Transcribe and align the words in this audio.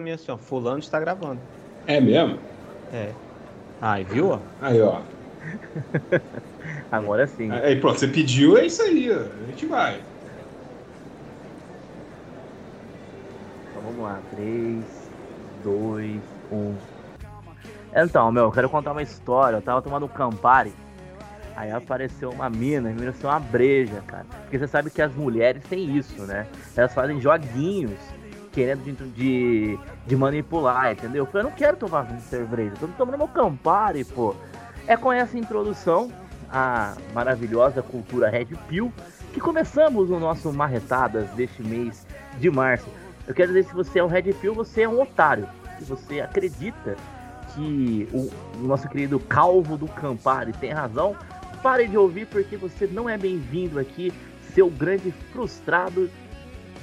mim 0.00 0.10
assim, 0.10 0.32
ó, 0.32 0.36
fulano 0.36 0.80
está 0.80 0.98
gravando. 0.98 1.40
É 1.86 2.00
mesmo? 2.00 2.38
É. 2.92 3.10
Aí, 3.80 4.02
viu? 4.02 4.40
Aí, 4.60 4.80
ó. 4.80 5.00
Agora 6.90 7.28
sim. 7.28 7.50
Aí, 7.50 7.76
pronto, 7.80 8.00
você 8.00 8.08
pediu, 8.08 8.56
é 8.56 8.66
isso 8.66 8.82
aí, 8.82 9.08
ó. 9.12 9.20
A 9.20 9.46
gente 9.46 9.66
vai. 9.66 10.00
Então 13.70 13.82
vamos 13.84 14.02
lá. 14.02 14.20
3, 14.34 14.84
2, 15.62 16.20
1. 16.50 16.74
Então, 17.94 18.32
meu, 18.32 18.44
eu 18.44 18.52
quero 18.52 18.68
contar 18.68 18.90
uma 18.90 19.02
história. 19.02 19.58
Eu 19.58 19.62
tava 19.62 19.80
tomando 19.80 20.06
um 20.06 20.08
Campari. 20.08 20.72
Aí 21.54 21.70
apareceu 21.70 22.30
uma 22.30 22.50
mina, 22.50 22.88
me 22.88 22.96
apareceu 22.96 23.30
uma 23.30 23.38
breja, 23.38 24.02
cara. 24.08 24.26
Porque 24.42 24.58
você 24.58 24.66
sabe 24.66 24.90
que 24.90 25.00
as 25.00 25.14
mulheres 25.14 25.62
têm 25.64 25.96
isso, 25.96 26.22
né? 26.22 26.48
Elas 26.76 26.92
fazem 26.92 27.20
joguinhos 27.20 27.92
querendo 28.54 28.84
de, 29.14 29.76
de, 30.06 30.16
manipular, 30.16 30.92
entendeu? 30.92 31.28
Eu 31.34 31.42
não 31.42 31.50
quero 31.50 31.76
tomar 31.76 32.08
cerveja, 32.20 32.72
tô 32.78 32.86
tomando 32.86 33.18
meu 33.18 33.28
Campari, 33.28 34.04
pô. 34.04 34.34
É 34.86 34.96
com 34.96 35.12
essa 35.12 35.36
introdução 35.36 36.12
à 36.48 36.94
maravilhosa 37.12 37.82
cultura 37.82 38.30
Red 38.30 38.46
Pill 38.68 38.92
que 39.32 39.40
começamos 39.40 40.08
o 40.10 40.20
nosso 40.20 40.52
Marretadas 40.52 41.28
deste 41.30 41.62
mês 41.64 42.06
de 42.38 42.48
março. 42.48 42.86
Eu 43.26 43.34
quero 43.34 43.48
dizer, 43.48 43.64
se 43.64 43.74
você 43.74 43.98
é 43.98 44.04
um 44.04 44.06
Red 44.06 44.32
Pill, 44.34 44.54
você 44.54 44.82
é 44.82 44.88
um 44.88 45.00
otário. 45.00 45.48
Se 45.78 45.84
você 45.84 46.20
acredita 46.20 46.96
que 47.54 48.08
o, 48.12 48.30
o 48.62 48.66
nosso 48.68 48.88
querido 48.88 49.18
Calvo 49.18 49.76
do 49.76 49.88
Campari 49.88 50.52
tem 50.52 50.70
razão, 50.70 51.16
pare 51.60 51.88
de 51.88 51.98
ouvir 51.98 52.26
porque 52.26 52.56
você 52.56 52.86
não 52.86 53.08
é 53.08 53.18
bem-vindo 53.18 53.80
aqui, 53.80 54.12
seu 54.54 54.70
grande 54.70 55.10
frustrado 55.32 56.08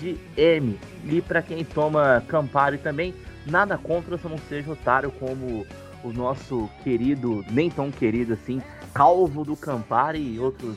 de 0.02 0.18
M. 0.36 0.78
E 1.06 1.22
para 1.22 1.42
quem 1.42 1.64
toma 1.64 2.24
Campari 2.28 2.80
também, 2.80 3.14
nada 3.46 3.78
contra 3.78 4.18
se 4.18 4.28
não 4.28 4.38
seja 4.50 4.72
otário 4.72 5.12
como 5.12 5.66
o 6.04 6.12
nosso 6.12 6.68
querido, 6.84 7.46
nem 7.52 7.70
tão 7.70 7.92
querido 7.92 8.34
assim, 8.34 8.62
Calvo 8.94 9.46
do 9.46 9.56
Campari 9.56 10.20
e 10.20 10.40
outros 10.40 10.76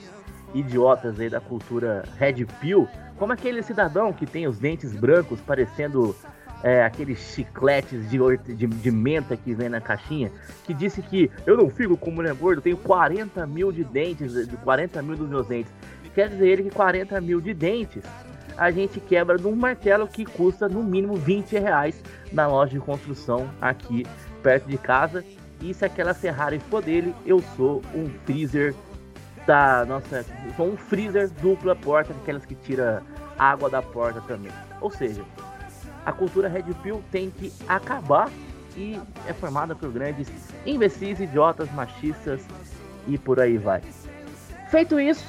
idiotas 0.55 1.19
aí 1.19 1.31
da 1.31 1.41
cultura 1.41 2.05
Red 2.17 2.45
Pill, 2.61 2.87
como 3.17 3.33
aquele 3.33 3.63
cidadão 3.63 4.13
que 4.13 4.27
tem 4.27 4.47
os 4.47 4.59
dentes 4.59 4.93
brancos 4.93 5.41
parecendo 5.41 6.15
é, 6.63 6.85
aqueles 6.85 7.19
chicletes 7.19 8.09
de, 8.09 8.19
de, 8.55 8.67
de, 8.67 8.91
menta 8.91 9.37
que 9.37 9.55
vem 9.55 9.69
na 9.69 9.81
caixinha, 9.81 10.31
que 10.65 10.73
disse 10.73 11.03
que 11.03 11.31
eu 11.47 11.57
não 11.57 11.69
fico 11.69 11.97
com 11.97 12.11
mulher 12.11 12.35
gorda, 12.35 12.59
eu 12.59 12.63
tenho 12.63 12.77
40 12.77 13.47
mil 13.47 13.73
de 13.73 13.85
dentes, 13.85 14.33
40 14.63 15.03
mil 15.03 15.17
dos 15.17 15.29
meus 15.29 15.47
dentes. 15.47 15.73
Quer 16.15 16.29
dizer 16.29 16.47
ele 16.47 16.63
que 16.65 16.71
40 16.71 17.21
mil 17.21 17.41
de 17.41 17.53
dentes 17.53 18.05
a 18.57 18.71
gente 18.71 19.01
quebra 19.01 19.37
num 19.37 19.55
martelo 19.55 20.07
que 20.07 20.25
custa 20.25 20.69
no 20.69 20.83
mínimo 20.83 21.15
20 21.15 21.59
reais 21.59 22.01
na 22.33 22.47
loja 22.47 22.73
de 22.73 22.81
construção 22.81 23.49
aqui 23.61 24.05
perto 24.43 24.69
de 24.69 24.79
casa. 24.79 25.25
E 25.61 25.73
se 25.73 25.85
aquela 25.85 26.13
Ferrari 26.13 26.59
for 26.59 26.83
dele, 26.83 27.15
eu 27.25 27.43
sou 27.57 27.83
um 27.95 28.09
freezer 28.25 28.75
da 29.47 29.85
nossa. 29.85 30.25
Sou 30.57 30.69
um 30.69 30.77
freezer 30.77 31.31
dupla 31.41 31.75
porta, 31.75 32.13
aquelas 32.13 32.45
que 32.45 32.55
tira 32.55 33.03
água 33.39 33.71
da 33.71 33.83
porta 33.83 34.21
também. 34.23 34.53
Ou 34.81 34.91
seja, 34.91 35.25
a 36.05 36.13
cultura 36.13 36.49
Red 36.49 36.65
Pill 36.83 37.03
tem 37.11 37.31
que 37.31 37.53
acabar 37.67 38.31
e 38.77 39.01
é 39.27 39.33
formada 39.33 39.75
por 39.75 39.91
grandes 39.91 40.29
imbecis, 40.67 41.21
idiotas, 41.21 41.71
machistas 41.73 42.45
e 43.07 43.17
por 43.17 43.41
aí 43.41 43.57
vai. 43.57 43.81
Feito 44.71 44.99
isso, 44.99 45.25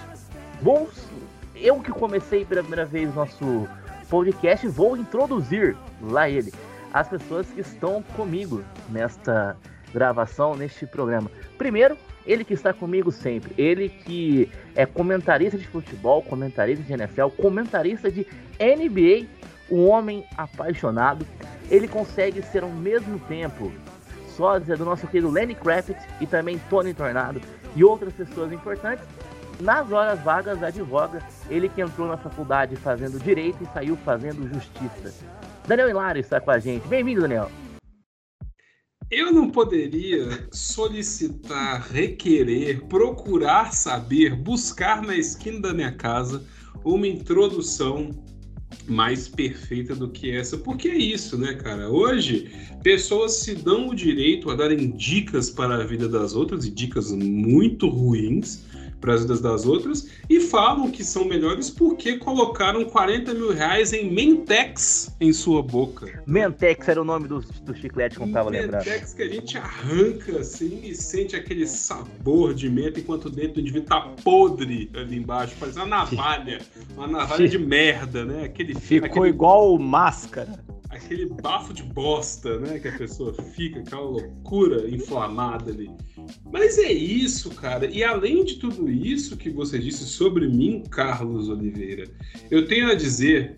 vamos 0.61 1.07
eu 1.55 1.79
que 1.79 1.91
comecei 1.91 2.45
pela 2.45 2.61
primeira 2.61 2.85
vez 2.85 3.13
nosso 3.13 3.67
podcast, 4.09 4.67
vou 4.67 4.95
introduzir 4.95 5.75
lá 6.01 6.29
ele, 6.29 6.53
as 6.93 7.07
pessoas 7.07 7.47
que 7.47 7.61
estão 7.61 8.03
comigo 8.15 8.63
nesta 8.89 9.57
gravação, 9.93 10.55
neste 10.55 10.85
programa. 10.85 11.29
Primeiro, 11.57 11.97
ele 12.25 12.43
que 12.43 12.53
está 12.53 12.73
comigo 12.73 13.11
sempre, 13.11 13.53
ele 13.57 13.89
que 13.89 14.51
é 14.75 14.85
comentarista 14.85 15.57
de 15.57 15.67
futebol, 15.67 16.21
comentarista 16.21 16.83
de 16.83 16.93
NFL, 16.93 17.27
comentarista 17.37 18.11
de 18.11 18.27
NBA, 18.59 19.27
um 19.69 19.87
homem 19.87 20.25
apaixonado. 20.37 21.25
Ele 21.69 21.87
consegue 21.87 22.41
ser 22.41 22.63
ao 22.63 22.69
mesmo 22.69 23.19
tempo 23.19 23.71
sósia 24.35 24.75
do 24.75 24.83
nosso 24.83 25.07
querido 25.07 25.31
Lenny 25.31 25.55
Kravitz 25.55 26.03
e 26.19 26.27
também 26.27 26.59
Tony 26.69 26.93
Tornado 26.93 27.41
e 27.75 27.83
outras 27.83 28.13
pessoas 28.13 28.51
importantes 28.51 29.05
nas 29.59 29.91
horas 29.91 30.19
vagas 30.21 30.61
advoga, 30.61 31.21
ele 31.49 31.69
que 31.69 31.81
entrou 31.81 32.07
na 32.07 32.17
faculdade 32.17 32.75
fazendo 32.75 33.19
direito 33.19 33.63
e 33.63 33.73
saiu 33.73 33.95
fazendo 33.97 34.47
justiça. 34.53 35.13
Daniel 35.67 35.89
Hilário 35.89 36.19
está 36.19 36.39
com 36.39 36.51
a 36.51 36.59
gente. 36.59 36.87
Bem-vindo, 36.87 37.21
Daniel. 37.21 37.49
Eu 39.11 39.31
não 39.31 39.49
poderia 39.49 40.47
solicitar, 40.51 41.87
requerer, 41.91 42.83
procurar 42.85 43.71
saber, 43.71 44.35
buscar 44.35 45.01
na 45.01 45.15
esquina 45.15 45.59
da 45.59 45.73
minha 45.73 45.91
casa 45.91 46.43
uma 46.83 47.07
introdução 47.07 48.09
mais 48.87 49.27
perfeita 49.27 49.95
do 49.95 50.09
que 50.09 50.31
essa, 50.31 50.57
porque 50.57 50.89
é 50.89 50.97
isso, 50.97 51.37
né, 51.37 51.53
cara? 51.53 51.89
Hoje, 51.89 52.51
pessoas 52.83 53.37
se 53.37 53.55
dão 53.55 53.89
o 53.89 53.95
direito 53.95 54.49
a 54.49 54.55
darem 54.55 54.91
dicas 54.91 55.49
para 55.49 55.75
a 55.75 55.85
vida 55.85 56.09
das 56.09 56.35
outras 56.35 56.65
e 56.65 56.71
dicas 56.71 57.11
muito 57.11 57.87
ruins 57.87 58.65
as 59.09 59.25
das 59.41 59.65
outras 59.65 60.09
e 60.29 60.39
falam 60.39 60.89
que 60.91 61.03
são 61.03 61.25
melhores 61.25 61.69
porque 61.69 62.17
colocaram 62.17 62.85
40 62.85 63.33
mil 63.33 63.53
reais 63.53 63.93
em 63.93 64.11
Mentex 64.11 65.15
em 65.19 65.31
sua 65.31 65.61
boca. 65.61 66.23
Mentex 66.25 66.87
era 66.87 67.01
o 67.01 67.05
nome 67.05 67.27
do, 67.27 67.39
do 67.39 67.75
chiclete 67.75 68.17
que 68.17 68.23
eu 68.23 68.31
tava 68.31 68.49
lembrando. 68.49 68.85
Mentex 68.85 69.13
que 69.13 69.23
a 69.23 69.29
gente 69.29 69.57
arranca 69.57 70.39
assim 70.39 70.81
e 70.83 70.95
sente 70.95 71.35
aquele 71.35 71.67
sabor 71.67 72.53
de 72.53 72.69
menta 72.69 72.99
enquanto 72.99 73.29
dentro 73.29 73.55
do 73.55 73.61
indivíduo 73.61 73.87
tá 73.87 74.01
podre 74.23 74.89
ali 74.95 75.17
embaixo, 75.17 75.55
parece 75.59 75.77
uma 75.77 75.87
navalha, 75.87 76.59
uma 76.95 77.07
navalha 77.07 77.47
de 77.47 77.57
merda, 77.57 78.25
né? 78.25 78.45
Aquele, 78.45 78.75
Ficou 78.75 79.07
aquele... 79.07 79.29
igual 79.29 79.77
máscara 79.77 80.63
aquele 80.95 81.25
bafo 81.25 81.73
de 81.73 81.83
bosta, 81.83 82.59
né? 82.59 82.79
Que 82.79 82.87
a 82.87 82.97
pessoa 82.97 83.33
fica, 83.33 83.79
aquela 83.79 84.01
loucura 84.01 84.89
inflamada 84.89 85.71
ali. 85.71 85.89
Mas 86.51 86.77
é 86.77 86.91
isso, 86.91 87.49
cara. 87.51 87.85
E 87.85 88.03
além 88.03 88.43
de 88.43 88.55
tudo 88.55 88.89
isso 88.89 89.37
que 89.37 89.49
você 89.49 89.77
disse 89.77 90.05
sobre 90.05 90.47
mim, 90.47 90.83
Carlos 90.89 91.49
Oliveira, 91.49 92.05
eu 92.49 92.67
tenho 92.67 92.89
a 92.89 92.95
dizer 92.95 93.53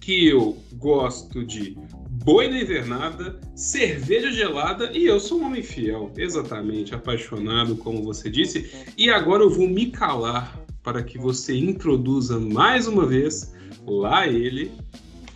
que 0.00 0.26
eu 0.28 0.56
gosto 0.74 1.44
de 1.44 1.76
boina 2.24 2.58
invernada, 2.58 3.38
cerveja 3.54 4.32
gelada 4.32 4.90
e 4.92 5.06
eu 5.06 5.20
sou 5.20 5.40
um 5.40 5.46
homem 5.46 5.62
fiel, 5.62 6.10
exatamente, 6.16 6.94
apaixonado, 6.94 7.76
como 7.76 8.02
você 8.02 8.30
disse. 8.30 8.70
E 8.96 9.10
agora 9.10 9.42
eu 9.42 9.50
vou 9.50 9.68
me 9.68 9.90
calar 9.90 10.60
para 10.82 11.02
que 11.02 11.18
você 11.18 11.56
introduza 11.56 12.38
mais 12.38 12.86
uma 12.86 13.06
vez 13.06 13.54
lá 13.86 14.26
ele, 14.26 14.72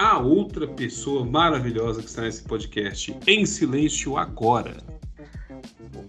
a 0.01 0.19
outra 0.19 0.67
pessoa 0.67 1.27
maravilhosa 1.27 2.01
que 2.01 2.09
está 2.09 2.23
nesse 2.23 2.43
podcast 2.43 3.15
em 3.27 3.45
silêncio 3.45 4.17
agora. 4.17 4.79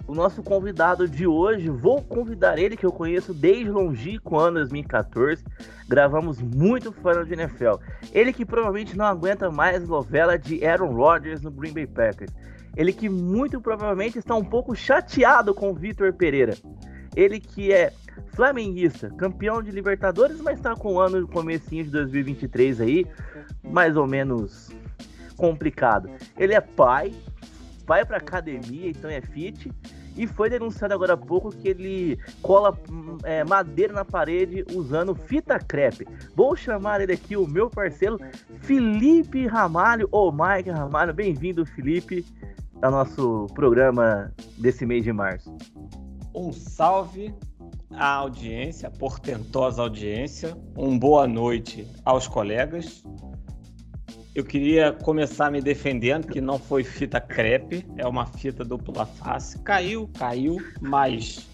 O 0.07 0.15
nosso 0.15 0.41
convidado 0.41 1.09
de 1.09 1.27
hoje, 1.27 1.69
vou 1.69 2.01
convidar 2.01 2.57
ele 2.57 2.77
que 2.77 2.85
eu 2.85 2.91
conheço 2.93 3.33
desde 3.33 3.69
longínquo 3.69 4.39
ano 4.39 4.59
2014. 4.59 5.43
Gravamos 5.89 6.41
muito 6.41 6.93
fã 6.93 7.25
de 7.25 7.33
NFL. 7.33 7.83
Ele 8.13 8.31
que 8.31 8.45
provavelmente 8.45 8.95
não 8.95 9.03
aguenta 9.03 9.51
mais 9.51 9.85
novela 9.85 10.39
de 10.39 10.65
Aaron 10.65 10.93
Rodgers 10.93 11.41
no 11.41 11.51
Green 11.51 11.73
Bay 11.73 11.85
Packers. 11.85 12.31
Ele 12.77 12.93
que 12.93 13.09
muito 13.09 13.59
provavelmente 13.59 14.17
está 14.17 14.33
um 14.33 14.45
pouco 14.45 14.73
chateado 14.73 15.53
com 15.53 15.69
o 15.69 15.75
Vitor 15.75 16.13
Pereira. 16.13 16.53
Ele 17.13 17.41
que 17.41 17.73
é 17.73 17.91
flamenguista, 18.33 19.09
campeão 19.11 19.61
de 19.61 19.71
Libertadores, 19.71 20.39
mas 20.41 20.57
está 20.57 20.75
com 20.75 20.95
o 20.95 20.99
ano 20.99 21.27
comecinho 21.27 21.83
de 21.83 21.91
2023 21.91 22.81
aí, 22.81 23.05
mais 23.63 23.95
ou 23.97 24.07
menos 24.07 24.69
complicado. 25.35 26.09
Ele 26.37 26.53
é 26.53 26.61
pai, 26.61 27.13
vai 27.85 28.05
para 28.05 28.17
academia, 28.17 28.89
então 28.89 29.09
é 29.09 29.21
fit, 29.21 29.71
e 30.15 30.27
foi 30.27 30.49
denunciado 30.49 30.93
agora 30.93 31.13
há 31.13 31.17
pouco 31.17 31.49
que 31.49 31.69
ele 31.69 32.19
cola 32.41 32.77
é, 33.23 33.43
madeira 33.43 33.93
na 33.93 34.03
parede 34.03 34.65
usando 34.73 35.15
fita 35.15 35.57
crepe. 35.57 36.05
Vou 36.35 36.55
chamar 36.55 37.01
ele 37.01 37.13
aqui, 37.13 37.37
o 37.37 37.47
meu 37.47 37.69
parceiro 37.69 38.19
Felipe 38.59 39.47
Ramalho, 39.47 40.07
ou 40.11 40.31
Mike 40.31 40.69
Ramalho. 40.69 41.13
Bem-vindo, 41.13 41.65
Felipe, 41.65 42.25
ao 42.81 42.91
nosso 42.91 43.47
programa 43.55 44.31
desse 44.57 44.85
mês 44.85 45.03
de 45.03 45.13
março. 45.13 45.55
Um 46.35 46.51
salve 46.51 47.33
à 47.93 48.15
audiência, 48.15 48.87
a 48.87 48.91
portentosa 48.91 49.81
audiência. 49.81 50.57
Um 50.77 50.97
boa 50.97 51.27
noite 51.27 51.87
aos 52.05 52.27
colegas. 52.27 53.03
Eu 54.33 54.45
queria 54.45 54.93
começar 54.93 55.51
me 55.51 55.61
defendendo 55.61 56.27
que 56.27 56.39
não 56.39 56.57
foi 56.57 56.83
fita 56.83 57.19
crepe, 57.19 57.85
é 57.97 58.07
uma 58.07 58.25
fita 58.25 58.63
dupla 58.63 59.05
face. 59.05 59.59
Caiu, 59.59 60.09
caiu, 60.17 60.57
mas 60.79 61.47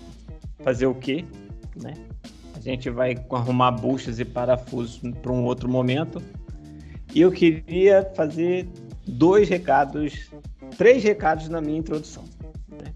fazer 0.63 0.85
o 0.85 0.93
quê? 0.93 1.25
Né? 1.81 1.93
A 2.55 2.59
gente 2.59 2.89
vai 2.89 3.15
arrumar 3.31 3.71
buchas 3.71 4.19
e 4.19 4.25
parafusos 4.25 5.01
para 5.21 5.31
um 5.31 5.43
outro 5.43 5.67
momento. 5.67 6.21
E 7.15 7.21
eu 7.21 7.31
queria 7.31 8.03
fazer 8.15 8.67
dois 9.07 9.49
recados, 9.49 10.29
três 10.77 11.03
recados 11.03 11.49
na 11.49 11.59
minha 11.59 11.79
introdução. 11.79 12.25
Né? 12.77 12.93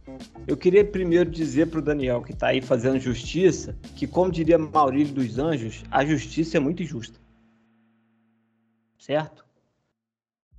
Eu 0.47 0.57
queria 0.57 0.83
primeiro 0.85 1.29
dizer 1.29 1.67
para 1.67 1.79
o 1.79 1.81
Daniel, 1.81 2.21
que 2.21 2.33
está 2.33 2.47
aí 2.47 2.61
fazendo 2.61 2.99
justiça, 2.99 3.77
que, 3.95 4.07
como 4.07 4.31
diria 4.31 4.57
Maurílio 4.57 5.13
dos 5.13 5.37
Anjos, 5.37 5.83
a 5.89 6.05
justiça 6.05 6.57
é 6.57 6.59
muito 6.59 6.83
injusta. 6.83 7.19
Certo? 8.97 9.45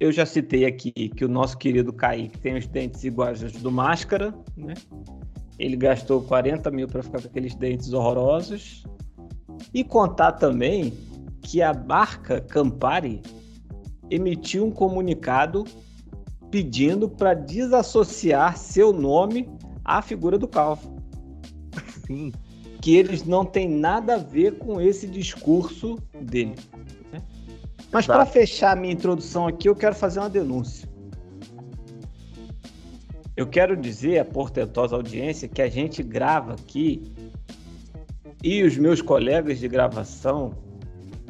Eu 0.01 0.11
já 0.11 0.27
citei 0.27 0.65
aqui 0.65 0.91
que 0.91 1.25
o 1.25 1.29
nosso 1.29 1.57
querido 1.57 1.93
Kaique 1.93 2.39
tem 2.39 2.57
os 2.57 2.67
dentes 2.67 3.05
iguais 3.05 3.43
aos 3.43 3.53
do 3.53 3.71
Máscara, 3.71 4.35
né? 4.57 4.75
Ele 5.59 5.77
gastou 5.77 6.23
40 6.23 6.71
mil 6.73 6.89
para 6.89 7.05
ficar 7.05 7.21
com 7.21 7.29
aqueles 7.29 7.55
dentes 7.55 7.93
horrorosos. 7.93 8.85
E 9.73 9.85
contar 9.85 10.33
também 10.33 10.93
que 11.41 11.63
a 11.63 11.73
marca 11.73 12.41
Campari 12.41 13.23
emitiu 14.11 14.67
um 14.67 14.71
comunicado 14.71 15.65
pedindo 16.53 17.09
para 17.09 17.33
desassociar 17.33 18.59
seu 18.59 18.93
nome 18.93 19.49
à 19.83 20.03
figura 20.03 20.39
do 20.39 20.47
Calvo. 20.47 20.95
Sim. 22.07 22.31
Que 22.83 22.95
eles 22.95 23.25
não 23.25 23.43
têm 23.43 23.67
nada 23.67 24.17
a 24.17 24.19
ver 24.19 24.59
com 24.59 24.79
esse 24.79 25.07
discurso 25.07 25.99
dele. 26.21 26.55
Né? 27.11 27.23
Mas 27.91 28.07
para 28.07 28.27
fechar 28.27 28.77
minha 28.77 28.93
introdução 28.93 29.47
aqui, 29.47 29.67
eu 29.67 29.75
quero 29.75 29.95
fazer 29.95 30.21
uma 30.21 30.29
denúncia. 30.29 30.87
Eu 33.35 33.47
quero 33.47 33.75
dizer 33.75 34.19
à 34.19 34.25
portentosa 34.25 34.95
audiência 34.95 35.49
que 35.49 35.63
a 35.63 35.71
gente 35.71 36.03
grava 36.03 36.53
aqui 36.53 37.11
e 38.43 38.63
os 38.63 38.77
meus 38.77 39.01
colegas 39.01 39.59
de 39.59 39.69
gravação 39.69 40.53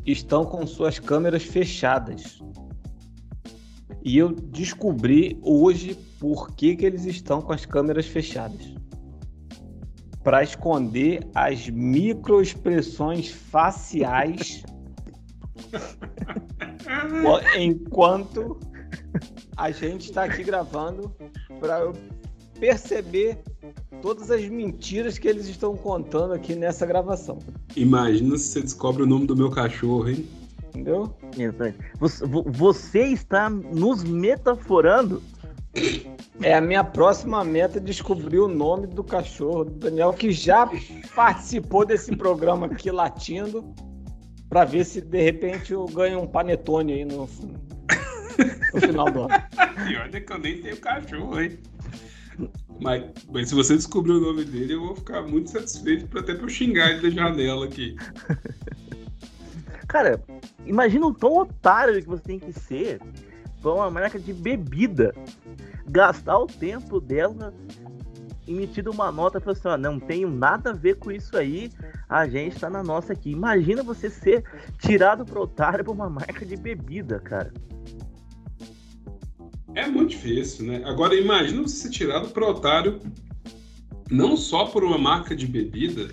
estão 0.05 0.45
com 0.45 0.67
suas 0.67 0.99
câmeras 0.99 1.45
fechadas. 1.45 2.43
E 4.05 4.19
eu 4.19 4.33
descobri 4.33 5.39
hoje 5.43 5.95
por 6.19 6.53
que, 6.55 6.77
que 6.77 6.85
eles 6.85 7.05
estão 7.05 7.41
com 7.41 7.53
as 7.53 7.65
câmeras 7.65 8.07
fechadas. 8.07 8.75
Para 10.23 10.43
esconder 10.43 11.27
as 11.35 11.69
microexpressões 11.69 13.29
faciais 13.31 14.63
enquanto 17.59 18.59
a 19.57 19.71
gente 19.71 20.07
está 20.07 20.25
aqui 20.25 20.43
gravando 20.45 21.15
para 21.61 21.81
eu 21.81 21.93
perceber 22.59 23.43
todas 24.01 24.31
as 24.31 24.49
mentiras 24.49 25.19
que 25.19 25.29
eles 25.29 25.47
estão 25.47 25.77
contando 25.77 26.33
aqui 26.33 26.55
nessa 26.55 26.87
gravação. 26.87 27.39
Imagina 27.77 28.37
se 28.37 28.49
você 28.49 28.63
descobre 28.63 29.03
o 29.03 29.07
nome 29.07 29.27
do 29.27 29.37
meu 29.37 29.51
cachorro, 29.51 30.09
hein? 30.09 30.27
Entendeu? 30.73 31.15
Você 32.47 33.03
está 33.05 33.51
nos 33.51 34.03
metaforando. 34.03 35.23
É 36.43 36.55
a 36.55 36.61
minha 36.61 36.83
próxima 36.83 37.45
meta 37.45 37.79
descobrir 37.79 38.39
o 38.39 38.49
nome 38.49 38.87
do 38.87 39.05
cachorro 39.05 39.65
do 39.65 39.73
Daniel, 39.73 40.13
que 40.13 40.33
já 40.33 40.69
participou 41.15 41.85
desse 41.85 42.17
programa 42.17 42.67
aqui 42.67 42.91
latindo, 42.91 43.75
para 44.49 44.65
ver 44.65 44.85
se 44.85 45.01
de 45.01 45.23
repente 45.23 45.73
eu 45.73 45.87
ganho 45.87 46.21
um 46.21 46.27
panetone 46.27 46.93
aí 46.95 47.05
no, 47.05 47.29
no 48.75 48.81
final 48.81 49.11
do 49.11 49.23
ano. 49.23 49.35
E 49.91 49.97
olha 49.97 50.21
que 50.21 50.33
eu 50.33 50.39
nem 50.39 50.61
tenho 50.61 50.77
cachorro, 50.79 51.41
hein? 51.41 51.59
Mas, 52.81 53.05
mas, 53.31 53.49
se 53.49 53.55
você 53.55 53.77
descobrir 53.77 54.13
o 54.13 54.21
nome 54.21 54.45
dele, 54.45 54.75
eu 54.75 54.81
vou 54.81 54.97
ficar 54.97 55.23
muito 55.23 55.51
satisfeito 55.51 56.07
para 56.09 56.21
até 56.21 56.35
pra 56.35 56.45
eu 56.45 56.49
xingar 56.49 56.91
ele 56.91 57.03
da 57.03 57.11
janela 57.11 57.67
aqui. 57.67 57.95
Cara, 59.93 60.25
imagina 60.65 61.07
o 61.07 61.13
tão 61.13 61.37
otário 61.37 62.01
que 62.01 62.09
você 62.09 62.23
tem 62.23 62.39
que 62.39 62.51
ser 62.51 62.99
pra 63.61 63.75
uma 63.75 63.91
marca 63.91 64.19
de 64.19 64.33
bebida 64.33 65.15
gastar 65.87 66.39
o 66.39 66.47
tempo 66.47 66.99
dela 66.99 67.53
emitindo 68.49 68.91
uma 68.91 69.13
nota 69.13 69.39
falar 69.39 69.53
assim, 69.53 69.69
ó, 69.69 69.77
não 69.77 70.01
tenho 70.01 70.31
nada 70.31 70.71
a 70.71 70.73
ver 70.73 70.97
com 70.97 71.13
isso 71.13 71.37
aí, 71.37 71.71
a 72.09 72.27
gente 72.27 72.59
tá 72.59 72.71
na 72.71 72.83
nossa 72.83 73.13
aqui. 73.13 73.33
Imagina 73.33 73.83
você 73.83 74.09
ser 74.09 74.45
tirado 74.79 75.27
pro 75.27 75.43
otário 75.43 75.85
por 75.85 75.93
uma 75.93 76.09
marca 76.09 76.47
de 76.47 76.57
bebida, 76.57 77.21
cara. 77.21 77.53
É 79.75 79.87
muito 79.87 80.13
difícil, 80.13 80.65
né? 80.67 80.83
Agora, 80.87 81.15
imagina 81.15 81.61
você 81.61 81.77
ser 81.77 81.91
tirado 81.91 82.31
pro 82.31 82.49
otário 82.49 82.99
não 84.11 84.39
só 84.39 84.65
por 84.65 84.85
uma 84.85 84.97
marca 84.97 85.37
de 85.37 85.47
bebida, 85.47 86.09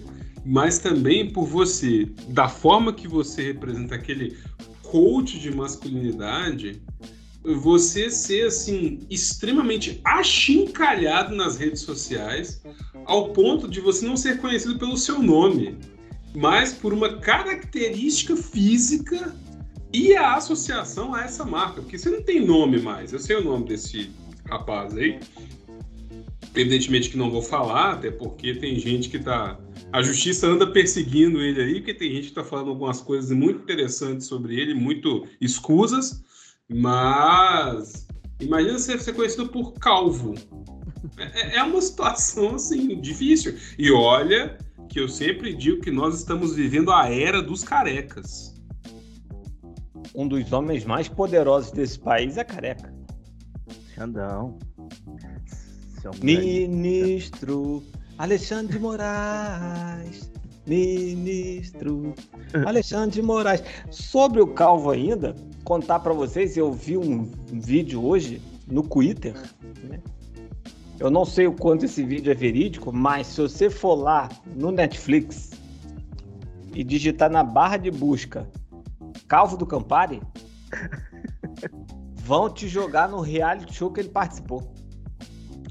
mas 0.49 0.79
também 0.79 1.31
por 1.31 1.45
você, 1.45 2.09
da 2.29 2.49
forma 2.49 2.91
que 2.91 3.07
você 3.07 3.43
representa 3.43 3.93
aquele 3.93 4.35
coach 4.81 5.37
de 5.37 5.55
masculinidade, 5.55 6.81
você 7.43 8.09
ser 8.09 8.47
assim 8.47 9.05
extremamente 9.11 10.01
achincalhado 10.03 11.35
nas 11.35 11.55
redes 11.55 11.81
sociais, 11.81 12.63
ao 13.05 13.29
ponto 13.29 13.67
de 13.67 13.79
você 13.79 14.03
não 14.03 14.17
ser 14.17 14.41
conhecido 14.41 14.79
pelo 14.79 14.97
seu 14.97 15.21
nome, 15.21 15.77
mas 16.35 16.73
por 16.73 16.93
uma 16.93 17.19
característica 17.19 18.35
física 18.35 19.35
e 19.93 20.15
a 20.15 20.33
associação 20.33 21.13
a 21.13 21.25
essa 21.25 21.45
marca, 21.45 21.79
porque 21.79 21.99
você 21.99 22.09
não 22.09 22.23
tem 22.23 22.43
nome 22.43 22.81
mais. 22.81 23.13
Eu 23.13 23.19
sei 23.19 23.35
o 23.35 23.43
nome 23.43 23.67
desse 23.67 24.09
rapaz 24.49 24.97
aí. 24.97 25.19
Evidentemente 26.55 27.09
que 27.09 27.17
não 27.17 27.29
vou 27.29 27.41
falar, 27.41 27.93
até 27.93 28.09
porque 28.09 28.55
tem 28.55 28.79
gente 28.79 29.09
que 29.09 29.19
tá. 29.19 29.59
A 29.91 30.01
justiça 30.01 30.47
anda 30.47 30.71
perseguindo 30.71 31.41
ele 31.41 31.61
aí, 31.61 31.73
porque 31.75 31.93
tem 31.93 32.11
gente 32.11 32.29
que 32.29 32.33
tá 32.33 32.43
falando 32.43 32.69
algumas 32.69 33.01
coisas 33.01 33.31
muito 33.31 33.61
interessantes 33.61 34.27
sobre 34.27 34.59
ele, 34.59 34.73
muito 34.73 35.27
escusas, 35.39 36.23
mas 36.67 38.07
imagina 38.39 38.79
você 38.79 38.97
ser 38.97 39.13
conhecido 39.13 39.47
por 39.47 39.73
calvo. 39.73 40.35
É, 41.17 41.57
é 41.57 41.63
uma 41.63 41.81
situação 41.81 42.55
assim 42.55 42.99
difícil. 42.99 43.55
E 43.77 43.91
olha 43.91 44.57
que 44.89 44.99
eu 44.99 45.07
sempre 45.07 45.53
digo 45.53 45.81
que 45.81 45.91
nós 45.91 46.17
estamos 46.17 46.55
vivendo 46.55 46.91
a 46.91 47.09
era 47.09 47.41
dos 47.41 47.63
carecas 47.63 48.59
um 50.15 50.27
dos 50.27 50.51
homens 50.51 50.85
mais 50.85 51.07
poderosos 51.07 51.71
desse 51.71 51.99
país 51.99 52.37
é 52.37 52.43
careca. 52.43 52.93
Xandão. 53.93 54.57
Ministro 56.21 57.83
Alexandre 58.17 58.73
de 58.73 58.79
Moraes. 58.79 60.31
Ministro 60.65 62.13
Alexandre 62.65 63.11
de 63.11 63.21
Moraes. 63.21 63.63
Sobre 63.89 64.41
o 64.41 64.47
Calvo 64.47 64.91
ainda, 64.91 65.35
contar 65.63 65.99
para 65.99 66.13
vocês, 66.13 66.57
eu 66.57 66.71
vi 66.71 66.97
um 66.97 67.31
vídeo 67.51 68.05
hoje 68.05 68.41
no 68.67 68.83
Twitter, 68.83 69.33
né? 69.83 69.99
Eu 70.99 71.09
não 71.09 71.23
sei 71.23 71.47
o 71.47 71.53
quanto 71.53 71.85
esse 71.85 72.03
vídeo 72.03 72.29
é 72.29 72.35
verídico, 72.35 72.91
mas 72.91 73.27
se 73.27 73.41
você 73.41 73.69
for 73.69 73.95
lá 73.95 74.27
no 74.53 74.69
Netflix 74.69 75.51
e 76.75 76.83
digitar 76.83 77.31
na 77.31 77.41
barra 77.41 77.77
de 77.77 77.89
busca 77.89 78.49
Calvo 79.25 79.55
do 79.55 79.65
Campari, 79.65 80.21
vão 82.15 82.49
te 82.49 82.67
jogar 82.67 83.07
no 83.07 83.21
reality 83.21 83.73
show 83.73 83.91
que 83.91 84.01
ele 84.01 84.09
participou. 84.09 84.73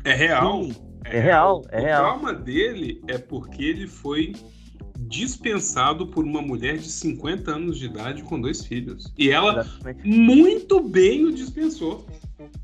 É 0.05 0.15
real. 0.15 0.65
Sim, 0.65 0.77
é, 1.05 1.17
é 1.17 1.21
real, 1.21 1.63
é 1.71 1.79
o 1.79 1.83
real. 1.83 2.03
O 2.03 2.21
trauma 2.21 2.35
dele 2.35 3.03
é 3.09 3.19
porque 3.19 3.65
ele 3.65 3.87
foi 3.87 4.33
dispensado 4.99 6.07
por 6.07 6.25
uma 6.25 6.43
mulher 6.43 6.77
de 6.77 6.91
50 6.91 7.51
anos 7.51 7.79
de 7.79 7.87
idade 7.87 8.23
com 8.23 8.41
dois 8.41 8.65
filhos. 8.65 9.13
E 9.17 9.31
ela 9.31 9.61
exatamente. 9.61 10.09
muito 10.09 10.81
bem 10.81 11.25
o 11.25 11.33
dispensou. 11.33 12.05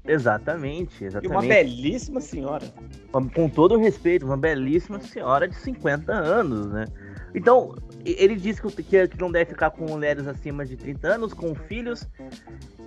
Exatamente, 0.07 1.05
exatamente. 1.05 1.33
E 1.33 1.35
uma 1.35 1.43
belíssima 1.43 2.21
senhora. 2.21 2.67
Com 3.35 3.49
todo 3.49 3.79
respeito, 3.79 4.27
uma 4.27 4.37
belíssima 4.37 5.01
senhora 5.01 5.49
de 5.49 5.55
50 5.57 6.13
anos, 6.13 6.67
né? 6.67 6.85
Então, 7.35 7.75
ele 8.05 8.37
disse 8.37 8.63
que, 8.63 9.09
que 9.09 9.21
não 9.21 9.31
deve 9.31 9.51
ficar 9.51 9.71
com 9.71 9.87
mulheres 9.87 10.27
acima 10.27 10.65
de 10.65 10.77
30 10.77 11.09
anos, 11.09 11.35
com 11.35 11.55
filhos 11.55 12.07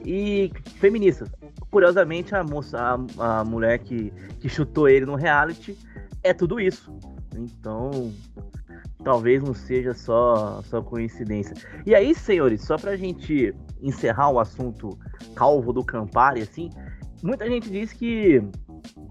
e 0.06 0.52
feministas. 0.78 1.30
Curiosamente, 1.70 2.34
a 2.34 2.44
moça, 2.44 2.78
a, 3.18 3.40
a 3.40 3.44
mulher 3.44 3.80
que, 3.80 4.14
que 4.40 4.48
chutou 4.48 4.88
ele 4.88 5.06
no 5.06 5.16
reality 5.16 5.78
é 6.24 6.34
tudo 6.34 6.60
isso. 6.60 6.96
Então, 7.36 8.14
talvez 9.04 9.44
não 9.44 9.54
seja 9.54 9.94
só, 9.94 10.62
só 10.64 10.82
coincidência. 10.82 11.56
E 11.86 11.94
aí, 11.94 12.16
senhores, 12.16 12.62
só 12.64 12.78
pra 12.78 12.96
gente 12.96 13.54
encerrar 13.82 14.30
o 14.30 14.40
assunto 14.40 14.98
calvo 15.36 15.74
do 15.74 15.84
Campari, 15.84 16.42
assim, 16.42 16.70
muita 17.22 17.48
gente 17.48 17.70
diz 17.70 17.94
que 17.94 18.42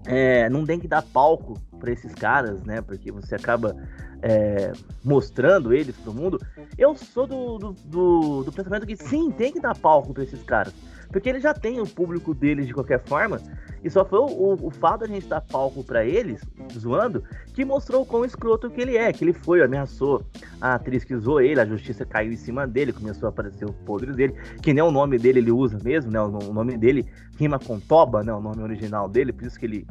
é, 0.05 0.49
não 0.49 0.65
tem 0.65 0.79
que 0.79 0.87
dar 0.87 1.01
palco 1.01 1.59
para 1.79 1.91
esses 1.91 2.13
caras, 2.13 2.63
né? 2.63 2.81
Porque 2.81 3.11
você 3.11 3.35
acaba 3.35 3.75
é, 4.21 4.71
mostrando 5.03 5.73
eles 5.73 5.95
pro 5.97 6.13
mundo. 6.13 6.39
Eu 6.77 6.95
sou 6.95 7.27
do, 7.27 7.57
do, 7.57 7.73
do, 7.85 8.43
do, 8.43 8.51
pensamento 8.51 8.85
que 8.85 8.95
sim, 8.95 9.31
tem 9.31 9.51
que 9.51 9.59
dar 9.59 9.77
palco 9.77 10.13
para 10.13 10.23
esses 10.23 10.41
caras. 10.43 10.73
Porque 11.11 11.29
ele 11.29 11.39
já 11.39 11.53
tem 11.53 11.79
o 11.79 11.87
público 11.87 12.33
dele 12.33 12.65
de 12.65 12.73
qualquer 12.73 13.01
forma. 13.05 13.39
E 13.83 13.89
só 13.89 14.03
foi 14.03 14.19
o, 14.19 14.25
o, 14.25 14.67
o 14.67 14.69
fato 14.69 15.01
da 15.01 15.07
gente 15.07 15.27
dar 15.27 15.39
palco 15.39 15.83
para 15.83 16.03
eles, 16.03 16.41
zoando, 16.77 17.23
que 17.53 17.63
mostrou 17.63 18.01
o 18.01 18.05
quão 18.05 18.25
escroto 18.25 18.69
que 18.69 18.81
ele 18.81 18.97
é. 18.97 19.13
Que 19.13 19.23
ele 19.23 19.33
foi, 19.33 19.61
ameaçou 19.61 20.25
a 20.59 20.73
atriz 20.73 21.03
que 21.03 21.15
zoou 21.15 21.39
ele, 21.39 21.61
a 21.61 21.65
justiça 21.65 22.05
caiu 22.05 22.33
em 22.33 22.35
cima 22.35 22.67
dele, 22.67 22.91
começou 22.91 23.27
a 23.27 23.29
aparecer 23.29 23.65
os 23.65 23.75
podres 23.77 24.15
dele, 24.15 24.33
que 24.61 24.73
nem 24.73 24.83
o 24.83 24.91
nome 24.91 25.17
dele 25.17 25.39
ele 25.39 25.51
usa 25.51 25.79
mesmo, 25.81 26.11
né? 26.11 26.19
O, 26.19 26.53
nome 26.53 26.77
dele 26.77 27.05
rima 27.37 27.59
com 27.59 27.79
Toba, 27.79 28.23
né? 28.23 28.33
O 28.33 28.41
nome 28.41 28.61
original 28.61 29.07
dele, 29.07 29.31
por 29.31 29.45
isso 29.45 29.57
que 29.57 29.65
ele, 29.65 29.87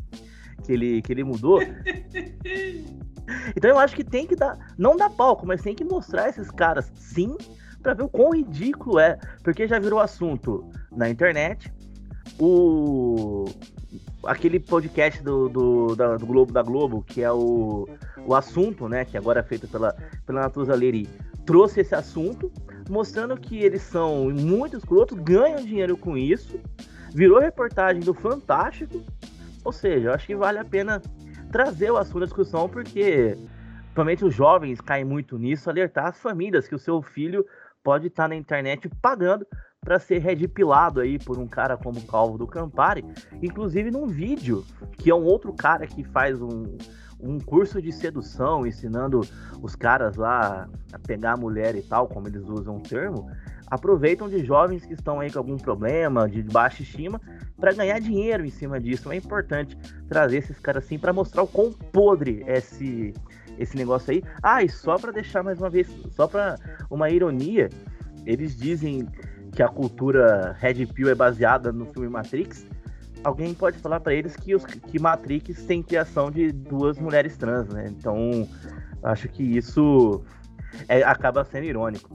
que 0.64 0.72
ele, 0.72 1.02
que 1.02 1.12
ele 1.12 1.24
mudou. 1.24 1.60
Então 3.56 3.70
eu 3.70 3.78
acho 3.78 3.96
que 3.96 4.04
tem 4.04 4.24
que 4.24 4.36
dar, 4.36 4.56
não 4.78 4.96
dar 4.96 5.10
palco, 5.10 5.44
mas 5.44 5.60
tem 5.60 5.74
que 5.74 5.84
mostrar 5.84 6.28
esses 6.28 6.48
caras 6.50 6.92
sim, 6.94 7.36
para 7.82 7.92
ver 7.94 8.04
o 8.04 8.08
quão 8.08 8.30
ridículo 8.30 9.00
é, 9.00 9.18
porque 9.42 9.66
já 9.66 9.78
virou 9.78 9.98
assunto 9.98 10.68
na 10.92 11.08
internet. 11.10 11.72
O 12.38 13.46
aquele 14.26 14.58
podcast 14.58 15.22
do, 15.22 15.48
do, 15.48 15.96
da, 15.96 16.16
do 16.16 16.26
Globo 16.26 16.52
da 16.52 16.62
Globo, 16.62 17.02
que 17.02 17.22
é 17.22 17.30
o, 17.30 17.88
o 18.26 18.34
assunto, 18.34 18.88
né, 18.88 19.04
que 19.04 19.16
agora 19.16 19.40
é 19.40 19.42
feito 19.42 19.68
pela, 19.68 19.94
pela 20.26 20.40
Natuza 20.40 20.74
Leri, 20.74 21.08
trouxe 21.44 21.80
esse 21.80 21.94
assunto, 21.94 22.50
mostrando 22.90 23.36
que 23.36 23.58
eles 23.58 23.82
são 23.82 24.30
muito 24.30 24.76
escrotos, 24.76 25.18
ganham 25.20 25.64
dinheiro 25.64 25.96
com 25.96 26.16
isso, 26.16 26.58
virou 27.14 27.38
reportagem 27.38 28.02
do 28.02 28.12
Fantástico, 28.12 29.02
ou 29.66 29.72
seja, 29.72 30.08
eu 30.08 30.14
acho 30.14 30.26
que 30.26 30.36
vale 30.36 30.58
a 30.58 30.64
pena 30.64 31.02
trazer 31.50 31.90
o 31.90 31.96
assunto 31.96 32.22
à 32.22 32.26
discussão, 32.26 32.68
porque 32.68 33.36
principalmente 33.82 34.24
os 34.24 34.32
jovens 34.32 34.80
caem 34.80 35.04
muito 35.04 35.36
nisso, 35.36 35.68
alertar 35.68 36.06
as 36.06 36.20
famílias 36.20 36.68
que 36.68 36.74
o 36.74 36.78
seu 36.78 37.02
filho 37.02 37.44
pode 37.82 38.06
estar 38.06 38.28
na 38.28 38.36
internet 38.36 38.88
pagando 39.02 39.44
para 39.80 39.98
ser 39.98 40.18
redpilado 40.18 41.00
aí 41.00 41.18
por 41.18 41.36
um 41.38 41.48
cara 41.48 41.76
como 41.76 41.98
o 41.98 42.06
Calvo 42.06 42.38
do 42.38 42.46
Campari, 42.46 43.04
inclusive 43.42 43.90
num 43.90 44.06
vídeo, 44.06 44.64
que 44.98 45.10
é 45.10 45.14
um 45.14 45.24
outro 45.24 45.52
cara 45.52 45.84
que 45.84 46.04
faz 46.04 46.40
um, 46.40 46.76
um 47.18 47.40
curso 47.40 47.82
de 47.82 47.90
sedução, 47.90 48.64
ensinando 48.64 49.20
os 49.60 49.74
caras 49.74 50.14
lá 50.14 50.68
a 50.92 50.98
pegar 51.00 51.32
a 51.32 51.36
mulher 51.36 51.74
e 51.74 51.82
tal, 51.82 52.06
como 52.06 52.28
eles 52.28 52.44
usam 52.48 52.76
o 52.76 52.80
termo, 52.80 53.28
aproveitam 53.66 54.28
de 54.28 54.44
jovens 54.44 54.84
que 54.84 54.94
estão 54.94 55.20
aí 55.20 55.30
com 55.30 55.38
algum 55.38 55.56
problema, 55.56 56.28
de 56.28 56.42
baixa 56.42 56.82
estima, 56.82 57.20
para 57.58 57.72
ganhar 57.72 57.98
dinheiro 58.00 58.44
em 58.44 58.50
cima 58.50 58.80
disso. 58.80 59.10
É 59.10 59.16
importante 59.16 59.76
trazer 60.08 60.38
esses 60.38 60.58
caras 60.58 60.84
assim 60.84 60.98
para 60.98 61.12
mostrar 61.12 61.42
o 61.42 61.46
quão 61.46 61.72
podre 61.72 62.44
é 62.46 62.58
esse 62.58 63.12
esse 63.58 63.76
negócio 63.76 64.12
aí. 64.12 64.22
Ah, 64.42 64.62
e 64.62 64.68
só 64.68 64.98
para 64.98 65.12
deixar 65.12 65.42
mais 65.42 65.58
uma 65.58 65.70
vez, 65.70 65.88
só 66.10 66.26
para 66.26 66.56
uma 66.90 67.08
ironia, 67.10 67.70
eles 68.26 68.56
dizem 68.56 69.08
que 69.52 69.62
a 69.62 69.68
cultura 69.68 70.54
Red 70.58 70.86
Pill 70.86 71.08
é 71.08 71.14
baseada 71.14 71.72
no 71.72 71.86
filme 71.86 72.08
Matrix. 72.08 72.66
Alguém 73.24 73.54
pode 73.54 73.78
falar 73.78 74.00
para 74.00 74.14
eles 74.14 74.36
que, 74.36 74.54
os, 74.54 74.64
que 74.64 74.98
Matrix 74.98 75.64
tem 75.64 75.82
criação 75.82 76.30
de 76.30 76.52
duas 76.52 76.98
mulheres 76.98 77.36
trans, 77.36 77.66
né? 77.68 77.86
Então, 77.88 78.46
acho 79.02 79.28
que 79.28 79.42
isso 79.42 80.22
é, 80.88 81.02
acaba 81.02 81.44
sendo 81.44 81.64
irônico. 81.64 82.10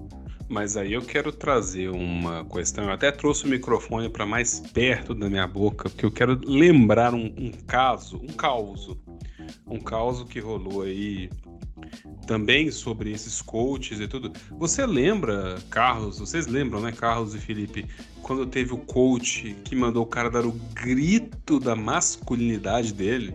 Mas 0.51 0.75
aí 0.75 0.91
eu 0.91 1.01
quero 1.01 1.31
trazer 1.31 1.89
uma 1.89 2.43
questão. 2.43 2.83
Eu 2.83 2.91
até 2.91 3.09
trouxe 3.09 3.45
o 3.45 3.47
microfone 3.47 4.09
para 4.09 4.25
mais 4.25 4.59
perto 4.59 5.15
da 5.15 5.29
minha 5.29 5.47
boca, 5.47 5.89
porque 5.89 6.05
eu 6.05 6.11
quero 6.11 6.37
lembrar 6.43 7.13
um, 7.13 7.33
um 7.37 7.51
caso, 7.65 8.17
um 8.17 8.27
caos. 8.27 8.89
Um 9.65 9.79
caos 9.79 10.21
que 10.23 10.41
rolou 10.41 10.81
aí 10.81 11.29
também 12.27 12.69
sobre 12.69 13.13
esses 13.13 13.41
coaches 13.41 14.01
e 14.01 14.09
tudo. 14.09 14.33
Você 14.59 14.85
lembra, 14.85 15.55
Carlos? 15.69 16.19
Vocês 16.19 16.47
lembram, 16.47 16.81
né, 16.81 16.91
Carlos 16.91 17.33
e 17.33 17.39
Felipe, 17.39 17.85
quando 18.21 18.45
teve 18.45 18.73
o 18.73 18.77
coach 18.77 19.55
que 19.63 19.73
mandou 19.73 20.03
o 20.03 20.07
cara 20.07 20.29
dar 20.29 20.45
o 20.45 20.51
grito 20.73 21.61
da 21.61 21.77
masculinidade 21.77 22.93
dele? 22.93 23.33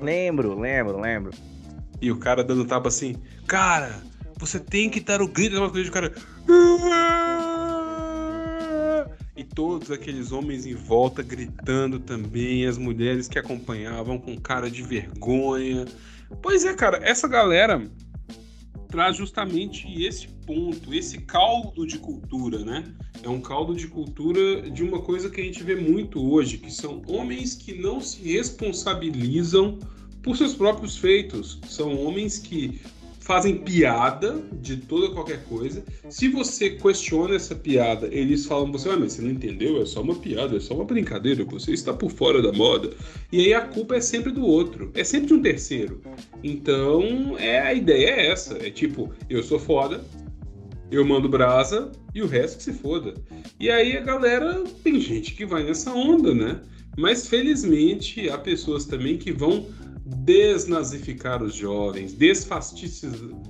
Lembro, 0.00 0.58
lembro, 0.58 1.00
lembro. 1.00 1.30
E 2.02 2.10
o 2.10 2.16
cara 2.16 2.42
dando 2.42 2.64
tapa 2.64 2.88
assim, 2.88 3.14
cara, 3.46 4.02
você 4.38 4.58
tem 4.58 4.90
que 4.90 4.98
dar 4.98 5.22
o 5.22 5.28
grito 5.28 5.54
da 5.54 5.60
masculinidade, 5.60 5.90
o 5.90 5.92
cara. 5.92 6.37
E 9.36 9.44
todos 9.44 9.90
aqueles 9.90 10.32
homens 10.32 10.66
em 10.66 10.74
volta 10.74 11.22
gritando 11.22 12.00
também, 12.00 12.66
as 12.66 12.76
mulheres 12.76 13.28
que 13.28 13.38
acompanhavam 13.38 14.18
com 14.18 14.36
cara 14.36 14.70
de 14.70 14.82
vergonha. 14.82 15.84
Pois 16.42 16.64
é, 16.64 16.74
cara, 16.74 16.98
essa 17.02 17.28
galera 17.28 17.88
traz 18.88 19.16
justamente 19.16 19.86
esse 20.02 20.28
ponto, 20.46 20.92
esse 20.94 21.18
caldo 21.18 21.86
de 21.86 21.98
cultura, 21.98 22.64
né? 22.64 22.84
É 23.22 23.28
um 23.28 23.40
caldo 23.40 23.74
de 23.74 23.86
cultura 23.86 24.70
de 24.70 24.82
uma 24.82 25.02
coisa 25.02 25.28
que 25.28 25.40
a 25.40 25.44
gente 25.44 25.62
vê 25.62 25.76
muito 25.76 26.20
hoje, 26.30 26.58
que 26.58 26.72
são 26.72 27.02
homens 27.06 27.54
que 27.54 27.74
não 27.74 28.00
se 28.00 28.22
responsabilizam 28.22 29.78
por 30.22 30.36
seus 30.36 30.54
próprios 30.54 30.96
feitos. 30.96 31.60
São 31.68 32.02
homens 32.04 32.38
que 32.38 32.80
fazem 33.28 33.58
piada 33.58 34.40
de 34.54 34.78
toda 34.78 35.10
qualquer 35.10 35.44
coisa. 35.44 35.84
Se 36.08 36.28
você 36.28 36.70
questiona 36.70 37.34
essa 37.34 37.54
piada, 37.54 38.08
eles 38.10 38.46
falam 38.46 38.72
você, 38.72 38.88
ah, 38.88 38.96
mas 38.96 39.12
você 39.12 39.20
não 39.20 39.30
entendeu, 39.30 39.82
é 39.82 39.84
só 39.84 40.00
uma 40.00 40.14
piada, 40.14 40.56
é 40.56 40.60
só 40.60 40.72
uma 40.72 40.86
brincadeira, 40.86 41.44
você 41.44 41.72
está 41.72 41.92
por 41.92 42.10
fora 42.10 42.40
da 42.40 42.50
moda. 42.54 42.90
E 43.30 43.40
aí 43.40 43.52
a 43.52 43.60
culpa 43.60 43.96
é 43.96 44.00
sempre 44.00 44.32
do 44.32 44.46
outro, 44.46 44.90
é 44.94 45.04
sempre 45.04 45.26
de 45.26 45.34
um 45.34 45.42
terceiro. 45.42 46.00
Então, 46.42 47.36
é 47.38 47.60
a 47.60 47.74
ideia 47.74 48.12
é 48.12 48.30
essa, 48.30 48.54
é 48.66 48.70
tipo, 48.70 49.12
eu 49.28 49.42
sou 49.42 49.58
foda, 49.58 50.02
eu 50.90 51.04
mando 51.04 51.28
brasa 51.28 51.92
e 52.14 52.22
o 52.22 52.26
resto 52.26 52.56
que 52.56 52.62
se 52.62 52.72
foda. 52.72 53.12
E 53.60 53.68
aí 53.68 53.94
a 53.94 54.00
galera, 54.00 54.64
tem 54.82 54.98
gente 54.98 55.34
que 55.34 55.44
vai 55.44 55.64
nessa 55.64 55.92
onda, 55.92 56.34
né? 56.34 56.62
Mas 56.96 57.28
felizmente 57.28 58.30
há 58.30 58.38
pessoas 58.38 58.86
também 58.86 59.18
que 59.18 59.32
vão 59.32 59.66
desnazificar 60.08 61.42
os 61.42 61.54
jovens, 61.54 62.14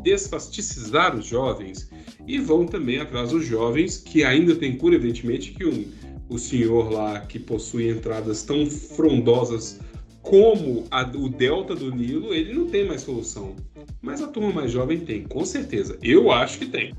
desfasticizar 0.03 1.17
os 1.17 1.27
jovens 1.27 1.89
e 2.27 2.39
vão 2.39 2.67
também 2.67 2.99
atrás 2.99 3.31
dos 3.31 3.47
jovens 3.47 3.99
que 3.99 4.25
ainda 4.25 4.57
têm 4.57 4.77
cura, 4.77 4.97
evidentemente, 4.97 5.53
que 5.53 5.65
um, 5.65 5.85
o 6.29 6.37
senhor 6.39 6.91
lá 6.91 7.21
que 7.21 7.39
possui 7.39 7.89
entradas 7.91 8.43
tão 8.43 8.67
frondosas 8.67 9.79
como 10.21 10.85
a, 10.91 11.03
o 11.03 11.29
delta 11.29 11.75
do 11.75 11.95
Nilo, 11.95 12.35
ele 12.35 12.53
não 12.53 12.67
tem 12.67 12.87
mais 12.87 13.03
solução. 13.03 13.55
Mas 14.03 14.21
a 14.21 14.27
turma 14.27 14.53
mais 14.53 14.71
jovem 14.73 15.01
tem, 15.01 15.23
com 15.25 15.45
certeza. 15.45 15.97
Eu 16.03 16.31
acho 16.31 16.59
que 16.59 16.67
tem. 16.67 16.93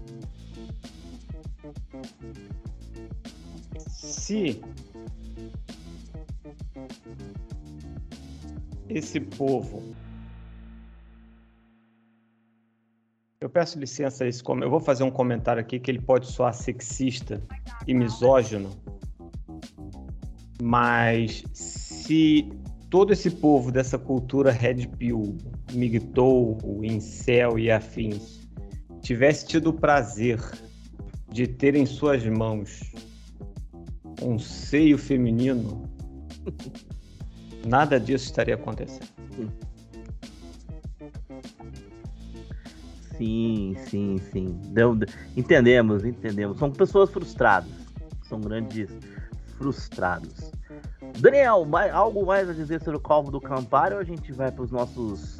Se 3.87 4.59
esse 8.89 9.19
povo. 9.19 9.83
Eu 13.39 13.49
peço 13.49 13.79
licença 13.79 14.25
Eu 14.25 14.69
vou 14.69 14.79
fazer 14.79 15.03
um 15.03 15.11
comentário 15.11 15.61
aqui 15.61 15.79
que 15.79 15.89
ele 15.89 16.01
pode 16.01 16.27
soar 16.27 16.53
sexista 16.53 17.41
e 17.87 17.93
misógino, 17.93 18.69
mas 20.61 21.43
se 21.53 22.49
todo 22.89 23.13
esse 23.13 23.31
povo 23.31 23.71
dessa 23.71 23.97
cultura 23.97 24.51
red 24.51 24.87
pill, 24.97 25.37
migtou, 25.71 26.57
incel 26.83 27.57
e 27.57 27.71
afins 27.71 28.39
tivesse 29.01 29.47
tido 29.47 29.69
o 29.69 29.73
prazer 29.73 30.39
de 31.31 31.47
ter 31.47 31.75
em 31.75 31.85
suas 31.85 32.25
mãos 32.25 32.81
um 34.21 34.37
seio 34.37 34.97
feminino 34.97 35.83
Nada 37.65 37.99
disso 37.99 38.25
estaria 38.25 38.55
acontecendo. 38.55 39.07
Sim, 43.17 43.75
sim, 43.87 44.17
sim. 44.31 44.59
Deu, 44.67 44.97
entendemos, 45.35 46.05
entendemos. 46.05 46.57
São 46.57 46.71
pessoas 46.71 47.09
frustradas. 47.09 47.69
São 48.23 48.39
grandes 48.39 48.89
frustrados. 49.57 50.51
Daniel, 51.19 51.65
mais, 51.65 51.93
algo 51.93 52.25
mais 52.25 52.49
a 52.49 52.53
dizer 52.53 52.81
sobre 52.81 52.97
o 52.97 53.01
Calvo 53.01 53.29
do 53.29 53.41
Campari 53.41 53.93
ou 53.93 53.99
a 53.99 54.03
gente 54.03 54.31
vai 54.31 54.51
para 54.51 54.63
os 54.63 54.71
nossos 54.71 55.39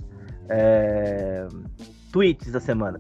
é, 0.50 1.48
tweets 2.12 2.52
da 2.52 2.60
semana? 2.60 3.00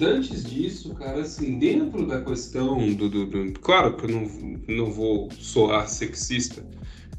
Antes 0.00 0.44
disso, 0.44 0.94
cara, 0.94 1.20
assim, 1.20 1.58
dentro 1.58 2.06
da 2.06 2.20
questão 2.22 2.78
do. 2.94 3.08
do, 3.08 3.26
do 3.26 3.52
claro 3.60 3.96
que 3.96 4.06
eu 4.06 4.10
não, 4.10 4.56
não 4.68 4.90
vou 4.90 5.28
soar 5.32 5.88
sexista, 5.88 6.64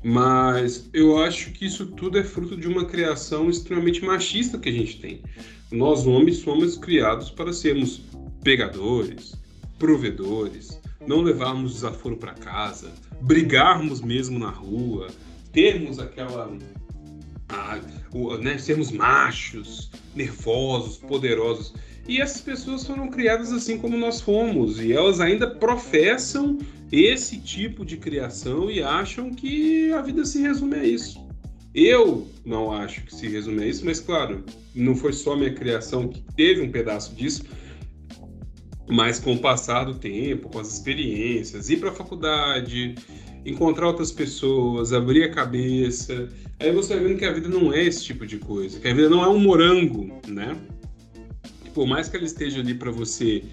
mas 0.03 0.89
eu 0.93 1.23
acho 1.23 1.51
que 1.51 1.65
isso 1.65 1.85
tudo 1.85 2.19
é 2.19 2.23
fruto 2.23 2.57
de 2.57 2.67
uma 2.67 2.85
criação 2.85 3.49
extremamente 3.49 4.03
machista 4.03 4.57
que 4.57 4.67
a 4.67 4.73
gente 4.73 4.99
tem. 4.99 5.21
Nós, 5.71 6.05
homens, 6.05 6.37
somos 6.37 6.77
criados 6.77 7.31
para 7.31 7.53
sermos 7.53 8.01
pegadores, 8.43 9.33
provedores, 9.79 10.79
não 11.07 11.21
levarmos 11.21 11.75
desaforo 11.75 12.17
para 12.17 12.33
casa, 12.33 12.91
brigarmos 13.21 14.01
mesmo 14.01 14.37
na 14.37 14.49
rua, 14.49 15.07
termos 15.51 15.99
aquela. 15.99 16.51
Né, 18.41 18.57
sermos 18.57 18.91
machos, 18.91 19.91
nervosos, 20.15 20.97
poderosos. 20.97 21.73
E 22.07 22.19
essas 22.19 22.41
pessoas 22.41 22.85
foram 22.85 23.09
criadas 23.09 23.51
assim 23.51 23.77
como 23.77 23.97
nós 23.97 24.19
fomos, 24.19 24.79
e 24.79 24.91
elas 24.91 25.19
ainda 25.19 25.49
professam 25.49 26.57
esse 26.93 27.39
tipo 27.39 27.83
de 27.83 27.97
criação 27.97 28.69
e 28.69 28.83
acham 28.83 29.33
que 29.33 29.91
a 29.93 30.01
vida 30.03 30.23
se 30.25 30.39
resume 30.39 30.75
a 30.75 30.83
isso. 30.83 31.19
Eu 31.73 32.27
não 32.45 32.71
acho 32.71 33.03
que 33.03 33.15
se 33.15 33.27
resume 33.27 33.63
a 33.63 33.65
isso, 33.65 33.83
mas 33.83 33.99
claro, 33.99 34.45
não 34.75 34.95
foi 34.95 35.11
só 35.11 35.35
minha 35.35 35.51
criação 35.51 36.07
que 36.07 36.23
teve 36.35 36.61
um 36.61 36.71
pedaço 36.71 37.15
disso, 37.15 37.45
mas 38.87 39.19
com 39.19 39.33
o 39.33 39.39
passar 39.39 39.85
do 39.85 39.95
tempo, 39.95 40.49
com 40.49 40.59
as 40.59 40.71
experiências, 40.71 41.67
ir 41.71 41.77
para 41.77 41.89
a 41.89 41.93
faculdade, 41.93 42.93
encontrar 43.43 43.87
outras 43.87 44.11
pessoas, 44.11 44.93
abrir 44.93 45.23
a 45.23 45.31
cabeça, 45.31 46.29
aí 46.59 46.71
você 46.71 46.93
vai 46.93 47.05
vendo 47.05 47.17
que 47.17 47.25
a 47.25 47.33
vida 47.33 47.49
não 47.49 47.73
é 47.73 47.83
esse 47.83 48.03
tipo 48.03 48.27
de 48.27 48.37
coisa, 48.37 48.79
que 48.79 48.87
a 48.87 48.93
vida 48.93 49.09
não 49.09 49.23
é 49.23 49.29
um 49.29 49.39
morango, 49.39 50.21
né? 50.27 50.55
Por 51.73 51.87
mais 51.87 52.07
que 52.07 52.17
ela 52.17 52.25
esteja 52.25 52.59
ali 52.59 52.75
para 52.75 52.91
você 52.91 53.43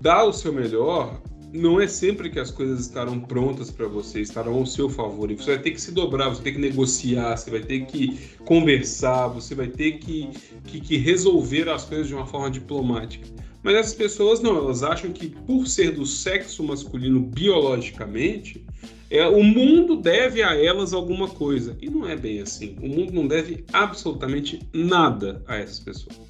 dar 0.00 0.24
o 0.24 0.32
seu 0.32 0.52
melhor, 0.52 1.22
não 1.52 1.80
é 1.80 1.86
sempre 1.86 2.30
que 2.30 2.38
as 2.38 2.50
coisas 2.50 2.80
estarão 2.80 3.20
prontas 3.20 3.70
para 3.70 3.86
você, 3.86 4.20
estarão 4.20 4.54
ao 4.54 4.66
seu 4.66 4.88
favor. 4.88 5.30
E 5.30 5.34
você 5.34 5.54
vai 5.54 5.62
ter 5.62 5.70
que 5.72 5.80
se 5.80 5.92
dobrar, 5.92 6.28
você 6.28 6.36
vai 6.36 6.44
ter 6.44 6.52
que 6.52 6.60
negociar, 6.60 7.36
você 7.36 7.50
vai 7.50 7.60
ter 7.60 7.86
que 7.86 8.18
conversar, 8.44 9.28
você 9.28 9.54
vai 9.54 9.68
ter 9.68 9.98
que, 9.98 10.28
que, 10.64 10.80
que 10.80 10.96
resolver 10.96 11.68
as 11.68 11.84
coisas 11.84 12.08
de 12.08 12.14
uma 12.14 12.26
forma 12.26 12.50
diplomática. 12.50 13.26
Mas 13.62 13.74
essas 13.74 13.94
pessoas 13.94 14.40
não, 14.40 14.56
elas 14.56 14.82
acham 14.82 15.12
que 15.12 15.28
por 15.28 15.66
ser 15.66 15.92
do 15.92 16.06
sexo 16.06 16.62
masculino 16.62 17.20
biologicamente, 17.20 18.64
é, 19.10 19.26
o 19.26 19.42
mundo 19.42 19.96
deve 19.96 20.42
a 20.42 20.54
elas 20.54 20.94
alguma 20.94 21.28
coisa. 21.28 21.76
E 21.80 21.90
não 21.90 22.08
é 22.08 22.16
bem 22.16 22.40
assim. 22.40 22.76
O 22.80 22.88
mundo 22.88 23.12
não 23.12 23.26
deve 23.26 23.64
absolutamente 23.72 24.60
nada 24.72 25.42
a 25.46 25.56
essas 25.56 25.80
pessoas. 25.80 26.20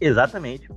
Exatamente. 0.00 0.68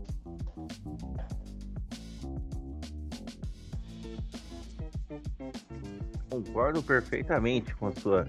Concordo 6.35 6.83
perfeitamente 6.83 7.73
com 7.75 7.87
a 7.87 7.91
sua, 7.93 8.25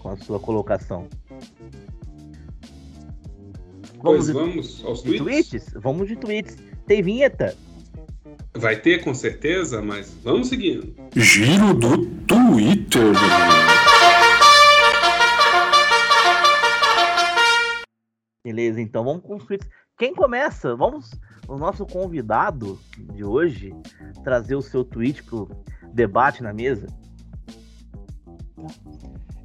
com 0.00 0.08
a 0.08 0.16
sua 0.16 0.40
colocação. 0.40 1.08
Vamos, 4.02 4.02
pois 4.02 4.28
vamos 4.30 4.84
aos 4.84 5.02
tweets? 5.02 5.22
tweets? 5.22 5.72
Vamos 5.74 6.08
de 6.08 6.16
tweets. 6.16 6.56
Tem 6.84 7.00
vinheta. 7.00 7.56
Vai 8.56 8.74
ter 8.80 9.04
com 9.04 9.14
certeza, 9.14 9.80
mas 9.80 10.12
vamos 10.24 10.48
seguindo. 10.48 10.92
Giro 11.14 11.74
do 11.74 12.06
Twitter. 12.26 13.12
Beleza, 18.44 18.80
então 18.80 19.04
vamos 19.04 19.22
com 19.22 19.36
os 19.36 19.44
tweets. 19.44 19.68
Quem 19.96 20.12
começa? 20.12 20.74
Vamos, 20.74 21.12
o 21.46 21.56
nosso 21.56 21.86
convidado 21.86 22.80
de 23.14 23.22
hoje, 23.22 23.72
trazer 24.24 24.56
o 24.56 24.62
seu 24.62 24.84
tweet 24.84 25.22
pro 25.22 25.48
debate 25.92 26.42
na 26.42 26.52
mesa. 26.52 26.88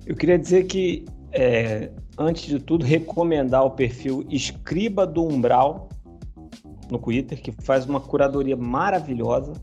Eu 0.05 0.15
queria 0.15 0.38
dizer 0.38 0.63
que, 0.65 1.05
é, 1.32 1.89
antes 2.17 2.46
de 2.46 2.60
tudo, 2.60 2.86
recomendar 2.86 3.65
o 3.65 3.72
perfil 3.72 4.25
Escriba 4.29 5.08
do 5.08 5.24
Umbral 5.24 5.89
no 6.89 7.00
Twitter, 7.00 7.41
que 7.41 7.51
faz 7.51 7.86
uma 7.86 8.00
curadoria 8.00 8.55
maravilhosa. 8.55 9.53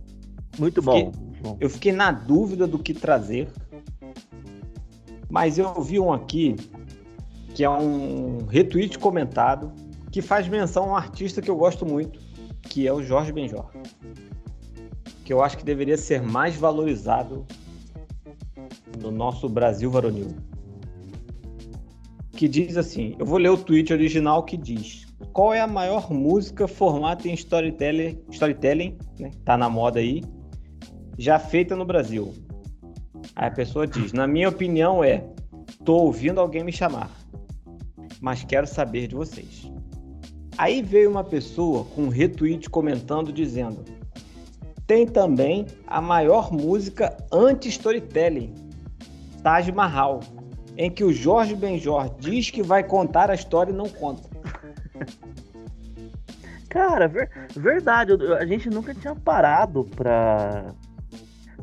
Muito 0.59 0.80
bom. 0.83 1.12
Fiquei, 1.12 1.57
eu 1.61 1.71
fiquei 1.71 1.92
na 1.92 2.11
dúvida 2.11 2.66
do 2.66 2.78
que 2.78 2.95
trazer, 2.95 3.49
mas 5.28 5.59
eu 5.59 5.80
vi 5.83 6.00
um 6.00 6.12
aqui 6.12 6.57
que 7.54 7.64
é 7.64 7.71
um 7.71 8.47
retweet 8.47 8.99
comentado 8.99 9.73
que 10.11 10.21
faz 10.21 10.49
menção 10.49 10.85
a 10.85 10.87
um 10.88 10.97
artista 10.97 11.40
que 11.40 11.50
eu 11.50 11.57
gosto 11.57 11.87
muito, 11.87 12.19
que 12.62 12.87
é 12.87 12.92
o 12.92 13.02
Jorge 13.02 13.33
Benjor. 13.33 13.71
Que 15.25 15.33
eu 15.33 15.42
acho 15.42 15.57
que 15.57 15.64
deveria 15.64 15.97
ser 15.97 16.21
mais 16.21 16.57
valorizado 16.57 17.47
no 18.99 19.11
nosso 19.11 19.49
Brasil 19.49 19.90
varonil. 19.90 20.28
Que 22.32 22.49
diz 22.49 22.76
assim: 22.76 23.14
eu 23.18 23.26
vou 23.26 23.38
ler 23.38 23.50
o 23.50 23.56
tweet 23.56 23.92
original 23.92 24.42
que 24.44 24.56
diz: 24.56 25.06
Qual 25.32 25.52
é 25.52 25.61
a 25.61 25.66
maior 25.66 26.11
música 26.12 26.66
formada 26.66 27.28
em 27.28 27.35
storytelling, 27.35 28.18
storytelling 28.30 28.97
né, 29.18 29.30
tá 29.44 29.56
na 29.56 29.68
moda 29.68 30.00
aí, 30.00 30.23
já 31.18 31.38
feita 31.38 31.76
no 31.76 31.85
Brasil? 31.85 32.32
Aí 33.37 33.49
a 33.49 33.50
pessoa 33.50 33.87
diz: 33.87 34.12
Na 34.12 34.26
minha 34.26 34.49
opinião 34.49 35.04
é, 35.04 35.25
tô 35.85 35.94
ouvindo 35.97 36.40
alguém 36.40 36.64
me 36.64 36.73
chamar, 36.73 37.11
mas 38.20 38.44
quero 38.44 38.66
saber 38.66 39.07
de 39.07 39.14
vocês. 39.14 39.70
Aí 40.57 40.83
veio 40.83 41.11
uma 41.11 41.24
pessoa 41.24 41.85
com 41.85 42.03
um 42.03 42.09
retweet 42.09 42.68
comentando 42.68 43.33
dizendo: 43.33 43.85
tem 44.90 45.07
também 45.07 45.66
a 45.87 46.00
maior 46.00 46.53
música 46.53 47.16
anti-storytelling, 47.33 48.53
Taj 49.42 49.70
Mahal, 49.72 50.20
em 50.76 50.90
que 50.90 51.05
o 51.05 51.12
Jorge 51.12 51.55
Benjor 51.55 52.14
diz 52.18 52.50
que 52.50 52.62
vai 52.62 52.83
contar 52.83 53.31
a 53.31 53.35
história 53.35 53.72
e 53.72 53.74
não 53.74 53.88
conta. 53.88 54.29
Cara, 56.68 57.09
ver, 57.09 57.31
verdade, 57.57 58.12
a 58.38 58.46
gente 58.46 58.70
nunca 58.70 58.94
tinha 58.94 59.14
parado 59.14 59.85
pra, 59.96 60.72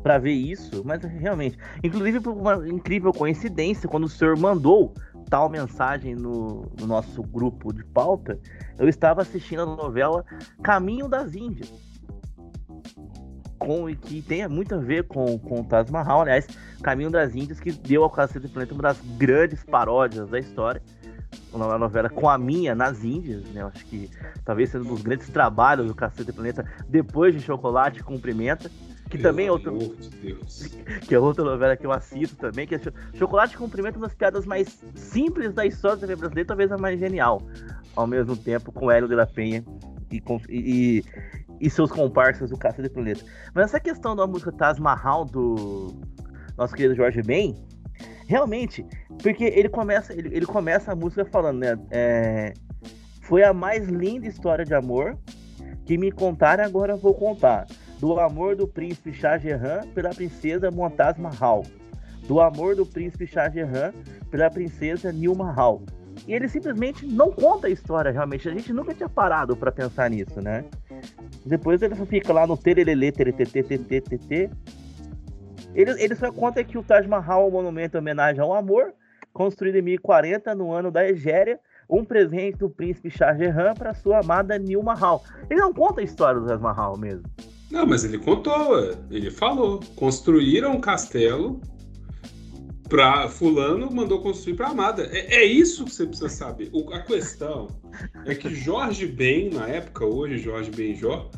pra 0.02 0.18
ver 0.18 0.32
isso, 0.32 0.82
mas 0.84 1.02
realmente. 1.02 1.56
Inclusive, 1.82 2.20
por 2.20 2.36
uma 2.36 2.68
incrível 2.68 3.12
coincidência, 3.12 3.88
quando 3.88 4.04
o 4.04 4.08
senhor 4.08 4.36
mandou 4.36 4.92
tal 5.30 5.48
mensagem 5.48 6.14
no, 6.14 6.70
no 6.78 6.86
nosso 6.86 7.22
grupo 7.22 7.72
de 7.72 7.84
pauta, 7.84 8.38
eu 8.78 8.88
estava 8.88 9.22
assistindo 9.22 9.62
a 9.62 9.66
novela 9.66 10.24
Caminho 10.62 11.08
das 11.08 11.34
Índias 11.34 11.87
com, 13.58 13.86
que 13.94 14.22
tem 14.22 14.46
muito 14.48 14.74
a 14.74 14.78
ver 14.78 15.04
com, 15.04 15.38
com 15.38 15.60
o 15.60 15.64
Taj 15.64 15.90
Mahal, 15.90 16.22
aliás, 16.22 16.46
Caminho 16.82 17.10
das 17.10 17.34
Índias, 17.34 17.60
que 17.60 17.72
deu 17.72 18.04
ao 18.04 18.10
Cacete 18.10 18.46
do 18.46 18.48
Planeta 18.48 18.74
uma 18.74 18.82
das 18.82 19.00
grandes 19.16 19.62
paródias 19.64 20.28
da 20.28 20.38
história. 20.38 20.80
Uma 21.52 21.76
novela 21.76 22.08
com 22.08 22.28
a 22.28 22.38
minha 22.38 22.74
nas 22.74 23.04
Índias, 23.04 23.44
né? 23.50 23.62
Acho 23.62 23.84
que 23.84 24.10
talvez 24.44 24.70
seja 24.70 24.84
um 24.84 24.88
dos 24.88 25.02
grandes 25.02 25.28
trabalhos 25.28 25.86
do 25.86 25.94
Cacete 25.94 26.24
do 26.24 26.34
Planeta 26.34 26.64
depois 26.88 27.34
de 27.34 27.40
Chocolate 27.40 28.02
Cumprimenta. 28.02 28.70
Que 29.10 29.16
Pelo 29.16 29.22
também 29.22 29.46
é 29.46 29.52
outra. 29.52 29.72
De 29.72 30.38
que 31.06 31.14
é 31.14 31.18
outra 31.18 31.42
novela 31.44 31.76
que 31.76 31.86
eu 31.86 31.92
assisto 31.92 32.36
também, 32.36 32.66
que 32.66 32.74
é 32.74 32.80
Chocolate 33.14 33.56
Cumprimenta, 33.56 33.98
uma 33.98 34.06
das 34.06 34.14
piadas 34.14 34.44
mais 34.44 34.82
simples 34.94 35.52
da 35.54 35.64
história 35.64 35.96
da 35.96 36.06
TV 36.06 36.16
brasileira, 36.16 36.46
talvez 36.46 36.70
a 36.70 36.78
mais 36.78 36.98
genial. 36.98 37.42
Ao 37.96 38.06
mesmo 38.06 38.36
tempo, 38.36 38.70
com 38.70 38.90
Hélio 38.90 39.08
de 39.08 39.14
la 39.14 39.26
Penha 39.26 39.64
e, 40.10 40.22
e, 40.48 41.04
e 41.60 41.68
seus 41.70 41.90
comparsas 41.90 42.50
do 42.50 42.56
Cacete 42.56 42.88
do 42.88 42.90
Planeta. 42.90 43.24
Mas 43.54 43.66
essa 43.66 43.80
questão 43.80 44.14
da 44.14 44.26
música 44.26 44.52
Taj 44.52 44.80
Mahal 44.80 45.24
do 45.24 46.00
nosso 46.56 46.74
querido 46.74 46.94
Jorge 46.94 47.22
Ben, 47.22 47.54
realmente, 48.26 48.84
porque 49.22 49.44
ele 49.44 49.68
começa, 49.68 50.12
ele, 50.12 50.28
ele 50.34 50.46
começa 50.46 50.92
a 50.92 50.96
música 50.96 51.24
falando, 51.24 51.58
né? 51.60 51.78
É, 51.90 52.54
foi 53.22 53.42
a 53.42 53.52
mais 53.52 53.86
linda 53.88 54.26
história 54.26 54.64
de 54.64 54.74
amor 54.74 55.18
que 55.84 55.96
me 55.96 56.10
contaram 56.10 56.64
agora 56.64 56.96
vou 56.96 57.14
contar. 57.14 57.66
Do 57.98 58.18
amor 58.20 58.54
do 58.54 58.68
príncipe 58.68 59.12
Shah 59.12 59.38
Jahan 59.38 59.80
pela 59.94 60.10
princesa 60.10 60.70
Montaz 60.70 61.18
Mahal. 61.18 61.64
Do 62.26 62.40
amor 62.40 62.76
do 62.76 62.86
príncipe 62.86 63.26
Shah 63.26 63.48
Jahan 63.48 63.92
pela 64.30 64.50
princesa 64.50 65.10
Nil 65.10 65.34
Mahal. 65.34 65.82
E 66.26 66.34
ele 66.34 66.48
simplesmente 66.48 67.06
não 67.06 67.30
conta 67.30 67.66
a 67.66 67.70
história, 67.70 68.10
realmente. 68.10 68.48
A 68.48 68.52
gente 68.52 68.72
nunca 68.72 68.94
tinha 68.94 69.08
parado 69.08 69.56
para 69.56 69.72
pensar 69.72 70.10
nisso, 70.10 70.40
né? 70.40 70.64
Depois 71.44 71.82
ele 71.82 71.94
fica 72.06 72.32
lá 72.32 72.46
no 72.46 72.56
teretetê, 72.56 74.50
ele, 75.74 75.90
ele 76.02 76.14
só 76.14 76.32
conta 76.32 76.64
que 76.64 76.78
o 76.78 76.82
Taj 76.82 77.06
Mahal 77.06 77.44
é 77.44 77.46
um 77.46 77.50
monumento 77.50 77.96
em 77.96 78.00
homenagem 78.00 78.40
ao 78.40 78.54
amor, 78.54 78.92
construído 79.32 79.76
em 79.76 79.82
1040, 79.82 80.54
no 80.54 80.72
ano 80.72 80.90
da 80.90 81.08
Egéria, 81.08 81.60
um 81.88 82.04
presente 82.04 82.58
do 82.58 82.68
príncipe 82.68 83.10
Shah 83.10 83.34
Jahan 83.34 83.74
para 83.74 83.94
sua 83.94 84.20
amada 84.20 84.58
Nil 84.58 84.82
Mahal. 84.82 85.22
Ele 85.48 85.60
não 85.60 85.72
conta 85.72 86.00
a 86.00 86.04
história 86.04 86.40
do 86.40 86.46
Taj 86.46 86.60
Mahal 86.60 86.98
mesmo. 86.98 87.24
Não, 87.70 87.86
mas 87.86 88.02
ele 88.04 88.18
contou, 88.18 88.76
ele 89.10 89.30
falou. 89.30 89.80
Construíram 89.94 90.72
um 90.72 90.80
castelo 90.80 91.60
para 92.88 93.28
fulano 93.28 93.90
mandou 93.90 94.20
construir 94.20 94.54
para 94.54 94.68
Amada. 94.68 95.08
É, 95.12 95.42
é, 95.42 95.44
isso 95.44 95.84
que 95.84 95.92
você 95.92 96.06
precisa 96.06 96.28
saber. 96.28 96.70
O, 96.72 96.92
a 96.92 97.00
questão 97.00 97.68
é 98.24 98.34
que 98.34 98.54
Jorge 98.54 99.06
Ben, 99.06 99.50
na 99.50 99.68
época, 99.68 100.04
hoje 100.04 100.38
Jorge 100.38 100.70
Benjó, 100.70 101.30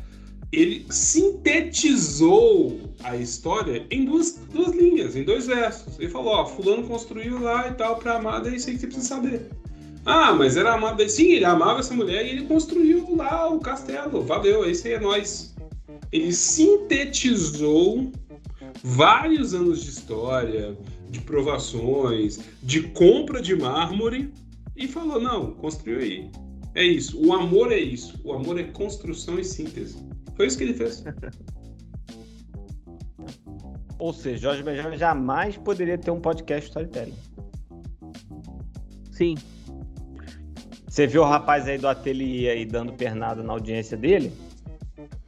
ele 0.51 0.85
sintetizou 0.89 2.79
a 3.03 3.15
história 3.15 3.85
em 3.89 4.05
duas, 4.05 4.39
duas 4.51 4.75
linhas, 4.75 5.15
em 5.15 5.23
dois 5.23 5.47
versos. 5.47 5.99
Ele 5.99 6.09
falou, 6.09 6.33
ó, 6.33 6.45
fulano 6.45 6.87
construiu 6.87 7.39
lá 7.39 7.67
e 7.67 7.73
tal 7.73 7.97
para 7.97 8.15
Amada, 8.15 8.49
é 8.49 8.55
isso 8.55 8.69
aí 8.69 8.75
que 8.75 8.81
você 8.81 8.87
precisa 8.87 9.15
saber. 9.15 9.49
Ah, 10.05 10.33
mas 10.33 10.57
era 10.57 10.73
amada. 10.73 11.07
Sim, 11.07 11.33
ele 11.33 11.45
amava 11.45 11.79
essa 11.79 11.93
mulher 11.93 12.25
e 12.25 12.29
ele 12.29 12.47
construiu 12.47 13.15
lá 13.15 13.47
o 13.49 13.59
castelo. 13.59 14.23
Valeu, 14.23 14.67
esse 14.69 14.87
aí 14.87 14.95
é 14.95 14.99
nós. 14.99 15.53
Ele 16.11 16.33
sintetizou 16.33 18.11
vários 18.83 19.53
anos 19.53 19.83
de 19.83 19.89
história, 19.89 20.75
de 21.11 21.19
provações, 21.21 22.39
de 22.63 22.83
compra 22.83 23.41
de 23.41 23.55
mármore 23.55 24.33
e 24.75 24.87
falou: 24.87 25.21
não, 25.21 25.51
construiu 25.51 25.99
aí. 25.99 26.31
É 26.73 26.83
isso. 26.83 27.21
O 27.23 27.33
amor 27.33 27.71
é 27.71 27.77
isso. 27.77 28.19
O 28.23 28.31
amor 28.31 28.57
é 28.57 28.63
construção 28.63 29.37
e 29.37 29.43
síntese. 29.43 29.97
Foi 30.35 30.47
isso 30.47 30.57
que 30.57 30.63
ele 30.63 30.73
fez. 30.73 31.03
Ou 33.99 34.13
seja, 34.13 34.37
Jorge 34.37 34.63
Benjor 34.63 34.97
jamais 34.97 35.57
poderia 35.57 35.97
ter 35.97 36.09
um 36.09 36.19
podcast 36.19 36.69
storytelling. 36.69 37.13
Sim. 39.11 39.35
Você 40.87 41.05
viu 41.05 41.21
o 41.21 41.25
rapaz 41.25 41.67
aí 41.67 41.77
do 41.77 41.87
ateliê 41.87 42.49
aí 42.49 42.65
dando 42.65 42.93
pernada 42.93 43.43
na 43.43 43.53
audiência 43.53 43.95
dele? 43.95 44.31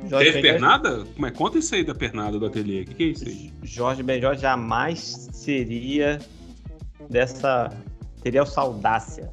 Jorge 0.05 0.31
Teve 0.31 0.41
Benjor... 0.41 0.41
pernada? 0.41 1.05
Como 1.05 1.25
é? 1.25 1.31
Conta 1.31 1.57
isso 1.57 1.75
aí 1.75 1.83
da 1.83 1.95
pernada 1.95 2.39
do 2.39 2.45
ateliê. 2.45 2.81
O 2.81 2.85
que, 2.85 2.93
que 2.93 3.03
é 3.03 3.07
isso 3.07 3.27
aí? 3.27 3.53
Jorge 3.63 4.03
Benjor 4.03 4.35
jamais 4.35 5.29
seria 5.31 6.19
dessa. 7.09 7.69
teria 8.21 8.41
essa 8.41 8.61
audácia. 8.61 9.31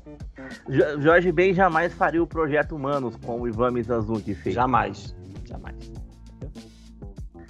Jorge 1.01 1.31
Ben 1.31 1.55
jamais 1.55 1.93
faria 1.93 2.23
o 2.23 2.27
projeto 2.27 2.75
Humanos 2.75 3.17
com 3.17 3.41
o 3.41 3.49
Ivan 3.49 3.71
Mizanzuki 3.73 4.35
fez. 4.35 4.55
Jamais. 4.55 5.15
Jamais. 5.49 5.77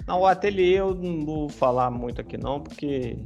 Não, 0.07 0.21
o 0.21 0.27
ateliê 0.27 0.79
eu 0.79 0.93
não 0.93 1.25
vou 1.25 1.49
falar 1.49 1.89
muito 1.89 2.21
aqui 2.21 2.37
não, 2.37 2.59
porque 2.59 3.17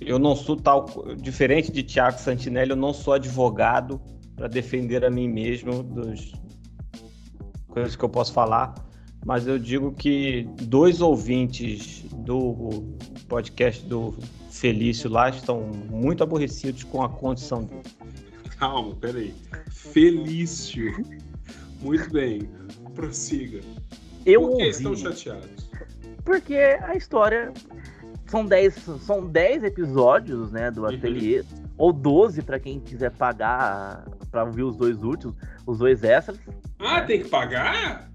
eu 0.00 0.18
não 0.18 0.34
sou 0.34 0.56
tal. 0.56 0.86
Diferente 1.16 1.70
de 1.70 1.82
Tiago 1.82 2.18
Santinelli, 2.18 2.70
eu 2.70 2.76
não 2.76 2.92
sou 2.92 3.14
advogado 3.14 4.00
para 4.34 4.48
defender 4.48 5.04
a 5.04 5.10
mim 5.10 5.28
mesmo 5.28 5.82
dos 5.82 6.32
coisas 7.76 7.94
que 7.94 8.02
eu 8.02 8.08
posso 8.08 8.32
falar, 8.32 8.74
mas 9.26 9.46
eu 9.46 9.58
digo 9.58 9.92
que 9.92 10.48
dois 10.62 11.02
ouvintes 11.02 12.06
do 12.24 12.82
podcast 13.28 13.84
do 13.84 14.14
Felício 14.50 15.10
lá 15.10 15.28
estão 15.28 15.60
muito 15.60 16.22
aborrecidos 16.24 16.84
com 16.84 17.02
a 17.02 17.08
condição 17.10 17.64
dele. 17.64 17.82
Calma, 18.58 18.94
peraí. 18.94 19.34
Felício. 19.70 20.90
Muito 21.82 22.10
bem. 22.10 22.48
Prossiga. 22.94 23.60
Eu 24.24 24.40
Por 24.40 24.56
que 24.56 24.64
ouvi, 24.64 24.68
estão 24.70 24.96
chateados? 24.96 25.70
Porque 26.24 26.54
a 26.54 26.96
história. 26.96 27.52
São 28.28 28.44
10 28.44 28.74
são 29.02 29.26
dez 29.26 29.62
episódios, 29.62 30.50
né, 30.50 30.70
do 30.70 30.82
uhum. 30.82 30.88
ateliê. 30.88 31.40
Uhum. 31.40 31.46
Ou 31.76 31.92
12 31.92 32.40
para 32.40 32.58
quem 32.58 32.80
quiser 32.80 33.10
pagar 33.10 34.06
para 34.36 34.44
ouvir 34.44 34.64
os 34.64 34.76
dois 34.76 35.02
últimos, 35.02 35.34
os 35.66 35.78
dois 35.78 36.04
extras. 36.04 36.38
Ah, 36.78 37.00
tem 37.00 37.22
que 37.22 37.28
pagar? 37.30 38.10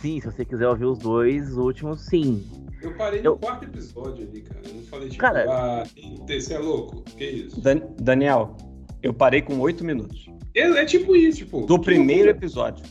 Sim, 0.00 0.20
se 0.20 0.26
você 0.26 0.44
quiser 0.44 0.66
ouvir 0.66 0.86
os 0.86 0.98
dois 0.98 1.56
últimos, 1.56 2.06
sim. 2.06 2.44
Eu 2.82 2.92
parei 2.96 3.20
eu... 3.20 3.32
no 3.34 3.38
quarto 3.38 3.66
episódio 3.66 4.26
ali, 4.26 4.40
cara. 4.40 4.60
Eu 4.66 4.74
não 4.74 4.82
falei 4.82 5.08
tipo, 5.08 5.20
cara, 5.20 5.46
ah, 5.48 5.84
você 6.26 6.54
é 6.54 6.58
louco? 6.58 7.02
Que 7.04 7.24
isso? 7.24 7.60
Dan 7.60 7.82
Daniel, 8.00 8.56
eu 9.00 9.14
parei 9.14 9.42
com 9.42 9.60
oito 9.60 9.84
minutos. 9.84 10.28
É, 10.56 10.62
é, 10.62 10.84
tipo 10.84 11.14
isso, 11.14 11.38
tipo. 11.38 11.64
Do 11.66 11.78
primeiro 11.78 12.30
episódio. 12.30 12.84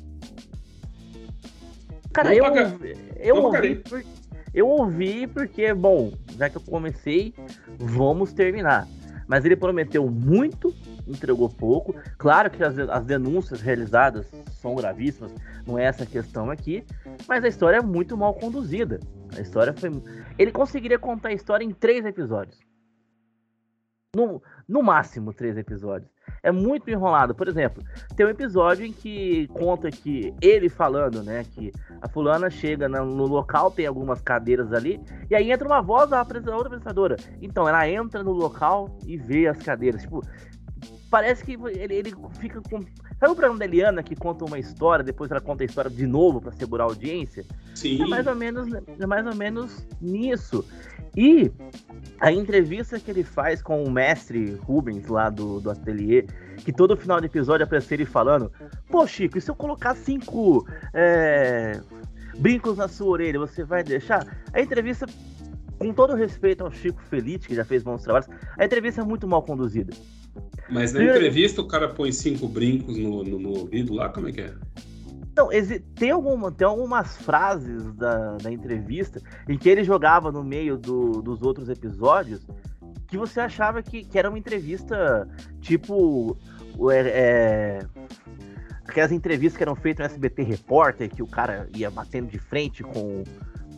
Cara, 2.13 2.33
eu, 2.33 2.45
eu, 3.17 3.35
ouvi, 3.43 3.75
por, 3.75 4.03
eu 4.53 4.67
ouvi 4.69 5.27
porque, 5.27 5.73
bom, 5.73 6.13
já 6.37 6.49
que 6.49 6.55
eu 6.55 6.61
comecei, 6.61 7.33
vamos 7.77 8.31
terminar. 8.31 8.87
Mas 9.27 9.43
ele 9.43 9.57
prometeu 9.57 10.09
muito, 10.09 10.73
entregou 11.09 11.49
pouco. 11.49 11.95
Claro 12.17 12.49
que 12.49 12.63
as, 12.63 12.77
as 12.77 13.05
denúncias 13.05 13.61
realizadas 13.61 14.29
são 14.51 14.75
gravíssimas, 14.75 15.33
não 15.65 15.77
é 15.77 15.85
essa 15.85 16.03
a 16.03 16.07
questão 16.07 16.49
aqui, 16.49 16.85
mas 17.27 17.43
a 17.43 17.47
história 17.47 17.77
é 17.77 17.81
muito 17.81 18.15
mal 18.15 18.33
conduzida. 18.33 18.99
A 19.35 19.41
história 19.41 19.73
foi. 19.73 19.91
Ele 20.37 20.51
conseguiria 20.51 20.99
contar 20.99 21.29
a 21.29 21.33
história 21.33 21.63
em 21.63 21.71
três 21.71 22.05
episódios. 22.05 22.59
No, 24.15 24.41
no 24.67 24.81
máximo 24.81 25.31
três 25.31 25.55
episódios. 25.55 26.11
É 26.41 26.51
muito 26.51 26.89
enrolado. 26.89 27.35
Por 27.35 27.47
exemplo, 27.47 27.83
tem 28.15 28.25
um 28.25 28.29
episódio 28.29 28.83
em 28.83 28.91
que 28.91 29.47
conta 29.49 29.91
que 29.91 30.33
ele 30.41 30.67
falando, 30.67 31.21
né, 31.21 31.43
que 31.43 31.71
a 32.01 32.09
fulana 32.09 32.49
chega 32.49 32.89
no 32.89 33.27
local, 33.27 33.69
tem 33.69 33.85
algumas 33.85 34.19
cadeiras 34.19 34.73
ali, 34.73 34.99
e 35.29 35.35
aí 35.35 35.51
entra 35.51 35.67
uma 35.67 35.81
voz 35.81 36.09
da 36.09 36.21
outra 36.21 36.39
apresentadora. 36.39 37.17
Então, 37.39 37.67
ela 37.67 37.87
entra 37.87 38.23
no 38.23 38.31
local 38.31 38.97
e 39.05 39.15
vê 39.15 39.47
as 39.47 39.57
cadeiras. 39.61 40.01
Tipo, 40.01 40.23
parece 41.09 41.43
que 41.43 41.53
ele, 41.53 41.93
ele 41.93 42.15
fica 42.39 42.61
com. 42.61 42.81
Sabe 43.19 43.33
o 43.33 43.35
programa 43.35 43.57
da 43.57 43.65
Eliana 43.65 44.01
que 44.01 44.15
conta 44.15 44.45
uma 44.45 44.57
história, 44.57 45.03
depois 45.03 45.29
ela 45.29 45.41
conta 45.41 45.63
a 45.63 45.65
história 45.65 45.89
de 45.89 46.07
novo 46.07 46.39
para 46.39 46.51
segurar 46.51 46.85
a 46.85 46.87
audiência? 46.87 47.45
Sim. 47.75 48.01
É 48.01 48.07
mais 48.07 48.27
ou 48.27 48.35
menos, 48.35 48.67
é 48.73 49.05
mais 49.05 49.25
ou 49.25 49.35
menos 49.35 49.85
nisso. 50.01 50.65
E 51.17 51.51
a 52.19 52.31
entrevista 52.31 52.99
que 52.99 53.09
ele 53.11 53.23
faz 53.23 53.61
com 53.61 53.83
o 53.83 53.91
mestre 53.91 54.55
Rubens 54.61 55.07
lá 55.07 55.29
do, 55.29 55.59
do 55.59 55.71
ateliê, 55.71 56.25
que 56.57 56.71
todo 56.71 56.95
final 56.95 57.19
de 57.19 57.25
episódio 57.25 57.65
aparece 57.65 57.93
ele 57.93 58.05
falando: 58.05 58.51
Pô, 58.89 59.05
Chico, 59.07 59.37
e 59.37 59.41
se 59.41 59.49
eu 59.49 59.55
colocar 59.55 59.95
cinco 59.95 60.65
é, 60.93 61.81
brincos 62.37 62.77
na 62.77 62.87
sua 62.87 63.07
orelha, 63.07 63.39
você 63.39 63.63
vai 63.63 63.83
deixar? 63.83 64.25
A 64.53 64.61
entrevista, 64.61 65.05
com 65.77 65.91
todo 65.93 66.15
respeito 66.15 66.63
ao 66.63 66.71
Chico 66.71 67.01
Felite, 67.01 67.47
que 67.47 67.55
já 67.55 67.65
fez 67.65 67.83
bons 67.83 68.03
trabalhos, 68.03 68.29
a 68.57 68.63
entrevista 68.63 69.01
é 69.01 69.03
muito 69.03 69.27
mal 69.27 69.41
conduzida. 69.43 69.93
Mas 70.69 70.93
na 70.93 71.03
entrevista 71.03 71.61
o 71.61 71.67
cara 71.67 71.89
põe 71.89 72.11
cinco 72.11 72.47
brincos 72.47 72.97
no, 72.97 73.23
no, 73.23 73.39
no 73.39 73.49
ouvido 73.49 73.93
lá, 73.93 74.09
como 74.09 74.27
é 74.27 74.31
que 74.31 74.41
é? 74.41 74.53
Então, 75.31 75.49
tem, 75.95 76.11
alguma, 76.11 76.51
tem 76.51 76.67
algumas 76.67 77.17
frases 77.17 77.93
da, 77.93 78.35
da 78.37 78.51
entrevista 78.51 79.21
em 79.47 79.57
que 79.57 79.69
ele 79.69 79.83
jogava 79.83 80.31
no 80.31 80.43
meio 80.43 80.77
do, 80.77 81.21
dos 81.21 81.41
outros 81.41 81.69
episódios 81.69 82.45
que 83.07 83.17
você 83.17 83.39
achava 83.39 83.81
que, 83.81 84.03
que 84.03 84.19
era 84.19 84.29
uma 84.29 84.37
entrevista 84.37 85.27
tipo. 85.61 86.37
É, 86.91 86.99
é, 86.99 87.79
aquelas 88.87 89.11
entrevistas 89.11 89.57
que 89.57 89.63
eram 89.63 89.75
feitas 89.75 90.07
no 90.07 90.13
SBT 90.13 90.43
Repórter, 90.43 91.09
que 91.09 91.21
o 91.21 91.27
cara 91.27 91.67
ia 91.75 91.89
batendo 91.89 92.27
de 92.27 92.39
frente 92.39 92.83
com 92.83 93.23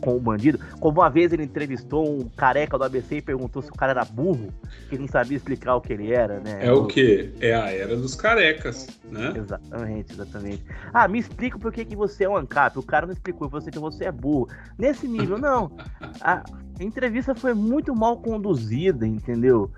com 0.02 0.16
o 0.16 0.20
bandido. 0.20 0.58
Como 0.80 1.00
uma 1.00 1.08
vez 1.08 1.32
ele 1.32 1.44
entrevistou 1.44 2.06
um 2.06 2.28
careca 2.36 2.76
do 2.76 2.84
ABC 2.84 3.16
e 3.16 3.22
perguntou 3.22 3.62
se 3.62 3.70
o 3.70 3.74
cara 3.74 3.92
era 3.92 4.04
burro, 4.04 4.52
que 4.90 4.98
não 4.98 5.06
sabia 5.06 5.36
explicar 5.36 5.76
o 5.76 5.80
que 5.80 5.92
ele 5.92 6.12
era, 6.12 6.40
né? 6.40 6.58
É 6.60 6.72
o 6.72 6.86
que? 6.86 7.32
É 7.40 7.54
a 7.54 7.70
era 7.70 7.96
dos 7.96 8.14
carecas, 8.14 8.88
né? 9.10 9.32
Exatamente, 9.36 10.12
exatamente. 10.12 10.64
Ah, 10.92 11.06
me 11.06 11.20
explica 11.20 11.58
por 11.58 11.72
que, 11.72 11.84
que 11.84 11.96
você 11.96 12.24
é 12.24 12.28
um 12.28 12.36
ANCAP. 12.36 12.78
O 12.78 12.82
cara 12.82 13.06
não 13.06 13.12
explicou, 13.12 13.48
você 13.48 13.70
que 13.70 13.78
você 13.78 14.04
é 14.04 14.12
burro. 14.12 14.48
Nesse 14.76 15.06
nível, 15.06 15.38
não. 15.38 15.70
A 16.20 16.42
entrevista 16.80 17.34
foi 17.34 17.54
muito 17.54 17.94
mal 17.94 18.18
conduzida, 18.18 19.06
entendeu? 19.06 19.70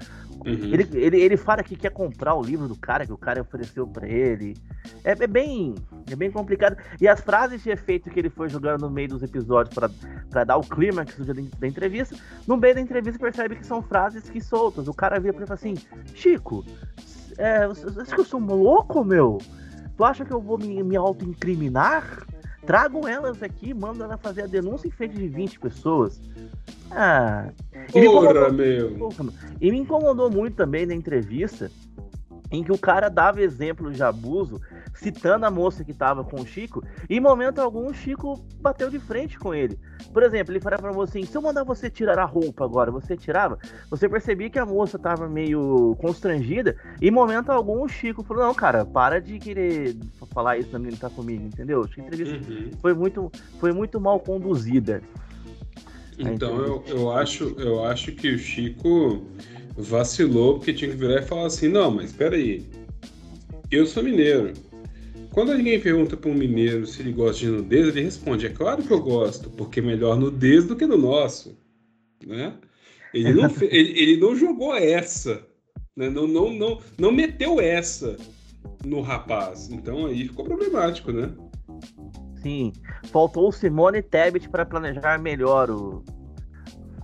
Uhum. 0.45 0.53
Ele, 0.53 0.89
ele, 0.93 1.21
ele 1.21 1.37
fala 1.37 1.63
que 1.63 1.77
quer 1.77 1.91
comprar 1.91 2.35
o 2.35 2.43
livro 2.43 2.69
do 2.69 2.77
cara, 2.77 3.07
que 3.07 3.13
o 3.13 3.17
cara 3.17 3.41
ofereceu 3.41 3.87
para 3.87 4.09
ele. 4.09 4.55
É, 5.03 5.13
é, 5.13 5.27
bem 5.27 5.75
é 6.11 6.17
bem 6.17 6.31
complicado. 6.31 6.77
E 7.01 7.09
as 7.09 7.21
frases 7.21 7.63
de 7.63 7.71
efeito 7.71 8.11
que 8.11 8.19
ele 8.19 8.29
foi 8.29 8.49
jogando 8.49 8.83
no 8.83 8.91
meio 8.91 9.09
dos 9.09 9.23
episódios 9.23 9.75
para 10.31 10.45
dar 10.45 10.57
o 10.57 10.63
clímax 10.63 11.17
da 11.59 11.67
entrevista, 11.67 12.17
no 12.47 12.57
meio 12.57 12.75
da 12.75 12.81
entrevista 12.81 13.19
percebe 13.19 13.57
que 13.57 13.67
são 13.67 13.83
frases 13.83 14.29
que 14.29 14.41
soltas. 14.41 14.89
O 14.89 14.95
cara 14.95 15.19
vira 15.19 15.33
pra 15.33 15.45
ele 15.45 15.53
e 15.53 15.57
fala 15.57 15.75
assim: 15.75 15.75
Chico, 16.15 16.65
é, 17.39 17.67
você 17.67 17.87
acha 18.01 18.15
que 18.15 18.21
eu 18.21 18.25
sou 18.25 18.41
louco, 18.41 19.05
meu? 19.05 19.39
Tu 19.97 20.05
acha 20.05 20.25
que 20.25 20.33
eu 20.33 20.41
vou 20.41 20.59
me, 20.59 20.83
me 20.83 20.97
auto-incriminar? 20.97 22.27
Tragam 22.67 23.07
elas 23.07 23.43
aqui, 23.43 23.75
mandam 23.75 24.07
ela 24.07 24.17
fazer 24.17 24.43
a 24.43 24.47
denúncia 24.47 24.89
em 24.89 24.91
frente 24.91 25.17
de 25.17 25.29
20 25.29 25.61
pessoas. 25.61 26.21
Ah. 26.91 27.49
Porra, 27.93 28.51
meu. 28.51 29.11
E 29.61 29.71
me 29.71 29.79
incomodou 29.79 30.31
muito 30.31 30.57
também 30.57 30.87
na 30.87 30.95
entrevista 30.95 31.71
em 32.51 32.63
que 32.63 32.73
o 32.73 32.79
cara 32.79 33.09
dava 33.09 33.43
exemplo 33.43 33.91
de 33.91 34.03
abuso, 34.03 34.61
citando 34.95 35.47
a 35.47 35.51
moça 35.51 35.85
que 35.85 35.91
estava 35.91 36.25
com 36.25 36.41
o 36.41 36.47
Chico, 36.47 36.83
e 37.09 37.17
em 37.17 37.21
momento 37.21 37.59
algum 37.59 37.89
o 37.89 37.95
Chico 37.95 38.45
bateu 38.61 38.91
de 38.91 38.99
frente 38.99 39.39
com 39.39 39.55
ele. 39.55 39.79
Por 40.13 40.23
exemplo, 40.23 40.53
ele 40.53 40.61
falava 40.61 40.83
pra 40.83 40.93
você 40.93 41.19
assim: 41.19 41.27
se 41.27 41.37
eu 41.37 41.43
mandar 41.43 41.65
você 41.65 41.91
tirar 41.91 42.19
a 42.19 42.25
roupa 42.25 42.65
agora, 42.65 42.91
você 42.91 43.17
tirava? 43.17 43.59
Você 43.91 44.09
percebia 44.09 44.51
que 44.51 44.59
a 44.59 44.67
moça 44.67 44.97
estava 44.97 45.29
meio 45.29 45.97
constrangida, 46.01 46.77
e 47.01 47.09
em 47.09 47.11
momento 47.11 47.51
algum 47.51 47.83
o 47.83 47.89
Chico 47.89 48.23
falou: 48.23 48.47
não, 48.47 48.55
cara, 48.55 48.85
para 48.85 49.21
de 49.21 49.39
querer 49.39 49.97
falar 50.33 50.59
isso 50.59 50.73
na 50.73 50.79
menina 50.79 50.99
tá 50.99 51.11
comigo, 51.11 51.45
entendeu? 51.45 51.83
Acho 51.83 51.95
que 51.95 52.01
a 52.01 52.05
entrevista 52.05 52.35
uhum. 52.35 52.71
foi, 52.81 52.95
muito, 52.95 53.31
foi 53.59 53.73
muito 53.73 54.01
mal 54.01 54.21
conduzida. 54.21 55.03
Então 56.19 56.59
eu, 56.59 56.85
eu, 56.87 57.11
acho, 57.11 57.55
eu 57.59 57.85
acho 57.85 58.13
que 58.13 58.31
o 58.31 58.39
Chico 58.39 59.27
vacilou 59.77 60.55
porque 60.55 60.73
tinha 60.73 60.91
que 60.91 60.97
virar 60.97 61.21
e 61.21 61.23
falar 61.23 61.47
assim: 61.47 61.69
não, 61.69 61.91
mas 61.91 62.07
espera 62.07 62.37
aí, 62.37 62.65
eu 63.71 63.87
sou 63.87 64.03
mineiro. 64.03 64.53
Quando 65.35 65.51
alguém 65.51 65.81
pergunta 65.81 66.17
para 66.17 66.31
um 66.31 66.35
mineiro 66.35 66.87
se 66.87 67.03
ele 67.03 67.11
gosta 67.11 67.41
de 67.41 67.49
nudez, 67.49 67.89
ele 67.89 68.03
responde: 68.03 68.47
é 68.47 68.51
claro 68.51 68.85
que 68.85 68.93
eu 68.93 69.03
gosto, 69.03 69.51
porque 69.51 69.81
é 69.81 69.83
melhor 69.83 70.17
nudez 70.17 70.65
do 70.65 70.77
que 70.77 70.87
no 70.87 70.97
nosso. 70.97 71.59
Né? 72.25 72.55
Ele, 73.13 73.35
não, 73.35 73.51
ele, 73.63 74.01
ele 74.01 74.17
não 74.17 74.37
jogou 74.37 74.73
essa, 74.77 75.45
né? 75.97 76.09
não, 76.09 76.29
não, 76.29 76.53
não, 76.53 76.81
não 76.97 77.11
meteu 77.11 77.61
essa 77.61 78.17
no 78.85 79.01
rapaz. 79.01 79.69
Então 79.71 80.07
aí 80.07 80.29
ficou 80.29 80.45
problemático, 80.45 81.11
né? 81.11 81.35
Sim. 82.41 82.73
Faltou 83.07 83.49
o 83.49 83.53
Simone 83.53 84.03
Tebet 84.03 84.49
para 84.49 84.65
planejar 84.65 85.19
melhor 85.19 85.69
o, 85.69 86.05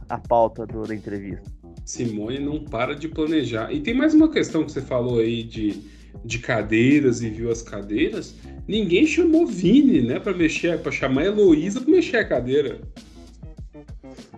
a 0.08 0.18
pauta 0.18 0.64
do, 0.68 0.84
da 0.84 0.94
entrevista. 0.94 1.50
Simone 1.84 2.38
não 2.38 2.62
para 2.62 2.94
de 2.94 3.08
planejar. 3.08 3.72
E 3.72 3.80
tem 3.80 3.92
mais 3.92 4.14
uma 4.14 4.30
questão 4.30 4.64
que 4.64 4.70
você 4.70 4.80
falou 4.80 5.18
aí 5.18 5.42
de, 5.42 5.82
de 6.24 6.38
cadeiras 6.38 7.22
e 7.22 7.30
viu 7.30 7.50
as 7.50 7.62
cadeiras. 7.62 8.36
Ninguém 8.66 9.06
chamou 9.06 9.46
Vini, 9.46 10.02
né, 10.02 10.20
para 10.20 10.32
mexer, 10.32 10.78
para 10.80 10.92
chamar 10.92 11.24
Heloísa 11.24 11.80
para 11.80 11.90
mexer 11.90 12.18
a 12.18 12.28
cadeira. 12.28 12.80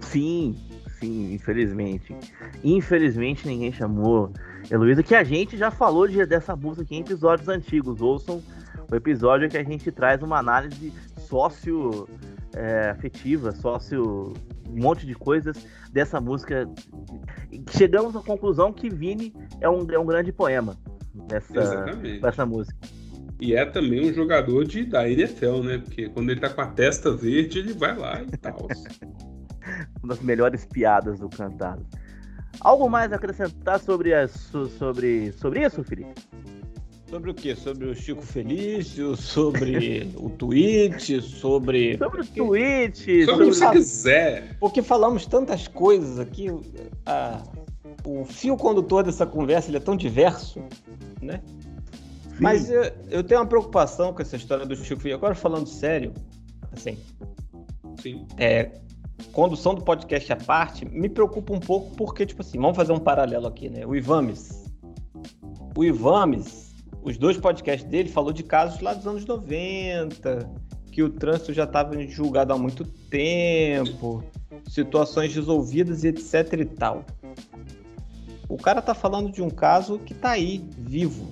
Sim, 0.01 0.57
sim, 0.99 1.35
infelizmente. 1.35 2.15
Infelizmente 2.63 3.47
ninguém 3.47 3.73
chamou 3.73 4.33
Heloísa, 4.71 5.03
que 5.03 5.15
a 5.15 5.25
gente 5.25 5.57
já 5.57 5.71
falou 5.71 6.07
de, 6.07 6.25
dessa 6.25 6.55
música 6.55 6.83
aqui 6.83 6.97
em 6.97 7.01
episódios 7.01 7.49
antigos. 7.49 8.01
Ouçam 8.01 8.43
o 8.91 8.95
episódio 8.95 9.49
que 9.49 9.59
a 9.59 9.65
gente 9.65 9.91
traz 9.91 10.23
uma 10.23 10.39
análise 10.39 10.93
sócio 11.19 12.09
é, 12.55 12.91
afetiva, 12.91 13.53
sócio 13.53 14.33
um 14.69 14.81
monte 14.81 15.07
de 15.07 15.15
coisas 15.15 15.67
dessa 15.93 16.21
música. 16.21 16.69
Chegamos 17.71 18.17
à 18.17 18.21
conclusão 18.21 18.73
que 18.73 18.89
Vini 18.89 19.35
é 19.61 19.69
um, 19.69 19.87
é 19.91 19.99
um 19.99 20.07
grande 20.07 20.33
poema 20.33 20.77
dessa, 21.15 21.85
dessa 22.21 22.47
música. 22.47 22.77
E 23.41 23.55
é 23.55 23.65
também 23.65 24.09
um 24.09 24.15
jogador 24.15 24.65
de, 24.65 24.85
da 24.85 25.09
NFL, 25.09 25.63
né? 25.65 25.79
Porque 25.79 26.09
quando 26.09 26.31
ele 26.31 26.41
tá 26.41 26.49
com 26.49 26.61
a 26.61 26.67
testa 26.67 27.11
verde, 27.11 27.59
ele 27.59 27.73
vai 27.73 27.97
lá 27.97 28.23
e 28.23 28.37
tal. 28.37 28.69
Uma 30.03 30.15
das 30.15 30.21
melhores 30.21 30.65
piadas 30.65 31.19
do 31.19 31.29
cantado. 31.29 31.85
Algo 32.61 32.89
mais 32.89 33.13
a 33.13 33.17
acrescentar 33.17 33.81
sobre, 33.81 34.15
a, 34.15 34.29
sobre, 34.29 35.33
sobre 35.33 35.65
isso, 35.65 35.83
Felipe? 35.83 36.13
Sobre 37.13 37.31
o 37.31 37.35
quê? 37.35 37.55
Sobre 37.55 37.87
o 37.87 37.95
Chico 37.95 38.23
Felício, 38.23 39.17
sobre 39.17 40.11
o 40.17 40.31
tweet, 40.31 41.21
sobre. 41.21 41.99
Sobre 41.99 42.21
o 42.23 42.25
tweet, 42.25 43.25
sobre 43.27 43.45
o 43.45 43.49
que 43.49 43.55
você 43.55 43.71
quiser. 43.71 44.57
Porque 44.59 44.81
falamos 44.81 45.27
tantas 45.27 45.69
coisas 45.69 46.19
aqui. 46.19 46.47
A... 47.05 47.43
O 48.05 48.25
fio 48.25 48.57
condutor 48.57 49.05
dessa 49.05 49.27
conversa 49.27 49.69
ele 49.69 49.77
é 49.77 49.81
tão 49.81 49.95
diverso, 49.95 50.61
né? 51.23 51.41
Sim. 51.47 52.39
Mas 52.41 52.71
eu, 52.71 52.83
eu, 53.11 53.23
tenho 53.23 53.41
uma 53.41 53.47
preocupação 53.47 54.13
com 54.13 54.21
essa 54.21 54.37
história 54.37 54.67
do 54.67 54.75
Chico 54.75 55.01
Felício. 55.01 55.17
Agora 55.17 55.35
falando 55.35 55.67
sério, 55.67 56.13
assim. 56.73 56.99
Sim. 58.01 58.27
É, 58.37 58.71
condução 59.33 59.75
do 59.75 59.83
podcast 59.83 60.33
à 60.33 60.37
parte, 60.37 60.85
me 60.85 61.09
preocupa 61.09 61.53
um 61.53 61.61
pouco 61.61 61.95
porque, 61.97 62.27
tipo 62.27 62.43
assim, 62.43 62.59
vamos 62.59 62.77
fazer 62.77 62.93
um 62.93 62.99
paralelo 62.99 63.47
aqui, 63.47 63.69
né? 63.69 63.87
O 63.87 63.95
Ivames. 63.95 64.65
O 65.77 65.85
Ivames, 65.85 66.75
os 67.03 67.17
dois 67.17 67.37
podcasts 67.37 67.89
dele 67.89 68.09
falou 68.09 68.33
de 68.33 68.43
casos 68.43 68.81
lá 68.81 68.93
dos 68.93 69.07
anos 69.07 69.25
90, 69.25 70.51
que 70.91 71.03
o 71.03 71.11
trânsito 71.11 71.53
já 71.53 71.65
estava 71.65 71.99
julgado 72.07 72.53
há 72.53 72.59
muito 72.59 72.85
tempo, 72.85 74.23
situações 74.69 75.35
resolvidas 75.35 76.05
e 76.05 76.09
etc 76.09 76.53
e 76.53 76.65
tal. 76.65 77.05
O 78.49 78.57
cara 78.57 78.83
tá 78.83 78.95
falando 78.95 79.31
de 79.31 79.43
um 79.43 79.51
caso 79.51 79.99
que 79.99 80.15
tá 80.15 80.31
aí, 80.31 80.65
vivo. 80.77 81.29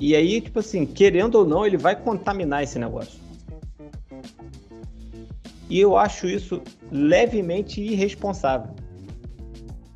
E 0.00 0.14
aí, 0.14 0.40
tipo 0.40 0.60
assim, 0.60 0.86
querendo 0.86 1.36
ou 1.36 1.46
não, 1.46 1.66
ele 1.66 1.76
vai 1.76 1.96
contaminar 1.96 2.62
esse 2.62 2.78
negócio. 2.78 3.18
E 5.68 5.78
eu 5.78 5.96
acho 5.96 6.26
isso 6.26 6.62
levemente 6.90 7.80
irresponsável. 7.80 8.74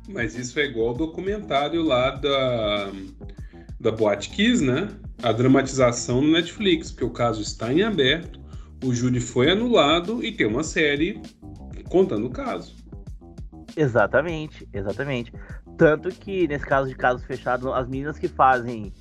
Mas 0.07 0.35
isso 0.35 0.59
é 0.59 0.65
igual 0.65 0.91
o 0.91 0.93
documentário 0.93 1.81
lá 1.81 2.11
da, 2.11 2.91
da 3.79 3.91
Boate 3.91 4.29
Kiss, 4.29 4.63
né? 4.63 4.89
A 5.23 5.31
dramatização 5.31 6.21
no 6.21 6.31
Netflix, 6.31 6.91
porque 6.91 7.05
o 7.05 7.09
caso 7.09 7.41
está 7.41 7.73
em 7.73 7.81
aberto, 7.81 8.39
o 8.83 8.93
júri 8.93 9.19
foi 9.19 9.49
anulado 9.49 10.23
e 10.23 10.31
tem 10.31 10.45
uma 10.45 10.63
série 10.63 11.21
contando 11.89 12.27
o 12.27 12.29
caso. 12.29 12.75
Exatamente, 13.75 14.67
exatamente. 14.71 15.33
Tanto 15.77 16.09
que, 16.09 16.47
nesse 16.47 16.65
caso 16.65 16.87
de 16.87 16.95
casos 16.95 17.23
fechados, 17.25 17.65
as 17.73 17.87
meninas 17.87 18.19
que 18.19 18.27
fazem 18.27 18.93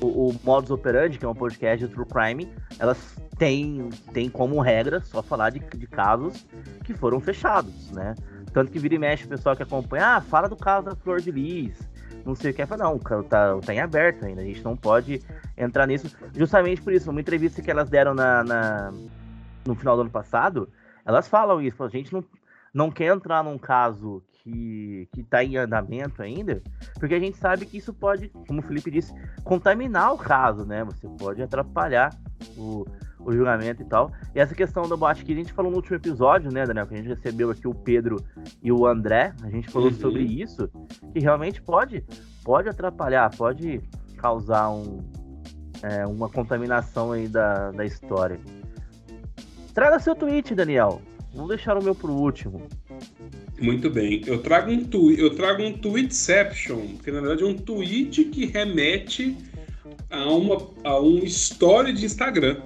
o, 0.00 0.28
o 0.28 0.40
Modus 0.44 0.70
Operandi, 0.70 1.18
que 1.18 1.24
é 1.24 1.28
um 1.28 1.34
podcast 1.34 1.86
de 1.86 1.92
True 1.92 2.06
Crime, 2.06 2.52
elas 2.78 3.16
têm, 3.38 3.88
têm 4.12 4.28
como 4.28 4.60
regra 4.60 5.00
só 5.00 5.22
falar 5.22 5.50
de, 5.50 5.60
de 5.60 5.86
casos 5.86 6.46
que 6.84 6.94
foram 6.94 7.20
fechados, 7.20 7.90
né? 7.92 8.14
Tanto 8.52 8.70
que 8.70 8.78
vira 8.78 8.94
e 8.94 8.98
mexe 8.98 9.24
o 9.24 9.28
pessoal 9.28 9.56
que 9.56 9.62
acompanha, 9.62 10.16
ah, 10.16 10.20
fala 10.20 10.48
do 10.48 10.56
caso 10.56 10.86
da 10.86 10.96
Flor 10.96 11.20
de 11.20 11.30
Lis, 11.30 11.78
não 12.24 12.34
sei 12.34 12.50
o 12.50 12.54
que 12.54 12.62
é, 12.62 12.66
fala, 12.66 12.84
não, 12.84 12.98
tá, 12.98 13.58
tá 13.64 13.74
em 13.74 13.80
aberto 13.80 14.24
ainda, 14.24 14.42
a 14.42 14.44
gente 14.44 14.62
não 14.62 14.76
pode 14.76 15.22
entrar 15.56 15.86
nisso, 15.86 16.14
justamente 16.34 16.80
por 16.82 16.92
isso, 16.92 17.06
numa 17.06 17.20
entrevista 17.20 17.62
que 17.62 17.70
elas 17.70 17.88
deram 17.88 18.14
na, 18.14 18.44
na 18.44 18.92
no 19.66 19.74
final 19.74 19.96
do 19.96 20.02
ano 20.02 20.10
passado, 20.10 20.68
elas 21.04 21.28
falam 21.28 21.60
isso, 21.60 21.82
a 21.82 21.88
gente 21.88 22.12
não, 22.12 22.24
não 22.72 22.90
quer 22.90 23.14
entrar 23.14 23.42
num 23.42 23.58
caso 23.58 24.22
que, 24.42 25.08
que 25.12 25.22
tá 25.22 25.44
em 25.44 25.56
andamento 25.56 26.22
ainda, 26.22 26.62
porque 26.98 27.14
a 27.14 27.20
gente 27.20 27.36
sabe 27.36 27.66
que 27.66 27.78
isso 27.78 27.92
pode, 27.92 28.28
como 28.46 28.60
o 28.60 28.62
Felipe 28.62 28.90
disse, 28.90 29.12
contaminar 29.44 30.12
o 30.14 30.18
caso, 30.18 30.64
né? 30.64 30.84
Você 30.84 31.08
pode 31.18 31.42
atrapalhar 31.42 32.10
o, 32.56 32.84
o 33.20 33.32
julgamento 33.32 33.82
e 33.82 33.84
tal. 33.84 34.12
E 34.34 34.40
essa 34.40 34.54
questão 34.54 34.88
do 34.88 34.96
boate 34.96 35.24
que 35.24 35.32
a 35.32 35.36
gente 35.36 35.52
falou 35.52 35.70
no 35.70 35.76
último 35.76 35.96
episódio, 35.96 36.52
né, 36.52 36.64
Daniel? 36.64 36.86
Que 36.86 36.94
a 36.94 36.96
gente 36.98 37.08
recebeu 37.08 37.50
aqui 37.50 37.66
o 37.66 37.74
Pedro 37.74 38.16
e 38.62 38.72
o 38.72 38.86
André, 38.86 39.34
a 39.42 39.50
gente 39.50 39.68
falou 39.68 39.88
uhum. 39.88 39.94
sobre 39.94 40.22
isso, 40.22 40.70
que 41.12 41.20
realmente 41.20 41.60
pode, 41.60 42.04
pode 42.44 42.68
atrapalhar, 42.68 43.30
pode 43.36 43.80
causar 44.16 44.70
um, 44.70 45.00
é, 45.82 46.06
uma 46.06 46.28
contaminação 46.28 47.12
aí 47.12 47.28
da, 47.28 47.70
da 47.70 47.84
história. 47.84 48.40
Traga 49.74 49.98
seu 50.00 50.14
tweet, 50.14 50.54
Daniel. 50.54 51.00
Vamos 51.32 51.48
deixar 51.48 51.76
o 51.76 51.82
meu 51.82 51.94
pro 51.94 52.12
último. 52.12 52.66
Muito 53.60 53.90
bem. 53.90 54.22
Eu 54.26 54.40
trago 54.40 54.70
um 54.70 54.84
tweet, 54.84 55.20
eu 55.20 55.34
trago 55.34 55.62
um 55.62 55.72
tweetception, 55.72 56.96
que 57.02 57.10
na 57.10 57.20
verdade 57.20 57.42
é 57.42 57.46
um 57.46 57.54
tweet 57.54 58.24
que 58.24 58.46
remete 58.46 59.36
a 60.10 60.24
uma 60.32 60.70
a 60.84 61.00
um 61.00 61.18
story 61.24 61.92
de 61.92 62.06
Instagram. 62.06 62.62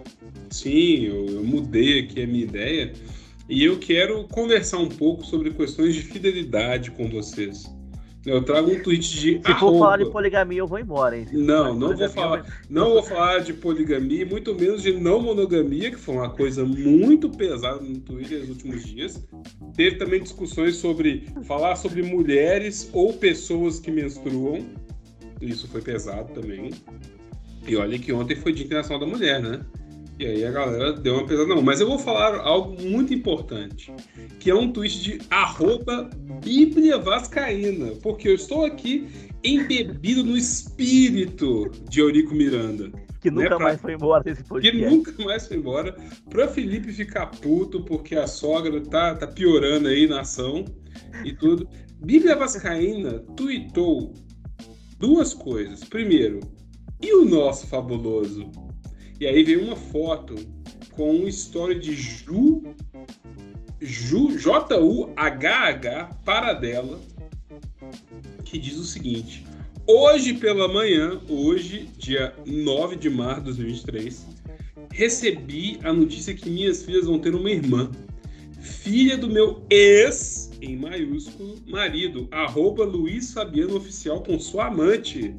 Sim, 0.51 1.07
eu, 1.07 1.27
eu 1.27 1.45
mudei 1.45 2.01
aqui 2.01 2.23
a 2.23 2.27
minha 2.27 2.45
ideia 2.45 2.93
e 3.49 3.65
eu 3.65 3.79
quero 3.79 4.25
conversar 4.29 4.79
um 4.79 4.89
pouco 4.89 5.25
sobre 5.25 5.51
questões 5.51 5.95
de 5.95 6.03
fidelidade 6.03 6.91
com 6.91 7.09
vocês. 7.09 7.65
Eu 8.25 8.43
trago 8.43 8.71
um 8.71 8.81
tweet 8.81 9.19
de. 9.19 9.43
Se 9.45 9.55
for 9.59 9.79
falar 9.79 9.99
de 9.99 10.11
poligamia, 10.11 10.59
eu 10.59 10.67
vou 10.67 10.79
embora, 10.79 11.17
hein? 11.17 11.27
Não, 11.33 11.75
não 11.75 11.97
vou 11.97 12.09
falar. 12.09 12.47
Não 12.71 12.91
vou 12.91 13.03
falar 13.03 13.41
de 13.41 13.53
poligamia, 13.53 14.25
muito 14.25 14.55
menos 14.55 14.83
de 14.83 14.93
não 14.93 15.21
monogamia, 15.21 15.91
que 15.91 15.97
foi 15.99 16.15
uma 16.15 16.31
coisa 16.31 16.65
muito 16.65 17.29
pesada 17.29 17.81
no 17.81 17.99
Twitter 17.99 18.41
nos 18.41 18.51
últimos 18.51 18.85
dias. 18.85 19.27
Teve 19.75 19.97
também 19.97 20.23
discussões 20.23 20.77
sobre 20.77 21.27
falar 21.45 21.75
sobre 21.75 22.03
mulheres 22.03 22.89
ou 22.93 23.13
pessoas 23.13 23.81
que 23.81 23.91
menstruam. 23.91 24.65
Isso 25.41 25.67
foi 25.67 25.83
pesado 25.83 26.33
também. 26.33 26.71
E 27.67 27.77
olha 27.77 27.99
que 27.99 28.13
ontem 28.13 28.37
foi 28.37 28.53
Dia 28.53 28.67
Internacional 28.67 29.01
da 29.01 29.07
Mulher, 29.07 29.43
né? 29.43 29.61
E 30.19 30.27
aí 30.27 30.45
a 30.45 30.51
galera 30.51 30.93
deu 30.93 31.15
uma 31.15 31.27
pesada. 31.27 31.49
Não, 31.49 31.63
mas 31.63 31.81
eu 31.81 31.87
vou 31.87 31.99
falar 31.99 32.39
algo 32.41 32.81
muito 32.83 33.13
importante, 33.13 33.93
que 34.39 34.51
é 34.51 34.55
um 34.55 34.73
tweet 34.73 35.03
de 35.03 35.21
arroba 35.31 36.11
Bíblia 36.45 36.99
Vascaína, 36.99 37.93
porque 38.03 38.29
eu 38.29 38.35
estou 38.35 38.65
aqui 38.65 39.09
embebido 39.43 40.23
no 40.23 40.37
espírito 40.37 41.71
de 41.89 42.01
Eurico 42.01 42.35
Miranda. 42.35 42.91
Que 43.21 43.31
nunca 43.31 43.51
né, 43.51 43.57
pra... 43.57 43.59
mais 43.59 43.81
foi 43.81 43.95
embora 43.95 44.25
desse 44.25 44.43
podcast. 44.45 44.79
Que 44.79 44.85
nunca 44.85 45.25
mais 45.25 45.47
foi 45.47 45.57
embora. 45.57 45.97
Pra 46.29 46.49
Felipe 46.49 46.93
ficar 46.93 47.27
puto, 47.27 47.83
porque 47.85 48.17
a 48.17 48.27
sogra 48.27 48.81
tá, 48.81 49.15
tá 49.15 49.27
piorando 49.27 49.89
aí 49.89 50.09
na 50.09 50.21
ação 50.21 50.65
e 51.25 51.33
tudo. 51.33 51.69
Bíblia 52.05 52.35
Vascaína 52.35 53.21
tweetou 53.37 54.13
duas 54.99 55.33
coisas. 55.33 55.85
Primeiro, 55.85 56.41
e 57.01 57.15
o 57.15 57.25
nosso 57.25 57.67
fabuloso 57.67 58.51
e 59.23 59.27
aí 59.29 59.45
veio 59.45 59.63
uma 59.63 59.77
foto 59.77 60.35
com 60.91 61.15
uma 61.15 61.29
história 61.29 61.79
de 61.79 61.95
Ju, 61.95 62.61
Ju 63.81 64.37
J-U-H-H 64.37 66.11
Paradela, 66.25 67.01
que 68.45 68.59
diz 68.59 68.77
o 68.77 68.85
seguinte: 68.85 69.47
Hoje 69.87 70.35
pela 70.35 70.67
manhã, 70.67 71.21
hoje, 71.29 71.89
dia 71.97 72.35
9 72.45 72.97
de 72.97 73.09
março 73.09 73.43
de 73.43 73.47
2023, 73.63 74.27
recebi 74.91 75.79
a 75.85 75.93
notícia 75.93 76.35
que 76.35 76.51
minhas 76.51 76.83
filhas 76.83 77.07
vão 77.07 77.21
ter 77.21 77.33
uma 77.33 77.49
irmã, 77.49 77.93
filha 78.61 79.17
do 79.17 79.31
meu 79.31 79.65
ex, 79.71 80.51
em 80.61 80.77
maiúsculo, 80.77 81.61
marido, 81.69 82.27
arroba 82.33 82.83
Luiz 82.85 83.33
Fabiano 83.33 83.77
Oficial 83.77 84.21
com 84.21 84.37
sua 84.41 84.67
amante. 84.67 85.33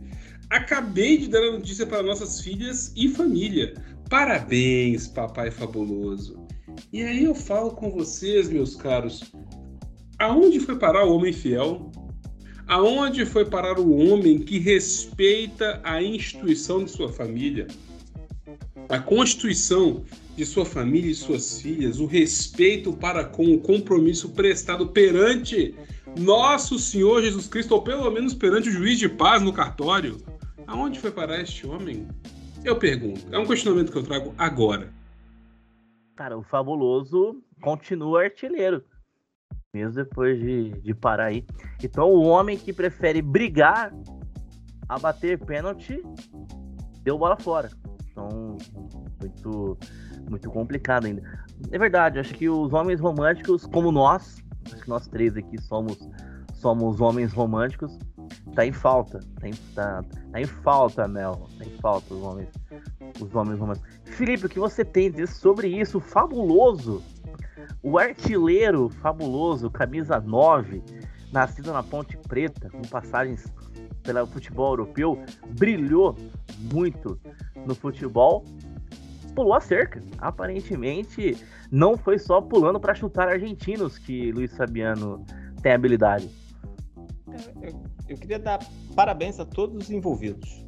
Acabei 0.54 1.18
de 1.18 1.30
dar 1.30 1.42
a 1.42 1.52
notícia 1.52 1.84
para 1.84 2.04
nossas 2.04 2.40
filhas 2.40 2.94
e 2.96 3.10
família. 3.10 3.74
Parabéns, 4.08 5.08
papai 5.08 5.50
fabuloso. 5.50 6.46
E 6.94 7.02
aí 7.02 7.24
eu 7.24 7.34
falo 7.34 7.72
com 7.72 7.90
vocês, 7.90 8.50
meus 8.50 8.76
caros, 8.76 9.34
aonde 10.20 10.60
foi 10.60 10.78
parar 10.78 11.06
o 11.06 11.16
homem 11.16 11.34
fiel? 11.34 11.92
Aonde 12.68 13.26
foi 13.26 13.46
parar 13.46 13.80
o 13.80 13.98
homem 13.98 14.38
que 14.38 14.60
respeita 14.60 15.82
a 15.84 16.04
instituição 16.04 16.84
de 16.84 16.92
sua 16.92 17.12
família? 17.12 17.66
A 18.90 19.00
constituição 19.00 20.06
de 20.38 20.46
sua 20.46 20.66
família 20.66 21.10
e 21.10 21.16
suas 21.16 21.60
filhas, 21.60 22.00
o 22.00 22.06
respeito 22.06 22.94
para 22.94 23.26
com 23.26 23.56
o 23.56 23.60
compromisso 23.60 24.30
prestado 24.30 24.86
perante 24.86 25.74
nosso 26.16 26.78
Senhor 26.78 27.24
Jesus 27.24 27.48
Cristo, 27.48 27.74
ou 27.74 27.82
pelo 27.82 28.12
menos 28.12 28.36
perante 28.36 28.70
o 28.70 28.72
juiz 28.72 29.00
de 29.00 29.10
paz 29.10 29.42
no 29.42 29.52
cartório. 29.52 30.22
Aonde 30.74 31.00
foi 31.00 31.12
parar 31.12 31.40
este 31.40 31.68
homem? 31.68 32.08
Eu 32.66 32.80
pergunto. 32.80 33.24
É 33.32 33.38
um 33.38 33.46
questionamento 33.46 33.92
que 33.92 33.98
eu 34.00 34.04
trago 34.04 34.34
agora. 34.40 34.92
Cara, 36.16 36.36
o 36.36 36.42
fabuloso 36.42 37.44
continua 37.62 38.24
artilheiro. 38.24 38.84
Mesmo 39.72 40.04
depois 40.04 40.40
de, 40.40 40.72
de 40.82 40.96
parar 40.96 41.26
aí. 41.26 41.46
Então 41.84 42.10
o 42.10 42.24
homem 42.24 42.58
que 42.58 42.74
prefere 42.74 43.22
brigar 43.22 43.94
a 44.90 44.98
bater 44.98 45.38
pênalti 45.46 46.02
deu 47.04 47.20
bola 47.20 47.38
fora. 47.38 47.70
Então, 48.10 48.58
muito, 49.22 49.78
muito 50.28 50.50
complicado 50.50 51.06
ainda. 51.06 51.22
É 51.72 51.78
verdade, 51.78 52.18
acho 52.18 52.34
que 52.34 52.50
os 52.50 52.74
homens 52.74 53.00
românticos, 53.00 53.68
como 53.68 53.92
nós, 53.92 54.44
acho 54.66 54.82
que 54.82 54.90
nós 54.90 55.08
três 55.08 55.38
aqui 55.38 55.62
somos, 55.62 56.00
somos 56.56 57.00
homens 57.00 57.32
românticos, 57.32 57.96
tá 58.56 58.66
em 58.66 58.72
falta. 58.72 59.20
Tá 59.40 59.48
em, 59.48 59.54
tá, 59.76 60.04
tá 60.34 60.42
em 60.42 60.46
falta, 60.46 61.08
Mel. 61.08 61.48
Tá 61.58 61.64
em 61.64 61.70
falta 61.78 62.14
os 62.14 62.24
homens, 62.24 62.50
os 63.22 63.36
homens 63.36 63.60
românticos. 63.60 63.90
Felipe, 64.04 64.48
o 64.48 64.50
que 64.50 64.60
você 64.60 64.84
tem 64.84 65.08
a 65.08 65.12
dizer 65.12 65.28
sobre 65.28 65.68
isso? 65.68 66.00
Fabuloso! 66.00 67.02
O 67.82 67.98
artilheiro 67.98 68.90
fabuloso, 68.90 69.70
camisa 69.70 70.20
9, 70.20 70.84
nascido 71.32 71.72
na 71.72 71.84
Ponte 71.84 72.18
Preta, 72.18 72.70
com 72.70 72.82
passagens 72.82 73.46
pelo 74.02 74.26
futebol 74.26 74.72
europeu, 74.72 75.24
brilhou 75.50 76.18
muito 76.74 77.20
no 77.66 77.76
futebol, 77.76 78.44
pulou 79.36 79.54
a 79.54 79.62
cerca. 79.62 80.02
Aparentemente, 80.18 81.38
não 81.72 81.96
foi 81.96 82.18
só 82.18 82.42
pulando 82.42 82.80
para 82.80 82.96
chutar 82.96 83.28
argentinos 83.28 83.98
que 83.98 84.32
Luiz 84.32 84.56
Fabiano 84.58 85.26
tem 85.62 85.74
habilidade. 85.74 86.30
Eu, 87.62 87.93
eu 88.08 88.18
queria 88.18 88.40
dar 88.40 88.60
parabéns 88.96 89.40
a 89.40 89.46
todos 89.46 89.84
os 89.86 89.90
envolvidos. 89.90 90.66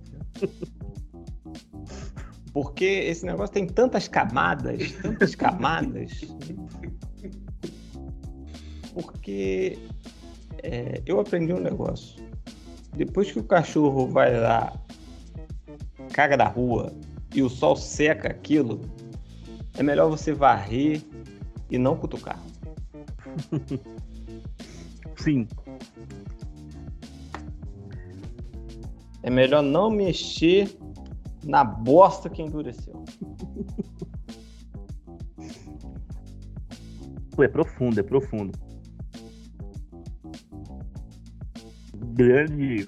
Porque 2.53 2.85
esse 2.85 3.25
negócio 3.25 3.53
tem 3.53 3.67
tantas 3.67 4.07
camadas, 4.07 4.91
tantas 5.01 5.35
camadas. 5.35 6.21
Porque 8.93 9.77
é, 10.63 11.01
eu 11.05 11.19
aprendi 11.19 11.53
um 11.53 11.59
negócio. 11.59 12.23
Depois 12.95 13.29
que 13.29 13.39
o 13.39 13.43
cachorro 13.43 14.07
vai 14.07 14.39
lá, 14.39 14.73
caga 16.13 16.37
da 16.37 16.47
rua 16.47 16.93
e 17.33 17.41
o 17.41 17.49
sol 17.49 17.75
seca 17.75 18.29
aquilo, 18.29 18.79
é 19.77 19.83
melhor 19.83 20.09
você 20.09 20.31
varrer 20.31 21.01
e 21.69 21.77
não 21.77 21.97
cutucar. 21.97 22.41
Sim. 25.17 25.45
É 29.25 29.29
melhor 29.31 29.63
não 29.63 29.89
mexer 29.89 30.69
na 31.43 31.63
bosta 31.63 32.29
que 32.29 32.43
endureceu. 32.43 33.03
Pô, 37.31 37.41
é 37.41 37.47
profundo, 37.47 37.99
é 37.99 38.03
profundo. 38.03 38.51
Grande. 42.13 42.87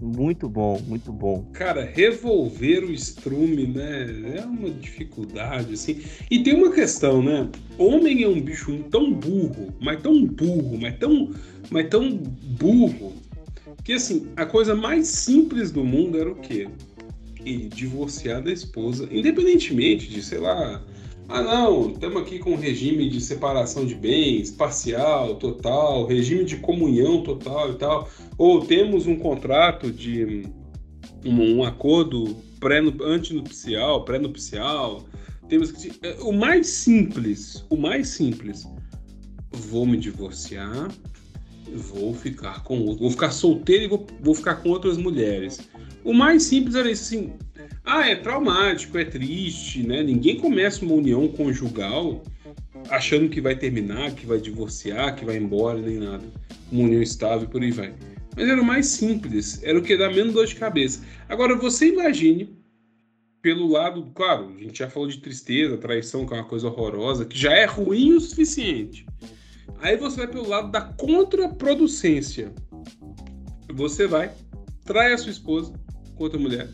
Muito 0.00 0.48
bom, 0.48 0.80
muito 0.86 1.12
bom. 1.12 1.44
Cara, 1.52 1.84
revolver 1.84 2.84
o 2.84 2.92
estrume, 2.92 3.66
né? 3.66 4.36
É 4.38 4.46
uma 4.46 4.70
dificuldade, 4.70 5.74
assim. 5.74 6.00
E 6.30 6.44
tem 6.44 6.54
uma 6.54 6.72
questão, 6.72 7.20
né? 7.20 7.50
Homem 7.76 8.22
é 8.22 8.28
um 8.28 8.40
bicho 8.40 8.84
tão 8.84 9.12
burro, 9.12 9.74
mas 9.80 10.00
tão 10.00 10.24
burro, 10.24 10.78
mas 10.80 10.96
tão, 10.96 11.34
mas 11.72 11.88
tão 11.88 12.16
burro, 12.16 13.12
que 13.84 13.92
assim, 13.94 14.28
a 14.36 14.44
coisa 14.44 14.74
mais 14.74 15.08
simples 15.08 15.70
do 15.70 15.84
mundo 15.84 16.18
era 16.18 16.30
o 16.30 16.34
quê? 16.34 16.68
Ele 17.44 17.68
divorciar 17.68 18.42
da 18.42 18.52
esposa, 18.52 19.08
independentemente 19.10 20.08
de, 20.08 20.22
sei 20.22 20.38
lá, 20.38 20.84
ah, 21.30 21.42
não, 21.42 21.90
estamos 21.90 22.22
aqui 22.22 22.38
com 22.38 22.52
um 22.52 22.56
regime 22.56 23.06
de 23.10 23.20
separação 23.20 23.84
de 23.84 23.94
bens, 23.94 24.50
parcial, 24.50 25.34
total, 25.34 26.06
regime 26.06 26.42
de 26.42 26.56
comunhão 26.56 27.22
total 27.22 27.72
e 27.72 27.74
tal. 27.74 28.08
Ou 28.38 28.64
temos 28.64 29.06
um 29.06 29.16
contrato 29.16 29.92
de 29.92 30.46
um, 31.26 31.58
um 31.58 31.64
acordo 31.64 32.34
pré 32.58 32.78
antinupcial, 32.78 34.04
pré-nupcial. 34.06 35.04
Temos 35.50 35.70
que. 35.70 35.92
É, 36.02 36.16
o 36.22 36.32
mais 36.32 36.66
simples, 36.66 37.62
o 37.68 37.76
mais 37.76 38.08
simples. 38.08 38.66
Vou 39.52 39.84
me 39.84 39.98
divorciar, 39.98 40.88
vou 41.74 42.14
ficar 42.14 42.62
com 42.64 42.80
outro, 42.80 43.00
vou 43.00 43.10
ficar 43.10 43.30
solteiro 43.30 43.84
e 43.84 43.88
vou, 43.88 44.06
vou 44.20 44.34
ficar 44.34 44.56
com 44.56 44.70
outras 44.70 44.96
mulheres. 44.96 45.68
O 46.04 46.12
mais 46.12 46.44
simples 46.44 46.74
era 46.74 46.90
isso, 46.90 47.02
assim, 47.02 47.32
ah, 47.84 48.08
é 48.08 48.16
traumático, 48.16 48.98
é 48.98 49.04
triste, 49.04 49.82
né? 49.82 50.02
Ninguém 50.02 50.38
começa 50.38 50.84
uma 50.84 50.94
união 50.94 51.26
conjugal 51.28 52.22
achando 52.90 53.28
que 53.28 53.40
vai 53.40 53.56
terminar, 53.56 54.12
que 54.12 54.26
vai 54.26 54.38
divorciar, 54.38 55.16
que 55.16 55.24
vai 55.24 55.36
embora, 55.36 55.80
nem 55.80 55.98
nada. 55.98 56.24
Uma 56.70 56.84
união 56.84 57.02
estável, 57.02 57.48
por 57.48 57.62
aí 57.62 57.70
vai. 57.70 57.94
Mas 58.36 58.48
era 58.48 58.60
o 58.60 58.64
mais 58.64 58.86
simples, 58.86 59.62
era 59.62 59.78
o 59.78 59.82
que 59.82 59.96
dá 59.96 60.10
menos 60.10 60.32
dor 60.32 60.46
de 60.46 60.54
cabeça. 60.54 61.02
Agora, 61.28 61.56
você 61.56 61.88
imagine, 61.88 62.56
pelo 63.42 63.68
lado, 63.68 64.10
claro, 64.14 64.54
a 64.56 64.62
gente 64.62 64.78
já 64.78 64.88
falou 64.88 65.08
de 65.08 65.18
tristeza, 65.18 65.76
traição, 65.76 66.26
que 66.26 66.34
é 66.34 66.36
uma 66.36 66.44
coisa 66.44 66.68
horrorosa, 66.68 67.24
que 67.24 67.38
já 67.38 67.52
é 67.52 67.64
ruim 67.64 68.12
o 68.12 68.20
suficiente. 68.20 69.06
Aí 69.80 69.96
você 69.96 70.18
vai 70.18 70.26
pelo 70.26 70.48
lado 70.48 70.70
da 70.70 70.80
contraproducência. 70.80 72.52
Você 73.74 74.06
vai, 74.06 74.32
trai 74.84 75.12
a 75.12 75.18
sua 75.18 75.30
esposa 75.30 75.72
com 76.16 76.24
outra 76.24 76.38
mulher 76.38 76.68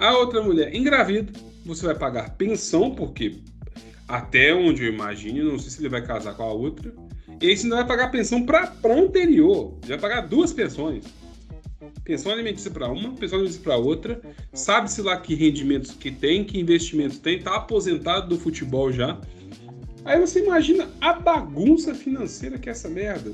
a 0.00 0.16
outra 0.16 0.42
mulher 0.42 0.74
engravida, 0.74 1.30
você 1.64 1.84
vai 1.84 1.94
pagar 1.94 2.30
pensão, 2.30 2.94
porque 2.94 3.36
até 4.08 4.52
onde 4.54 4.82
eu 4.84 4.92
imagino, 4.92 5.52
não 5.52 5.58
sei 5.58 5.70
se 5.70 5.80
ele 5.80 5.90
vai 5.90 6.04
casar 6.04 6.34
com 6.34 6.42
a 6.42 6.52
outra. 6.52 6.92
E 7.40 7.46
aí 7.46 7.56
você 7.56 7.64
ainda 7.64 7.76
vai 7.76 7.86
pagar 7.86 8.10
pensão 8.10 8.44
para 8.44 8.72
a 8.82 8.92
anterior. 8.92 9.78
Você 9.82 9.88
vai 9.88 9.98
pagar 9.98 10.22
duas 10.22 10.52
pensões. 10.52 11.04
Pensão 12.02 12.32
alimentícia 12.32 12.70
para 12.70 12.88
uma, 12.88 13.12
pensão 13.12 13.38
alimentícia 13.38 13.62
para 13.62 13.76
outra. 13.76 14.20
Sabe-se 14.52 15.02
lá 15.02 15.18
que 15.18 15.34
rendimentos 15.34 15.92
que 15.92 16.10
tem, 16.10 16.44
que 16.44 16.58
investimentos 16.58 17.18
tem, 17.18 17.38
tá 17.38 17.56
aposentado 17.56 18.28
do 18.28 18.38
futebol 18.40 18.90
já. 18.90 19.20
Aí 20.04 20.18
você 20.18 20.42
imagina 20.42 20.88
a 21.00 21.12
bagunça 21.12 21.94
financeira 21.94 22.58
que 22.58 22.68
é 22.68 22.72
essa 22.72 22.88
merda. 22.88 23.32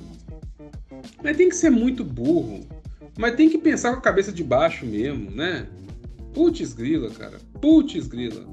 Mas 1.23 1.37
tem 1.37 1.49
que 1.49 1.57
ser 1.57 1.71
muito 1.71 2.05
burro. 2.05 2.67
Mas 3.19 3.35
tem 3.35 3.49
que 3.49 3.59
pensar 3.59 3.93
com 3.93 3.99
a 3.99 4.03
cabeça 4.03 4.33
de 4.33 4.45
baixo 4.45 4.85
mesmo, 4.85 5.31
né? 5.31 5.67
Putz 6.35 6.75
grila, 6.75 7.11
cara. 7.11 7.39
Putz 7.61 8.07
grila. 8.07 8.47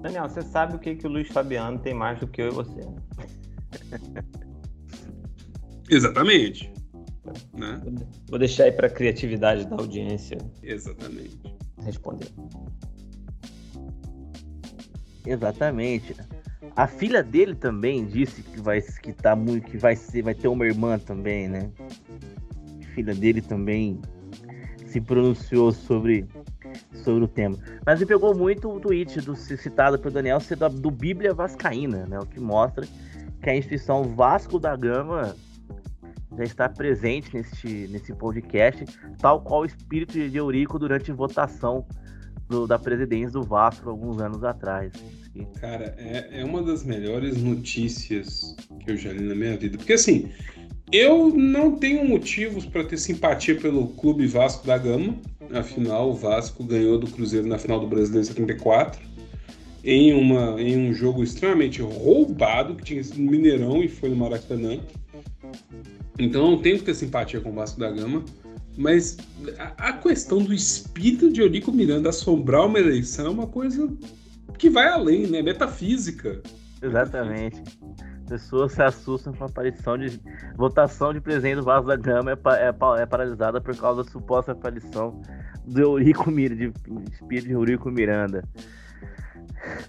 Daniel, 0.00 0.28
você 0.28 0.42
sabe 0.42 0.76
o 0.76 0.78
que, 0.78 0.96
que 0.96 1.06
o 1.06 1.10
Luiz 1.10 1.28
Fabiano 1.28 1.78
tem 1.78 1.94
mais 1.94 2.18
do 2.18 2.26
que 2.26 2.42
eu 2.42 2.48
e 2.48 2.50
você. 2.50 2.80
Exatamente. 5.88 6.72
Né? 7.54 7.80
Vou 8.28 8.38
deixar 8.38 8.64
aí 8.64 8.72
para 8.72 8.88
a 8.88 8.90
criatividade 8.90 9.64
da 9.66 9.76
audiência. 9.76 10.38
Exatamente. 10.62 11.38
Responder. 11.84 12.28
Exatamente. 15.26 16.16
A 16.74 16.86
filha 16.86 17.22
dele 17.22 17.54
também 17.54 18.06
disse 18.06 18.42
que 18.42 18.60
vai 18.60 18.80
que 18.80 19.12
tá 19.12 19.36
muito 19.36 19.70
que 19.70 19.76
vai 19.76 19.94
ser 19.94 20.22
vai 20.22 20.34
ter 20.34 20.48
uma 20.48 20.66
irmã 20.66 20.98
também, 20.98 21.48
né? 21.48 21.70
A 22.82 22.94
filha 22.94 23.14
dele 23.14 23.40
também 23.40 24.00
se 24.92 25.00
pronunciou 25.00 25.72
sobre, 25.72 26.26
sobre 26.92 27.24
o 27.24 27.28
tema. 27.28 27.56
Mas 27.86 28.00
me 28.00 28.06
pegou 28.06 28.34
muito 28.34 28.70
o 28.70 28.78
tweet 28.78 29.20
do, 29.22 29.34
citado 29.34 29.98
pelo 29.98 30.12
Daniel 30.12 30.38
ser 30.38 30.56
do, 30.56 30.68
do 30.68 30.90
Bíblia 30.90 31.32
Vascaína, 31.32 32.06
né? 32.06 32.18
O 32.18 32.26
que 32.26 32.38
mostra 32.38 32.86
que 33.40 33.50
a 33.50 33.56
instituição 33.56 34.04
Vasco 34.04 34.58
da 34.58 34.76
Gama 34.76 35.34
já 36.36 36.44
está 36.44 36.68
presente 36.68 37.34
nesse, 37.34 37.88
nesse 37.90 38.12
podcast, 38.12 38.84
tal 39.18 39.40
qual 39.40 39.62
o 39.62 39.64
espírito 39.64 40.12
de 40.12 40.36
Eurico 40.36 40.78
durante 40.78 41.10
votação 41.10 41.86
do, 42.52 42.66
da 42.66 42.78
presidência 42.78 43.30
do 43.30 43.42
Vasco 43.42 43.88
alguns 43.88 44.20
anos 44.20 44.44
atrás. 44.44 44.92
Cara, 45.58 45.94
é, 45.96 46.40
é 46.40 46.44
uma 46.44 46.62
das 46.62 46.84
melhores 46.84 47.42
notícias 47.42 48.54
que 48.84 48.90
eu 48.90 48.96
já 48.96 49.10
li 49.12 49.22
na 49.22 49.34
minha 49.34 49.56
vida. 49.56 49.78
Porque 49.78 49.94
assim, 49.94 50.30
eu 50.92 51.34
não 51.34 51.76
tenho 51.76 52.06
motivos 52.06 52.66
para 52.66 52.84
ter 52.84 52.98
simpatia 52.98 53.58
pelo 53.58 53.88
Clube 53.88 54.26
Vasco 54.26 54.66
da 54.66 54.76
Gama. 54.76 55.16
Afinal, 55.54 56.10
o 56.10 56.14
Vasco 56.14 56.62
ganhou 56.62 56.98
do 56.98 57.06
Cruzeiro 57.10 57.48
na 57.48 57.58
final 57.58 57.80
do 57.80 57.86
Brasileiro 57.86 58.26
74 58.26 59.00
em, 59.82 60.12
uma, 60.12 60.60
em 60.60 60.90
um 60.90 60.92
jogo 60.92 61.22
extremamente 61.22 61.80
roubado 61.82 62.76
que 62.76 62.84
tinha 62.84 63.02
sido 63.02 63.20
no 63.20 63.30
Mineirão 63.30 63.82
e 63.82 63.88
foi 63.88 64.10
no 64.10 64.16
Maracanã. 64.16 64.78
Então, 66.18 66.50
não 66.50 66.58
tenho 66.60 66.78
que 66.78 66.84
ter 66.84 66.94
simpatia 66.94 67.40
com 67.40 67.50
o 67.50 67.54
Vasco 67.54 67.80
da 67.80 67.90
Gama. 67.90 68.22
Mas 68.76 69.18
a, 69.58 69.92
questão 69.92 70.38
do 70.42 70.52
espírito 70.52 71.30
de 71.30 71.40
Eurico 71.40 71.70
Miranda 71.72 72.08
assombrar 72.08 72.66
uma 72.66 72.78
eleição 72.78 73.26
é 73.26 73.30
uma 73.30 73.46
coisa 73.46 73.92
que 74.58 74.70
vai 74.70 74.88
além, 74.88 75.26
né? 75.26 75.42
Metafísica. 75.42 76.40
Exatamente. 76.80 77.56
Metafísica 77.56 77.92
pessoas 78.32 78.72
se 78.72 78.82
assustam 78.82 79.34
com 79.34 79.44
a 79.44 79.46
aparição 79.46 79.98
de 79.98 80.18
votação 80.56 81.12
de 81.12 81.20
presidente 81.20 81.56
do 81.56 81.64
Vaso 81.64 81.86
da 81.86 81.96
Gama 81.96 82.30
é, 82.32 82.34
é, 82.34 83.02
é 83.02 83.06
paralisada 83.06 83.60
por 83.60 83.76
causa 83.76 84.02
da 84.02 84.10
suposta 84.10 84.52
aparição 84.52 85.20
do 85.66 85.80
Eurico 85.80 86.30
Miranda, 86.30 86.72
de 86.72 87.12
espírito 87.12 87.48
de 87.48 87.52
Eurico 87.52 87.90
Miranda. 87.90 88.42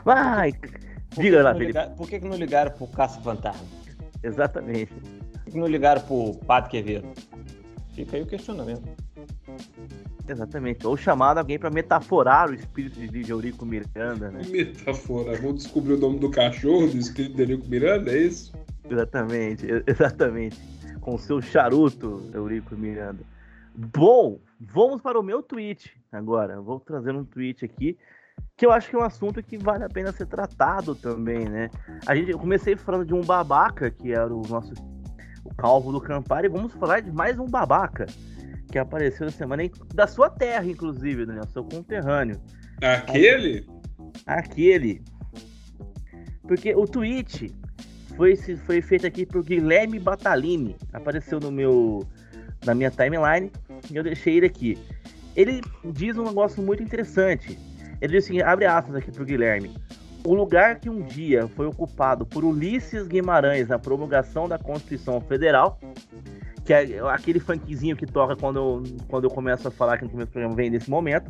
Vai! 0.03 0.51
Por 0.51 1.23
Diga 1.23 1.37
que 1.37 1.43
lá, 1.43 1.51
não 1.51 1.59
Felipe. 1.59 1.67
ligaram- 1.79 1.95
por 1.95 2.09
que, 2.09 2.19
que 2.19 2.27
não 2.27 2.35
ligaram 2.37 2.71
pro 2.71 2.87
Caça-Fantasma? 2.87 3.65
Exatamente. 4.21 4.93
Por 4.93 5.43
que, 5.45 5.51
que 5.51 5.57
não 5.57 5.67
ligaram 5.67 6.01
pro 6.01 6.33
Padre 6.45 6.69
Quevedo? 6.71 7.07
Fica 7.93 8.17
aí 8.17 8.23
o 8.23 8.25
questionamento. 8.25 8.83
Exatamente. 10.27 10.85
Ou 10.87 10.97
chamado 10.97 11.37
alguém 11.37 11.59
pra 11.59 11.69
metaforar 11.69 12.49
o 12.49 12.53
espírito 12.53 12.99
de 12.99 13.31
Eurico 13.31 13.65
Miranda, 13.65 14.31
né? 14.31 14.41
Metáfora. 14.49 15.39
Vou 15.39 15.53
descobrir 15.53 15.93
o 15.93 15.97
nome 15.97 16.19
do 16.19 16.31
cachorro 16.31 16.87
do 16.87 16.97
espírito 16.97 17.35
de 17.35 17.41
Eurico 17.43 17.67
Miranda, 17.67 18.11
é 18.11 18.17
isso? 18.17 18.51
Exatamente, 18.89 19.67
exatamente. 19.85 20.59
Com 21.01 21.15
o 21.15 21.19
seu 21.19 21.41
charuto, 21.41 22.29
Eurico 22.33 22.75
Miranda. 22.75 23.23
Bom, 23.75 24.39
vamos 24.59 25.01
para 25.01 25.19
o 25.19 25.23
meu 25.23 25.43
tweet 25.43 25.91
agora. 26.11 26.61
Vou 26.61 26.79
trazer 26.79 27.13
um 27.13 27.23
tweet 27.23 27.63
aqui 27.65 27.97
que 28.55 28.65
eu 28.65 28.71
acho 28.71 28.89
que 28.89 28.95
é 28.95 28.99
um 28.99 29.03
assunto 29.03 29.41
que 29.43 29.57
vale 29.57 29.83
a 29.83 29.89
pena 29.89 30.11
ser 30.11 30.25
tratado 30.25 30.95
também, 30.95 31.47
né? 31.47 31.69
A 32.05 32.15
gente, 32.15 32.31
eu 32.31 32.39
comecei 32.39 32.75
falando 32.75 33.05
de 33.05 33.13
um 33.13 33.21
babaca, 33.21 33.89
que 33.89 34.11
era 34.11 34.33
o 34.33 34.41
nosso 34.47 34.73
calvo 35.57 35.91
do 35.91 36.01
Campari, 36.01 36.47
e 36.47 36.49
vamos 36.49 36.73
falar 36.73 37.01
de 37.01 37.11
mais 37.11 37.39
um 37.39 37.45
babaca 37.45 38.05
que 38.71 38.79
apareceu 38.79 39.25
na 39.25 39.31
semana 39.31 39.63
da 39.93 40.07
sua 40.07 40.29
terra, 40.29 40.65
inclusive, 40.65 41.25
Daniel, 41.25 41.45
seu 41.45 41.63
conterrâneo. 41.63 42.41
Aquele? 42.81 43.67
Aquele. 44.25 45.03
Porque 46.41 46.73
o 46.73 46.85
tweet 46.85 47.53
foi, 48.17 48.35
foi 48.35 48.81
feito 48.81 49.05
aqui 49.05 49.25
por 49.25 49.43
Guilherme 49.43 49.99
Batalini. 49.99 50.75
Apareceu 50.91 51.39
no 51.39 51.51
meu 51.51 52.07
na 52.65 52.73
minha 52.73 52.89
timeline 52.89 53.51
e 53.91 53.95
eu 53.95 54.03
deixei 54.03 54.37
ele 54.37 54.45
aqui. 54.45 54.77
Ele 55.35 55.61
diz 55.93 56.17
um 56.17 56.23
negócio 56.23 56.61
muito 56.61 56.81
interessante. 56.81 57.57
Ele 58.01 58.13
diz 58.13 58.25
assim, 58.25 58.41
abre 58.41 58.65
aspas 58.65 58.95
aqui 58.95 59.11
pro 59.11 59.25
Guilherme. 59.25 59.75
O 60.25 60.33
lugar 60.33 60.79
que 60.79 60.89
um 60.89 61.01
dia 61.01 61.47
foi 61.49 61.65
ocupado 61.65 62.25
por 62.25 62.45
Ulisses 62.45 63.07
Guimarães 63.07 63.67
na 63.67 63.77
promulgação 63.77 64.47
da 64.47 64.57
Constituição 64.57 65.19
Federal, 65.19 65.79
que 66.63 66.73
é 66.73 66.99
aquele 67.09 67.41
funkzinho 67.41 67.95
que 67.97 68.05
toca 68.05 68.35
quando 68.35 68.57
eu, 68.57 68.83
quando 69.09 69.25
eu 69.25 69.29
começo 69.29 69.67
a 69.67 69.71
falar 69.71 69.97
que 69.97 70.05
no 70.05 70.09
começo 70.09 70.29
do 70.29 70.31
programa 70.31 70.55
vem 70.55 70.69
nesse 70.69 70.89
momento, 70.89 71.29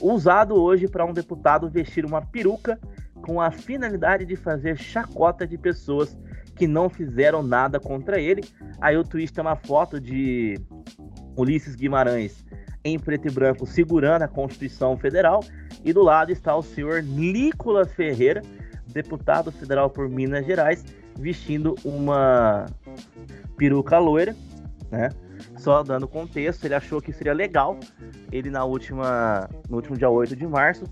usado 0.00 0.54
hoje 0.54 0.88
para 0.88 1.04
um 1.04 1.12
deputado 1.12 1.68
vestir 1.68 2.06
uma 2.06 2.22
peruca 2.22 2.80
com 3.20 3.38
a 3.38 3.50
finalidade 3.50 4.24
de 4.24 4.34
fazer 4.34 4.78
chacota 4.78 5.46
de 5.46 5.58
pessoas 5.58 6.16
que 6.54 6.66
não 6.66 6.88
fizeram 6.88 7.42
nada 7.42 7.78
contra 7.78 8.18
ele. 8.18 8.42
Aí 8.80 8.96
o 8.96 9.04
tweet 9.04 9.30
tem 9.30 9.42
uma 9.42 9.56
foto 9.56 10.00
de 10.00 10.58
Ulisses 11.36 11.74
Guimarães 11.74 12.44
em 12.86 12.98
preto 12.98 13.26
e 13.26 13.30
branco 13.30 13.66
segurando 13.66 14.22
a 14.22 14.28
Constituição 14.28 14.96
Federal 14.96 15.42
e 15.84 15.92
do 15.92 16.02
lado 16.02 16.30
está 16.30 16.54
o 16.54 16.62
senhor 16.62 17.02
Nicolas 17.02 17.92
Ferreira, 17.92 18.42
deputado 18.86 19.50
federal 19.50 19.90
por 19.90 20.08
Minas 20.08 20.46
Gerais, 20.46 20.84
vestindo 21.18 21.74
uma 21.84 22.66
peruca 23.56 23.98
loira, 23.98 24.36
né? 24.90 25.08
Só 25.58 25.82
dando 25.82 26.08
contexto, 26.08 26.64
ele 26.64 26.74
achou 26.74 27.00
que 27.00 27.12
seria 27.12 27.34
legal 27.34 27.78
ele 28.32 28.50
na 28.50 28.64
última, 28.64 29.48
no 29.68 29.76
último 29.76 29.96
dia 29.96 30.08
8 30.08 30.34
de 30.34 30.46
março, 30.46 30.84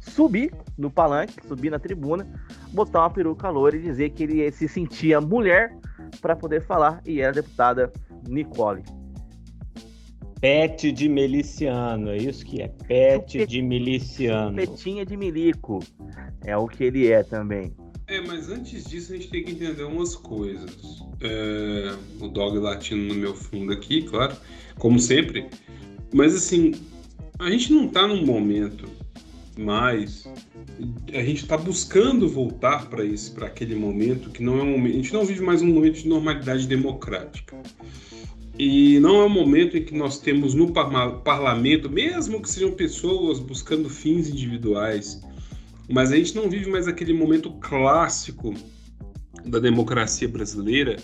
subir 0.00 0.52
no 0.76 0.90
palanque, 0.90 1.34
subir 1.46 1.70
na 1.70 1.78
tribuna, 1.78 2.26
botar 2.72 3.00
uma 3.00 3.10
peruca 3.10 3.48
loira 3.48 3.76
e 3.76 3.82
dizer 3.82 4.10
que 4.10 4.24
ele 4.24 4.50
se 4.50 4.68
sentia 4.68 5.20
mulher 5.20 5.74
para 6.20 6.36
poder 6.36 6.60
falar 6.60 7.00
e 7.06 7.20
era 7.20 7.32
deputada 7.32 7.92
Nicole. 8.28 8.82
Pet 10.46 10.92
de 10.92 11.08
miliciano, 11.08 12.10
é 12.10 12.18
isso 12.18 12.46
que 12.46 12.62
é. 12.62 12.68
Pet 12.68 13.32
Chupet- 13.32 13.48
de 13.48 13.60
miliciano. 13.60 14.54
Petinha 14.54 15.04
de 15.04 15.16
milico 15.16 15.82
é 16.44 16.56
o 16.56 16.68
que 16.68 16.84
ele 16.84 17.08
é 17.08 17.24
também. 17.24 17.74
É, 18.06 18.20
mas 18.20 18.48
antes 18.48 18.84
disso 18.84 19.12
a 19.12 19.16
gente 19.16 19.28
tem 19.28 19.42
que 19.42 19.50
entender 19.50 19.82
umas 19.82 20.14
coisas. 20.14 21.02
É, 21.20 21.92
o 22.20 22.28
dog 22.28 22.58
latino 22.58 23.12
no 23.12 23.14
meu 23.14 23.34
fundo 23.34 23.72
aqui, 23.72 24.02
claro, 24.02 24.36
como 24.78 25.00
sempre. 25.00 25.48
Mas 26.14 26.32
assim, 26.36 26.74
a 27.40 27.50
gente 27.50 27.72
não 27.72 27.88
tá 27.88 28.06
num 28.06 28.24
momento 28.24 28.88
mais. 29.58 30.28
A 31.12 31.24
gente 31.24 31.42
está 31.42 31.58
buscando 31.58 32.28
voltar 32.28 32.88
para 32.88 33.04
esse, 33.04 33.32
para 33.32 33.48
aquele 33.48 33.74
momento 33.74 34.30
que 34.30 34.44
não 34.44 34.60
é 34.60 34.62
um 34.62 34.70
momento. 34.78 34.92
A 34.92 34.96
gente 34.98 35.12
não 35.12 35.24
vive 35.24 35.40
mais 35.40 35.60
um 35.60 35.66
momento 35.66 35.96
de 35.96 36.08
normalidade 36.08 36.68
democrática. 36.68 37.56
E 38.58 38.98
não 39.00 39.20
é 39.20 39.24
um 39.24 39.30
momento 39.30 39.76
em 39.76 39.84
que 39.84 39.94
nós 39.94 40.18
temos 40.18 40.54
no 40.54 40.72
parlamento, 40.72 41.90
mesmo 41.90 42.40
que 42.40 42.48
sejam 42.48 42.72
pessoas 42.72 43.38
buscando 43.38 43.90
fins 43.90 44.28
individuais, 44.28 45.20
mas 45.88 46.10
a 46.10 46.16
gente 46.16 46.34
não 46.34 46.48
vive 46.48 46.70
mais 46.70 46.88
aquele 46.88 47.12
momento 47.12 47.50
clássico 47.60 48.54
da 49.44 49.58
democracia 49.58 50.28
brasileira 50.28 50.96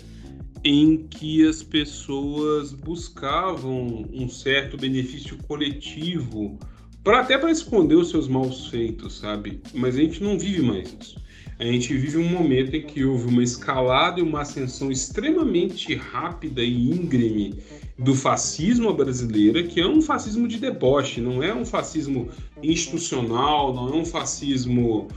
em 0.63 1.05
que 1.07 1.45
as 1.47 1.61
pessoas 1.61 2.71
buscavam 2.71 4.07
um 4.13 4.29
certo 4.29 4.77
benefício 4.77 5.37
coletivo 5.43 6.57
para 7.03 7.19
até 7.19 7.37
para 7.37 7.51
esconder 7.51 7.95
os 7.95 8.09
seus 8.09 8.29
maus 8.29 8.67
feitos, 8.67 9.19
sabe? 9.19 9.61
Mas 9.73 9.95
a 9.95 9.99
gente 9.99 10.23
não 10.23 10.39
vive 10.39 10.61
mais 10.61 10.95
isso. 10.99 11.21
A 11.59 11.63
gente 11.65 11.95
vive 11.95 12.17
um 12.17 12.27
momento 12.27 12.75
em 12.75 12.81
que 12.81 13.05
houve 13.05 13.27
uma 13.27 13.43
escalada 13.43 14.19
e 14.19 14.23
uma 14.23 14.41
ascensão 14.41 14.91
extremamente 14.91 15.93
rápida 15.95 16.63
e 16.63 16.91
íngreme 16.91 17.61
do 17.97 18.15
fascismo 18.15 18.91
brasileiro, 18.93 19.67
que 19.67 19.79
é 19.79 19.87
um 19.87 20.01
fascismo 20.01 20.47
de 20.47 20.57
deboche, 20.57 21.21
não 21.21 21.43
é 21.43 21.53
um 21.53 21.63
fascismo 21.63 22.29
institucional, 22.61 23.73
não 23.73 23.89
é 23.89 23.95
um 23.97 24.05
fascismo 24.05 25.07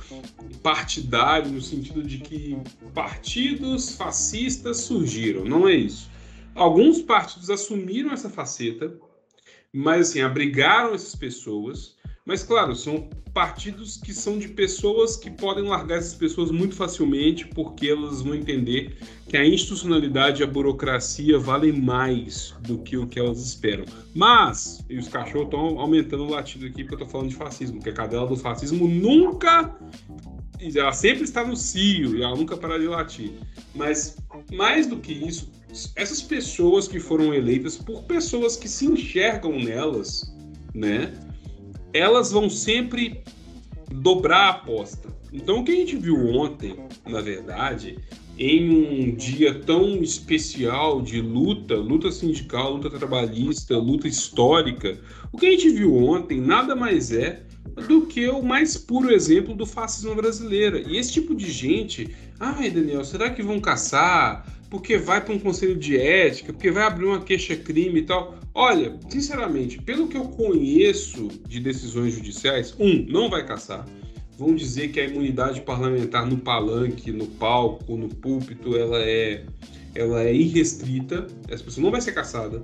partidário 0.62 1.50
no 1.50 1.60
sentido 1.60 2.02
de 2.02 2.18
que 2.18 2.56
partidos 2.92 3.94
fascistas 3.94 4.78
surgiram, 4.78 5.44
não 5.44 5.66
é 5.66 5.74
isso. 5.74 6.10
Alguns 6.54 7.00
partidos 7.00 7.50
assumiram 7.50 8.12
essa 8.12 8.28
faceta, 8.28 8.94
mas 9.72 10.10
assim, 10.10 10.20
abrigaram 10.20 10.94
essas 10.94 11.14
pessoas, 11.14 11.95
mas 12.26 12.42
claro, 12.42 12.74
são 12.74 13.08
partidos 13.32 13.98
que 13.98 14.12
são 14.12 14.38
de 14.38 14.48
pessoas 14.48 15.16
que 15.16 15.30
podem 15.30 15.64
largar 15.64 15.98
essas 15.98 16.14
pessoas 16.14 16.50
muito 16.50 16.74
facilmente 16.74 17.46
porque 17.46 17.88
elas 17.88 18.22
vão 18.22 18.34
entender 18.34 18.96
que 19.28 19.36
a 19.36 19.46
institucionalidade 19.46 20.40
e 20.40 20.44
a 20.44 20.46
burocracia 20.46 21.38
valem 21.38 21.70
mais 21.70 22.54
do 22.60 22.78
que 22.78 22.96
o 22.96 23.06
que 23.06 23.20
elas 23.20 23.38
esperam. 23.38 23.84
Mas, 24.14 24.82
e 24.88 24.98
os 24.98 25.06
cachorros 25.06 25.48
estão 25.48 25.78
aumentando 25.78 26.24
o 26.24 26.30
latido 26.30 26.66
aqui 26.66 26.82
porque 26.82 26.94
eu 26.94 27.06
tô 27.06 27.06
falando 27.06 27.28
de 27.28 27.36
fascismo, 27.36 27.76
porque 27.76 27.90
a 27.90 27.92
cadela 27.92 28.26
do 28.26 28.36
fascismo 28.36 28.88
nunca. 28.88 29.76
Ela 30.58 30.92
sempre 30.92 31.24
está 31.24 31.44
no 31.46 31.54
cio 31.54 32.16
e 32.16 32.22
ela 32.22 32.34
nunca 32.34 32.56
para 32.56 32.78
de 32.78 32.86
latir. 32.86 33.32
Mas, 33.74 34.16
mais 34.50 34.86
do 34.86 34.96
que 34.96 35.12
isso, 35.12 35.52
essas 35.94 36.22
pessoas 36.22 36.88
que 36.88 36.98
foram 36.98 37.34
eleitas 37.34 37.76
por 37.76 38.04
pessoas 38.04 38.56
que 38.56 38.66
se 38.66 38.86
enxergam 38.86 39.58
nelas, 39.58 40.34
né? 40.74 41.12
Elas 41.96 42.30
vão 42.30 42.50
sempre 42.50 43.22
dobrar 43.90 44.46
a 44.46 44.50
aposta. 44.50 45.08
Então, 45.32 45.60
o 45.60 45.64
que 45.64 45.72
a 45.72 45.76
gente 45.76 45.96
viu 45.96 46.16
ontem, 46.28 46.76
na 47.06 47.20
verdade, 47.20 47.98
em 48.38 48.70
um 48.70 49.14
dia 49.14 49.54
tão 49.60 50.02
especial 50.02 51.00
de 51.00 51.20
luta, 51.20 51.74
luta 51.74 52.10
sindical, 52.12 52.74
luta 52.74 52.90
trabalhista, 52.90 53.76
luta 53.78 54.06
histórica, 54.06 54.98
o 55.32 55.38
que 55.38 55.46
a 55.46 55.50
gente 55.50 55.70
viu 55.70 55.94
ontem 55.96 56.40
nada 56.40 56.76
mais 56.76 57.12
é 57.12 57.42
do 57.88 58.02
que 58.02 58.28
o 58.28 58.42
mais 58.42 58.76
puro 58.76 59.12
exemplo 59.12 59.54
do 59.54 59.66
fascismo 59.66 60.14
brasileiro. 60.14 60.78
E 60.78 60.96
esse 60.96 61.12
tipo 61.12 61.34
de 61.34 61.50
gente, 61.50 62.14
ai 62.38 62.70
Daniel, 62.70 63.04
será 63.04 63.30
que 63.30 63.42
vão 63.42 63.60
caçar? 63.60 64.46
Porque 64.70 64.98
vai 64.98 65.24
para 65.24 65.34
um 65.34 65.38
conselho 65.38 65.76
de 65.76 65.96
ética, 65.96 66.52
porque 66.52 66.70
vai 66.70 66.84
abrir 66.84 67.06
uma 67.06 67.22
queixa-crime 67.22 68.00
e 68.00 68.02
tal. 68.02 68.36
Olha, 68.52 68.98
sinceramente, 69.08 69.80
pelo 69.80 70.08
que 70.08 70.16
eu 70.16 70.24
conheço 70.24 71.28
de 71.46 71.60
decisões 71.60 72.14
judiciais, 72.14 72.74
um, 72.78 73.04
não 73.08 73.30
vai 73.30 73.46
caçar. 73.46 73.86
Vão 74.36 74.54
dizer 74.54 74.88
que 74.88 75.00
a 75.00 75.04
imunidade 75.04 75.62
parlamentar 75.62 76.26
no 76.26 76.36
palanque, 76.38 77.10
no 77.10 77.26
palco, 77.26 77.96
no 77.96 78.08
púlpito, 78.08 78.76
ela 78.76 78.98
é 79.00 79.44
ela 79.96 80.22
é 80.22 80.34
irrestrita, 80.34 81.26
essa 81.48 81.64
pessoa 81.64 81.82
não 81.82 81.90
vai 81.90 82.00
ser 82.00 82.12
caçada, 82.12 82.62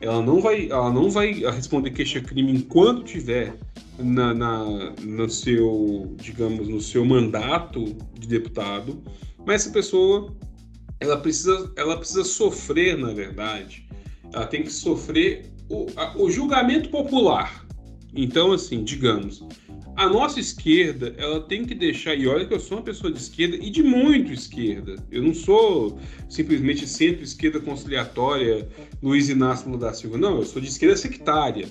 ela 0.00 0.20
não 0.20 0.40
vai, 0.40 0.68
ela 0.68 0.90
não 0.90 1.08
vai 1.08 1.32
responder 1.32 1.90
queixa-crime 1.90 2.52
enquanto 2.52 3.04
tiver 3.04 3.56
na, 3.98 4.34
na, 4.34 4.92
no 5.00 5.30
seu, 5.30 6.12
digamos, 6.16 6.68
no 6.68 6.80
seu 6.80 7.04
mandato 7.04 7.84
de 8.18 8.26
deputado, 8.26 9.00
mas 9.46 9.62
essa 9.62 9.70
pessoa, 9.70 10.34
ela 11.02 11.16
precisa, 11.16 11.72
ela 11.76 11.96
precisa 11.96 12.24
sofrer, 12.24 12.96
na 12.96 13.12
verdade, 13.12 13.86
ela 14.32 14.46
tem 14.46 14.62
que 14.62 14.72
sofrer 14.72 15.46
o, 15.68 15.86
a, 15.96 16.16
o 16.16 16.30
julgamento 16.30 16.88
popular. 16.90 17.66
Então, 18.14 18.52
assim, 18.52 18.84
digamos, 18.84 19.44
a 19.96 20.08
nossa 20.08 20.38
esquerda, 20.38 21.14
ela 21.18 21.40
tem 21.40 21.64
que 21.64 21.74
deixar, 21.74 22.14
e 22.14 22.26
olha 22.26 22.46
que 22.46 22.54
eu 22.54 22.60
sou 22.60 22.78
uma 22.78 22.84
pessoa 22.84 23.12
de 23.12 23.18
esquerda 23.18 23.56
e 23.56 23.68
de 23.68 23.82
muito 23.82 24.32
esquerda. 24.32 24.96
Eu 25.10 25.22
não 25.22 25.34
sou 25.34 25.98
simplesmente 26.28 26.86
centro-esquerda 26.86 27.58
conciliatória, 27.58 28.68
Luiz 29.02 29.28
Inácio 29.28 29.68
Lula 29.68 29.88
da 29.88 29.92
Silva. 29.92 30.16
Não, 30.16 30.36
eu 30.36 30.44
sou 30.44 30.62
de 30.62 30.68
esquerda 30.68 30.96
sectária. 30.96 31.66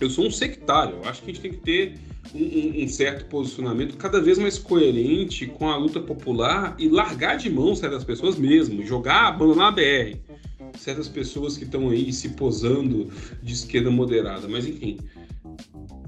Eu 0.00 0.08
sou 0.08 0.26
um 0.26 0.30
sectário. 0.30 0.96
Eu 1.02 1.08
acho 1.08 1.22
que 1.22 1.30
a 1.30 1.34
gente 1.34 1.42
tem 1.42 1.52
que 1.52 1.58
ter 1.58 1.98
um, 2.34 2.84
um, 2.84 2.88
certo 2.88 3.26
posicionamento 3.26 3.96
cada 3.96 4.20
vez 4.20 4.38
mais 4.38 4.58
coerente 4.58 5.46
com 5.46 5.68
a 5.68 5.76
luta 5.76 6.00
popular 6.00 6.74
e 6.78 6.88
largar 6.88 7.36
de 7.36 7.50
mão 7.50 7.74
certas 7.74 8.04
pessoas 8.04 8.36
mesmo, 8.36 8.84
jogar, 8.84 9.28
abandonar 9.28 9.68
a 9.68 9.72
BR. 9.72 10.16
Certas 10.78 11.08
pessoas 11.08 11.56
que 11.56 11.64
estão 11.64 11.90
aí 11.90 12.12
se 12.12 12.30
posando 12.30 13.08
de 13.42 13.52
esquerda 13.52 13.90
moderada. 13.90 14.48
Mas 14.48 14.66
enfim, 14.66 14.98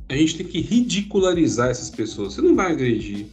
a 0.09 0.17
gente 0.17 0.37
tem 0.37 0.47
que 0.47 0.61
ridicularizar 0.61 1.71
essas 1.71 1.91
pessoas. 1.91 2.35
Você 2.35 2.43
não 2.43 2.55
vai 2.55 2.73
agredir. 2.73 3.27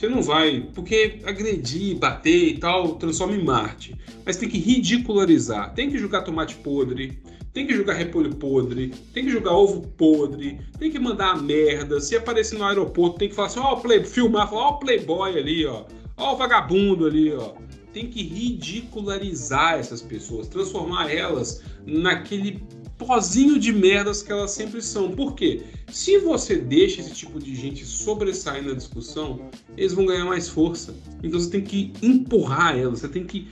Você 0.00 0.08
não 0.08 0.22
vai, 0.22 0.66
porque 0.74 1.18
agredir, 1.26 1.98
bater 1.98 2.54
e 2.54 2.58
tal, 2.58 2.94
transforma 2.94 3.36
em 3.36 3.44
Marte. 3.44 3.94
Mas 4.24 4.38
tem 4.38 4.48
que 4.48 4.56
ridicularizar. 4.56 5.74
Tem 5.74 5.90
que 5.90 5.98
jogar 5.98 6.22
tomate 6.22 6.54
podre, 6.54 7.20
tem 7.52 7.66
que 7.66 7.74
jogar 7.74 7.92
repolho 7.92 8.34
podre, 8.34 8.94
tem 9.12 9.26
que 9.26 9.30
jogar 9.30 9.52
ovo 9.52 9.82
podre, 9.98 10.58
tem 10.78 10.90
que 10.90 10.98
mandar 10.98 11.32
a 11.32 11.36
merda. 11.36 12.00
Se 12.00 12.16
aparecer 12.16 12.58
no 12.58 12.64
aeroporto, 12.64 13.18
tem 13.18 13.28
que 13.28 13.34
falar 13.34 13.48
assim: 13.48 13.60
ó, 13.60 13.74
oh, 13.74 13.76
play, 13.76 14.02
filmar, 14.02 14.48
ó, 14.54 14.70
oh, 14.70 14.78
playboy 14.78 15.38
ali, 15.38 15.66
ó, 15.66 15.84
ó, 16.16 16.32
o 16.32 16.36
vagabundo 16.38 17.06
ali, 17.06 17.34
ó. 17.34 17.52
Tem 17.92 18.08
que 18.08 18.22
ridicularizar 18.22 19.78
essas 19.78 20.00
pessoas, 20.00 20.48
transformar 20.48 21.10
elas 21.10 21.62
naquele 21.86 22.62
pozinho 22.98 23.58
de 23.58 23.72
merdas 23.72 24.22
que 24.22 24.30
elas 24.30 24.50
sempre 24.50 24.82
são. 24.82 25.10
Por 25.12 25.34
quê? 25.34 25.62
Se 25.90 26.18
você 26.18 26.56
deixa 26.56 27.00
esse 27.00 27.14
tipo 27.14 27.38
de 27.38 27.54
gente 27.54 27.84
sobressair 27.84 28.62
na 28.62 28.74
discussão, 28.74 29.50
eles 29.76 29.94
vão 29.94 30.06
ganhar 30.06 30.26
mais 30.26 30.48
força. 30.48 30.94
Então 31.22 31.40
você 31.40 31.50
tem 31.50 31.62
que 31.62 31.92
empurrar 32.02 32.78
elas, 32.78 33.00
você 33.00 33.08
tem 33.08 33.24
que 33.24 33.48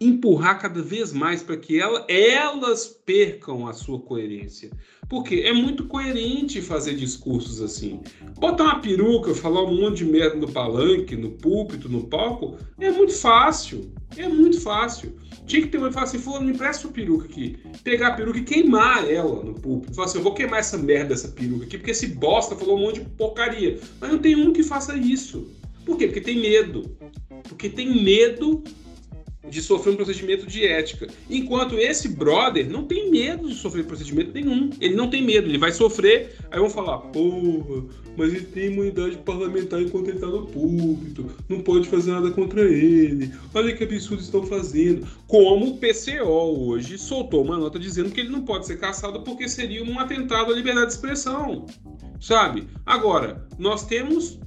empurrar 0.00 0.58
cada 0.58 0.80
vez 0.80 1.12
mais 1.12 1.42
para 1.42 1.58
que 1.58 1.78
ela, 1.78 2.06
elas 2.08 2.86
percam 2.86 3.68
a 3.68 3.74
sua 3.74 4.00
coerência. 4.00 4.70
Porque 5.10 5.42
é 5.44 5.52
muito 5.52 5.86
coerente 5.86 6.62
fazer 6.62 6.94
discursos 6.94 7.60
assim. 7.60 8.00
Botar 8.38 8.62
uma 8.62 8.78
peruca, 8.80 9.34
falar 9.34 9.64
um 9.64 9.74
monte 9.74 9.98
de 9.98 10.04
merda 10.04 10.36
no 10.36 10.48
palanque, 10.48 11.16
no 11.16 11.32
púlpito, 11.32 11.88
no 11.88 12.04
palco, 12.04 12.56
é 12.78 12.92
muito 12.92 13.12
fácil. 13.12 13.92
É 14.16 14.28
muito 14.28 14.60
fácil. 14.60 15.16
Tinha 15.46 15.62
que 15.62 15.68
ter 15.68 15.78
uma 15.78 15.88
e 15.88 15.92
falar 15.92 16.04
assim, 16.04 16.18
fulano, 16.20 16.46
me 16.46 16.52
empresta 16.52 16.82
sua 16.82 16.92
peruca 16.92 17.24
aqui. 17.24 17.58
Pegar 17.82 18.08
a 18.08 18.12
peruca 18.12 18.38
e 18.38 18.44
queimar 18.44 19.10
ela 19.10 19.42
no 19.42 19.52
púlpito. 19.52 19.96
Falar 19.96 20.06
assim, 20.06 20.18
eu 20.18 20.22
vou 20.22 20.32
queimar 20.32 20.60
essa 20.60 20.78
merda 20.78 21.08
dessa 21.08 21.26
peruca 21.26 21.64
aqui, 21.64 21.76
porque 21.76 21.90
esse 21.90 22.06
bosta 22.06 22.54
falou 22.54 22.78
um 22.78 22.82
monte 22.82 23.00
de 23.00 23.10
porcaria. 23.10 23.80
Mas 24.00 24.12
não 24.12 24.18
tem 24.20 24.36
um 24.36 24.52
que 24.52 24.62
faça 24.62 24.96
isso. 24.96 25.50
Por 25.84 25.98
quê? 25.98 26.06
Porque 26.06 26.20
tem 26.20 26.40
medo. 26.40 26.96
Porque 27.48 27.68
tem 27.68 28.00
medo 28.04 28.62
de 29.48 29.62
sofrer 29.62 29.92
um 29.92 29.96
procedimento 29.96 30.46
de 30.46 30.66
ética. 30.66 31.08
Enquanto 31.28 31.78
esse 31.78 32.08
brother 32.08 32.68
não 32.68 32.84
tem 32.84 33.10
medo 33.10 33.48
de 33.48 33.54
sofrer 33.54 33.84
procedimento 33.84 34.32
nenhum. 34.32 34.70
Ele 34.80 34.94
não 34.94 35.08
tem 35.08 35.22
medo, 35.22 35.48
ele 35.48 35.58
vai 35.58 35.72
sofrer. 35.72 36.36
Aí 36.50 36.60
vão 36.60 36.68
falar, 36.68 36.98
porra, 36.98 37.84
mas 38.16 38.34
ele 38.34 38.44
tem 38.44 38.66
imunidade 38.66 39.16
parlamentar 39.18 39.80
enquanto 39.80 40.08
ele 40.08 40.18
tá 40.18 40.26
no 40.26 40.46
púlpito. 40.46 41.30
Não 41.48 41.60
pode 41.60 41.88
fazer 41.88 42.10
nada 42.10 42.30
contra 42.30 42.62
ele. 42.62 43.32
Olha 43.54 43.74
que 43.74 43.82
absurdo 43.82 44.22
estão 44.22 44.44
fazendo. 44.44 45.06
Como 45.26 45.70
o 45.70 45.78
PCO 45.78 46.68
hoje 46.68 46.98
soltou 46.98 47.42
uma 47.42 47.56
nota 47.56 47.78
dizendo 47.78 48.10
que 48.10 48.20
ele 48.20 48.28
não 48.28 48.42
pode 48.42 48.66
ser 48.66 48.78
caçado 48.78 49.22
porque 49.22 49.48
seria 49.48 49.82
um 49.82 49.98
atentado 49.98 50.52
à 50.52 50.54
liberdade 50.54 50.88
de 50.88 50.92
expressão. 50.92 51.64
Sabe? 52.20 52.66
Agora, 52.84 53.48
nós 53.58 53.86
temos 53.86 54.38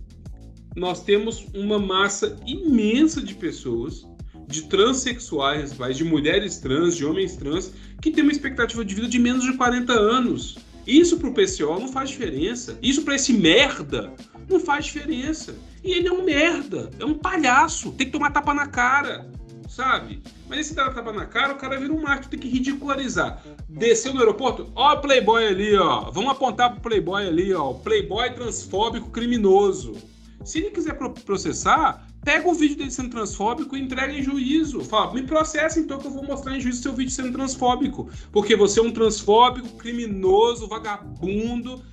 nós 0.76 1.04
temos 1.04 1.46
uma 1.54 1.78
massa 1.78 2.36
imensa 2.48 3.22
de 3.22 3.36
pessoas 3.36 4.08
de 4.48 4.64
transexuais, 4.64 5.76
de 5.96 6.04
mulheres 6.04 6.58
trans, 6.60 6.96
de 6.96 7.06
homens 7.06 7.36
trans, 7.36 7.74
que 8.02 8.12
tem 8.12 8.24
uma 8.24 8.32
expectativa 8.32 8.84
de 8.84 8.96
vida 8.96 9.08
de 9.08 9.20
menos 9.20 9.44
de 9.44 9.54
40 9.54 9.94
anos. 9.94 10.58
Isso 10.86 11.18
pro 11.18 11.34
PCO 11.34 11.80
não 11.80 11.88
faz 11.88 12.10
diferença. 12.10 12.78
Isso 12.82 13.04
para 13.04 13.16
esse 13.16 13.34
merda 13.34 14.14
não 14.50 14.60
faz 14.60 14.86
diferença. 14.86 15.56
E 15.84 15.91
ele 15.91 16.08
é 16.08 16.12
um 16.12 16.24
merda, 16.24 16.89
é 17.00 17.06
um 17.06 17.14
palhaço, 17.14 17.91
tem 17.94 18.08
que 18.08 18.14
tomar 18.14 18.32
tapa 18.32 18.54
na 18.54 18.68
cara, 18.68 19.30
sabe? 19.68 20.22
Mas 20.48 20.60
esse 20.60 20.76
dar 20.76 20.94
tapa 20.94 21.12
na 21.12 21.26
cara, 21.26 21.54
o 21.54 21.58
cara 21.58 21.80
vira 21.80 21.94
um 21.94 22.02
marketing, 22.02 22.30
tem 22.30 22.39
que 22.39 22.48
ridicularizar. 22.48 23.41
Desceu 23.70 24.14
no 24.14 24.20
aeroporto, 24.20 24.72
ó 24.76 24.94
o 24.94 25.02
Playboy 25.02 25.46
ali, 25.46 25.76
ó. 25.76 26.12
Vamos 26.12 26.32
apontar 26.32 26.72
pro 26.72 26.82
Playboy 26.82 27.26
ali, 27.26 27.54
ó. 27.54 27.74
Playboy 27.74 28.30
transfóbico 28.32 29.10
criminoso. 29.10 29.96
Se 30.44 30.60
ele 30.60 30.72
quiser 30.72 30.98
processar, 31.26 32.06
pega 32.24 32.47
o 32.47 32.53
vídeo 32.53 32.78
dele 32.78 32.91
sendo 32.91 33.09
transfóbico 33.09 33.76
e 33.76 33.82
entrega 33.82 34.13
em 34.13 34.24
juízo. 34.24 34.82
Fala, 34.82 35.13
me 35.13 35.24
processa 35.24 35.80
então 35.80 35.99
que 35.99 36.07
eu 36.07 36.11
vou 36.11 36.24
mostrar 36.24 36.55
em 36.55 36.61
juízo 36.61 36.82
seu 36.82 36.93
vídeo 36.93 37.11
sendo 37.11 37.32
transfóbico. 37.32 38.09
Porque 38.32 38.55
você 38.55 38.80
é 38.80 38.84
um 38.84 38.91
transfóbico, 38.91 39.67
criminoso, 39.78 40.67
vagabundo 40.67 41.84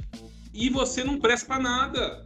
e 0.55 0.69
você 0.71 1.03
não 1.03 1.19
presta 1.19 1.47
para 1.47 1.63
nada. 1.63 2.25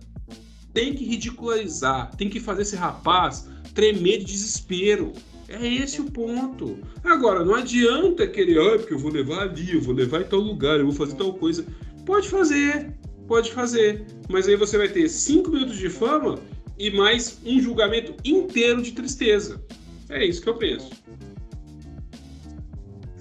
Tem 0.73 0.95
que 0.95 1.05
ridicularizar, 1.05 2.15
tem 2.17 2.29
que 2.29 2.41
fazer 2.41 2.63
esse 2.63 2.77
rapaz 2.77 3.49
tremer 3.75 4.19
de 4.19 4.27
desespero. 4.27 5.13
É 5.49 5.67
esse 5.67 6.01
o 6.01 6.11
ponto. 6.11 6.79
Agora, 7.03 7.45
não 7.45 7.55
adianta 7.55 8.27
querer, 8.27 8.59
ah, 8.59 8.79
porque 8.79 8.95
eu 8.95 8.99
vou 8.99 9.13
levar 9.13 9.43
ali, 9.43 9.75
eu 9.75 9.81
vou 9.81 9.95
levar 9.95 10.23
em 10.23 10.25
tal 10.25 10.41
lugar, 10.41 10.79
eu 10.79 10.87
vou 10.87 10.95
fazer 10.95 11.17
tal 11.17 11.35
coisa. 11.35 11.67
Pode 12.05 12.29
fazer, 12.29 12.95
pode 13.29 13.53
fazer. 13.53 14.07
Mas 14.29 14.49
aí 14.49 14.57
você 14.57 14.79
vai 14.79 14.89
ter 14.89 15.09
cinco 15.09 15.51
minutos 15.51 15.77
de 15.77 15.91
fama 15.91 16.39
e 16.79 16.91
mais 16.91 17.41
um 17.45 17.61
julgamento 17.61 18.15
inteiro 18.25 18.83
de 18.83 18.93
tristeza. 18.93 19.63
É 20.09 20.25
isso 20.25 20.43
que 20.43 20.49
eu 20.49 20.57
penso. 20.57 20.91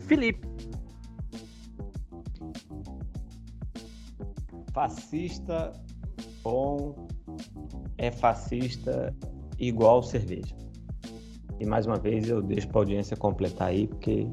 Felipe. 0.07 0.47
Fascista 4.73 5.71
bom 6.43 7.07
é 7.97 8.11
fascista 8.11 9.15
igual 9.57 10.03
cerveja. 10.03 10.55
E 11.59 11.65
mais 11.65 11.85
uma 11.85 11.97
vez 11.97 12.29
eu 12.29 12.41
deixo 12.41 12.67
para 12.67 12.79
a 12.79 12.81
audiência 12.81 13.15
completar 13.15 13.69
aí, 13.69 13.87
porque 13.87 14.27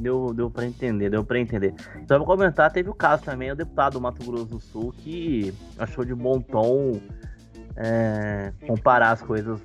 deu, 0.00 0.32
deu 0.32 0.50
para 0.50 0.64
entender, 0.64 1.10
deu 1.10 1.24
para 1.24 1.38
entender. 1.38 1.74
Então, 2.00 2.18
vou 2.18 2.26
comentar, 2.26 2.72
teve 2.72 2.88
o 2.88 2.94
caso 2.94 3.24
também, 3.24 3.50
o 3.50 3.56
deputado 3.56 3.94
do 3.94 4.00
Mato 4.00 4.24
Grosso 4.24 4.46
do 4.46 4.60
Sul, 4.60 4.92
que 4.98 5.52
achou 5.78 6.04
de 6.04 6.14
bom 6.14 6.40
tom 6.40 7.00
é, 7.76 8.52
comparar 8.66 9.12
as 9.12 9.22
coisas, 9.22 9.60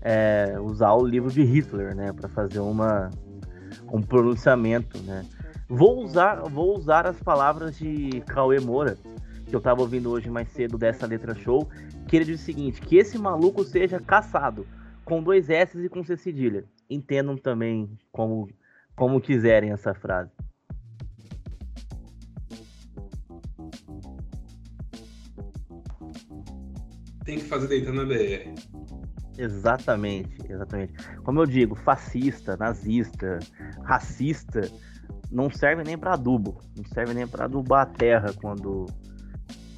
é, 0.00 0.58
usar 0.60 0.92
o 0.94 1.04
livro 1.04 1.30
de 1.30 1.42
Hitler, 1.42 1.94
né, 1.94 2.12
para 2.12 2.28
fazer 2.28 2.60
uma, 2.60 3.10
um 3.92 4.02
pronunciamento, 4.02 4.98
né. 5.02 5.24
Vou 5.68 6.04
usar, 6.04 6.42
vou 6.42 6.76
usar 6.76 7.06
as 7.06 7.18
palavras 7.22 7.78
de 7.78 8.22
Cauê 8.26 8.60
Moura, 8.60 8.96
que 9.46 9.56
eu 9.56 9.60
tava 9.60 9.80
ouvindo 9.80 10.10
hoje 10.10 10.28
mais 10.28 10.48
cedo 10.48 10.76
dessa 10.76 11.06
letra 11.06 11.34
show, 11.34 11.68
que 12.06 12.16
ele 12.16 12.24
diz 12.26 12.40
o 12.40 12.44
seguinte, 12.44 12.80
que 12.80 12.96
esse 12.96 13.18
maluco 13.18 13.64
seja 13.64 13.98
caçado, 13.98 14.66
com 15.04 15.22
dois 15.22 15.48
S 15.50 15.78
e 15.78 15.88
com 15.88 16.04
C 16.04 16.16
cedilha. 16.16 16.64
Entendam 16.88 17.36
também 17.36 17.90
como, 18.12 18.48
como 18.94 19.20
quiserem 19.20 19.70
essa 19.70 19.94
frase. 19.94 20.30
Tem 27.24 27.38
que 27.38 27.44
fazer 27.44 27.68
deitar 27.68 27.92
na 27.92 28.04
BR. 28.04 28.54
Exatamente, 29.36 30.36
exatamente. 30.48 30.92
Como 31.24 31.40
eu 31.40 31.46
digo, 31.46 31.74
fascista, 31.74 32.56
nazista, 32.56 33.38
racista, 33.82 34.70
não 35.30 35.50
serve 35.50 35.82
nem 35.82 35.98
para 35.98 36.14
adubo, 36.14 36.60
não 36.76 36.84
serve 36.84 37.14
nem 37.14 37.26
para 37.26 37.46
adubar 37.46 37.82
a 37.82 37.86
terra 37.86 38.32
quando 38.40 38.86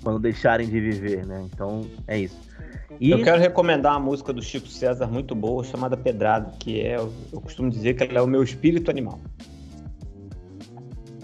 quando 0.02 0.20
deixarem 0.20 0.68
de 0.68 0.78
viver, 0.78 1.26
né? 1.26 1.48
Então 1.52 1.80
é 2.06 2.16
isso. 2.16 2.38
E... 3.00 3.10
Eu 3.10 3.24
quero 3.24 3.40
recomendar 3.40 3.92
uma 3.94 4.00
música 4.00 4.32
do 4.32 4.40
Chico 4.40 4.68
César 4.68 5.08
muito 5.08 5.34
boa 5.34 5.64
chamada 5.64 5.96
Pedrado, 5.96 6.56
que 6.58 6.80
é, 6.80 6.96
eu 6.96 7.40
costumo 7.40 7.68
dizer 7.68 7.94
que 7.94 8.04
ela 8.04 8.20
é 8.20 8.22
o 8.22 8.26
meu 8.26 8.42
espírito 8.42 8.88
animal. 8.88 9.20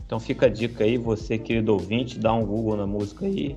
Então 0.05 0.19
fica 0.19 0.47
a 0.47 0.49
dica 0.49 0.83
aí, 0.83 0.99
você 0.99 1.39
querido 1.39 1.73
ouvinte, 1.73 2.19
dá 2.19 2.33
um 2.33 2.45
Google 2.45 2.77
na 2.77 2.87
música 2.87 3.25
aí, 3.25 3.57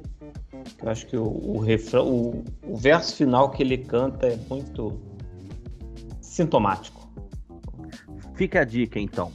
eu 0.81 0.89
acho 0.89 1.07
que 1.07 1.17
o, 1.17 1.25
o 1.25 1.59
refrão, 1.59 2.07
o, 2.07 2.43
o 2.63 2.77
verso 2.77 3.15
final 3.15 3.49
que 3.51 3.63
ele 3.63 3.77
canta 3.77 4.27
é 4.27 4.37
muito 4.49 4.99
sintomático. 6.21 7.09
Fica 8.35 8.61
a 8.61 8.65
dica 8.65 8.99
então. 8.99 9.31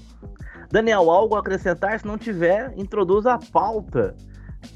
Daniel, 0.70 1.11
algo 1.11 1.35
a 1.35 1.41
acrescentar? 1.41 1.99
Se 1.99 2.07
não 2.07 2.16
tiver, 2.16 2.72
introduz 2.76 3.26
a 3.26 3.39
pauta 3.39 4.14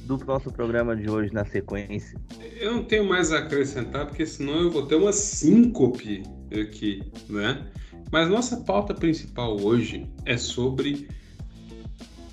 do 0.06 0.16
nosso 0.24 0.50
programa 0.50 0.96
de 0.96 1.08
hoje 1.08 1.32
na 1.32 1.44
sequência. 1.44 2.18
Eu 2.58 2.72
não 2.72 2.84
tenho 2.84 3.04
mais 3.04 3.32
a 3.32 3.38
acrescentar, 3.38 4.06
porque 4.06 4.26
senão 4.26 4.62
eu 4.62 4.70
vou 4.70 4.86
ter 4.86 4.96
uma 4.96 5.12
síncope 5.12 6.22
aqui, 6.50 7.02
né? 7.28 7.66
Mas 8.10 8.28
nossa 8.28 8.56
pauta 8.58 8.94
principal 8.94 9.60
hoje 9.60 10.06
é 10.24 10.36
sobre 10.36 11.08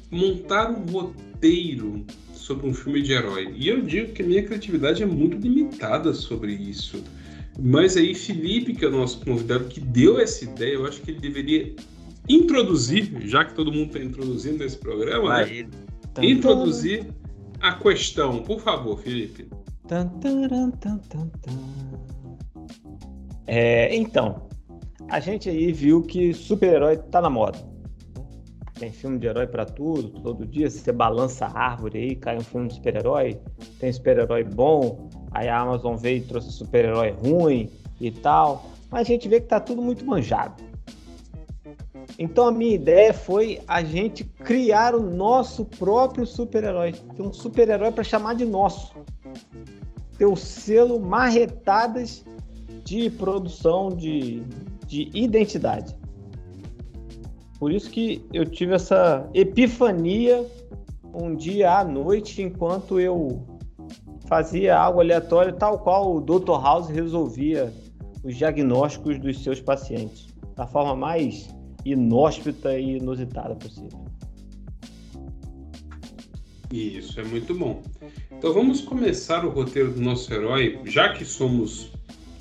montar 0.10 0.70
um 0.70 0.86
roteiro 0.86 2.06
sobre 2.52 2.68
um 2.68 2.74
filme 2.74 3.02
de 3.02 3.14
herói. 3.14 3.54
E 3.56 3.70
eu 3.70 3.82
digo 3.82 4.12
que 4.12 4.22
a 4.22 4.26
minha 4.26 4.44
criatividade 4.44 5.02
é 5.02 5.06
muito 5.06 5.38
limitada 5.38 6.14
sobre 6.14 6.54
isso. 6.54 7.02
Mas 7.60 7.96
aí, 7.96 8.14
Felipe, 8.14 8.74
que 8.74 8.84
é 8.84 8.88
o 8.88 8.92
nosso 8.92 9.24
convidado, 9.24 9.66
que 9.66 9.80
deu 9.80 10.20
essa 10.20 10.44
ideia, 10.44 10.74
eu 10.74 10.86
acho 10.86 11.02
que 11.02 11.12
ele 11.12 11.20
deveria 11.20 11.74
introduzir, 12.28 13.12
já 13.28 13.46
que 13.46 13.54
todo 13.54 13.72
mundo 13.72 13.88
está 13.88 14.00
introduzindo 14.00 14.58
nesse 14.60 14.78
programa, 14.78 15.46
né? 15.46 15.68
introduzir 16.22 17.08
a 17.60 17.74
questão, 17.74 18.44
por 18.44 18.60
favor, 18.60 19.00
Felipe. 19.00 19.48
É, 23.48 23.96
então, 23.96 24.48
a 25.10 25.20
gente 25.20 25.50
aí 25.50 25.72
viu 25.72 26.02
que 26.04 26.34
super-herói 26.34 26.98
tá 26.98 27.22
na 27.22 27.30
moda. 27.30 27.71
Tem 28.82 28.92
filme 28.92 29.20
de 29.20 29.28
herói 29.28 29.46
pra 29.46 29.64
tudo, 29.64 30.10
todo 30.22 30.44
dia 30.44 30.68
você 30.68 30.92
balança 30.92 31.46
a 31.46 31.56
árvore 31.56 32.00
aí, 32.00 32.16
cai 32.16 32.36
um 32.36 32.42
filme 32.42 32.68
de 32.68 32.74
super-herói, 32.74 33.40
tem 33.80 33.94
super-herói 33.94 34.44
bom, 34.44 35.08
aí 35.30 35.48
a 35.48 35.60
Amazon 35.60 35.96
veio 35.98 36.18
e 36.18 36.22
trouxe 36.22 36.52
super-herói 36.52 37.12
ruim 37.12 37.70
e 38.00 38.10
tal, 38.10 38.66
mas 38.90 39.02
a 39.02 39.04
gente 39.04 39.30
vê 39.30 39.40
que 39.40 39.46
tá 39.46 39.60
tudo 39.60 39.84
muito 39.84 40.04
manjado. 40.04 40.64
Então 42.18 42.48
a 42.48 42.52
minha 42.52 42.74
ideia 42.74 43.14
foi 43.14 43.62
a 43.68 43.84
gente 43.84 44.24
criar 44.24 44.96
o 44.96 45.00
nosso 45.00 45.64
próprio 45.64 46.26
super-herói, 46.26 46.94
ter 46.94 47.22
um 47.22 47.32
super-herói 47.32 47.92
para 47.92 48.04
chamar 48.04 48.34
de 48.34 48.46
nosso. 48.46 48.96
Ter 50.18 50.26
o 50.26 50.36
selo 50.36 51.00
marretadas 51.00 52.26
de 52.84 53.12
produção 53.12 53.90
de, 53.90 54.42
de 54.88 55.08
identidade. 55.14 56.01
Por 57.62 57.72
isso 57.72 57.92
que 57.92 58.26
eu 58.34 58.44
tive 58.44 58.74
essa 58.74 59.30
epifania 59.36 60.44
um 61.14 61.36
dia 61.36 61.78
à 61.78 61.84
noite, 61.84 62.42
enquanto 62.42 63.00
eu 63.00 63.46
fazia 64.28 64.76
algo 64.76 65.00
aleatório, 65.00 65.54
tal 65.54 65.78
qual 65.78 66.16
o 66.16 66.20
Dr. 66.20 66.60
House 66.60 66.90
resolvia 66.90 67.72
os 68.24 68.36
diagnósticos 68.36 69.20
dos 69.20 69.44
seus 69.44 69.62
pacientes, 69.62 70.26
da 70.56 70.66
forma 70.66 70.96
mais 70.96 71.56
inóspita 71.86 72.80
e 72.80 72.98
inusitada 72.98 73.54
possível. 73.54 74.06
Isso, 76.74 77.20
é 77.20 77.24
muito 77.24 77.54
bom. 77.54 77.80
Então 78.32 78.56
vamos 78.56 78.82
começar 78.82 79.46
o 79.46 79.52
roteiro 79.52 79.92
do 79.92 80.02
nosso 80.02 80.34
herói, 80.34 80.80
já 80.86 81.14
que 81.14 81.24
somos 81.24 81.92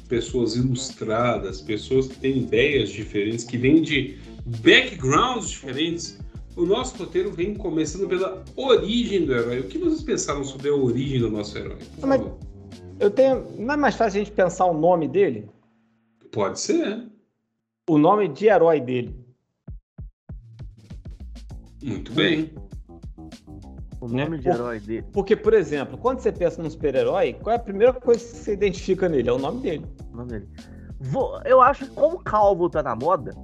pessoas 0.09 0.57
ilustradas, 0.57 1.61
pessoas 1.61 2.09
que 2.09 2.16
têm 2.16 2.39
ideias 2.39 2.89
diferentes, 2.89 3.45
que 3.45 3.59
vêm 3.59 3.83
de 3.83 4.18
backgrounds 4.45 5.51
diferentes. 5.51 6.18
O 6.57 6.66
nosso 6.66 6.97
roteiro 6.99 7.30
vem 7.32 7.55
começando 7.55 8.09
pela 8.09 8.45
origem 8.57 9.24
do 9.24 9.32
herói. 9.32 9.61
O 9.61 9.68
que 9.68 9.78
vocês 9.78 10.03
pensaram 10.03 10.45
sobre 10.45 10.68
a 10.68 10.74
origem 10.74 11.20
do 11.20 11.30
nosso 11.30 11.57
herói? 11.57 11.78
Por 11.99 12.07
Mas- 12.09 12.20
favor. 12.20 12.38
Eu 12.99 13.11
tenho. 13.11 13.47
Não 13.59 13.74
é 13.74 13.76
mais 13.76 13.95
fácil 13.95 14.20
a 14.20 14.24
gente 14.24 14.34
pensar 14.34 14.66
o 14.66 14.74
nome 14.78 15.09
dele? 15.09 15.49
Pode 16.32 16.61
ser. 16.61 17.07
O 17.88 17.97
nome 17.97 18.28
de 18.28 18.47
herói 18.47 18.80
dele. 18.80 19.16
Muito 21.82 22.12
bem. 22.12 22.53
O 24.01 24.09
nome 24.09 24.38
de 24.38 24.49
herói 24.49 24.80
dele. 24.80 25.05
Porque, 25.12 25.34
por 25.34 25.55
exemplo, 25.55 25.97
quando 25.99 26.20
você 26.20 26.30
pensa 26.32 26.62
num 26.62 26.68
super-herói, 26.70 27.34
qual 27.34 27.55
é 27.55 27.57
a 27.57 27.62
primeira 27.62 27.93
coisa 27.93 28.20
que 28.20 28.36
você 28.36 28.53
identifica 28.53 29.09
nele? 29.09 29.28
É 29.28 29.32
o 29.32 29.38
nome 29.38 29.61
dele. 29.62 29.86
O 30.12 30.16
nome 30.16 30.30
dele. 30.30 30.49
Vou- 31.01 31.41
eu 31.45 31.61
acho 31.62 31.86
que 31.86 31.91
como 31.93 32.18
calvo 32.22 32.68
tá 32.68 32.82
na 32.82 32.95
moda, 32.95 33.34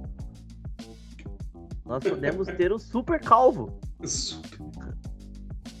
nós 1.87 2.03
podemos 2.03 2.47
ter 2.47 2.71
o 2.71 2.77
super 2.79 3.19
calvo. 3.19 3.79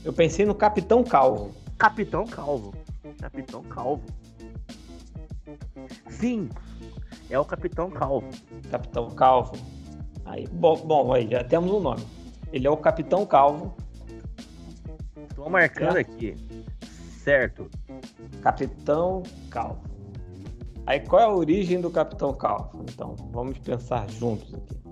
Eu 0.03 0.13
pensei 0.13 0.45
no 0.45 0.55
Capitão 0.55 1.03
Calvo. 1.03 1.53
Capitão 1.77 2.25
Calvo. 2.25 2.73
Capitão 3.19 3.61
Calvo. 3.63 4.03
Sim, 6.09 6.49
é 7.29 7.37
o 7.37 7.45
Capitão 7.45 7.89
Calvo. 7.89 8.27
Capitão 8.71 9.09
Calvo. 9.11 9.53
Aí, 10.25 10.47
bom, 10.47 10.75
bom, 10.77 11.13
aí 11.13 11.27
já 11.29 11.43
temos 11.43 11.71
um 11.71 11.79
nome. 11.79 12.03
Ele 12.51 12.65
é 12.67 12.69
o 12.69 12.77
Capitão 12.77 13.25
Calvo. 13.25 13.75
Tô 15.35 15.49
marcando 15.49 15.93
Tá. 15.93 15.99
aqui. 15.99 16.35
Certo. 17.23 17.69
Capitão 18.41 19.23
Calvo. 19.49 19.81
Aí 20.85 21.01
qual 21.01 21.21
é 21.21 21.25
a 21.25 21.29
origem 21.33 21.81
do 21.81 21.89
Capitão 21.91 22.33
Calvo? 22.33 22.85
Então, 22.89 23.13
vamos 23.31 23.57
pensar 23.59 24.09
juntos 24.09 24.53
aqui. 24.53 24.86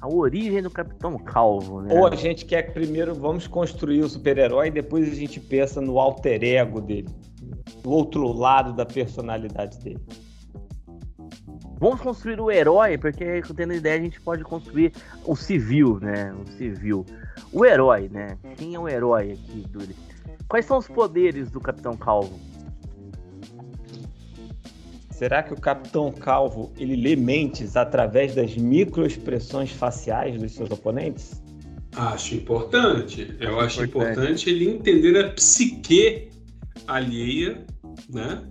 A 0.00 0.08
origem 0.08 0.62
do 0.62 0.70
Capitão 0.70 1.18
Calvo, 1.18 1.82
né? 1.82 1.94
Ou 1.94 2.06
a 2.06 2.14
gente 2.14 2.44
quer 2.44 2.62
que 2.64 2.72
primeiro 2.72 3.14
vamos 3.14 3.46
construir 3.46 4.02
o 4.02 4.08
super-herói 4.08 4.68
e 4.68 4.70
depois 4.70 5.10
a 5.10 5.14
gente 5.14 5.40
pensa 5.40 5.80
no 5.80 5.98
alter 5.98 6.42
ego 6.44 6.80
dele. 6.80 7.08
Do 7.82 7.90
outro 7.90 8.32
lado 8.32 8.72
da 8.72 8.84
personalidade 8.84 9.78
dele. 9.78 10.00
Vamos 11.78 12.00
construir 12.00 12.40
o 12.40 12.50
herói, 12.50 12.96
porque 12.96 13.42
tendo 13.54 13.74
ideia 13.74 14.00
a 14.00 14.02
gente 14.02 14.20
pode 14.20 14.42
construir 14.42 14.92
o 15.24 15.36
civil, 15.36 15.98
né? 16.00 16.32
O 16.32 16.50
civil. 16.52 17.04
O 17.52 17.64
herói, 17.64 18.08
né? 18.10 18.38
Quem 18.56 18.74
é 18.74 18.78
o 18.78 18.88
herói 18.88 19.32
aqui 19.32 19.64
do. 19.68 19.80
Quais 20.48 20.64
são 20.64 20.78
os 20.78 20.88
poderes 20.88 21.50
do 21.50 21.60
Capitão 21.60 21.94
Calvo? 21.94 22.38
Será 25.16 25.42
que 25.42 25.54
o 25.54 25.56
Capitão 25.58 26.12
Calvo 26.12 26.70
ele 26.76 26.94
lê 26.94 27.16
mentes 27.16 27.74
através 27.74 28.34
das 28.34 28.54
microexpressões 28.54 29.72
faciais 29.72 30.38
dos 30.38 30.52
seus 30.52 30.70
oponentes? 30.70 31.42
Acho 31.96 32.34
importante. 32.34 33.34
Eu 33.40 33.58
acho 33.58 33.82
Importante. 33.82 34.12
importante 34.12 34.50
ele 34.50 34.68
entender 34.68 35.18
a 35.18 35.30
psique 35.30 36.28
alheia, 36.86 37.64
né? 38.12 38.42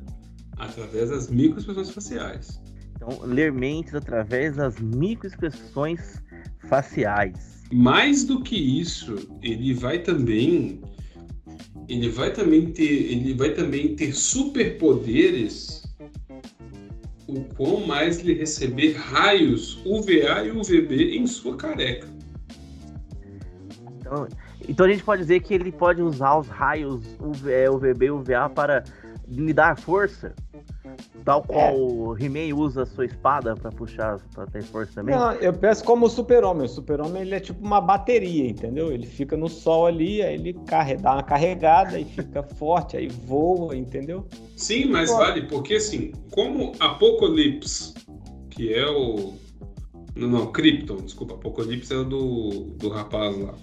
Através 0.57 1.11
das 1.11 1.29
microexpressões 1.29 1.91
faciais. 1.91 2.59
Então, 2.95 3.09
ler 3.23 3.51
mentes 3.51 3.93
através 3.93 4.55
das 4.55 4.79
microexpressões 4.79 6.19
faciais. 6.67 7.63
Mais 7.71 8.23
do 8.23 8.41
que 8.41 8.55
isso, 8.55 9.29
ele 9.43 9.71
vai 9.75 9.99
também 9.99 10.81
ele 11.87 12.09
vai 12.09 12.33
também 12.33 12.71
ter 12.71 13.11
ele 13.11 13.35
vai 13.35 13.51
também 13.51 13.95
ter 13.95 14.15
superpoderes 14.15 15.84
o 17.27 17.43
quão 17.55 17.85
mais 17.85 18.19
ele 18.19 18.33
receber 18.33 18.93
raios 18.93 19.79
UVA 19.85 20.43
e 20.45 20.51
UVB 20.51 21.17
em 21.17 21.25
sua 21.27 21.57
careca. 21.57 22.07
Então, 23.99 24.27
então 24.67 24.85
a 24.85 24.89
gente 24.89 25.03
pode 25.03 25.21
dizer 25.21 25.39
que 25.41 25.53
ele 25.53 25.71
pode 25.71 26.01
usar 26.01 26.37
os 26.37 26.47
raios 26.47 27.01
UV, 27.19 27.51
é, 27.51 27.69
UVB 27.69 28.05
e 28.05 28.11
UVA 28.11 28.49
para 28.49 28.83
lhe 29.27 29.53
dar 29.53 29.77
força. 29.77 30.35
Tal 31.23 31.41
qual 31.41 31.75
o 31.75 32.15
He-Man 32.17 32.55
usa 32.55 32.83
a 32.83 32.85
sua 32.85 33.05
espada 33.05 33.55
para 33.55 33.71
puxar, 33.71 34.19
para 34.33 34.45
ter 34.45 34.61
força 34.63 34.93
também. 34.93 35.15
Não, 35.15 35.31
eu 35.33 35.51
penso 35.51 35.83
como 35.83 36.05
o 36.05 36.09
super-homem. 36.09 36.65
O 36.65 36.69
super-homem 36.69 37.23
ele 37.23 37.33
é 37.35 37.39
tipo 37.39 37.65
uma 37.65 37.81
bateria, 37.81 38.47
entendeu? 38.47 38.91
Ele 38.91 39.07
fica 39.07 39.35
no 39.35 39.49
sol 39.49 39.87
ali, 39.87 40.21
aí 40.21 40.35
ele 40.35 40.53
carre- 40.67 40.97
dá 40.97 41.13
uma 41.13 41.23
carregada 41.23 41.99
e 41.99 42.05
fica 42.05 42.43
forte, 42.57 42.95
aí 42.95 43.07
voa, 43.07 43.75
entendeu? 43.75 44.27
Sim, 44.55 44.85
mas 44.85 45.09
Pô. 45.09 45.17
vale 45.17 45.47
porque 45.47 45.75
assim, 45.75 46.11
como 46.31 46.73
Apocalipse, 46.79 47.93
que 48.51 48.71
é 48.71 48.87
o 48.87 49.33
não, 50.15 50.29
não, 50.29 50.51
Krypton, 50.51 50.97
desculpa, 50.97 51.33
Apocalipse 51.33 51.91
é 51.93 51.97
o 51.97 52.05
do, 52.05 52.49
do 52.77 52.89
rapaz 52.89 53.37
lá. 53.37 53.53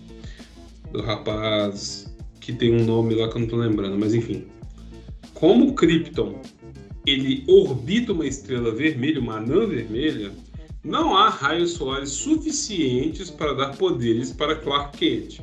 Do 0.91 1.01
rapaz 1.01 2.15
que 2.41 2.53
tem 2.53 2.75
um 2.75 2.85
nome 2.85 3.15
lá 3.15 3.29
que 3.29 3.37
eu 3.37 3.41
não 3.41 3.49
tô 3.49 3.57
lembrando, 3.57 3.97
mas 3.99 4.15
enfim. 4.15 4.49
Como 5.33 5.75
Krypton 5.75 6.41
ele 7.07 7.45
orbita 7.49 8.13
uma 8.13 8.27
estrela 8.27 8.73
vermelha, 8.73 9.21
uma 9.21 9.37
anã 9.37 9.67
vermelha, 9.67 10.33
não 10.85 11.17
há 11.17 11.29
raios 11.29 11.73
solares 11.73 12.11
suficientes 12.11 13.31
para 13.31 13.55
dar 13.55 13.77
poderes 13.77 14.33
para 14.33 14.57
Clark 14.57 14.99
Kent. 14.99 15.41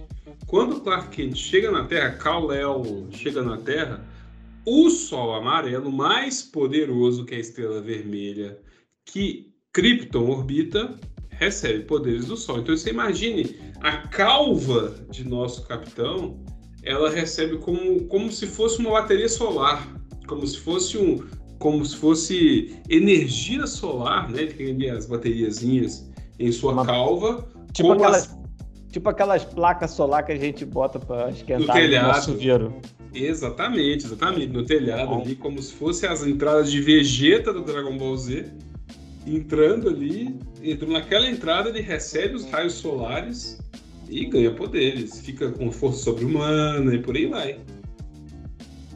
Quando 0.48 0.82
Clark 0.82 1.16
Kent 1.16 1.38
chega 1.38 1.72
na 1.72 1.86
Terra, 1.86 2.12
Kal-El 2.12 3.08
chega 3.12 3.42
na 3.42 3.58
Terra, 3.58 4.04
o 4.66 4.90
Sol 4.90 5.34
amarelo 5.34 5.92
mais 5.92 6.42
poderoso 6.42 7.26
que 7.26 7.36
a 7.36 7.40
estrela 7.40 7.82
vermelha 7.82 8.60
que 9.06 9.54
Krypton 9.72 10.30
orbita 10.30 11.00
recebe 11.30 11.86
poderes 11.86 12.26
do 12.26 12.36
Sol. 12.36 12.60
Então 12.60 12.76
você 12.76 12.90
imagine 12.90 13.56
a 13.82 13.98
calva 14.08 14.96
de 15.10 15.24
nosso 15.24 15.66
capitão, 15.66 16.44
ela 16.84 17.10
recebe 17.10 17.58
como, 17.58 18.06
como 18.06 18.32
se 18.32 18.46
fosse 18.46 18.80
uma 18.80 18.92
bateria 18.92 19.30
solar, 19.30 19.88
como 20.28 20.46
se 20.46 20.60
fosse 20.60 20.98
um 20.98 21.24
como 21.60 21.86
se 21.86 21.96
fosse 21.98 22.76
energia 22.90 23.68
solar, 23.68 24.30
né? 24.30 24.42
Ele 24.44 24.54
tem 24.54 24.72
ali 24.72 24.90
as 24.90 25.06
bateriazinhas 25.06 26.10
em 26.40 26.52
sua 26.52 26.72
Uma- 26.74 26.86
calva, 26.86 27.48
Tipo 27.74 27.92
aquelas, 27.92 28.24
as- 28.24 28.38
tipo 28.92 29.10
aquelas 29.10 29.46
placas 29.46 29.92
solar 29.92 30.26
que 30.26 30.32
a 30.32 30.38
gente 30.38 30.66
bota 30.66 30.98
pra 31.00 31.30
esquentar 31.30 31.68
No 31.68 31.74
telhado. 31.82 32.08
nosso 32.08 32.32
chuveiro. 32.32 32.74
Exatamente, 33.14 34.06
exatamente. 34.06 34.48
No 34.48 34.64
telhado 34.66 35.10
Bom. 35.10 35.22
ali, 35.22 35.36
como 35.36 35.62
se 35.62 35.74
fosse 35.74 36.08
as 36.08 36.26
entradas 36.26 36.72
de 36.72 36.80
Vegeta 36.82 37.52
do 37.54 37.62
Dragon 37.62 37.98
Ball 37.98 38.16
Z. 38.18 38.46
Entrando 39.28 39.90
ali, 39.90 40.40
entrando 40.64 40.94
naquela 40.94 41.28
entrada, 41.30 41.70
ele 41.70 41.82
recebe 41.82 42.36
os 42.36 42.50
raios 42.50 42.74
solares 42.74 43.60
e 44.10 44.26
ganha 44.26 44.52
poderes. 44.52 45.20
Fica 45.20 45.52
com 45.52 45.72
força 45.72 46.04
sobre-humana 46.04 46.94
e 46.96 47.00
por 47.00 47.16
aí 47.16 47.26
vai. 47.28 47.60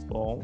Bom, 0.07 0.39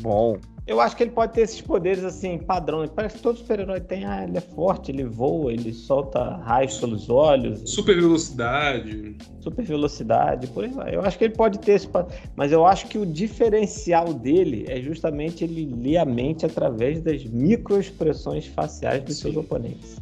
Bom, 0.00 0.38
Eu 0.70 0.80
acho 0.80 0.96
que 0.96 1.02
ele 1.02 1.10
pode 1.10 1.32
ter 1.32 1.40
esses 1.40 1.60
poderes 1.60 2.04
assim, 2.04 2.38
padrão. 2.38 2.86
Parece 2.86 3.16
que 3.16 3.22
todo 3.22 3.36
super-herói 3.36 3.80
tem. 3.80 4.04
Ah, 4.04 4.22
ele 4.22 4.38
é 4.38 4.40
forte, 4.40 4.92
ele 4.92 5.02
voa, 5.02 5.52
ele 5.52 5.72
solta 5.72 6.36
raios 6.36 6.78
pelos 6.78 7.10
olhos. 7.10 7.68
Super 7.68 7.96
velocidade. 7.96 9.16
Super 9.40 9.64
velocidade, 9.64 10.46
por 10.46 10.62
aí 10.62 10.70
vai. 10.70 10.94
Eu 10.94 11.00
acho 11.00 11.18
que 11.18 11.24
ele 11.24 11.34
pode 11.34 11.58
ter 11.58 11.72
esse. 11.72 11.88
Mas 12.36 12.52
eu 12.52 12.64
acho 12.64 12.86
que 12.86 12.98
o 12.98 13.04
diferencial 13.04 14.14
dele 14.14 14.64
é 14.68 14.80
justamente 14.80 15.42
ele 15.42 15.74
ler 15.74 15.96
a 15.96 16.04
mente 16.04 16.46
através 16.46 17.02
das 17.02 17.24
microexpressões 17.24 18.46
faciais 18.46 19.02
dos 19.02 19.16
Sim. 19.16 19.22
seus 19.22 19.38
oponentes. 19.38 19.96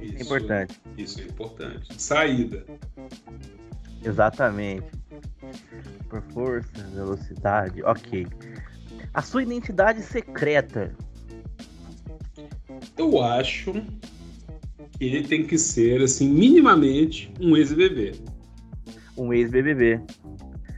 Isso, 0.00 0.18
é 0.18 0.22
importante. 0.22 0.80
Isso 0.96 1.20
é 1.20 1.24
importante. 1.24 2.00
Saída. 2.00 2.64
Exatamente. 4.04 4.86
Por 6.08 6.22
força, 6.32 6.70
velocidade, 6.94 7.82
ok. 7.82 8.24
A 9.16 9.22
sua 9.22 9.42
identidade 9.42 10.02
secreta. 10.02 10.94
Eu 12.98 13.22
acho 13.22 13.72
que 13.72 15.04
ele 15.06 15.26
tem 15.26 15.46
que 15.46 15.56
ser, 15.56 16.02
assim, 16.02 16.28
minimamente 16.28 17.32
um 17.40 17.56
ex-BBB. 17.56 18.20
Um 19.16 19.32
ex-BBB. 19.32 20.02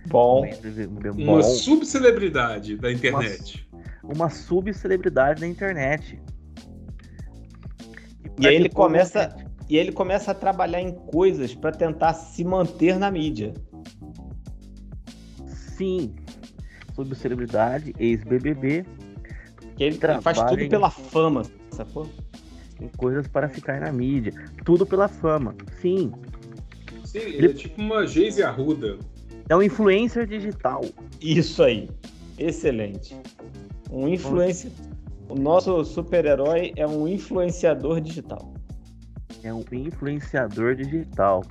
Bom. 0.06 0.42
Um 0.42 0.44
ex 0.44 0.60
-BBB. 0.60 1.20
Uma 1.20 1.42
subcelebridade 1.42 2.76
da 2.76 2.92
internet. 2.92 3.68
Uma, 4.04 4.14
uma 4.14 4.30
subcelebridade 4.30 5.40
da 5.40 5.46
internet. 5.48 6.22
E, 8.38 8.44
e 8.44 8.46
aí 8.46 8.54
ele 8.54 8.68
começa. 8.68 9.36
E 9.68 9.76
aí 9.76 9.80
ele 9.84 9.92
começa 9.92 10.30
a 10.30 10.34
trabalhar 10.34 10.80
em 10.80 10.94
coisas 10.94 11.56
para 11.56 11.72
tentar 11.72 12.14
se 12.14 12.44
manter 12.44 13.00
na 13.00 13.10
mídia. 13.10 13.52
Sim, 15.76 16.14
subcelebridade, 17.04 17.94
ex-BBB. 17.98 18.84
Que 19.76 19.84
ele, 19.84 19.98
faz 20.20 20.42
tudo 20.42 20.68
pela 20.68 20.90
fama, 20.90 21.42
sacou? 21.70 22.08
Em 22.80 22.88
coisas 22.88 23.26
para 23.28 23.48
ficar 23.48 23.80
na 23.80 23.92
mídia. 23.92 24.32
Tudo 24.64 24.84
pela 24.86 25.08
fama. 25.08 25.54
Sim. 25.80 26.12
Sim, 27.04 27.18
ele, 27.18 27.36
ele 27.36 27.46
é 27.48 27.52
tipo 27.54 27.80
uma 27.80 28.06
Geise 28.06 28.42
Arruda. 28.42 28.98
É 29.48 29.56
um 29.56 29.62
influencer 29.62 30.26
digital. 30.26 30.84
Isso 31.20 31.62
aí. 31.62 31.88
Excelente. 32.38 33.16
Um 33.90 34.08
influencer. 34.08 34.70
O 35.28 35.34
nosso 35.34 35.84
super-herói 35.84 36.72
é 36.76 36.86
um 36.86 37.06
influenciador 37.06 38.00
digital. 38.00 38.52
É 39.42 39.52
um 39.52 39.64
influenciador 39.72 40.74
digital. 40.74 41.44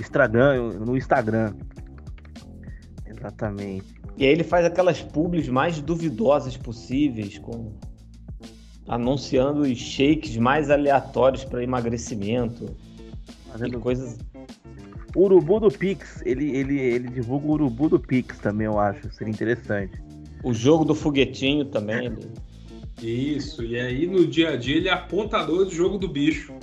Instagram, 0.00 0.74
no 0.78 0.96
Instagram. 0.96 1.54
Exatamente. 3.18 3.86
E 4.16 4.24
aí 4.24 4.30
ele 4.30 4.44
faz 4.44 4.64
aquelas 4.64 5.02
publis 5.02 5.48
mais 5.48 5.80
duvidosas 5.80 6.56
possíveis, 6.56 7.38
com 7.38 7.72
anunciando 8.86 9.62
os 9.62 9.76
shakes 9.76 10.36
mais 10.36 10.70
aleatórios 10.70 11.44
para 11.44 11.62
emagrecimento. 11.62 12.74
Fazendo 13.50 13.80
coisas. 13.80 14.18
Urubu 15.16 15.60
do 15.60 15.70
Pix, 15.70 16.22
ele, 16.24 16.50
ele, 16.56 16.78
ele 16.78 17.08
divulga 17.08 17.46
o 17.46 17.50
Urubu 17.52 17.88
do 17.88 18.00
Pix 18.00 18.38
também, 18.38 18.66
eu 18.66 18.78
acho. 18.78 19.10
Seria 19.12 19.32
interessante. 19.32 20.00
O 20.44 20.52
jogo 20.52 20.84
do 20.84 20.94
foguetinho 20.94 21.64
também. 21.64 22.06
Ele... 22.06 23.36
Isso, 23.36 23.64
e 23.64 23.78
aí 23.78 24.06
no 24.06 24.26
dia 24.26 24.50
a 24.50 24.56
dia 24.56 24.76
ele 24.76 24.88
é 24.88 24.92
apontador 24.92 25.64
do 25.64 25.70
jogo 25.70 25.98
do 25.98 26.08
bicho. 26.08 26.54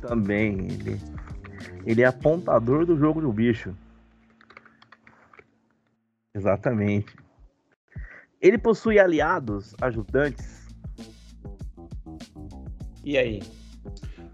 Também, 0.00 0.66
ele. 0.70 1.11
Ele 1.84 2.02
é 2.02 2.06
apontador 2.06 2.86
do 2.86 2.96
jogo 2.96 3.20
do 3.20 3.32
bicho. 3.32 3.74
Exatamente. 6.34 7.14
Ele 8.40 8.58
possui 8.58 8.98
aliados, 8.98 9.74
ajudantes. 9.80 10.66
E 13.04 13.18
aí? 13.18 13.42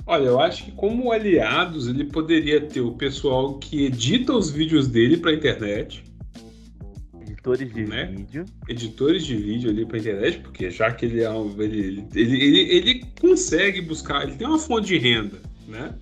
Olha, 0.07 0.24
eu 0.24 0.40
acho 0.40 0.64
que 0.64 0.72
como 0.72 1.12
aliados 1.12 1.86
ele 1.86 2.05
poderia 2.05 2.61
ter 2.61 2.80
o 2.80 2.92
pessoal 2.92 3.59
que 3.59 3.86
edita 3.86 4.32
os 4.32 4.51
vídeos 4.51 4.88
dele 4.88 5.18
para 5.18 5.34
internet. 5.34 6.03
Editores 7.20 7.72
de 7.72 7.84
né? 7.84 8.07
vídeo. 8.07 8.44
Editores 8.66 9.24
de 9.26 9.36
vídeo 9.36 9.70
ali 9.70 9.84
para 9.84 9.99
internet, 9.99 10.38
porque 10.38 10.70
já 10.70 10.90
que 10.92 11.05
ele 11.05 11.22
é 11.22 11.30
um, 11.30 11.51
ele, 11.61 12.07
ele, 12.14 12.42
ele, 12.42 12.61
ele 12.74 13.05
consegue 13.20 13.82
buscar, 13.82 14.22
ele 14.22 14.36
tem 14.36 14.46
uma 14.46 14.59
fonte 14.59 14.86
de 14.86 14.99
renda, 14.99 15.38
né? 15.66 15.94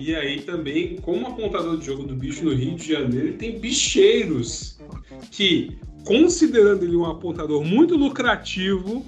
E 0.00 0.16
aí 0.16 0.40
também, 0.40 0.96
como 0.96 1.26
apontador 1.26 1.76
de 1.76 1.84
jogo 1.84 2.04
do 2.04 2.16
bicho 2.16 2.42
no 2.42 2.54
Rio 2.54 2.74
de 2.74 2.90
Janeiro, 2.90 3.26
ele 3.26 3.36
tem 3.36 3.60
bicheiros 3.60 4.78
que, 5.30 5.78
considerando 6.06 6.84
ele 6.84 6.96
um 6.96 7.04
apontador 7.04 7.62
muito 7.62 7.96
lucrativo, 7.98 9.04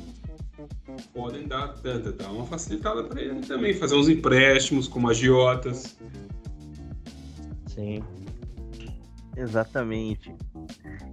podem 1.14 1.48
dar, 1.48 1.74
dar 1.78 2.30
uma 2.30 2.44
facilitada 2.44 3.04
para 3.04 3.22
ele 3.22 3.40
também, 3.40 3.72
fazer 3.72 3.94
uns 3.94 4.06
empréstimos 4.06 4.86
como 4.86 5.08
agiotas. 5.08 5.96
Sim. 7.68 8.04
Exatamente. 9.34 10.30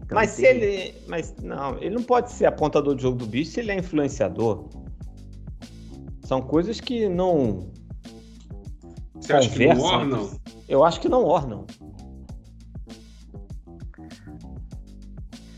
Então, 0.04 0.16
mas 0.16 0.36
tem... 0.36 0.46
se 0.46 0.52
ele. 0.52 0.94
Mas 1.08 1.34
não, 1.42 1.78
ele 1.78 1.92
não 1.92 2.04
pode 2.04 2.34
ser 2.34 2.48
apontador 2.48 2.98
de 2.98 3.04
jogo 3.04 3.18
do 3.18 3.26
bicho 3.26 3.52
se 3.52 3.62
ele 3.62 3.72
é 3.72 3.78
influenciador. 3.78 4.68
São 6.26 6.42
coisas 6.42 6.82
que 6.82 7.08
não 7.08 7.72
você 9.20 9.34
acha 9.34 9.50
que 9.50 9.68
não 9.68 9.82
ornam? 9.82 10.40
Eu 10.68 10.84
acho 10.84 11.00
que 11.00 11.10
não 11.10 11.24
ornam. 11.24 11.66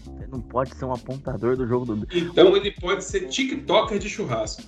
Você 0.04 0.28
não 0.28 0.42
pode 0.42 0.76
ser 0.76 0.86
um 0.86 0.94
apontador 0.94 1.56
do 1.56 1.68
jogo 1.68 1.96
do. 1.96 2.08
Então 2.16 2.56
ele 2.56 2.72
pode 2.72 3.04
ser 3.04 3.28
TikToker 3.28 4.00
de 4.00 4.10
churrasco. 4.10 4.64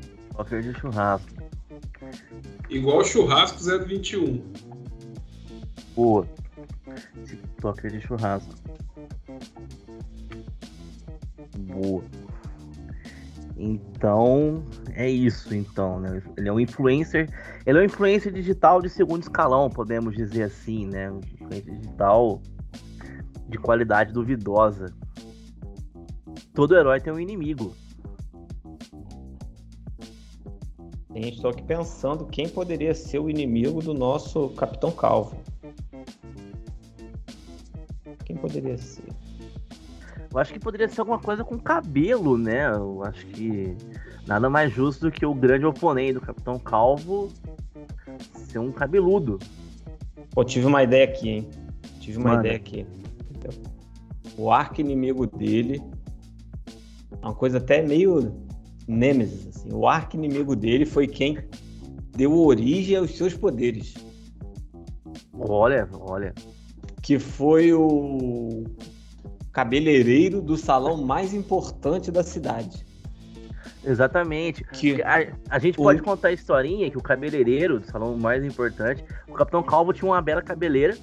TikToker 0.00 0.62
de 0.62 0.74
churrasco. 0.74 1.30
Igual 2.70 3.04
churrasco 3.04 3.58
021. 3.62 4.42
Boa. 5.94 6.26
TikToker 7.24 7.90
de 7.90 8.00
churrasco. 8.00 8.54
Boa. 11.58 12.02
Então, 13.64 14.64
é 14.92 15.08
isso, 15.08 15.54
então, 15.54 16.00
né? 16.00 16.20
Ele 16.36 16.48
é 16.48 16.52
um 16.52 16.58
influencer, 16.58 17.28
ele 17.64 17.78
é 17.78 17.82
um 17.82 17.84
influencer 17.84 18.32
digital 18.32 18.82
de 18.82 18.88
segundo 18.88 19.22
escalão, 19.22 19.70
podemos 19.70 20.16
dizer 20.16 20.42
assim, 20.42 20.84
né? 20.88 21.12
Um 21.12 21.20
influencer 21.20 21.78
digital 21.78 22.42
de 23.48 23.58
qualidade 23.58 24.12
duvidosa. 24.12 24.92
Todo 26.52 26.76
herói 26.76 27.00
tem 27.00 27.12
um 27.12 27.20
inimigo. 27.20 27.72
Sim, 31.12 31.28
estou 31.28 31.52
aqui 31.52 31.62
pensando 31.62 32.26
quem 32.26 32.48
poderia 32.48 32.92
ser 32.96 33.20
o 33.20 33.30
inimigo 33.30 33.80
do 33.80 33.94
nosso 33.94 34.48
Capitão 34.56 34.90
Calvo. 34.90 35.36
Quem 38.24 38.34
poderia 38.34 38.76
ser? 38.76 39.06
Eu 40.32 40.38
acho 40.38 40.52
que 40.52 40.58
poderia 40.58 40.88
ser 40.88 41.00
alguma 41.00 41.18
coisa 41.18 41.44
com 41.44 41.58
cabelo, 41.58 42.38
né? 42.38 42.70
Eu 42.70 43.02
acho 43.04 43.26
que 43.26 43.76
nada 44.26 44.48
mais 44.48 44.72
justo 44.72 45.02
do 45.02 45.12
que 45.12 45.26
o 45.26 45.34
grande 45.34 45.66
oponente 45.66 46.14
do 46.14 46.20
Capitão 46.20 46.58
Calvo 46.58 47.28
ser 48.32 48.58
um 48.58 48.72
cabeludo. 48.72 49.38
Pô, 50.30 50.42
tive 50.42 50.66
uma 50.66 50.82
ideia 50.82 51.04
aqui, 51.04 51.28
hein? 51.28 51.50
Tive 52.00 52.16
uma 52.18 52.30
Mano. 52.30 52.40
ideia 52.40 52.56
aqui. 52.56 52.86
O 54.36 54.50
arco 54.50 54.80
inimigo 54.80 55.26
dele. 55.26 55.82
É 57.20 57.26
uma 57.26 57.34
coisa 57.34 57.58
até 57.58 57.82
meio 57.82 58.34
Nemesis, 58.88 59.46
assim. 59.48 59.68
O 59.72 59.86
arco 59.86 60.16
inimigo 60.16 60.56
dele 60.56 60.86
foi 60.86 61.06
quem 61.06 61.38
deu 62.16 62.34
origem 62.38 62.96
aos 62.96 63.16
seus 63.16 63.34
poderes. 63.34 63.94
Olha, 65.38 65.86
olha. 65.92 66.34
Que 67.02 67.18
foi 67.18 67.72
o 67.72 68.64
cabeleireiro 69.52 70.40
do 70.40 70.56
salão 70.56 70.96
mais 71.02 71.34
importante 71.34 72.10
da 72.10 72.22
cidade. 72.22 72.86
Exatamente. 73.84 74.64
Que 74.64 75.02
a, 75.02 75.32
a 75.50 75.58
gente 75.58 75.78
o... 75.78 75.82
pode 75.82 76.00
contar 76.00 76.28
a 76.28 76.32
historinha 76.32 76.90
que 76.90 76.96
o 76.96 77.02
cabeleireiro 77.02 77.80
do 77.80 77.86
salão 77.86 78.16
mais 78.16 78.44
importante, 78.44 79.04
o 79.28 79.34
Capitão 79.34 79.62
Calvo 79.62 79.92
tinha 79.92 80.10
uma 80.10 80.22
bela 80.22 80.40
cabeleira. 80.40 80.96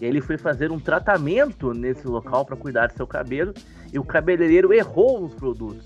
E 0.00 0.04
ele 0.04 0.20
foi 0.20 0.36
fazer 0.36 0.72
um 0.72 0.80
tratamento 0.80 1.72
nesse 1.72 2.06
local 2.06 2.44
para 2.44 2.56
cuidar 2.56 2.88
do 2.88 2.94
seu 2.94 3.06
cabelo. 3.06 3.54
E 3.92 3.98
o 3.98 4.04
cabeleireiro 4.04 4.72
errou 4.72 5.24
os 5.24 5.34
produtos, 5.34 5.84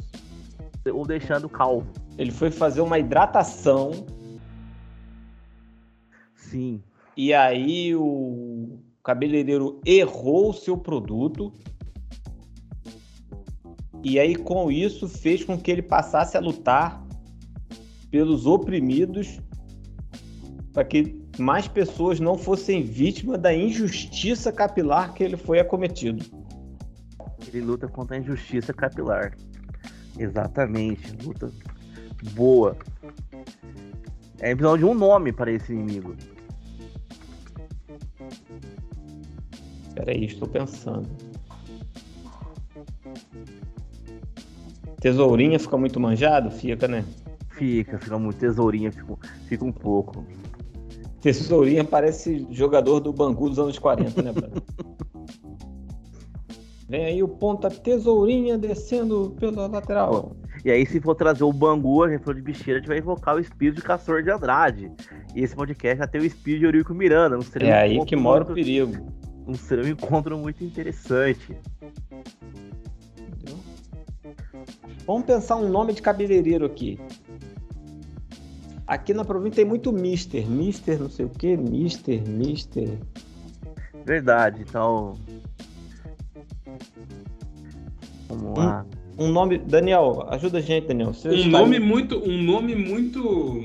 o 0.87 1.05
deixando 1.05 1.49
calvo. 1.49 1.87
Ele 2.17 2.31
foi 2.31 2.51
fazer 2.51 2.81
uma 2.81 2.99
hidratação. 2.99 4.07
Sim. 6.35 6.83
E 7.17 7.35
aí 7.35 7.95
o 7.95 8.56
cabeleireiro 9.07 9.81
errou 9.87 10.51
o 10.51 10.53
seu 10.53 10.77
produto 10.77 11.53
e 14.03 14.19
aí 14.19 14.35
com 14.35 14.69
isso 14.69 15.09
fez 15.09 15.45
com 15.45 15.57
que 15.57 15.71
ele 15.71 15.83
passasse 15.83 16.37
a 16.37 16.41
lutar 16.41 17.07
pelos 18.11 18.47
oprimidos 18.47 19.39
para 20.73 20.85
que 20.85 21.25
mais 21.39 21.69
pessoas 21.69 22.19
não 22.19 22.37
fossem 22.37 22.83
vítimas 22.83 23.41
da 23.41 23.55
injustiça 23.55 24.51
capilar 24.51 25.15
que 25.15 25.23
ele 25.23 25.37
foi 25.37 25.61
acometido. 25.61 26.25
Ele 27.47 27.61
luta 27.61 27.87
contra 27.87 28.17
a 28.17 28.21
injustiça 28.21 28.73
capilar. 28.73 29.37
Exatamente, 30.19 31.17
luta 31.25 31.49
boa. 32.33 32.77
É 34.41 34.53
precisamos 34.53 34.81
de 34.81 34.85
um 34.85 34.95
nome 34.95 35.33
para 35.33 35.53
esse 35.53 35.73
inimigo. 35.73 36.17
Peraí, 39.97 40.27
estou 40.27 40.47
pensando. 40.47 41.09
Tesourinha 45.01 45.59
fica 45.59 45.77
muito 45.79 45.99
manjado? 45.99 46.51
Fica, 46.51 46.87
né? 46.87 47.03
Fica, 47.51 47.99
fica 47.99 48.19
muito 48.19 48.39
tesourinha, 48.39 48.93
fica, 48.93 49.17
fica 49.47 49.65
um 49.65 49.73
pouco. 49.73 50.25
Tesourinha 51.23 51.83
parece 51.83 52.47
jogador 52.51 53.01
do 53.01 53.11
Bangu 53.11 53.49
dos 53.49 53.59
anos 53.59 53.79
40, 53.79 54.23
né, 54.23 54.33
brother? 54.33 54.63
Vem 56.89 57.05
aí 57.05 57.23
o 57.23 57.27
ponta 57.27 57.69
Tesourinha 57.69 58.57
descendo 58.57 59.35
pela 59.41 59.67
lateral. 59.67 60.37
E 60.65 60.71
aí, 60.71 60.87
se 60.87 61.01
for 61.01 61.17
trazer 61.17 61.43
o 61.43 61.53
Bangu, 61.53 62.05
a 62.05 62.11
gente 62.11 62.23
falou 62.23 62.35
de 62.35 62.43
bicheira, 62.43 62.79
a 62.79 62.81
gente 62.81 62.89
vai 62.89 62.99
invocar 62.99 63.35
o 63.35 63.41
espírito 63.41 63.77
de 63.77 63.83
Castor 63.83 64.23
de 64.23 64.31
Andrade. 64.31 64.93
E 65.35 65.43
esse 65.43 65.57
podcast 65.57 65.99
já 65.99 66.07
tem 66.07 66.21
o 66.21 66.25
espírito 66.25 66.61
de 66.61 66.67
Eurico 66.67 66.95
Miranda. 66.95 67.39
Um 67.39 67.43
é 67.61 67.73
aí 67.73 68.05
que 68.05 68.15
mora 68.15 68.45
o 68.45 68.55
perigo. 68.55 69.13
Um, 69.47 69.53
um 69.53 69.89
encontro 69.89 70.37
muito 70.39 70.65
interessante. 70.65 71.57
Vamos 75.07 75.25
pensar 75.25 75.57
um 75.57 75.69
nome 75.69 75.93
de 75.93 76.03
cabeleireiro 76.03 76.67
aqui. 76.67 76.99
Aqui 78.87 79.15
na 79.15 79.25
província 79.25 79.57
tem 79.57 79.65
muito 79.65 79.93
Mister. 79.93 80.49
Mister 80.49 81.01
não 81.01 81.09
sei 81.09 81.27
o 81.27 81.29
que, 81.29 81.57
Mister, 81.57 82.29
Mister. 82.29 82.99
Verdade, 84.05 84.63
então. 84.63 85.15
Vamos 88.29 88.59
lá. 88.59 88.87
Um, 89.19 89.27
um 89.27 89.33
nome. 89.33 89.59
Daniel, 89.59 90.27
ajuda 90.29 90.59
a 90.59 90.61
gente, 90.61 90.89
Daniel. 90.89 91.13
Você 91.13 91.29
um 91.29 91.49
nome 91.49 91.79
muito. 91.79 92.19
Um 92.19 92.43
nome 92.43 92.75
muito. 92.75 93.63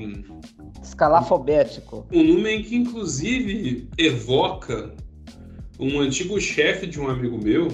Escalafobético. 0.82 2.06
Um 2.12 2.22
nome 2.34 2.62
que 2.64 2.76
inclusive 2.76 3.88
evoca 3.96 4.94
um 5.82 6.00
antigo 6.00 6.40
chefe 6.40 6.86
de 6.86 7.00
um 7.00 7.08
amigo 7.08 7.36
meu. 7.42 7.68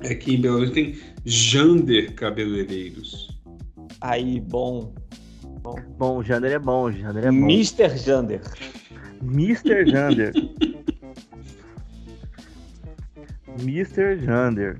É 0.00 0.14
que 0.14 0.34
em 0.34 0.40
Belo 0.40 0.56
Horizonte 0.56 0.74
tem 0.74 0.94
Jander 1.24 2.14
Cabeleireiros. 2.14 3.40
Aí, 4.00 4.40
bom. 4.40 4.94
Bom, 5.62 5.76
bom 5.96 6.22
Jander 6.22 6.52
é 6.52 6.58
bom, 6.58 6.92
Jander 6.92 7.24
é 7.24 7.30
bom. 7.30 7.50
Mr. 7.50 7.96
Jander. 7.96 8.42
Mr. 9.22 9.90
Jander. 9.90 10.32
Mr. 13.58 14.18
Jander. 14.18 14.76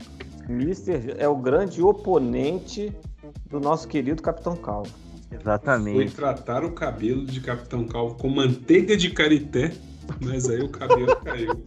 Mr. 0.48 1.14
é 1.18 1.26
o 1.26 1.36
grande 1.36 1.82
oponente 1.82 2.92
do 3.48 3.58
nosso 3.58 3.88
querido 3.88 4.22
Capitão 4.22 4.54
Calvo. 4.56 4.92
Exatamente. 5.32 5.94
Foi 5.94 6.08
tratar 6.08 6.64
o 6.64 6.72
cabelo 6.72 7.24
de 7.24 7.40
Capitão 7.40 7.84
Calvo 7.86 8.16
com 8.16 8.28
manteiga 8.28 8.96
de 8.96 9.10
carité, 9.10 9.72
mas 10.20 10.48
aí 10.48 10.60
o 10.60 10.68
cabelo 10.68 11.16
caiu. 11.24 11.64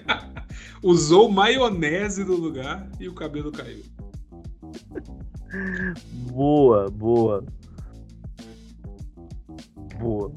Usou 0.82 1.30
maionese 1.30 2.24
no 2.24 2.34
lugar 2.34 2.88
e 2.98 3.08
o 3.08 3.14
cabelo 3.14 3.52
caiu. 3.52 3.82
Boa, 6.30 6.90
boa. 6.90 7.44
Boa. 9.98 10.32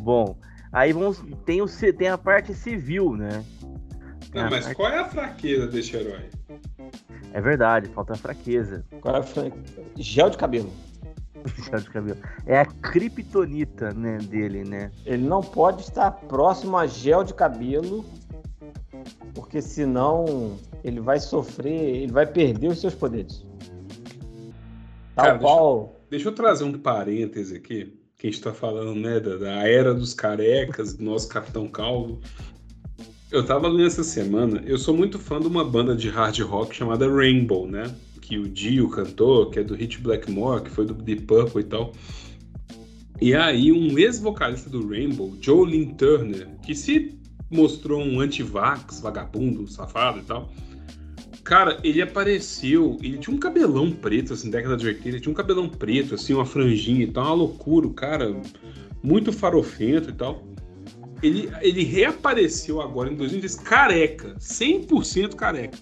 Bom, 0.00 0.38
aí 0.72 0.92
vamos 0.92 1.24
tem 1.44 1.60
o 1.60 1.66
tem 1.98 2.08
a 2.08 2.18
parte 2.18 2.54
civil, 2.54 3.16
né? 3.16 3.44
Não, 4.32 4.50
mas 4.50 4.64
parte... 4.64 4.76
qual 4.76 4.90
é 4.90 4.98
a 4.98 5.08
fraqueza 5.08 5.66
desse 5.66 5.96
herói? 5.96 6.30
É 7.32 7.40
verdade, 7.40 7.88
falta 7.88 8.12
a 8.12 8.16
fraqueza. 8.16 8.84
Qual 9.00 9.16
é 9.16 9.18
a 9.18 9.22
fraqueza? 9.22 9.82
Gel 9.96 10.30
de 10.30 10.36
cabelo. 10.36 10.72
Gel 11.64 11.80
de 11.80 11.90
cabelo. 11.90 12.18
É 12.46 12.58
a 12.58 12.66
criptonita, 12.66 13.92
né, 13.92 14.18
dele, 14.18 14.64
né? 14.64 14.90
Ele 15.04 15.24
não 15.24 15.40
pode 15.40 15.82
estar 15.82 16.10
próximo 16.10 16.76
a 16.76 16.86
gel 16.86 17.22
de 17.22 17.34
cabelo 17.34 18.04
porque 19.34 19.60
senão 19.60 20.58
ele 20.82 21.00
vai 21.00 21.20
sofrer, 21.20 22.02
ele 22.02 22.12
vai 22.12 22.26
perder 22.26 22.68
os 22.68 22.80
seus 22.80 22.94
poderes. 22.94 23.44
Tal 25.14 25.24
Cara, 25.24 25.38
qual. 25.38 25.82
Deixa, 25.84 26.08
deixa, 26.10 26.28
eu 26.28 26.32
trazer 26.32 26.64
um 26.64 26.72
parêntese 26.78 27.56
aqui, 27.56 27.98
que 28.16 28.26
a 28.26 28.30
gente 28.30 28.42
tá 28.42 28.52
falando, 28.52 28.94
né, 28.94 29.20
da, 29.20 29.36
da 29.36 29.68
era 29.68 29.94
dos 29.94 30.14
carecas, 30.14 30.94
do 30.94 31.04
nosso 31.04 31.28
Capitão 31.28 31.68
Calvo. 31.68 32.20
Eu 33.30 33.44
tava 33.44 33.68
lendo 33.68 33.86
essa 33.86 34.04
semana, 34.04 34.62
eu 34.64 34.78
sou 34.78 34.96
muito 34.96 35.18
fã 35.18 35.40
de 35.40 35.46
uma 35.46 35.64
banda 35.64 35.94
de 35.96 36.08
hard 36.08 36.38
rock 36.40 36.74
chamada 36.74 37.08
Rainbow, 37.08 37.66
né? 37.66 37.94
Que 38.26 38.38
o 38.38 38.48
Dio 38.48 38.88
cantou, 38.88 39.48
que 39.50 39.60
é 39.60 39.62
do 39.62 39.76
Hit 39.76 40.00
Blackmore, 40.00 40.64
que 40.64 40.70
foi 40.70 40.84
do 40.84 40.94
Deep 40.94 41.22
Purple 41.22 41.60
e 41.60 41.64
tal. 41.64 41.92
E 43.20 43.34
aí, 43.34 43.70
um 43.70 43.96
ex-vocalista 43.96 44.68
do 44.68 44.88
Rainbow, 44.88 45.32
Jolene 45.40 45.94
Turner, 45.94 46.48
que 46.64 46.74
se 46.74 47.16
mostrou 47.48 48.02
um 48.02 48.20
anti-vax, 48.20 49.00
vagabundo, 49.00 49.68
safado 49.68 50.18
e 50.18 50.22
tal. 50.22 50.52
Cara, 51.44 51.78
ele 51.84 52.02
apareceu, 52.02 52.98
ele 53.00 53.16
tinha 53.18 53.34
um 53.34 53.38
cabelão 53.38 53.92
preto, 53.92 54.32
assim, 54.32 54.50
década 54.50 54.76
de 54.76 54.88
80, 54.88 55.08
ele 55.08 55.20
tinha 55.20 55.30
um 55.30 55.36
cabelão 55.36 55.68
preto, 55.68 56.16
assim, 56.16 56.34
uma 56.34 56.44
franjinha 56.44 57.04
e 57.04 57.12
tal, 57.12 57.26
uma 57.26 57.34
loucura, 57.34 57.86
o 57.86 57.94
cara, 57.94 58.34
muito 59.04 59.32
farofento 59.32 60.10
e 60.10 60.12
tal. 60.12 60.42
Ele, 61.22 61.48
ele 61.62 61.84
reapareceu 61.84 62.82
agora 62.82 63.12
em 63.12 63.14
2010 63.14 63.54
careca, 63.60 64.34
100% 64.40 65.36
careca. 65.36 65.78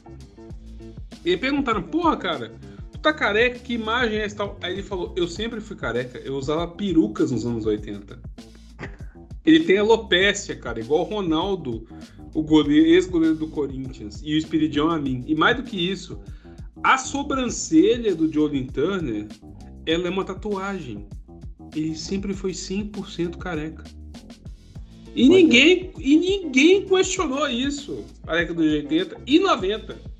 E 1.24 1.36
perguntaram, 1.36 1.82
porra, 1.82 2.16
cara, 2.16 2.52
tu 2.92 2.98
tá 2.98 3.12
careca, 3.12 3.58
que 3.58 3.74
imagem 3.74 4.18
é 4.18 4.24
essa 4.24 4.36
tal? 4.36 4.58
Aí 4.62 4.74
ele 4.74 4.82
falou, 4.82 5.12
eu 5.16 5.26
sempre 5.26 5.60
fui 5.60 5.76
careca, 5.76 6.18
eu 6.18 6.34
usava 6.36 6.66
perucas 6.68 7.30
nos 7.30 7.46
anos 7.46 7.64
80. 7.64 8.18
Ele 9.44 9.60
tem 9.60 9.78
alopécia, 9.78 10.56
cara, 10.56 10.80
igual 10.80 11.00
o 11.00 11.04
Ronaldo, 11.04 11.86
o 12.34 12.42
goleiro, 12.42 12.86
ex-goleiro 12.86 13.36
do 13.36 13.48
Corinthians, 13.48 14.20
e 14.24 14.34
o 14.34 14.38
Espiridião 14.38 14.90
a 14.90 14.98
mim. 14.98 15.22
E 15.26 15.34
mais 15.34 15.56
do 15.56 15.62
que 15.62 15.76
isso, 15.76 16.18
a 16.82 16.98
sobrancelha 16.98 18.14
do 18.14 18.30
Jolin 18.30 18.66
Turner, 18.66 19.26
ela 19.86 20.06
é 20.06 20.10
uma 20.10 20.24
tatuagem. 20.24 21.06
Ele 21.74 21.94
sempre 21.94 22.32
foi 22.32 22.52
100% 22.52 23.36
careca. 23.36 23.84
E 25.14 25.28
ninguém, 25.28 25.92
e 25.98 26.16
ninguém 26.16 26.84
questionou 26.86 27.48
isso 27.48 28.04
década 28.26 28.54
dos 28.54 28.72
80 28.72 29.20
e 29.26 29.38
90. 29.38 30.13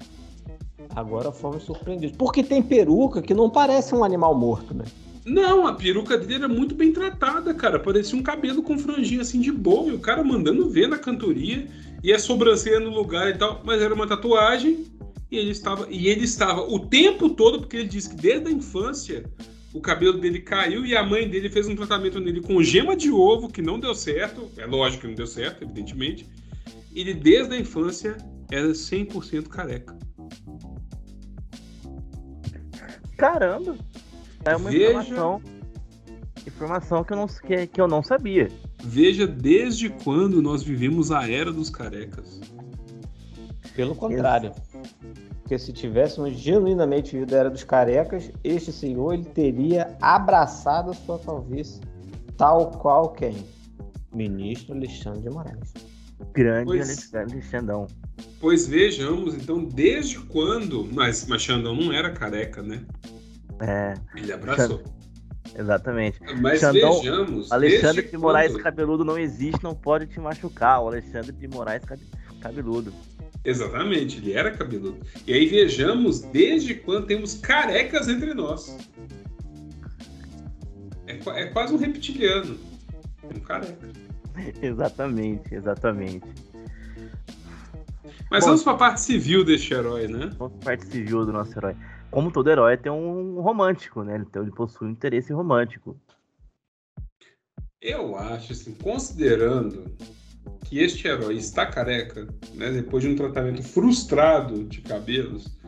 Agora 0.94 1.32
fomos 1.32 1.64
surpreendidos. 1.64 2.16
Porque 2.16 2.42
tem 2.42 2.62
peruca 2.62 3.20
que 3.20 3.34
não 3.34 3.50
parece 3.50 3.94
um 3.94 4.04
animal 4.04 4.34
morto, 4.34 4.74
né? 4.74 4.84
Não, 5.24 5.66
a 5.66 5.72
peruca 5.72 6.18
dele 6.18 6.34
era 6.34 6.48
muito 6.48 6.74
bem 6.74 6.92
tratada, 6.92 7.54
cara. 7.54 7.78
Parecia 7.78 8.18
um 8.18 8.22
cabelo 8.22 8.62
com 8.62 8.78
franjinha 8.78 9.22
assim 9.22 9.40
de 9.40 9.50
boa. 9.50 9.90
E 9.90 9.94
o 9.94 9.98
cara 9.98 10.22
mandando 10.22 10.68
ver 10.68 10.86
na 10.86 10.98
cantoria. 10.98 11.66
E 12.02 12.12
a 12.12 12.18
sobrancelha 12.18 12.80
no 12.80 12.90
lugar 12.90 13.30
e 13.30 13.38
tal. 13.38 13.62
Mas 13.64 13.80
era 13.80 13.94
uma 13.94 14.06
tatuagem. 14.06 14.86
E 15.30 15.38
ele 15.38 15.50
estava, 15.50 15.86
e 15.90 16.08
ele 16.08 16.24
estava 16.24 16.60
o 16.60 16.78
tempo 16.78 17.30
todo, 17.30 17.60
porque 17.60 17.78
ele 17.78 17.88
disse 17.88 18.10
que 18.10 18.16
desde 18.16 18.48
a 18.48 18.52
infância 18.52 19.24
o 19.72 19.80
cabelo 19.80 20.18
dele 20.20 20.38
caiu 20.38 20.86
e 20.86 20.96
a 20.96 21.02
mãe 21.02 21.28
dele 21.28 21.50
fez 21.50 21.66
um 21.66 21.74
tratamento 21.74 22.20
nele 22.20 22.40
com 22.40 22.62
gema 22.62 22.94
de 22.94 23.10
ovo, 23.10 23.48
que 23.48 23.60
não 23.60 23.80
deu 23.80 23.92
certo. 23.92 24.48
É 24.56 24.64
lógico 24.64 25.02
que 25.02 25.08
não 25.08 25.14
deu 25.16 25.26
certo, 25.26 25.64
evidentemente. 25.64 26.28
Ele, 26.94 27.12
desde 27.12 27.54
a 27.54 27.58
infância, 27.58 28.16
era 28.52 28.68
100% 28.68 29.48
careca. 29.48 29.98
Caramba! 33.16 33.76
É 34.44 34.56
uma 34.56 34.70
Veja... 34.70 34.90
informação, 34.90 35.42
informação 36.46 37.04
que, 37.04 37.12
eu 37.12 37.16
não, 37.16 37.26
que, 37.26 37.66
que 37.66 37.80
eu 37.80 37.88
não 37.88 38.02
sabia. 38.02 38.48
Veja 38.82 39.26
desde 39.26 39.88
quando 39.88 40.42
nós 40.42 40.62
vivemos 40.62 41.10
a 41.10 41.28
era 41.30 41.52
dos 41.52 41.70
carecas. 41.70 42.40
Pelo 43.74 43.94
contrário. 43.94 44.52
Porque 45.40 45.58
se 45.58 45.72
tivéssemos 45.72 46.34
genuinamente 46.34 47.12
vivido 47.12 47.34
a 47.34 47.38
era 47.38 47.50
dos 47.50 47.64
carecas, 47.64 48.30
este 48.42 48.72
senhor 48.72 49.14
ele 49.14 49.24
teria 49.24 49.96
abraçado 50.00 50.90
a 50.90 50.94
sua 50.94 51.18
calvície, 51.18 51.80
tal 52.36 52.70
qual 52.70 53.10
quem? 53.10 53.36
Ministro 54.12 54.74
Alexandre 54.74 55.22
de 55.22 55.30
Moraes. 55.30 55.74
Grande 56.32 56.66
pois, 56.66 56.88
Alexandre 56.88 57.42
Xandão. 57.42 57.86
Pois 58.40 58.66
vejamos, 58.66 59.34
então, 59.34 59.64
desde 59.64 60.18
quando. 60.18 60.88
Mas, 60.92 61.26
mas 61.26 61.42
Xandão 61.42 61.74
não 61.74 61.92
era 61.92 62.10
careca, 62.10 62.62
né? 62.62 62.84
É. 63.60 63.94
Ele 64.16 64.32
abraçou. 64.32 64.82
Exatamente. 65.56 66.18
Mas 66.40 66.60
Xandão, 66.60 66.94
vejamos. 67.00 67.52
Alexandre 67.52 68.02
de 68.02 68.18
Moraes 68.18 68.52
quando... 68.52 68.62
cabeludo 68.62 69.04
não 69.04 69.18
existe, 69.18 69.62
não 69.62 69.74
pode 69.74 70.06
te 70.06 70.18
machucar. 70.20 70.82
O 70.82 70.88
Alexandre 70.88 71.32
de 71.32 71.48
Moraes 71.48 71.82
cabeludo. 72.40 72.92
Exatamente, 73.44 74.18
ele 74.18 74.32
era 74.32 74.50
cabeludo. 74.50 74.98
E 75.26 75.32
aí 75.32 75.46
vejamos 75.46 76.20
desde 76.20 76.74
quando 76.74 77.06
temos 77.06 77.34
carecas 77.34 78.08
entre 78.08 78.32
nós. 78.34 78.76
É 81.06 81.18
é 81.40 81.46
quase 81.46 81.74
um 81.74 81.76
reptiliano. 81.76 82.58
Um 83.24 83.40
careca. 83.40 83.88
Exatamente, 84.60 85.54
exatamente. 85.54 86.26
Mas 88.30 88.40
Bom. 88.40 88.48
vamos 88.48 88.62
pra 88.62 88.74
parte 88.74 89.00
civil 89.00 89.44
deste 89.44 89.74
herói, 89.74 90.08
né? 90.08 90.30
Vamos 90.38 90.56
pra 90.58 90.72
parte 90.72 90.86
civil 90.86 91.24
do 91.24 91.32
nosso 91.32 91.56
herói. 91.58 91.76
Como 92.10 92.30
todo 92.30 92.50
herói 92.50 92.76
tem 92.76 92.90
um 92.90 93.40
romântico, 93.40 94.02
né? 94.02 94.24
Então 94.28 94.42
ele 94.42 94.52
possui 94.52 94.88
um 94.88 94.90
interesse 94.90 95.32
romântico. 95.32 95.96
Eu 97.80 98.16
acho, 98.16 98.52
assim, 98.52 98.74
considerando 98.74 99.94
que 100.64 100.78
este 100.78 101.06
herói 101.06 101.36
está 101.36 101.66
careca, 101.66 102.26
né, 102.54 102.70
depois 102.70 103.02
de 103.04 103.10
um 103.10 103.16
tratamento 103.16 103.62
frustrado 103.62 104.64
de 104.64 104.80
cabelos, 104.80 105.58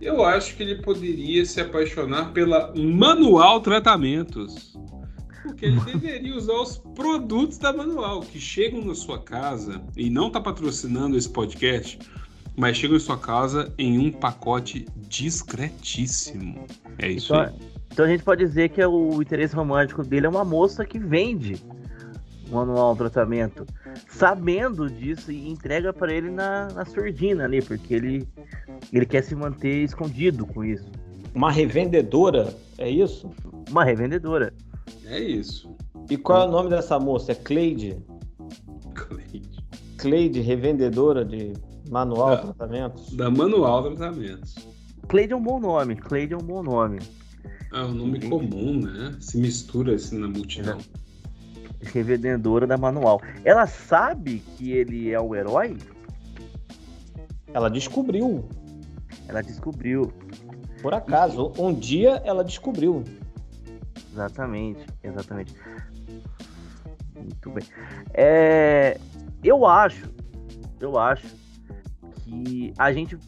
eu 0.00 0.24
acho 0.24 0.56
que 0.56 0.62
ele 0.62 0.76
poderia 0.76 1.44
se 1.44 1.60
apaixonar 1.60 2.32
pela 2.32 2.72
Manual 2.76 3.60
Tratamentos. 3.60 4.74
Porque 5.42 5.66
ele 5.66 5.80
deveria 5.80 6.34
usar 6.36 6.52
os 6.54 6.76
produtos 6.78 7.58
da 7.58 7.72
Manual, 7.72 8.20
que 8.20 8.38
chegam 8.38 8.84
na 8.84 8.94
sua 8.94 9.18
casa, 9.18 9.80
e 9.96 10.10
não 10.10 10.26
está 10.28 10.40
patrocinando 10.40 11.16
esse 11.16 11.28
podcast, 11.28 11.98
mas 12.56 12.76
chegam 12.76 12.96
em 12.96 13.00
sua 13.00 13.16
casa 13.18 13.72
em 13.78 13.98
um 13.98 14.12
pacote 14.12 14.86
discretíssimo. 15.08 16.66
É 16.98 17.08
isso 17.10 17.32
Então, 17.32 17.44
aí. 17.44 17.52
então 17.90 18.04
a 18.04 18.08
gente 18.08 18.22
pode 18.22 18.44
dizer 18.44 18.68
que 18.70 18.80
é 18.80 18.86
o 18.86 19.20
interesse 19.22 19.54
romântico 19.54 20.02
dele 20.04 20.26
é 20.26 20.28
uma 20.28 20.44
moça 20.44 20.84
que 20.84 20.98
vende 20.98 21.56
o 22.50 22.54
manual 22.54 22.94
tratamento, 22.96 23.64
sabendo 24.08 24.90
disso 24.90 25.30
e 25.30 25.48
entrega 25.48 25.92
pra 25.92 26.12
ele 26.12 26.30
na, 26.30 26.68
na 26.68 26.84
surdina 26.84 27.44
ali, 27.44 27.62
porque 27.62 27.94
ele, 27.94 28.28
ele 28.92 29.06
quer 29.06 29.22
se 29.22 29.34
manter 29.34 29.84
escondido 29.84 30.44
com 30.44 30.64
isso. 30.64 30.90
Uma 31.32 31.50
revendedora, 31.52 32.52
é 32.76 32.90
isso? 32.90 33.30
Uma 33.70 33.84
revendedora. 33.84 34.52
É 35.06 35.18
isso. 35.18 35.74
E 36.08 36.16
qual 36.16 36.42
é 36.42 36.46
o 36.48 36.50
nome 36.50 36.70
dessa 36.70 36.98
moça? 36.98 37.32
É 37.32 37.34
Cleide? 37.34 37.98
Cleide. 38.94 39.50
Cleide, 39.98 40.40
revendedora 40.40 41.24
de 41.24 41.52
manual 41.90 42.28
Ah. 42.28 42.34
de 42.36 42.42
tratamentos? 42.42 43.12
Da 43.14 43.30
Manual 43.30 43.82
Tratamentos. 43.94 44.54
Cleide 45.08 45.32
é 45.32 45.36
um 45.36 45.42
bom 45.42 45.58
nome, 45.60 45.96
Cleide 45.96 46.34
é 46.34 46.36
um 46.36 46.40
bom 46.42 46.62
nome. 46.62 46.98
É 47.72 47.82
um 47.82 47.92
nome 47.94 48.20
comum, 48.28 48.80
né? 48.80 49.16
Se 49.20 49.38
mistura 49.38 49.94
assim 49.94 50.18
na 50.18 50.28
multidão. 50.28 50.78
Revendedora 51.82 52.66
da 52.66 52.76
manual. 52.76 53.20
Ela 53.44 53.66
sabe 53.66 54.42
que 54.56 54.72
ele 54.72 55.10
é 55.10 55.20
o 55.20 55.34
herói? 55.34 55.76
Ela 57.52 57.68
descobriu, 57.68 58.44
Ela 59.28 59.42
descobriu. 59.42 60.12
por 60.82 60.94
acaso. 60.94 61.52
Um 61.58 61.72
dia 61.74 62.20
ela 62.24 62.42
descobriu. 62.44 63.02
Exatamente, 64.12 64.86
exatamente. 65.02 65.54
Muito 67.14 67.50
bem. 67.50 67.64
É, 68.12 68.98
eu 69.42 69.66
acho, 69.66 70.12
eu 70.80 70.98
acho 70.98 71.26
que 72.24 72.72
a 72.78 72.92
gente 72.92 73.18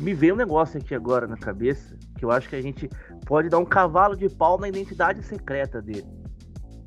me 0.00 0.14
veio 0.14 0.34
um 0.34 0.36
negócio 0.36 0.78
aqui 0.78 0.94
agora 0.94 1.26
na 1.26 1.36
cabeça 1.36 1.96
que 2.16 2.24
eu 2.24 2.30
acho 2.30 2.48
que 2.48 2.54
a 2.54 2.62
gente 2.62 2.88
pode 3.26 3.48
dar 3.48 3.58
um 3.58 3.64
cavalo 3.64 4.16
de 4.16 4.28
pau 4.28 4.58
na 4.58 4.68
identidade 4.68 5.22
secreta 5.24 5.82
dele. 5.82 6.06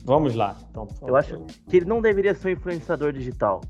Vamos 0.06 0.36
lá. 0.36 0.56
Então, 0.70 0.88
Eu 1.02 1.16
acho 1.16 1.46
que 1.68 1.78
ele 1.78 1.86
não 1.86 2.00
deveria 2.00 2.34
ser 2.34 2.48
um 2.48 2.52
influenciador 2.52 3.12
digital. 3.12 3.62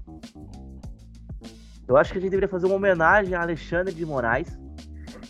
Eu 1.87 1.97
acho 1.97 2.11
que 2.11 2.17
a 2.17 2.21
gente 2.21 2.31
deveria 2.31 2.49
fazer 2.49 2.65
uma 2.65 2.75
homenagem 2.75 3.33
a 3.33 3.41
Alexandre 3.41 3.93
de 3.93 4.05
Moraes 4.05 4.59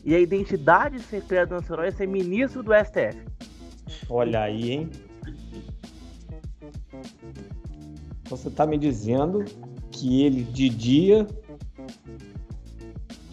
e 0.03 0.15
a 0.15 0.19
identidade 0.19 0.99
secreta 0.99 1.47
do 1.47 1.55
nosso 1.55 1.71
herói 1.71 1.87
é 1.87 1.91
ser 1.91 2.07
ministro 2.07 2.63
do 2.63 2.71
STF. 2.73 3.23
Olha 4.09 4.41
aí, 4.41 4.71
hein? 4.71 4.89
Você 8.29 8.49
tá 8.49 8.65
me 8.65 8.77
dizendo 8.77 9.45
que 9.91 10.23
ele 10.23 10.43
de 10.43 10.69
dia 10.69 11.27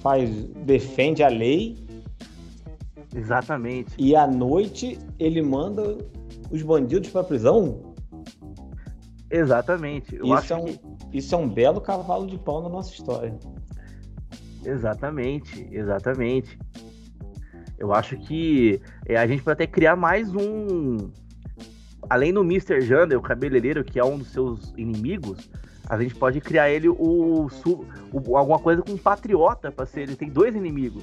faz 0.03 0.29
defende 0.67 1.23
a 1.23 1.29
lei 1.29 1.77
Exatamente. 3.15 3.95
e 3.99 4.17
à 4.17 4.27
noite 4.27 4.99
ele 5.19 5.41
manda 5.43 5.97
os 6.51 6.63
bandidos 6.63 7.09
para 7.11 7.25
prisão? 7.25 7.95
Exatamente. 9.31 10.15
Eu 10.15 10.25
Isso 10.25 10.35
acho 10.35 10.53
é, 10.53 10.57
um, 10.57 10.65
que 10.65 10.81
isso 11.13 11.35
é 11.35 11.39
um 11.39 11.49
belo 11.49 11.81
cavalo 11.81 12.27
de 12.27 12.39
pau 12.39 12.63
na 12.63 12.69
nossa 12.69 12.93
história. 12.93 13.35
Exatamente, 14.65 15.67
exatamente. 15.71 16.59
Eu 17.83 17.93
acho 17.93 18.17
que 18.17 18.81
é, 19.07 19.17
a 19.17 19.27
gente 19.27 19.43
pode 19.43 19.55
até 19.55 19.67
criar 19.67 19.97
mais 19.97 20.33
um. 20.33 21.11
Além 22.09 22.33
do 22.33 22.41
Mr. 22.43 22.81
Jander, 22.81 23.19
o 23.19 23.21
cabeleireiro, 23.23 23.83
que 23.83 23.99
é 23.99 24.05
um 24.05 24.19
dos 24.19 24.29
seus 24.29 24.73
inimigos, 24.77 25.51
a 25.89 26.01
gente 26.01 26.15
pode 26.15 26.41
criar 26.41 26.71
ele 26.71 26.89
o, 26.89 27.49
o- 28.13 28.37
alguma 28.37 28.61
coisa 28.61 28.83
com 28.83 28.93
um 28.93 28.97
patriota 28.97 29.73
para 29.73 29.85
ser. 29.85 30.03
Ele 30.03 30.15
tem 30.15 30.29
dois 30.31 30.55
inimigos. 30.55 31.03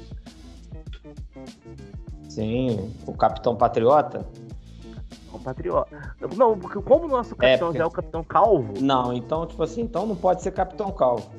Sim, 2.29 2.93
o 3.05 3.11
Capitão 3.13 3.57
Patriota? 3.57 4.25
Um 5.33 5.39
patriota. 5.39 6.15
Não, 6.37 6.57
porque 6.57 6.81
como 6.81 7.05
o 7.05 7.09
nosso 7.09 7.35
capitão 7.35 7.67
porque- 7.67 7.77
já 7.79 7.83
é 7.83 7.87
o 7.87 7.91
capitão 7.91 8.23
calvo, 8.23 8.73
Não, 8.81 9.11
então, 9.11 9.45
tipo 9.45 9.61
assim, 9.63 9.81
então 9.81 10.05
não 10.05 10.15
pode 10.15 10.41
ser 10.41 10.51
Capitão 10.51 10.91
Calvo. 10.93 11.29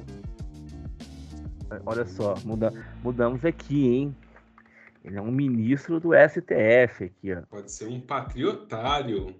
olha 1.87 2.05
só, 2.07 2.35
muda, 2.45 2.73
mudamos 3.03 3.43
aqui, 3.45 3.89
hein? 3.89 4.17
Ele 5.05 5.17
é 5.17 5.23
um 5.23 5.31
ministro 5.31 5.99
do 5.99 6.11
STF 6.15 7.05
aqui, 7.05 7.33
ó. 7.35 7.43
Pode 7.49 7.73
ser 7.73 7.87
um 7.89 8.01
patriotário, 8.01 9.35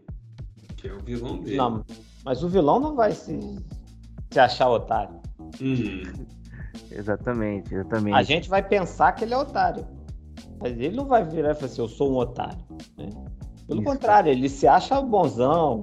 que 0.77 0.89
é 0.89 0.93
o 0.95 0.99
vilão 1.01 1.39
dele. 1.41 1.57
Não, 1.57 1.85
mas 2.25 2.43
o 2.43 2.49
vilão 2.49 2.81
não 2.81 2.95
vai 2.97 3.13
se, 3.13 3.39
se 4.31 4.41
achar 4.41 4.69
otário. 4.71 5.21
Hum, 5.61 6.03
Exatamente, 6.91 7.75
exatamente. 7.75 8.15
A 8.17 8.23
gente 8.23 8.49
vai 8.49 8.63
pensar 8.67 9.13
que 9.13 9.25
ele 9.25 9.35
é 9.35 9.39
otário. 9.39 9.87
Mas 10.61 10.73
ele 10.73 10.95
não 10.97 11.07
vai 11.07 11.25
virar 11.25 11.53
e 11.53 11.55
falar 11.55 11.67
assim, 11.67 11.81
eu 11.81 11.89
sou 11.89 12.13
um 12.13 12.17
otário. 12.17 12.59
né? 12.97 13.09
Pelo 13.67 13.81
Isso. 13.83 13.91
contrário, 13.91 14.31
ele 14.31 14.49
se 14.49 14.67
acha 14.67 15.01
bonzão, 15.01 15.83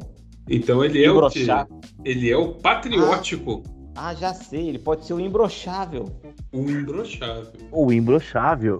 Então 0.49 0.83
ele 0.83 1.03
é 1.03 1.09
o 1.09 1.13
embroxar. 1.13 1.67
Ele 2.05 2.29
é 2.29 2.37
o 2.37 2.53
patriótico, 2.55 3.63
Ah, 3.95 4.13
já 4.13 4.33
sei, 4.33 4.69
ele 4.69 4.79
pode 4.79 5.05
ser 5.05 5.13
o 5.13 5.19
imbrochável. 5.19 6.05
o 6.53 6.59
imbrochável. 6.69 7.51
O 7.71 7.91
imbrochável. 7.91 8.79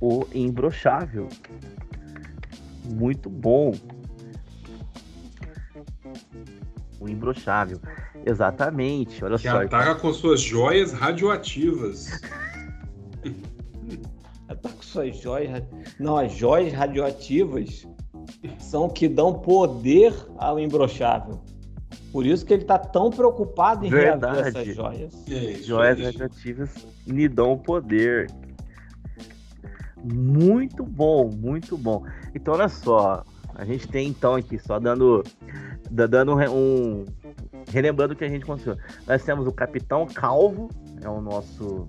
O 0.00 0.26
imbrochável. 0.34 1.28
Muito 2.84 3.28
bom. 3.28 3.72
O 7.00 7.08
imbrochável. 7.08 7.78
Exatamente. 8.24 9.24
Olha 9.24 9.36
Que 9.36 9.48
só. 9.48 9.62
ataca 9.62 9.94
com 9.96 10.12
suas 10.12 10.40
joias 10.40 10.92
radioativas. 10.92 12.08
Tá 14.62 14.70
com 14.70 14.82
suas 14.82 15.16
joias. 15.18 15.62
Não, 15.98 16.16
as 16.16 16.32
joias 16.32 16.72
radioativas 16.72 17.86
são 18.58 18.88
que 18.88 19.06
dão 19.08 19.34
poder 19.34 20.14
ao 20.38 20.58
imbrochável. 20.58 21.40
Por 22.12 22.24
isso 22.24 22.46
que 22.46 22.54
ele 22.54 22.64
tá 22.64 22.78
tão 22.78 23.10
preocupado 23.10 23.84
em 23.84 23.90
reaver 23.90 24.18
Verdade. 24.32 24.48
essas 24.48 24.74
joias. 24.74 25.24
É 25.28 25.34
isso 25.34 25.64
Joias 25.64 26.00
radioativas 26.00 26.86
lhe 27.06 27.28
dão 27.28 27.58
poder. 27.58 28.30
Muito 30.12 30.84
bom, 30.84 31.30
muito 31.34 31.76
bom. 31.76 32.04
Então, 32.34 32.54
olha 32.54 32.68
só. 32.68 33.24
A 33.54 33.64
gente 33.64 33.88
tem 33.88 34.08
então 34.08 34.34
aqui, 34.34 34.58
só 34.58 34.78
dando, 34.78 35.22
da- 35.90 36.06
dando 36.06 36.32
um, 36.32 36.34
re- 36.34 36.48
Relembrando 37.72 38.12
o 38.12 38.16
que 38.16 38.24
a 38.24 38.28
gente 38.28 38.44
conseguiu. 38.44 38.76
Nós 39.06 39.24
temos 39.24 39.46
o 39.46 39.52
Capitão 39.52 40.06
Calvo, 40.06 40.68
é 41.02 41.08
o 41.08 41.20
nosso. 41.20 41.88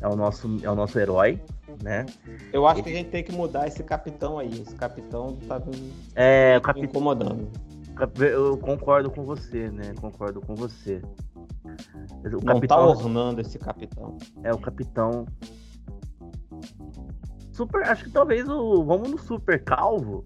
É 0.00 0.08
o 0.08 0.16
nosso, 0.16 0.48
é 0.62 0.70
o 0.70 0.74
nosso 0.74 0.98
herói, 0.98 1.38
né? 1.82 2.06
Eu 2.52 2.66
acho 2.66 2.82
que 2.82 2.88
a 2.88 2.92
gente 2.94 3.10
tem 3.10 3.22
que 3.22 3.32
mudar 3.32 3.66
esse 3.68 3.82
capitão 3.82 4.38
aí. 4.38 4.48
Esse 4.48 4.74
capitão 4.74 5.36
tá 5.46 5.58
me 5.58 5.92
É, 6.14 6.54
me 6.54 6.60
Capitão. 6.60 6.88
incomodando. 6.88 7.48
Eu 8.18 8.56
concordo 8.56 9.10
com 9.10 9.24
você, 9.24 9.68
né? 9.70 9.92
Concordo 10.00 10.40
com 10.40 10.54
você. 10.54 11.02
O 12.24 12.30
Não 12.30 12.38
tá 12.40 12.54
Capitão 12.54 12.88
ornando 12.88 13.40
esse 13.42 13.58
capitão. 13.58 14.16
é 14.42 14.54
o 14.54 14.58
Capitão. 14.58 15.26
Super. 17.60 17.82
Acho 17.86 18.04
que 18.04 18.10
talvez 18.10 18.48
o. 18.48 18.82
Vamos 18.84 19.10
no 19.10 19.18
Super 19.18 19.62
Calvo. 19.62 20.24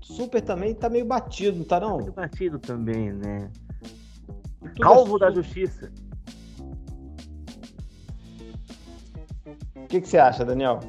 Super 0.00 0.40
também 0.40 0.74
tá 0.74 0.88
meio 0.88 1.04
batido, 1.04 1.58
não 1.58 1.64
tá 1.66 1.78
não? 1.78 1.96
Muito 1.96 2.12
batido 2.12 2.58
também, 2.58 3.12
né? 3.12 3.50
Tudo 4.60 4.80
Calvo 4.80 5.16
é 5.16 5.20
da 5.20 5.28
su- 5.28 5.34
Justiça. 5.42 5.92
O 9.76 9.86
que, 9.88 10.00
que 10.00 10.08
você 10.08 10.16
acha, 10.16 10.42
Daniel? 10.42 10.80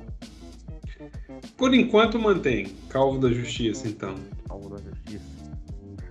Por 1.57 1.73
enquanto 1.73 2.17
mantém. 2.17 2.67
Calvo 2.87 3.19
da 3.19 3.29
Justiça, 3.29 3.87
então. 3.89 4.15
Calvo 4.47 4.69
da 4.69 4.77
Justiça. 4.81 5.25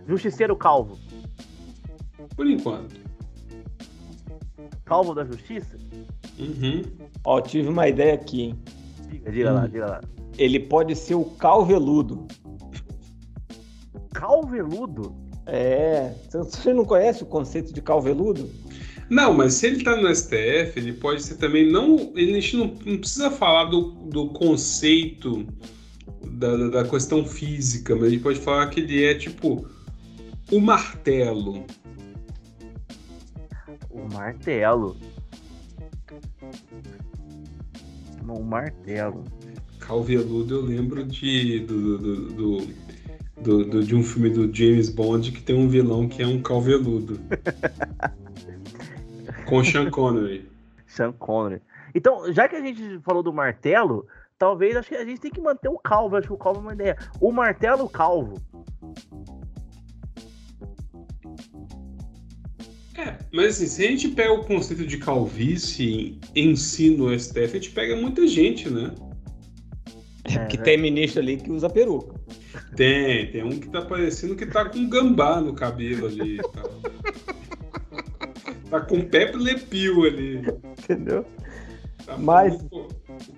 Justiceiro 0.06 0.54
Calvo. 0.56 0.98
Por 2.36 2.46
enquanto. 2.46 3.00
Calvo 4.84 5.14
da 5.14 5.24
Justiça? 5.24 5.78
Uhum. 6.38 6.82
Ó, 7.24 7.40
tive 7.40 7.68
uma 7.68 7.88
ideia 7.88 8.12
aqui, 8.14 8.42
hein? 8.42 8.58
Diga, 9.12 9.30
diga 9.30 9.52
lá, 9.52 9.64
Hum. 9.64 9.68
diga 9.68 9.86
lá. 9.86 10.00
Ele 10.38 10.58
pode 10.60 10.96
ser 10.96 11.14
o 11.14 11.24
calveludo. 11.24 12.26
Calveludo? 14.14 15.14
É. 15.46 16.14
Você 16.30 16.72
não 16.72 16.84
conhece 16.84 17.22
o 17.22 17.26
conceito 17.26 17.72
de 17.72 17.82
calveludo? 17.82 18.48
Não, 19.10 19.34
mas 19.34 19.54
se 19.54 19.66
ele 19.66 19.84
tá 19.84 19.94
no 19.96 20.14
STF, 20.14 20.72
ele 20.76 20.94
pode 20.94 21.22
ser 21.22 21.36
também. 21.36 21.70
Não, 21.70 22.12
a 22.16 22.20
gente 22.20 22.56
não, 22.56 22.66
não 22.86 22.98
precisa 22.98 23.30
falar 23.30 23.64
do, 23.66 23.90
do 24.08 24.28
conceito 24.30 25.46
da, 26.30 26.56
da, 26.56 26.68
da 26.68 26.84
questão 26.88 27.24
física, 27.26 27.94
mas 27.94 28.04
a 28.04 28.10
gente 28.10 28.22
pode 28.22 28.38
falar 28.38 28.68
que 28.68 28.80
ele 28.80 29.04
é 29.04 29.14
tipo 29.14 29.66
o 30.50 30.60
martelo. 30.60 31.64
O 33.90 34.12
martelo. 34.12 34.96
O 38.28 38.42
martelo. 38.42 39.24
Calveludo, 39.78 40.54
eu 40.54 40.62
lembro 40.62 41.04
de, 41.04 41.60
do, 41.60 41.98
do, 41.98 42.26
do, 43.36 43.64
do, 43.64 43.84
de 43.84 43.94
um 43.94 44.02
filme 44.02 44.30
do 44.30 44.54
James 44.54 44.88
Bond 44.88 45.32
que 45.32 45.42
tem 45.42 45.56
um 45.56 45.68
vilão 45.68 46.08
que 46.08 46.22
é 46.22 46.26
um 46.26 46.40
calveludo. 46.40 47.20
Com 49.46 49.64
Sean 49.64 49.90
Connery. 49.90 50.48
Sean 50.86 51.12
Connery. 51.12 51.60
Então, 51.94 52.32
já 52.32 52.48
que 52.48 52.56
a 52.56 52.60
gente 52.60 53.00
falou 53.00 53.22
do 53.22 53.32
martelo, 53.32 54.06
talvez 54.38 54.76
acho 54.76 54.88
que 54.88 54.96
a 54.96 55.04
gente 55.04 55.20
tem 55.20 55.30
que 55.30 55.40
manter 55.40 55.68
o 55.68 55.78
calvo. 55.78 56.16
Acho 56.16 56.28
que 56.28 56.32
o 56.32 56.38
calvo 56.38 56.60
é 56.60 56.62
uma 56.62 56.72
ideia. 56.72 56.96
O 57.20 57.30
martelo 57.32 57.88
calvo. 57.88 58.40
É, 63.02 63.18
mas 63.32 63.56
assim, 63.56 63.66
se 63.66 63.84
a 63.84 63.90
gente 63.90 64.08
pega 64.08 64.32
o 64.32 64.44
conceito 64.44 64.86
de 64.86 64.96
calvície 64.98 66.18
em 66.34 66.54
si 66.54 66.90
no 66.90 67.18
STF, 67.18 67.44
a 67.44 67.46
gente 67.46 67.70
pega 67.70 67.96
muita 67.96 68.26
gente, 68.26 68.70
né? 68.70 68.92
É, 70.24 70.46
que 70.46 70.56
né? 70.56 70.62
tem 70.62 70.78
ministro 70.78 71.20
ali 71.20 71.36
que 71.36 71.50
usa 71.50 71.68
peruca. 71.68 72.14
Tem, 72.76 73.30
tem 73.30 73.42
um 73.42 73.58
que 73.58 73.68
tá 73.68 73.82
parecendo 73.82 74.36
que 74.36 74.46
tá 74.46 74.64
com 74.68 74.88
gambá 74.88 75.40
no 75.40 75.52
cabelo 75.52 76.06
ali 76.06 76.38
tal. 76.52 76.70
Tá 78.70 78.80
com 78.80 79.00
Pepe 79.02 79.36
Lepil 79.36 80.04
ali. 80.04 80.42
Entendeu? 80.78 81.24
Tá 82.06 82.16
Mas- 82.16 82.62
o 82.70 82.88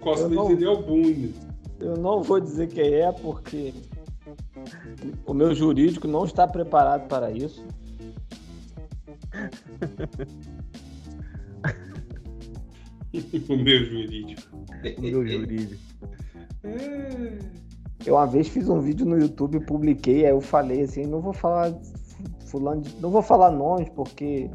Costa 0.00 0.28
não- 0.28 0.50
é 0.50 0.68
o 0.68 0.82
Bunde. 0.82 1.34
Eu 1.80 1.96
não 1.96 2.22
vou 2.22 2.38
dizer 2.38 2.68
quem 2.68 2.94
é 2.94 3.10
porque 3.10 3.72
o 5.26 5.34
meu 5.34 5.54
jurídico 5.54 6.06
não 6.06 6.24
está 6.24 6.46
preparado 6.46 7.08
para 7.08 7.30
isso. 7.30 7.64
O 13.48 13.56
meu 13.56 13.84
jurídico. 13.84 14.56
O 14.98 15.00
meu 15.00 15.26
jurídico. 15.26 15.80
É. 16.64 17.38
Eu 18.06 18.14
uma 18.16 18.26
vez 18.26 18.48
fiz 18.48 18.68
um 18.68 18.80
vídeo 18.80 19.06
no 19.06 19.18
YouTube, 19.18 19.60
publiquei, 19.60 20.24
aí 20.26 20.32
eu 20.32 20.40
falei 20.40 20.82
assim, 20.82 21.06
não 21.06 21.20
vou 21.20 21.32
falar 21.32 21.72
fulano, 22.46 22.82
de- 22.82 22.94
não 23.00 23.10
vou 23.10 23.22
falar 23.22 23.50
nomes 23.50 23.88
porque 23.90 24.50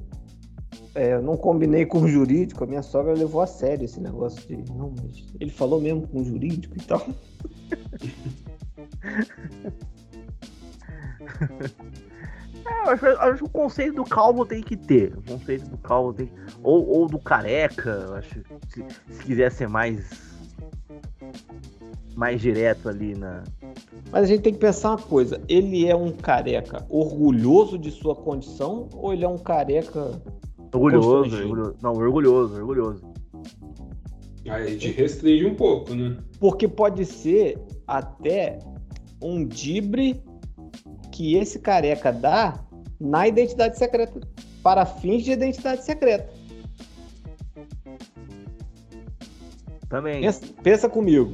é, 0.93 1.13
eu 1.13 1.21
não 1.21 1.36
combinei 1.36 1.86
com 1.86 1.99
o 2.01 2.07
jurídico, 2.07 2.63
a 2.63 2.67
minha 2.67 2.84
sogra 2.84 3.13
levou 3.13 3.41
a 3.41 3.47
sério 3.47 3.86
esse 3.86 3.99
negócio 3.99 4.39
de, 4.47 4.71
não, 4.71 4.93
mas 5.01 5.25
ele 5.39 5.51
falou 5.51 5.82
mesmo 5.82 6.07
com 6.07 6.21
o 6.21 6.23
jurídico 6.23 6.75
e 6.77 6.82
tal. 6.84 7.05
É, 12.70 12.88
eu 12.88 12.89
acho, 12.91 13.05
eu 13.05 13.22
acho 13.22 13.38
que 13.38 13.43
o 13.43 13.49
conceito 13.49 13.95
do 13.95 14.03
calvo 14.03 14.45
tem 14.45 14.61
que 14.61 14.78
ter. 14.78 15.13
O 15.17 15.22
conceito 15.24 15.70
do 15.70 15.78
calvo 15.78 16.13
tem 16.13 16.30
Ou, 16.63 16.88
ou 16.88 17.07
do 17.07 17.20
careca, 17.20 18.05
eu 18.07 18.15
acho. 18.15 18.41
Se, 18.70 18.86
se 19.09 19.24
quiser 19.24 19.51
ser 19.51 19.67
mais. 19.67 20.30
Mais 22.15 22.41
direto 22.41 22.89
ali 22.89 23.15
na. 23.15 23.43
Mas 24.11 24.24
a 24.24 24.26
gente 24.26 24.41
tem 24.41 24.53
que 24.53 24.59
pensar 24.59 24.91
uma 24.91 24.97
coisa, 24.97 25.41
ele 25.47 25.88
é 25.88 25.95
um 25.95 26.11
careca 26.11 26.86
orgulhoso 26.89 27.78
de 27.78 27.91
sua 27.91 28.15
condição 28.15 28.89
ou 28.93 29.13
ele 29.13 29.24
é 29.24 29.28
um 29.28 29.38
careca 29.38 30.20
Orgulhoso, 30.74 31.36
orgulhoso. 31.36 31.76
Não, 31.82 31.93
orgulhoso, 31.93 32.55
orgulhoso. 32.55 33.01
Aí 34.47 34.63
a 34.63 34.67
gente 34.67 34.91
restringe 34.91 35.45
um 35.45 35.55
pouco, 35.55 35.93
né? 35.93 36.17
Porque 36.39 36.67
pode 36.67 37.05
ser 37.05 37.59
até 37.88 38.59
um 39.22 39.45
dibre 39.45 40.22
que 41.20 41.36
esse 41.36 41.59
careca 41.59 42.13
dá 42.13 42.57
na 42.97 43.28
identidade 43.28 43.78
secreta, 43.78 44.22
para 44.63 44.86
fins 44.86 45.26
de 45.26 45.34
identidade 45.34 45.84
secreta. 45.84 46.34
Também. 49.89 50.22
Pensa, 50.22 50.45
pensa 50.63 50.88
comigo. 50.88 51.34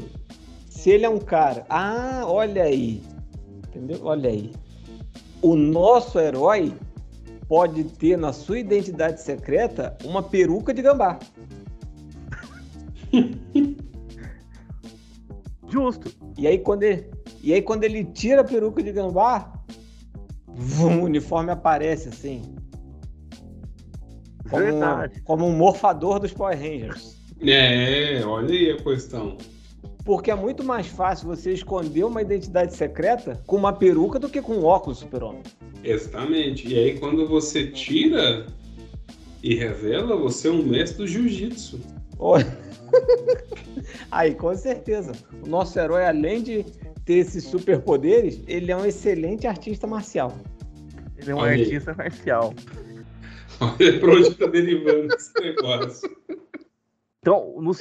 Se 0.68 0.90
ele 0.90 1.06
é 1.06 1.10
um 1.10 1.20
cara. 1.20 1.68
Ah, 1.70 2.24
olha 2.26 2.64
aí. 2.64 3.04
Entendeu? 3.68 4.00
Olha 4.02 4.32
aí. 4.32 4.52
O 5.40 5.56
nosso 5.56 6.20
herói 6.20 6.74
pode 7.48 7.84
ter 7.84 8.18
na 8.18 8.34
sua 8.34 8.58
identidade 8.58 9.22
secreta 9.22 9.96
uma 10.04 10.24
peruca 10.24 10.74
de 10.74 10.82
gambá. 10.82 11.20
Justo. 15.70 16.12
E 16.40 16.48
aí 16.48 16.58
quando 16.58 16.82
ele, 16.82 17.08
e 17.46 17.54
aí, 17.54 17.62
quando 17.62 17.84
ele 17.84 18.04
tira 18.04 18.42
a 18.42 18.44
peruca 18.44 18.82
de 18.82 18.92
gambá, 18.92 19.55
o 20.82 21.04
uniforme 21.04 21.52
aparece 21.52 22.10
assim. 22.10 22.56
Como, 24.50 24.62
um- 24.64 24.66
Verdade. 24.72 25.22
como 25.22 25.46
um 25.48 25.52
morfador 25.56 26.20
dos 26.20 26.32
Power 26.34 26.58
Rangers. 26.58 27.16
É, 27.42 28.22
olha 28.26 28.50
aí 28.54 28.72
a 28.72 28.78
questão. 28.78 29.38
Porque 30.04 30.30
é 30.30 30.36
muito 30.36 30.64
mais 30.64 30.86
fácil 30.88 31.28
você 31.28 31.52
esconder 31.52 32.04
uma 32.04 32.22
identidade 32.22 32.76
secreta 32.76 33.42
com 33.48 33.56
uma 33.56 33.74
peruca 33.74 34.20
do 34.20 34.30
que 34.30 34.42
com 34.42 34.54
um 34.54 34.64
óculos 34.64 35.00
super-homem. 35.00 35.42
Exatamente. 35.84 36.68
E 36.68 36.78
aí 36.78 37.00
quando 37.00 37.28
você 37.28 37.68
tira 37.72 38.46
e 39.42 39.56
revela, 39.56 40.16
você 40.16 40.48
é 40.48 40.52
um 40.52 40.64
mestre 40.64 40.98
do 41.00 41.08
jiu-jitsu. 41.08 41.80
Olha. 42.20 42.46
Aí, 44.10 44.34
com 44.36 44.56
certeza. 44.56 45.12
O 45.46 45.50
nosso 45.50 45.78
herói, 45.78 46.06
além 46.06 46.42
de 46.42 46.66
ter 47.06 47.16
esses 47.16 47.44
superpoderes, 47.44 48.42
ele 48.48 48.72
é 48.72 48.76
um 48.76 48.86
excelente 48.86 49.46
artista 49.46 49.86
marcial. 49.86 50.36
Ele 51.18 51.32
é 51.32 51.36
um 51.36 51.38
Olha 51.38 51.52
aí. 51.52 51.64
artista 51.64 51.94
marcial. 51.94 52.54
Olha 53.62 54.00
pra 54.00 54.12
onde 54.12 54.36
tá 54.36 54.48
derivando 54.48 55.14
esse 55.14 55.32
negócio. 55.40 56.10
Então 57.20 57.56
no, 57.62 57.72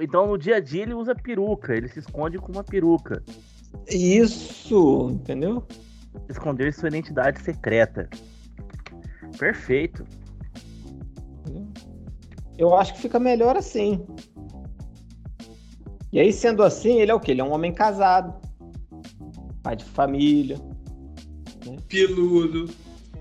então, 0.00 0.26
no 0.26 0.36
dia 0.36 0.56
a 0.56 0.60
dia, 0.60 0.82
ele 0.82 0.94
usa 0.94 1.14
peruca. 1.14 1.74
Ele 1.74 1.88
se 1.88 2.00
esconde 2.00 2.38
com 2.38 2.52
uma 2.52 2.64
peruca. 2.64 3.22
Isso, 3.88 5.10
entendeu? 5.10 5.66
Esconder 6.28 6.74
sua 6.74 6.88
identidade 6.88 7.40
secreta. 7.40 8.08
Perfeito. 9.38 10.04
Eu 12.58 12.76
acho 12.76 12.94
que 12.94 13.00
fica 13.00 13.18
melhor 13.18 13.56
assim. 13.56 14.04
E 16.12 16.20
aí, 16.20 16.32
sendo 16.32 16.62
assim, 16.62 17.00
ele 17.00 17.10
é 17.10 17.14
o 17.14 17.20
quê? 17.20 17.30
Ele 17.30 17.40
é 17.40 17.44
um 17.44 17.52
homem 17.52 17.72
casado, 17.72 18.38
pai 19.62 19.76
de 19.76 19.84
família, 19.84 20.58
Peludo. 21.88 22.68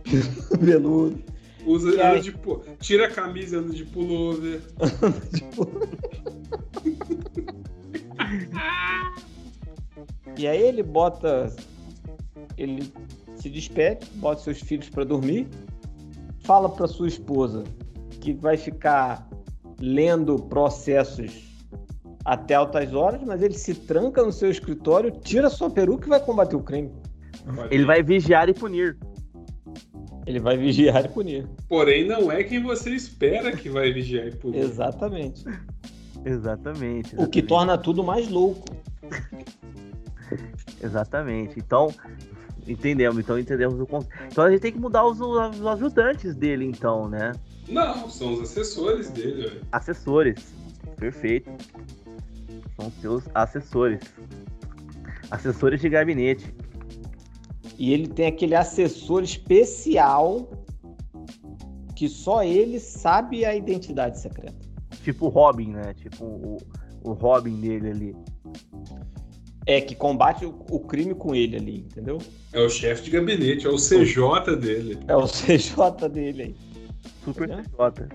veludo. 0.59 1.23
Usa, 1.65 1.89
anda 1.89 2.19
de, 2.19 2.33
tira 2.79 3.05
a 3.05 3.11
camisa, 3.11 3.59
anda 3.59 3.73
de 3.73 3.85
pullover. 3.85 4.61
Tipo... 5.35 5.67
e 10.37 10.47
aí 10.47 10.61
ele 10.61 10.81
bota. 10.81 11.53
Ele 12.57 12.91
se 13.35 13.49
despede, 13.49 14.07
bota 14.15 14.41
seus 14.41 14.59
filhos 14.59 14.89
para 14.89 15.03
dormir, 15.03 15.47
fala 16.39 16.69
para 16.69 16.87
sua 16.87 17.07
esposa 17.07 17.63
que 18.19 18.33
vai 18.33 18.57
ficar 18.57 19.27
lendo 19.79 20.37
processos 20.37 21.50
até 22.23 22.55
altas 22.55 22.93
horas, 22.93 23.21
mas 23.23 23.41
ele 23.41 23.53
se 23.53 23.73
tranca 23.73 24.23
no 24.23 24.31
seu 24.31 24.49
escritório, 24.49 25.11
tira 25.11 25.49
sua 25.49 25.69
peruca 25.69 26.05
e 26.05 26.09
vai 26.09 26.19
combater 26.19 26.55
o 26.55 26.63
crime. 26.63 26.91
Ele 27.69 27.85
vai 27.85 28.03
vigiar 28.03 28.49
e 28.49 28.53
punir. 28.53 28.97
Ele 30.25 30.39
vai 30.39 30.55
vigiar 30.57 31.05
e 31.05 31.09
punir. 31.09 31.47
Porém, 31.67 32.07
não 32.07 32.31
é 32.31 32.43
quem 32.43 32.61
você 32.61 32.91
espera 32.91 33.55
que 33.55 33.69
vai 33.69 33.91
vigiar 33.91 34.27
e 34.27 34.35
punir. 34.35 34.59
Exatamente. 34.59 35.43
Exatamente. 36.23 37.15
O 37.15 37.27
que 37.27 37.39
exatamente. 37.39 37.47
torna 37.47 37.77
tudo 37.77 38.03
mais 38.03 38.29
louco. 38.29 38.65
Exatamente. 40.83 41.57
Então, 41.57 41.93
entendemos. 42.67 43.17
Então, 43.17 43.39
entendemos 43.39 43.79
o 43.79 43.87
conceito. 43.87 44.15
Então, 44.31 44.43
a 44.43 44.51
gente 44.51 44.61
tem 44.61 44.71
que 44.71 44.79
mudar 44.79 45.05
os, 45.05 45.19
os 45.19 45.65
ajudantes 45.65 46.35
dele, 46.35 46.65
então, 46.65 47.09
né? 47.09 47.31
Não, 47.67 48.09
são 48.09 48.33
os 48.33 48.41
assessores 48.41 49.09
dele, 49.09 49.49
velho. 49.49 49.61
Assessores. 49.71 50.53
Perfeito. 50.97 51.49
São 52.81 52.91
seus 52.99 53.23
assessores. 53.35 54.01
Assessores 55.29 55.79
de 55.79 55.89
gabinete. 55.89 56.53
E 57.77 57.93
ele 57.93 58.07
tem 58.07 58.25
aquele 58.25 58.55
assessor 58.55 59.23
especial 59.23 60.49
que 61.95 62.09
só 62.09 62.43
ele 62.43 62.79
sabe 62.79 63.45
a 63.45 63.55
identidade 63.55 64.19
secreta. 64.19 64.57
Tipo 65.03 65.27
o 65.27 65.29
Robin, 65.29 65.73
né? 65.73 65.93
Tipo 65.93 66.25
o, 66.25 66.57
o 67.03 67.13
Robin 67.13 67.55
dele 67.59 67.89
ali. 67.89 68.15
É, 69.67 69.79
que 69.79 69.93
combate 69.93 70.43
o, 70.43 70.49
o 70.71 70.79
crime 70.79 71.13
com 71.13 71.35
ele 71.35 71.55
ali, 71.55 71.77
entendeu? 71.81 72.17
É 72.51 72.59
o 72.59 72.69
chefe 72.69 73.03
de 73.03 73.11
gabinete, 73.11 73.67
é 73.67 73.69
o 73.69 73.75
CJ 73.75 74.55
dele. 74.59 74.99
É 75.07 75.15
o 75.15 75.27
CJ 75.29 76.09
dele 76.11 76.43
aí. 76.43 76.55
Super 77.23 77.51
É. 77.51 77.61
CJ. 77.61 78.07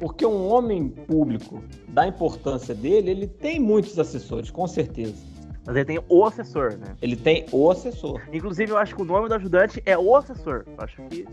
Porque 0.00 0.26
um 0.26 0.48
homem 0.48 0.88
público, 0.88 1.62
da 1.88 2.06
importância 2.06 2.74
dele, 2.74 3.10
ele 3.10 3.26
tem 3.26 3.60
muitos 3.60 3.98
assessores, 3.98 4.50
com 4.50 4.66
certeza. 4.66 5.34
Mas 5.66 5.76
ele 5.76 5.84
tem 5.84 6.00
o 6.08 6.24
assessor, 6.24 6.76
né? 6.76 6.94
Ele 7.00 7.16
tem 7.16 7.46
o 7.50 7.70
assessor. 7.70 8.20
Inclusive, 8.32 8.72
eu 8.72 8.76
acho 8.76 8.94
que 8.94 9.02
o 9.02 9.04
nome 9.04 9.28
do 9.28 9.34
ajudante 9.34 9.82
é 9.86 9.96
o 9.96 10.14
assessor. 10.14 10.64
Eu 10.66 10.74
acho 10.78 10.96
que. 11.08 11.26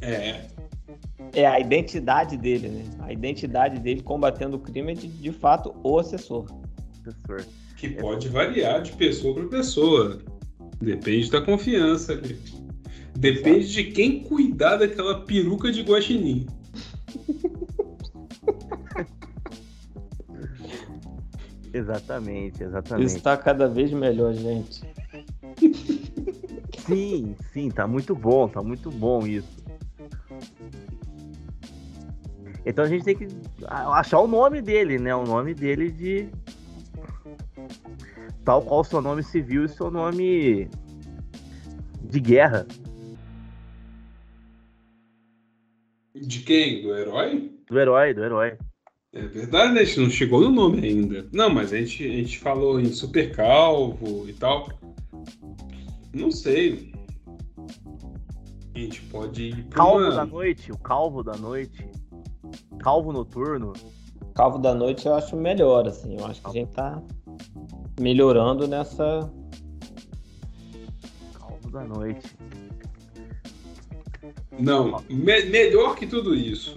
É. 0.00 0.46
É 1.32 1.46
a 1.46 1.58
identidade 1.58 2.36
dele, 2.36 2.68
né? 2.68 2.84
A 3.00 3.12
identidade 3.12 3.78
dele 3.80 4.00
combatendo 4.00 4.56
o 4.56 4.60
crime 4.60 4.92
é 4.92 4.94
de, 4.94 5.08
de 5.08 5.32
fato 5.32 5.74
o 5.82 5.98
assessor. 5.98 6.46
Assessor. 7.00 7.44
Que 7.76 7.90
pode 7.90 8.28
variar 8.28 8.80
de 8.80 8.92
pessoa 8.92 9.34
para 9.34 9.44
pessoa. 9.48 10.20
Depende 10.80 11.30
da 11.30 11.42
confiança 11.42 12.12
ali. 12.12 12.38
Depende 13.16 13.72
de 13.72 13.84
quem 13.84 14.20
cuidar 14.20 14.76
daquela 14.76 15.20
peruca 15.20 15.70
de 15.70 15.82
guaxinim. 15.82 16.46
Exatamente, 21.74 22.62
exatamente. 22.62 23.16
Está 23.16 23.36
cada 23.36 23.66
vez 23.66 23.90
melhor, 23.92 24.32
gente. 24.32 24.84
Sim, 26.86 27.34
sim, 27.52 27.68
tá 27.68 27.84
muito 27.84 28.14
bom, 28.14 28.48
tá 28.48 28.62
muito 28.62 28.92
bom 28.92 29.26
isso. 29.26 29.64
Então 32.64 32.84
a 32.84 32.88
gente 32.88 33.04
tem 33.04 33.16
que 33.16 33.26
achar 33.66 34.20
o 34.20 34.28
nome 34.28 34.62
dele, 34.62 35.00
né? 35.00 35.12
O 35.16 35.24
nome 35.24 35.52
dele 35.52 35.90
de. 35.90 36.28
Tal 38.44 38.62
qual 38.62 38.80
o 38.80 38.84
seu 38.84 39.02
nome 39.02 39.24
civil 39.24 39.64
e 39.64 39.68
seu 39.68 39.90
nome 39.90 40.70
de 42.02 42.20
guerra. 42.20 42.66
De 46.14 46.38
quem? 46.40 46.82
Do 46.82 46.96
herói? 46.96 47.52
Do 47.68 47.80
herói, 47.80 48.14
do 48.14 48.22
herói. 48.22 48.58
É 49.14 49.22
verdade, 49.22 49.72
né? 49.72 49.80
A 49.80 49.84
gente 49.84 50.00
não 50.00 50.10
chegou 50.10 50.40
no 50.40 50.50
nome 50.50 50.86
ainda. 50.86 51.28
Não, 51.32 51.48
mas 51.48 51.72
a 51.72 51.76
gente, 51.78 52.04
a 52.04 52.10
gente 52.10 52.38
falou 52.38 52.80
em 52.80 52.86
super 52.92 53.34
calvo 53.34 54.28
e 54.28 54.32
tal. 54.32 54.68
Não 56.12 56.30
sei. 56.32 56.92
A 58.74 58.78
gente 58.78 59.00
pode 59.02 59.50
ir 59.50 59.64
pra 59.66 59.76
Calvo 59.84 59.98
uma... 60.00 60.10
da 60.10 60.26
noite, 60.26 60.72
o 60.72 60.78
calvo 60.78 61.22
da 61.22 61.36
noite. 61.36 61.88
Calvo 62.80 63.12
noturno. 63.12 63.72
Calvo 64.34 64.58
da 64.58 64.74
Noite 64.74 65.06
eu 65.06 65.14
acho 65.14 65.36
melhor, 65.36 65.86
assim. 65.86 66.18
Eu 66.18 66.26
acho 66.26 66.42
que 66.42 66.48
a 66.48 66.52
gente 66.52 66.72
tá 66.72 67.00
melhorando 68.00 68.66
nessa. 68.66 69.30
Calvo 71.38 71.70
da 71.70 71.84
noite. 71.84 72.26
Não, 74.58 75.00
me- 75.08 75.44
melhor 75.44 75.94
que 75.94 76.04
tudo 76.04 76.34
isso. 76.34 76.76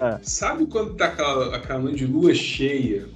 É. 0.00 0.18
Sabe 0.22 0.66
quando 0.66 0.94
tá 0.94 1.06
aquela, 1.06 1.56
aquela 1.56 1.80
noite 1.80 1.98
de 1.98 2.06
lua 2.06 2.34
cheia? 2.34 3.08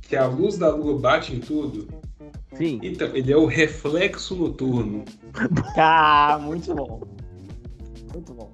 Que 0.00 0.16
a 0.16 0.26
luz 0.26 0.58
da 0.58 0.74
lua 0.74 0.98
bate 0.98 1.34
em 1.34 1.40
tudo? 1.40 1.88
Sim, 2.54 2.80
Então, 2.82 3.08
ele 3.16 3.32
é 3.32 3.36
o 3.36 3.46
reflexo 3.46 4.34
noturno. 4.36 5.04
Ah, 5.76 6.38
muito 6.42 6.74
bom. 6.74 7.00
Muito 8.12 8.34
bom. 8.34 8.52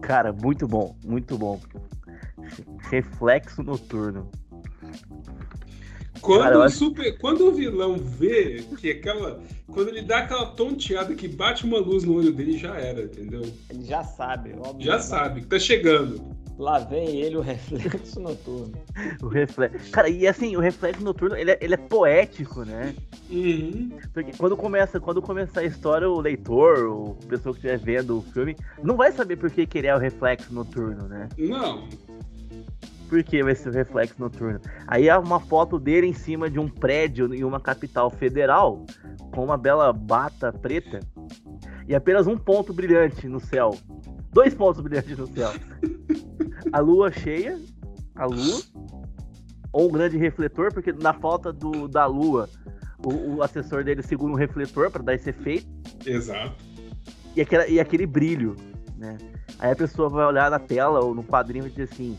cara, 0.00 0.32
muito 0.32 0.68
bom, 0.68 0.96
muito 1.04 1.36
bom. 1.36 1.60
Reflexo 2.88 3.62
noturno. 3.62 4.30
Quando, 6.20 6.42
Cara, 6.42 6.64
acho- 6.64 6.76
super, 6.76 7.18
quando 7.18 7.48
o 7.48 7.52
vilão 7.52 7.96
vê 7.96 8.62
que 8.78 8.90
aquela. 8.90 9.40
Quando 9.66 9.88
ele 9.88 10.02
dá 10.02 10.18
aquela 10.18 10.46
tonteada 10.46 11.14
que 11.14 11.28
bate 11.28 11.64
uma 11.64 11.78
luz 11.78 12.04
no 12.04 12.14
olho 12.14 12.32
dele, 12.32 12.58
já 12.58 12.74
era, 12.76 13.02
entendeu? 13.04 13.42
Ele 13.70 13.84
já 13.84 14.02
sabe, 14.02 14.52
óbvio. 14.58 14.84
Já 14.84 14.98
sabe 14.98 15.40
que 15.42 15.46
tá 15.46 15.58
chegando. 15.58 16.20
Lá 16.58 16.78
vem 16.78 17.08
ele, 17.22 17.36
o 17.36 17.40
reflexo 17.40 18.20
noturno. 18.20 18.72
O 19.22 19.28
reflexo. 19.28 19.90
Cara, 19.90 20.10
e 20.10 20.26
assim, 20.26 20.56
o 20.56 20.60
reflexo 20.60 21.02
noturno, 21.02 21.34
ele 21.34 21.52
é, 21.52 21.58
ele 21.58 21.72
é 21.72 21.76
poético, 21.78 22.64
né? 22.66 22.94
Uhum. 23.30 23.92
Porque 24.12 24.32
quando 24.36 24.54
começa, 24.58 25.00
quando 25.00 25.22
começar 25.22 25.60
a 25.60 25.64
história, 25.64 26.06
o 26.06 26.20
leitor, 26.20 26.86
o 26.86 27.14
pessoa 27.26 27.54
que 27.54 27.66
estiver 27.66 27.78
vendo 27.78 28.18
o 28.18 28.20
filme, 28.20 28.54
não 28.82 28.94
vai 28.94 29.10
saber 29.10 29.36
por 29.36 29.50
que, 29.50 29.64
que 29.66 29.78
ele 29.78 29.86
é 29.86 29.94
o 29.96 29.98
reflexo 29.98 30.52
noturno, 30.52 31.08
né? 31.08 31.30
Não, 31.38 31.88
Por 33.10 33.24
que 33.24 33.42
vai 33.42 33.56
ser 33.56 33.70
o 33.70 33.72
reflexo 33.72 34.14
noturno? 34.20 34.60
Aí 34.86 35.10
há 35.10 35.18
uma 35.18 35.40
foto 35.40 35.80
dele 35.80 36.06
em 36.06 36.12
cima 36.12 36.48
de 36.48 36.60
um 36.60 36.68
prédio 36.68 37.34
em 37.34 37.42
uma 37.42 37.58
capital 37.58 38.08
federal, 38.08 38.86
com 39.34 39.44
uma 39.44 39.56
bela 39.56 39.92
bata 39.92 40.52
preta, 40.52 41.00
e 41.88 41.94
apenas 41.94 42.28
um 42.28 42.38
ponto 42.38 42.72
brilhante 42.72 43.26
no 43.26 43.40
céu. 43.40 43.76
Dois 44.32 44.54
pontos 44.54 44.80
brilhantes 44.80 45.18
no 45.18 45.26
céu. 45.26 45.50
A 46.72 46.78
lua 46.78 47.10
cheia, 47.10 47.58
a 48.14 48.26
lua, 48.26 48.60
ou 49.72 49.88
um 49.88 49.92
grande 49.92 50.16
refletor, 50.16 50.72
porque 50.72 50.92
na 50.92 51.12
falta 51.12 51.52
do, 51.52 51.88
da 51.88 52.06
lua, 52.06 52.48
o, 53.04 53.38
o 53.38 53.42
assessor 53.42 53.82
dele 53.82 54.02
segura 54.02 54.32
um 54.32 54.36
refletor 54.36 54.88
para 54.88 55.02
dar 55.02 55.14
esse 55.14 55.30
efeito, 55.30 55.66
exato. 56.06 56.54
e, 57.34 57.40
aquela, 57.40 57.66
e 57.66 57.80
aquele 57.80 58.06
brilho, 58.06 58.54
né? 58.96 59.18
Aí 59.58 59.72
a 59.72 59.76
pessoa 59.76 60.08
vai 60.08 60.24
olhar 60.24 60.48
na 60.48 60.60
tela 60.60 61.00
ou 61.00 61.12
no 61.12 61.24
quadrinho 61.24 61.66
e 61.66 61.70
dizer 61.70 61.88
assim: 61.92 62.16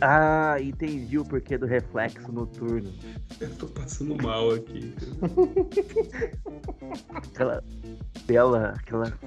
Ah, 0.00 0.56
entendi 0.60 1.18
o 1.18 1.24
porquê 1.24 1.56
do 1.56 1.66
reflexo 1.66 2.30
noturno. 2.32 2.92
Eu 3.40 3.50
tô 3.56 3.66
passando 3.66 4.20
mal 4.22 4.50
aqui. 4.50 4.92
Aquela 7.10 7.62
bela. 8.26 8.74
Aquela... 8.76 9.18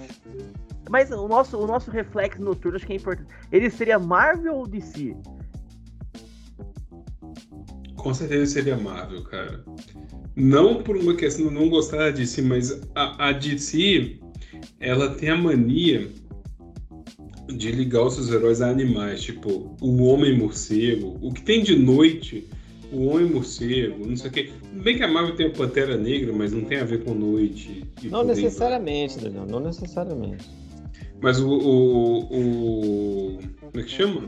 Mas 0.89 1.11
o 1.11 1.27
nosso, 1.27 1.57
o 1.57 1.65
nosso 1.65 1.89
reflexo 1.89 2.41
noturno 2.41 2.77
acho 2.77 2.85
que 2.85 2.93
é 2.93 2.95
importante. 2.97 3.29
Ele 3.51 3.69
seria 3.69 3.97
Marvel 3.97 4.55
ou 4.55 4.67
DC? 4.67 5.15
Com 7.95 8.13
certeza 8.13 8.53
seria 8.53 8.77
Marvel, 8.77 9.23
cara. 9.23 9.63
Não 10.35 10.83
por 10.83 10.95
uma 10.95 11.15
questão 11.15 11.47
de 11.47 11.53
não 11.53 11.69
gostar 11.69 11.97
da 11.97 12.09
DC, 12.11 12.41
mas 12.43 12.81
a, 12.93 13.29
a 13.29 13.31
DC, 13.31 14.19
ela 14.79 15.15
tem 15.15 15.29
a 15.29 15.35
mania 15.35 16.11
de 17.47 17.71
ligar 17.71 18.03
os 18.05 18.15
seus 18.15 18.29
heróis 18.31 18.61
a 18.61 18.69
animais, 18.69 19.21
tipo 19.21 19.75
o 19.81 20.03
Homem-Morcego, 20.03 21.17
o 21.21 21.31
que 21.33 21.41
tem 21.41 21.63
de 21.63 21.75
noite, 21.75 22.47
o 22.91 23.05
Homem-Morcego, 23.07 24.05
não 24.07 24.15
sei 24.17 24.29
o 24.29 24.33
quê. 24.33 24.49
Bem 24.83 24.97
que 24.97 25.03
a 25.03 25.07
Marvel 25.07 25.35
tem 25.35 25.47
a 25.47 25.51
Pantera 25.51 25.97
Negra, 25.97 26.31
mas 26.33 26.51
não 26.53 26.61
tem 26.65 26.77
a 26.79 26.83
ver 26.83 27.03
com 27.03 27.13
noite. 27.13 27.83
Não 28.03 28.23
necessariamente, 28.23 29.19
Daniel, 29.19 29.45
não 29.45 29.59
necessariamente. 29.59 30.45
Mas 31.21 31.39
o, 31.39 31.49
o, 31.49 32.19
o- 32.19 33.39
Como 33.59 33.79
é 33.79 33.83
que 33.83 33.89
chama? 33.89 34.23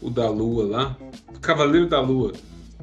O 0.00 0.08
da 0.10 0.28
Lua 0.30 0.64
lá. 0.66 0.98
O 1.34 1.38
Cavaleiro 1.40 1.88
da 1.88 2.00
Lua. 2.00 2.32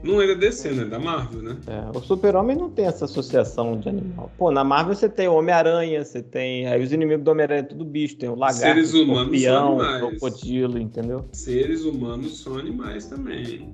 Não 0.03 0.21
é 0.21 0.27
da 0.27 0.33
DC, 0.33 0.71
né? 0.71 0.83
É 0.83 0.85
da 0.85 0.99
Marvel, 0.99 1.41
né? 1.43 1.57
É, 1.67 1.97
o 1.97 2.01
Super-Homem 2.01 2.57
não 2.57 2.69
tem 2.69 2.85
essa 2.85 3.05
associação 3.05 3.79
de 3.79 3.89
animal. 3.89 4.31
Pô, 4.37 4.51
na 4.51 4.63
Marvel 4.63 4.95
você 4.95 5.07
tem 5.07 5.27
o 5.27 5.33
Homem-Aranha, 5.35 6.03
você 6.03 6.23
tem. 6.23 6.67
Aí 6.67 6.81
os 6.81 6.91
inimigos 6.91 7.23
do 7.23 7.31
Homem-Aranha 7.31 7.59
é 7.61 7.63
tudo 7.63 7.85
bicho, 7.85 8.17
tem 8.17 8.29
o 8.29 8.35
lagarto, 8.35 8.61
Seres 8.61 8.93
o 8.93 9.03
humanos 9.03 9.33
escorpião, 9.33 9.53
são 9.59 9.77
o 9.77 9.81
animais. 9.81 10.19
crocodilo, 10.19 10.79
entendeu? 10.79 11.29
Seres 11.33 11.83
humanos 11.85 12.41
são 12.41 12.57
animais 12.57 13.05
também. 13.05 13.71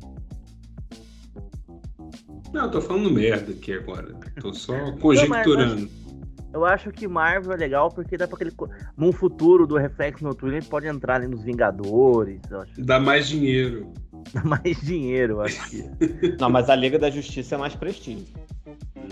Não, 2.53 2.65
eu 2.65 2.71
tô 2.71 2.81
falando 2.81 3.11
merda 3.11 3.51
aqui 3.51 3.73
agora. 3.73 4.13
Tô 4.41 4.53
só 4.53 4.73
conjecturando. 4.99 5.89
Eu 6.53 6.65
acho 6.65 6.91
que 6.91 7.07
Marvel 7.07 7.53
é 7.53 7.57
legal 7.57 7.91
porque 7.91 8.17
dá 8.17 8.25
pra 8.27 8.35
aquele. 8.35 8.51
Num 8.95 9.11
futuro 9.11 9.67
do 9.67 9.75
reflexo 9.77 10.23
noturno, 10.23 10.55
ele 10.57 10.65
pode 10.65 10.87
entrar 10.87 11.15
ali 11.15 11.27
nos 11.27 11.43
Vingadores. 11.43 12.39
Eu 12.49 12.61
acho. 12.61 12.81
Dá 12.81 12.99
mais 12.99 13.27
dinheiro. 13.27 13.91
Dá 14.33 14.43
mais 14.45 14.81
dinheiro, 14.81 15.41
acho 15.41 15.69
que. 15.69 15.83
Não, 16.39 16.49
mas 16.49 16.69
a 16.69 16.75
Liga 16.75 16.99
da 16.99 17.09
Justiça 17.09 17.55
é 17.55 17.57
mais 17.57 17.75
prestígio, 17.75 18.25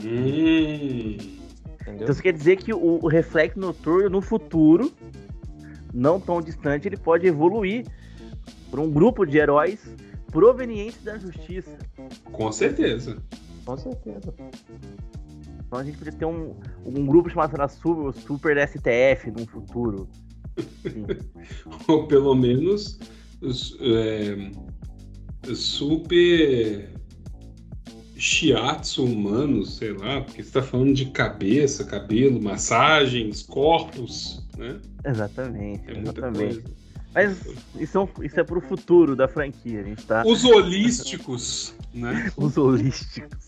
Hum. 0.03 1.17
entendeu? 1.81 1.93
Então 1.93 2.09
isso 2.09 2.21
quer 2.21 2.33
dizer 2.33 2.57
que 2.57 2.73
o, 2.73 2.99
o 3.03 3.07
reflexo 3.07 3.59
noturno, 3.59 4.09
no 4.09 4.21
futuro, 4.21 4.91
não 5.93 6.19
tão 6.19 6.41
distante, 6.41 6.87
ele 6.87 6.97
pode 6.97 7.25
evoluir 7.25 7.85
para 8.69 8.81
um 8.81 8.91
grupo 8.91 9.25
de 9.25 9.37
heróis 9.37 9.79
provenientes 10.31 11.01
da 11.03 11.17
justiça. 11.17 11.77
Com 12.31 12.51
certeza. 12.51 13.17
Com 13.65 13.77
certeza. 13.77 14.33
Então 15.65 15.79
a 15.79 15.83
gente 15.83 15.97
podia 15.97 16.13
ter 16.13 16.25
um, 16.25 16.55
um 16.85 17.05
grupo 17.05 17.29
chamado 17.29 17.55
Super, 17.69 18.13
Super 18.13 18.67
STF 18.67 19.31
num 19.31 19.45
futuro. 19.47 20.07
Sim. 20.83 21.05
Ou 21.87 22.07
pelo 22.07 22.35
menos 22.35 22.99
os, 23.41 23.77
é, 23.81 24.35
super 25.53 26.89
shiatsu 28.17 29.03
humanos, 29.03 29.75
sei 29.77 29.91
lá, 29.93 30.21
porque 30.21 30.41
você 30.41 30.51
tá 30.51 30.61
falando 30.61 30.93
de 30.93 31.05
cabeça, 31.07 31.83
cabelo, 31.83 32.41
massagens, 32.41 33.43
corpos, 33.43 34.41
né? 34.57 34.79
Exatamente, 35.05 35.83
É 35.87 35.93
muita 35.95 36.11
exatamente. 36.11 36.61
coisa. 36.61 36.85
Mas 37.13 37.37
isso 37.79 37.97
é, 37.97 38.01
um- 38.01 38.23
isso 38.23 38.39
é 38.39 38.43
pro 38.43 38.59
futuro 38.59 39.15
da 39.15 39.25
franquia, 39.27 39.79
a 39.79 39.83
gente 39.83 40.03
tá. 40.05 40.23
Os 40.25 40.43
holísticos, 40.43 41.73
né? 41.93 42.29
Os 42.35 42.57
holísticos. 42.57 43.45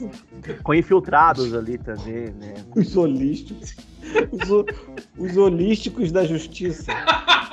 Com 0.64 0.74
infiltrados 0.74 1.53
ali 1.53 1.78
também, 1.78 2.28
né? 2.32 2.53
Os 2.74 2.95
holísticos. 2.95 3.76
Os, 4.32 5.28
os 5.32 5.36
holísticos 5.38 6.14
da 6.14 6.24
justiça. 6.26 6.91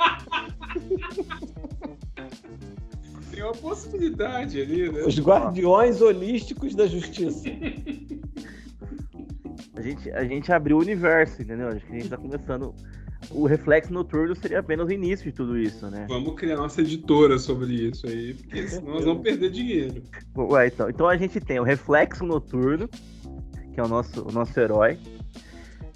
uma 3.45 3.55
possibilidade 3.55 4.61
ali, 4.61 4.91
né? 4.91 5.03
Os 5.03 5.19
guardiões 5.19 6.01
holísticos 6.01 6.75
da 6.75 6.87
justiça. 6.87 7.49
A 9.75 9.81
gente, 9.81 10.09
a 10.11 10.23
gente 10.23 10.51
abriu 10.51 10.77
o 10.77 10.81
universo, 10.81 11.41
entendeu? 11.41 11.67
Acho 11.69 11.85
que 11.85 11.91
a 11.91 11.95
gente 11.95 12.09
tá 12.09 12.17
começando. 12.17 12.73
O 13.31 13.45
reflexo 13.45 13.91
noturno 13.91 14.35
seria 14.35 14.59
apenas 14.59 14.87
o 14.87 14.91
início 14.91 15.25
de 15.25 15.35
tudo 15.35 15.57
isso, 15.57 15.89
né? 15.89 16.05
Vamos 16.07 16.35
criar 16.35 16.57
nossa 16.57 16.81
editora 16.81 17.39
sobre 17.39 17.73
isso 17.73 18.07
aí, 18.07 18.33
porque 18.35 18.67
senão 18.67 18.93
nós 18.93 19.05
vamos 19.05 19.23
perder 19.23 19.49
dinheiro. 19.49 20.03
Ué, 20.37 20.67
então, 20.67 20.89
então 20.89 21.07
a 21.07 21.17
gente 21.17 21.39
tem 21.39 21.59
o 21.59 21.63
reflexo 21.63 22.23
noturno, 22.23 22.87
que 23.73 23.79
é 23.79 23.83
o 23.83 23.87
nosso, 23.87 24.27
o 24.27 24.31
nosso 24.31 24.57
herói. 24.59 24.99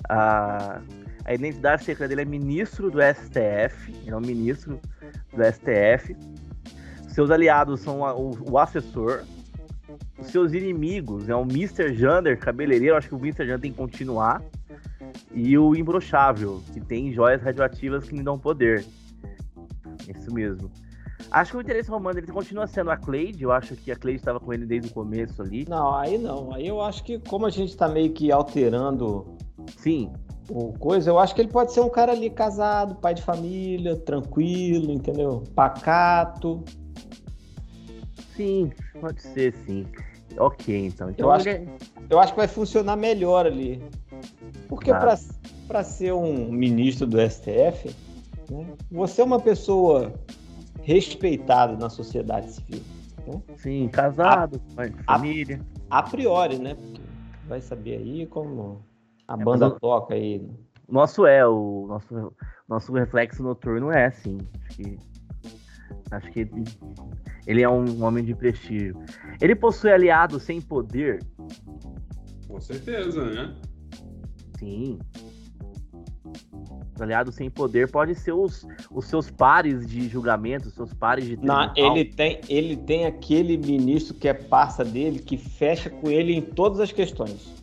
A, 0.09 0.81
a 1.23 1.33
identidade 1.33 1.83
secreta 1.83 2.09
dele 2.09 2.21
é 2.21 2.25
ministro 2.25 2.89
do 2.89 2.99
STF. 2.99 3.93
Ele 4.01 4.09
é 4.09 4.17
um 4.17 4.21
ministro 4.21 4.79
do 5.31 5.43
STF. 5.43 6.15
Seus 7.19 7.31
aliados 7.31 7.81
são 7.81 8.05
a- 8.05 8.15
o, 8.15 8.31
o 8.49 8.57
assessor. 8.57 9.23
Os 10.17 10.27
seus 10.27 10.53
inimigos 10.53 11.27
é 11.27 11.35
o 11.35 11.41
Mr. 11.41 11.93
Jander, 11.93 12.39
cabeleireiro. 12.39 12.95
Acho 12.95 13.09
que 13.09 13.15
o 13.15 13.17
Mr. 13.17 13.45
Jander 13.45 13.59
tem 13.59 13.71
que 13.73 13.77
continuar. 13.77 14.41
E 15.33 15.57
o 15.57 15.75
Imbrochável, 15.75 16.61
que 16.71 16.79
tem 16.79 17.11
joias 17.11 17.41
radioativas 17.41 18.07
que 18.07 18.15
lhe 18.15 18.23
dão 18.23 18.39
poder. 18.39 18.85
Isso 20.07 20.33
mesmo. 20.33 20.71
Acho 21.29 21.51
que 21.51 21.57
o 21.57 21.61
interesse 21.61 21.89
romano 21.89 22.15
dele 22.15 22.31
continua 22.31 22.65
sendo 22.67 22.89
a 22.89 22.95
Cleide. 22.95 23.43
Eu 23.43 23.51
acho 23.51 23.75
que 23.75 23.91
a 23.91 23.97
Cleide 23.97 24.21
estava 24.21 24.39
com 24.39 24.53
ele 24.53 24.65
desde 24.65 24.89
o 24.89 24.93
começo 24.93 25.41
ali. 25.41 25.65
Não, 25.67 25.93
aí 25.93 26.17
não. 26.17 26.53
Aí 26.53 26.69
eu 26.69 26.81
acho 26.81 27.03
que 27.03 27.19
como 27.19 27.45
a 27.45 27.49
gente 27.49 27.75
tá 27.75 27.89
meio 27.89 28.13
que 28.13 28.31
alterando 28.31 29.35
Sim, 29.75 30.09
o 30.49 30.71
coisa, 30.71 31.09
eu 31.09 31.19
acho 31.19 31.35
que 31.35 31.41
ele 31.41 31.51
pode 31.51 31.73
ser 31.73 31.81
um 31.81 31.89
cara 31.89 32.13
ali 32.13 32.29
casado, 32.29 32.95
pai 32.95 33.13
de 33.13 33.21
família, 33.21 33.97
tranquilo, 33.97 34.91
entendeu? 34.93 35.43
Pacato. 35.53 36.63
Sim, 38.39 38.71
pode 39.01 39.21
ser 39.21 39.53
sim. 39.65 39.85
Ok, 40.37 40.85
então. 40.85 41.09
então 41.09 41.27
Eu 41.27 41.31
acho 41.31 41.49
ele- 41.49 41.69
Eu 42.09 42.19
acho 42.19 42.31
que 42.33 42.37
vai 42.39 42.47
funcionar 42.47 42.95
melhor 42.95 43.45
ali. 43.45 43.83
Porque 44.69 44.91
Tá. 44.91 44.99
pra 44.99 45.17
para 45.67 45.83
ser 45.83 46.13
um 46.13 46.51
ministro 46.51 47.05
do 47.05 47.19
STF, 47.21 47.93
né, 48.49 48.65
você 48.89 49.21
é 49.21 49.23
uma 49.23 49.39
pessoa 49.39 50.11
respeitada 50.81 51.77
na 51.77 51.89
sociedade 51.89 52.51
civil. 52.53 52.81
Sim, 53.57 53.87
casado, 53.89 54.59
de 54.59 55.03
família. 55.03 55.61
A 55.91 56.01
priori, 56.01 56.57
né? 56.57 56.73
Porque 56.73 57.01
vai 57.47 57.61
saber 57.61 57.97
aí 57.97 58.25
como 58.25 58.81
a 59.27 59.35
É, 59.35 59.37
banda 59.37 59.69
toca 59.69 60.15
aí. 60.15 60.41
Nosso 60.87 61.27
é, 61.27 61.45
o 61.45 61.85
nosso, 61.87 62.33
nosso 62.67 62.91
reflexo 62.93 63.43
noturno 63.43 63.91
é, 63.91 64.09
sim. 64.09 64.39
Acho 64.65 64.77
que, 64.77 64.97
acho 66.11 66.31
que 66.31 66.41
ele, 66.41 66.63
ele 67.47 67.61
é 67.61 67.69
um 67.69 68.03
homem 68.03 68.23
de 68.23 68.33
prestígio. 68.35 68.95
Ele 69.41 69.55
possui 69.55 69.91
aliados 69.91 70.43
sem 70.43 70.61
poder? 70.61 71.23
Com 72.47 72.59
certeza, 72.59 73.25
né? 73.25 73.55
Sim. 74.57 74.99
Os 76.95 77.01
aliados 77.01 77.35
sem 77.35 77.49
poder 77.49 77.89
podem 77.89 78.13
ser 78.13 78.33
os, 78.33 78.67
os 78.91 79.05
seus 79.05 79.31
pares 79.31 79.87
de 79.87 80.09
julgamento, 80.09 80.67
os 80.67 80.73
seus 80.73 80.93
pares 80.93 81.25
de 81.25 81.37
Na, 81.37 81.69
tribunal. 81.69 81.95
ele, 81.97 82.05
tem, 82.05 82.41
ele 82.49 82.75
tem 82.75 83.05
aquele 83.05 83.57
ministro 83.57 84.13
que 84.15 84.27
é 84.27 84.33
parça 84.33 84.83
dele 84.83 85.19
que 85.19 85.37
fecha 85.37 85.89
com 85.89 86.09
ele 86.09 86.33
em 86.33 86.41
todas 86.41 86.79
as 86.81 86.91
questões. 86.91 87.53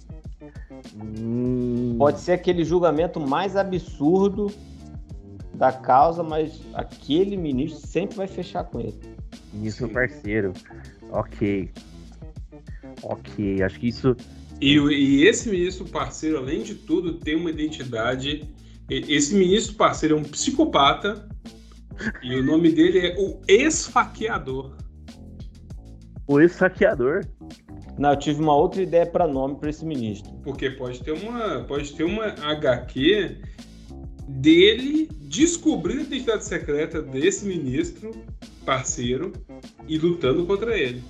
Hum, 0.94 1.97
Pode 1.98 2.20
ser 2.20 2.32
aquele 2.32 2.65
julgamento 2.65 3.20
mais 3.20 3.57
absurdo 3.57 4.51
da 5.56 5.72
causa, 5.72 6.22
mas 6.22 6.60
aquele 6.74 7.36
ministro 7.36 7.86
sempre 7.86 8.16
vai 8.16 8.26
fechar 8.26 8.64
com 8.64 8.80
ele. 8.80 9.00
Ministro 9.52 9.88
Sim. 9.88 9.94
parceiro. 9.94 10.52
Ok. 11.10 11.70
Ok, 13.02 13.62
acho 13.62 13.80
que 13.80 13.88
isso. 13.88 14.16
E, 14.60 14.76
e 14.76 15.26
esse 15.26 15.48
ministro 15.48 15.84
parceiro, 15.86 16.38
além 16.38 16.62
de 16.62 16.74
tudo, 16.74 17.14
tem 17.14 17.36
uma 17.36 17.50
identidade. 17.50 18.48
Esse 18.88 19.34
ministro 19.34 19.74
parceiro 19.76 20.16
é 20.16 20.20
um 20.20 20.24
psicopata. 20.24 21.28
E 22.22 22.34
o 22.34 22.42
nome 22.44 22.70
dele 22.72 22.98
é 22.98 23.16
o 23.18 23.40
esfaqueador. 23.48 24.76
O 26.26 26.40
ex-saqueador. 26.40 27.24
Não, 27.98 28.10
eu 28.10 28.18
tive 28.18 28.42
uma 28.42 28.54
outra 28.54 28.82
ideia 28.82 29.06
para 29.06 29.26
nome 29.26 29.56
para 29.56 29.70
esse 29.70 29.84
ministro. 29.84 30.30
Porque 30.42 30.70
pode 30.70 31.02
ter 31.02 31.12
uma, 31.12 31.64
pode 31.64 31.94
ter 31.94 32.04
uma 32.04 32.26
HQ 32.26 33.40
dele 34.28 35.09
descobrindo 35.23 36.01
a 36.01 36.05
identidade 36.05 36.44
secreta 36.44 37.03
desse 37.03 37.47
ministro 37.47 38.11
parceiro 38.65 39.32
e 39.86 39.98
lutando 39.98 40.44
contra 40.47 40.77
ele. 40.77 41.03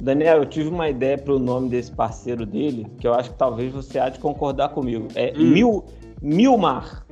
Daniel, 0.00 0.38
eu 0.38 0.46
tive 0.46 0.68
uma 0.68 0.88
ideia 0.88 1.16
para 1.16 1.34
o 1.34 1.38
nome 1.38 1.70
desse 1.70 1.90
parceiro 1.90 2.44
dele, 2.44 2.86
que 3.00 3.06
eu 3.06 3.14
acho 3.14 3.30
que 3.30 3.38
talvez 3.38 3.72
você 3.72 3.98
há 3.98 4.08
de 4.08 4.18
concordar 4.18 4.70
comigo. 4.70 5.08
É 5.14 5.32
Hum. 5.36 5.50
Mil, 5.50 5.84
Milmar. 6.20 7.06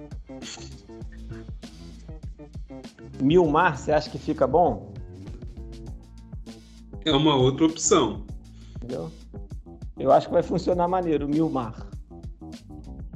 Milmar, 3.23 3.79
você 3.79 3.91
acha 3.91 4.11
que 4.11 4.19
fica 4.19 4.47
bom? 4.47 4.93
É 7.05 7.13
uma 7.13 7.37
outra 7.37 7.67
opção. 7.67 8.25
Entendeu? 8.77 9.11
Eu 9.99 10.13
acho 10.13 10.27
que 10.27 10.33
vai 10.33 10.43
funcionar 10.43 10.89
maneiro, 10.89 11.29
Milmar. 11.29 11.87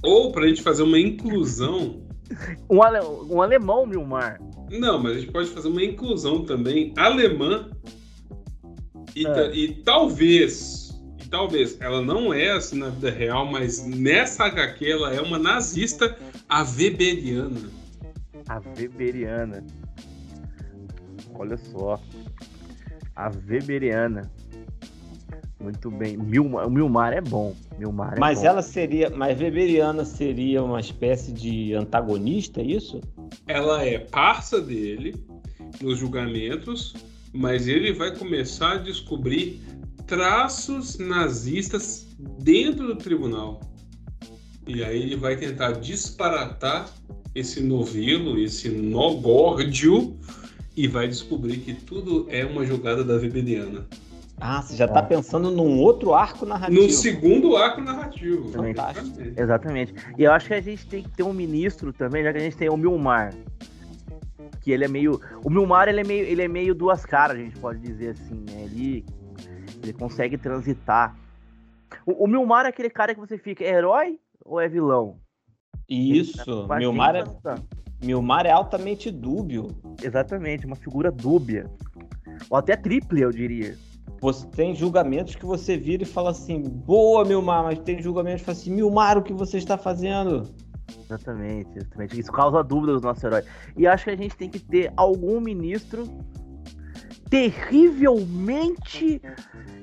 Ou 0.02 0.32
para 0.32 0.44
a 0.44 0.48
gente 0.48 0.62
fazer 0.62 0.82
uma 0.82 0.98
inclusão. 0.98 2.07
Um, 2.68 2.82
ale- 2.82 3.00
um 3.30 3.40
alemão, 3.42 3.86
Milmar. 3.86 4.40
Não, 4.70 4.98
mas 5.02 5.16
a 5.16 5.20
gente 5.20 5.32
pode 5.32 5.48
fazer 5.50 5.68
uma 5.68 5.82
inclusão 5.82 6.44
também 6.44 6.92
alemã. 6.96 7.70
E, 9.16 9.26
É. 9.26 9.32
ta- 9.32 9.54
e 9.54 9.74
talvez, 9.82 11.00
e 11.24 11.28
talvez, 11.28 11.76
ela 11.80 12.02
não 12.02 12.32
é 12.32 12.50
assim 12.50 12.78
na 12.78 12.90
vida 12.90 13.10
real, 13.10 13.46
mas 13.46 13.84
nessa 13.86 14.44
HQ 14.44 14.90
ela 14.90 15.14
é 15.14 15.20
uma 15.20 15.38
nazista 15.38 16.16
a 16.48 16.62
Weberiana. 16.62 17.70
A 18.48 18.60
Weberiana. 18.78 19.64
Olha 21.34 21.56
só. 21.56 22.00
A 23.16 23.30
Weberiana. 23.48 24.30
Muito 25.60 25.90
bem. 25.90 26.16
Milmar, 26.16 26.66
o 26.66 26.70
Milmar 26.70 27.12
é 27.12 27.20
bom. 27.20 27.54
Milmar 27.78 28.16
é 28.16 28.20
Mas 28.20 28.40
bom. 28.40 28.46
ela 28.46 28.62
seria. 28.62 29.10
Mas 29.10 29.40
Weberiana 29.40 30.04
seria 30.04 30.62
uma 30.62 30.78
espécie 30.78 31.32
de 31.32 31.74
antagonista, 31.74 32.60
é 32.60 32.64
isso? 32.64 33.00
Ela 33.46 33.84
é 33.84 33.98
parça 33.98 34.60
dele 34.60 35.16
nos 35.82 35.98
julgamentos, 35.98 36.94
mas 37.32 37.66
ele 37.66 37.92
vai 37.92 38.16
começar 38.16 38.74
a 38.74 38.78
descobrir 38.78 39.60
traços 40.06 40.96
nazistas 40.98 42.06
dentro 42.40 42.86
do 42.86 42.96
tribunal. 42.96 43.60
E 44.66 44.84
aí 44.84 45.02
ele 45.02 45.16
vai 45.16 45.36
tentar 45.36 45.72
disparatar 45.72 46.88
esse 47.34 47.60
novelo, 47.62 48.38
esse 48.38 48.68
nó 48.68 49.14
górdio, 49.14 50.16
e 50.76 50.86
vai 50.86 51.08
descobrir 51.08 51.58
que 51.58 51.74
tudo 51.74 52.26
é 52.28 52.44
uma 52.44 52.64
jogada 52.64 53.02
da 53.02 53.14
Weberiana. 53.14 53.86
Ah, 54.40 54.62
você 54.62 54.76
já 54.76 54.86
tá 54.86 55.00
É. 55.00 55.02
pensando 55.02 55.50
num 55.50 55.80
outro 55.80 56.14
arco 56.14 56.46
narrativo. 56.46 56.82
No 56.82 56.90
segundo 56.90 57.56
arco 57.56 57.80
narrativo. 57.80 58.48
Fantástico. 58.52 59.20
Exatamente. 59.20 59.40
Exatamente. 59.40 59.94
E 60.16 60.22
eu 60.24 60.32
acho 60.32 60.46
que 60.46 60.54
a 60.54 60.60
gente 60.60 60.86
tem 60.86 61.02
que 61.02 61.10
ter 61.10 61.22
um 61.24 61.32
ministro 61.32 61.92
também, 61.92 62.22
já 62.22 62.32
que 62.32 62.38
a 62.38 62.42
gente 62.42 62.56
tem 62.56 62.68
o 62.68 62.76
Milmar. 62.76 63.34
Que 64.60 64.70
ele 64.70 64.84
é 64.84 64.88
meio. 64.88 65.20
O 65.44 65.50
Milmar 65.50 65.88
ele 65.88 66.00
é 66.00 66.04
meio, 66.04 66.24
ele 66.24 66.42
é 66.42 66.48
meio 66.48 66.74
duas 66.74 67.04
caras, 67.04 67.36
a 67.36 67.40
gente 67.40 67.58
pode 67.58 67.80
dizer 67.80 68.10
assim, 68.10 68.44
né? 68.48 68.62
Ele, 68.64 69.04
ele 69.82 69.92
consegue 69.92 70.36
transitar. 70.38 71.16
O, 72.06 72.24
o 72.24 72.26
Milmar 72.28 72.66
é 72.66 72.68
aquele 72.68 72.90
cara 72.90 73.14
que 73.14 73.20
você 73.20 73.38
fica, 73.38 73.64
é 73.64 73.70
herói 73.74 74.18
ou 74.44 74.60
é 74.60 74.68
vilão? 74.68 75.16
Isso. 75.88 76.66
Mas 76.68 76.78
Milmar 76.80 77.16
é, 77.16 77.24
tá- 77.24 77.58
Milmar 78.02 78.46
é 78.46 78.50
altamente 78.50 79.10
dúbio. 79.10 79.68
Exatamente, 80.02 80.66
uma 80.66 80.76
figura 80.76 81.10
dúbia. 81.10 81.68
Ou 82.50 82.56
até 82.58 82.76
triple, 82.76 83.22
eu 83.22 83.30
diria. 83.32 83.74
Você 84.20 84.46
tem 84.48 84.74
julgamentos 84.74 85.34
que 85.34 85.46
você 85.46 85.76
vira 85.76 86.02
e 86.02 86.06
fala 86.06 86.30
assim, 86.30 86.62
boa, 86.62 87.24
Milmar, 87.24 87.64
mas 87.64 87.78
tem 87.78 88.02
julgamentos 88.02 88.40
que 88.40 88.46
fala 88.46 88.58
assim, 88.58 88.72
Milmar, 88.72 89.16
o 89.18 89.22
que 89.22 89.32
você 89.32 89.58
está 89.58 89.78
fazendo? 89.78 90.42
Exatamente, 91.04 91.70
exatamente. 91.76 92.18
Isso 92.18 92.32
causa 92.32 92.62
dúvida 92.62 92.94
do 92.94 93.00
nosso 93.00 93.26
herói. 93.26 93.42
E 93.76 93.86
acho 93.86 94.04
que 94.04 94.10
a 94.10 94.16
gente 94.16 94.36
tem 94.36 94.50
que 94.50 94.58
ter 94.58 94.92
algum 94.96 95.40
ministro 95.40 96.04
terrivelmente 97.30 99.20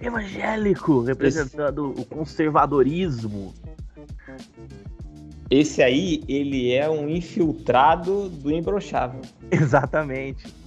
evangélico, 0.01 1.01
representando 1.01 1.93
o 1.97 2.05
conservadorismo. 2.05 3.53
Esse 5.49 5.83
aí, 5.83 6.23
ele 6.27 6.73
é 6.73 6.89
um 6.89 7.07
infiltrado 7.07 8.29
do 8.29 8.51
imbrochável. 8.51 9.21
Exatamente. 9.51 10.64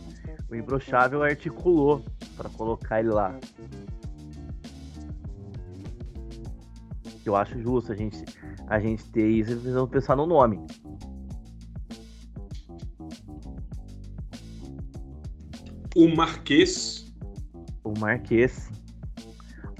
O 0.50 0.54
imbrochável 0.54 1.22
articulou 1.22 2.02
para 2.36 2.48
colocar 2.50 3.00
ele 3.00 3.10
lá. 3.10 3.38
Eu 7.24 7.36
acho 7.36 7.60
justo 7.60 7.92
a 7.92 7.94
gente, 7.94 8.24
a 8.66 8.80
gente 8.80 9.04
ter 9.10 9.28
isso 9.28 9.52
e 9.52 9.54
precisamos 9.54 9.90
pensar 9.90 10.16
no 10.16 10.26
nome. 10.26 10.58
O 15.94 16.08
Marquês. 16.08 17.12
O 17.84 17.92
Marquês. 17.98 18.70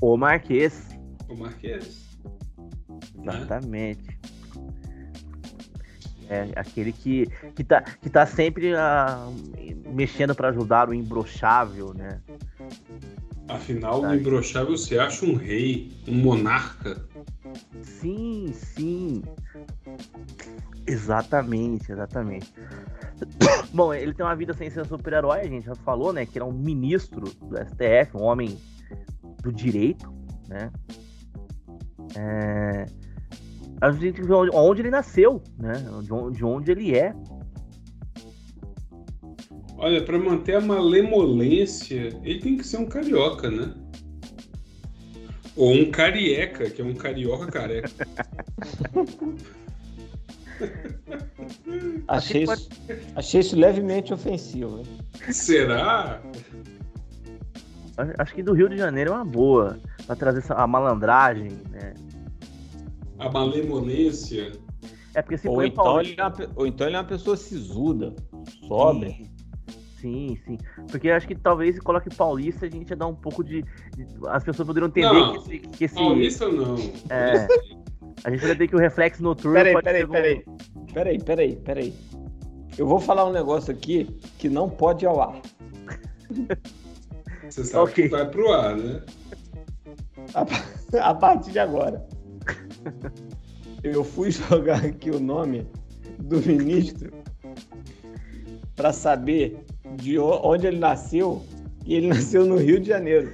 O 0.03 0.17
Marquês. 0.17 0.89
O 1.29 1.37
Marquês. 1.37 2.09
Exatamente. 3.23 4.08
É 6.29 6.51
aquele 6.57 6.93
que, 6.93 7.27
que, 7.55 7.65
tá, 7.65 7.81
que 7.81 8.11
tá 8.11 8.27
sempre 8.27 8.75
ah, 8.75 9.29
mexendo 9.87 10.35
para 10.35 10.49
ajudar 10.49 10.89
o 10.89 10.95
imbrochável, 10.95 11.95
né? 11.95 12.21
Afinal, 13.49 14.03
o 14.03 14.15
imbrochável 14.15 14.77
se 14.77 14.99
acha 14.99 15.25
um 15.25 15.35
rei, 15.35 15.91
um 16.07 16.15
monarca. 16.15 17.03
Sim, 17.81 18.53
sim. 18.53 19.23
Exatamente, 20.87 21.91
exatamente. 21.91 22.53
Bom, 23.73 23.93
ele 23.93 24.13
tem 24.13 24.25
uma 24.25 24.37
vida 24.37 24.53
sem 24.53 24.69
ser 24.71 24.85
super-herói, 24.87 25.41
a 25.41 25.49
gente 25.49 25.65
já 25.65 25.75
falou, 25.77 26.13
né? 26.13 26.27
Que 26.27 26.39
ele 26.39 26.45
é 26.45 26.49
um 26.49 26.53
ministro 26.53 27.25
do 27.25 27.57
STF, 27.57 28.17
um 28.17 28.23
homem 28.23 28.59
do 29.43 29.53
direito, 29.53 30.13
né? 30.47 30.71
É... 32.17 32.87
A 33.81 33.93
gente 33.93 34.23
vê 34.23 34.33
onde 34.33 34.83
ele 34.83 34.91
nasceu, 34.91 35.43
né? 35.57 35.73
De 36.33 36.45
onde 36.45 36.73
ele 36.73 36.97
é. 36.97 37.15
Olha, 39.77 40.03
para 40.03 40.19
manter 40.19 40.57
a 40.57 40.61
malemolência, 40.61 42.19
ele 42.25 42.41
tem 42.41 42.57
que 42.57 42.67
ser 42.67 42.79
um 42.79 42.87
carioca, 42.87 43.49
né? 43.49 43.73
Ou 45.55 45.73
um 45.73 45.91
carieca, 45.91 46.69
que 46.69 46.83
é 46.83 46.85
um 46.85 46.95
carioca 46.95 47.47
careca. 47.47 47.89
achei, 52.09 52.43
isso, 52.43 52.69
achei 53.15 53.41
isso 53.41 53.57
levemente 53.57 54.13
ofensivo. 54.13 54.83
Será? 55.31 56.21
Acho 58.19 58.35
que 58.35 58.43
do 58.43 58.53
Rio 58.53 58.69
de 58.69 58.77
Janeiro 58.77 59.13
é 59.13 59.15
uma 59.15 59.25
boa. 59.25 59.79
Pra 60.07 60.17
trazer 60.17 60.43
a 60.51 60.67
malandragem, 60.67 61.53
né? 61.71 61.95
A 63.19 63.31
malemolência. 63.31 64.53
É 65.15 65.23
porque 65.23 65.39
se 65.39 65.49
ou, 65.49 65.63
então 65.65 66.01
ele 66.01 66.15
é 66.19 66.23
uma, 66.23 66.35
ou 66.55 66.67
então 66.67 66.87
ele 66.87 66.97
é 66.97 66.99
uma 66.99 67.07
pessoa 67.07 67.37
sisuda, 67.37 68.15
sobra. 68.67 69.09
Sim, 70.01 70.39
sim. 70.45 70.57
Porque 70.91 71.11
acho 71.11 71.27
que 71.27 71.35
talvez 71.35 71.75
se 71.75 71.81
coloque 71.81 72.15
paulista, 72.15 72.67
a 72.67 72.71
gente 72.71 72.91
ia 72.91 72.97
dar 72.97 73.09
um 73.09 73.15
pouco 73.15 73.43
de. 73.43 73.63
de 73.97 74.07
as 74.29 74.45
pessoas 74.45 74.67
poderiam 74.67 74.89
entender 74.89 75.13
não, 75.13 75.33
que, 75.33 75.39
esse, 75.39 75.59
que 75.59 75.85
esse. 75.85 75.95
Paulista 75.95 76.49
não. 76.49 76.77
É. 77.11 77.49
A 78.25 78.31
gente 78.31 78.47
vai 78.47 78.57
ter 78.57 78.69
que 78.69 78.77
o 78.77 78.79
reflexo 78.79 79.23
noturno. 79.23 79.55
Peraí, 79.55 79.73
pode 79.73 79.85
peraí, 79.85 80.07
peraí. 80.07 80.45
Um... 80.47 80.87
Peraí, 80.93 81.19
peraí, 81.19 81.57
peraí. 81.57 81.95
Eu 82.77 82.87
vou 82.87 83.01
falar 83.01 83.27
um 83.27 83.33
negócio 83.33 83.73
aqui 83.73 84.05
que 84.39 84.49
não 84.49 84.71
pode 84.71 85.05
ir 85.05 85.09
ao 85.09 85.21
ar. 85.21 85.43
Você 87.49 87.65
sabe 87.65 87.91
okay. 87.91 88.05
que 88.05 88.11
vai 88.11 88.29
pro 88.31 88.53
ar, 88.53 88.77
né? 88.77 89.03
A, 90.35 90.47
a 91.11 91.15
partir 91.15 91.51
de 91.51 91.59
agora. 91.59 92.07
Eu 93.83 94.05
fui 94.05 94.31
jogar 94.33 94.85
aqui 94.85 95.11
o 95.11 95.21
nome 95.21 95.67
do 96.19 96.41
ministro 96.41 97.13
para 98.75 98.93
saber 98.93 99.65
de 99.97 100.19
onde 100.19 100.67
ele 100.67 100.79
nasceu 100.79 101.45
e 101.85 101.95
ele 101.95 102.09
nasceu 102.09 102.45
no 102.45 102.57
Rio 102.57 102.81
de 102.81 102.89
Janeiro. 102.89 103.33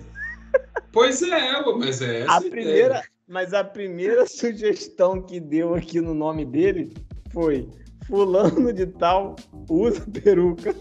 Pois 0.93 1.23
é, 1.23 1.62
mas 1.77 2.01
é 2.03 2.21
essa 2.21 2.37
a 2.37 2.41
primeira, 2.41 3.03
mas 3.27 3.53
a 3.53 3.65
primeira 3.65 4.27
sugestão 4.27 5.21
que 5.21 5.41
deu 5.41 5.75
aqui 5.75 6.01
no 6.01 6.15
nome 6.15 6.45
dele 6.45 6.95
foi 7.33 7.69
fulano 8.07 8.73
de 8.73 8.87
tal 8.87 9.35
usa 9.69 10.01
peruca. 10.23 10.75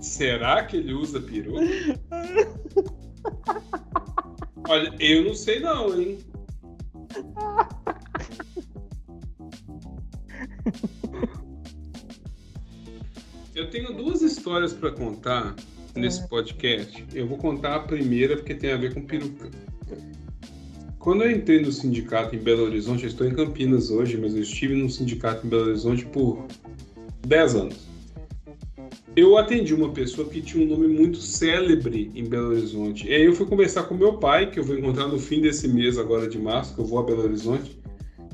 Será 0.00 0.64
que 0.64 0.76
ele 0.76 0.92
usa 0.92 1.20
peruca? 1.20 1.60
Olha, 4.68 4.94
eu 4.98 5.24
não 5.24 5.34
sei 5.34 5.60
não, 5.60 6.00
hein? 6.00 6.18
Eu 13.54 13.70
tenho 13.70 13.92
duas 13.92 14.20
histórias 14.22 14.72
para 14.72 14.90
contar 14.90 15.54
nesse 15.94 16.22
é. 16.22 16.26
podcast. 16.26 17.04
Eu 17.14 17.26
vou 17.26 17.38
contar 17.38 17.76
a 17.76 17.80
primeira 17.80 18.36
porque 18.36 18.54
tem 18.54 18.72
a 18.72 18.76
ver 18.76 18.94
com 18.94 19.02
peruca. 19.02 19.48
Quando 20.98 21.22
eu 21.22 21.30
entrei 21.30 21.60
no 21.60 21.70
sindicato 21.70 22.34
em 22.34 22.38
Belo 22.38 22.64
Horizonte, 22.64 23.04
eu 23.04 23.10
estou 23.10 23.26
em 23.26 23.34
Campinas 23.34 23.90
hoje, 23.90 24.16
mas 24.16 24.34
eu 24.34 24.42
estive 24.42 24.74
no 24.74 24.88
sindicato 24.88 25.46
em 25.46 25.50
Belo 25.50 25.66
Horizonte 25.66 26.04
por 26.06 26.46
10 27.26 27.54
anos. 27.54 27.93
Eu 29.16 29.38
atendi 29.38 29.72
uma 29.72 29.92
pessoa 29.92 30.28
que 30.28 30.42
tinha 30.42 30.64
um 30.64 30.68
nome 30.68 30.88
muito 30.88 31.18
célebre 31.18 32.10
em 32.16 32.24
Belo 32.24 32.48
Horizonte. 32.48 33.06
E 33.06 33.14
aí 33.14 33.24
eu 33.24 33.32
fui 33.32 33.46
conversar 33.46 33.84
com 33.84 33.94
meu 33.94 34.14
pai, 34.14 34.50
que 34.50 34.58
eu 34.58 34.64
vou 34.64 34.76
encontrar 34.76 35.06
no 35.06 35.20
fim 35.20 35.40
desse 35.40 35.68
mês 35.68 35.96
agora 35.98 36.28
de 36.28 36.36
março, 36.36 36.74
que 36.74 36.80
eu 36.80 36.84
vou 36.84 36.98
a 36.98 37.02
Belo 37.04 37.22
Horizonte. 37.22 37.78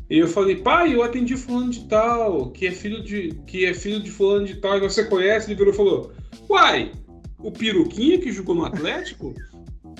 E 0.09 0.19
eu 0.19 0.27
falei, 0.27 0.57
pai, 0.57 0.94
eu 0.94 1.02
atendi 1.02 1.36
fulano 1.36 1.70
de 1.70 1.85
tal, 1.86 2.51
que 2.51 2.66
é 2.66 2.73
filho 2.73 3.02
de, 3.02 3.39
que 3.47 3.66
é 3.66 3.74
filho 3.74 4.02
de 4.02 4.11
fulano 4.11 4.47
de 4.47 4.57
tal, 4.57 4.78
e 4.78 4.81
você 4.81 5.05
conhece? 5.05 5.48
Ele 5.48 5.57
virou 5.57 5.73
e 5.73 5.77
falou, 5.77 6.12
uai, 6.48 6.93
o 7.39 7.52
Piruquinha 7.52 8.19
que 8.19 8.32
jogou 8.32 8.55
no 8.55 8.65
Atlético? 8.65 9.35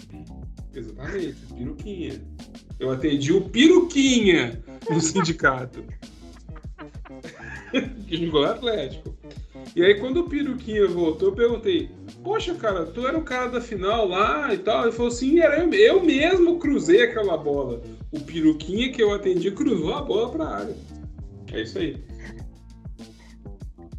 Exatamente, 0.75 1.37
o 1.51 1.55
Piruquinha. 1.55 2.23
Eu 2.79 2.91
atendi 2.91 3.33
o 3.33 3.43
Piruquinha 3.43 4.65
no 4.89 5.01
sindicato. 5.01 5.85
que 8.09 8.25
jogou 8.25 8.43
no 8.43 8.49
Atlético. 8.49 9.15
E 9.75 9.85
aí, 9.85 9.95
quando 10.01 10.19
o 10.19 10.29
Piruquinha 10.29 10.87
voltou, 10.89 11.29
eu 11.29 11.35
perguntei: 11.35 11.91
Poxa, 12.25 12.55
cara, 12.55 12.87
tu 12.87 13.07
era 13.07 13.17
o 13.17 13.23
cara 13.23 13.49
da 13.49 13.61
final 13.61 14.09
lá 14.09 14.53
e 14.53 14.59
tal? 14.59 14.83
Ele 14.83 14.93
falou: 14.93 15.11
Sim, 15.11 15.39
era 15.39 15.63
eu, 15.63 15.73
eu 15.73 16.03
mesmo 16.03 16.59
cruzei 16.59 17.03
aquela 17.03 17.37
bola 17.37 17.81
o 18.11 18.21
Piruquinha 18.21 18.91
que 18.93 19.03
eu 19.03 19.15
atendi 19.15 19.51
cruzou 19.53 19.95
a 19.95 20.03
bola 20.03 20.31
para 20.31 20.45
a 20.45 20.57
área. 20.59 20.77
É 21.53 21.63
isso 21.63 21.79
aí. 21.79 21.97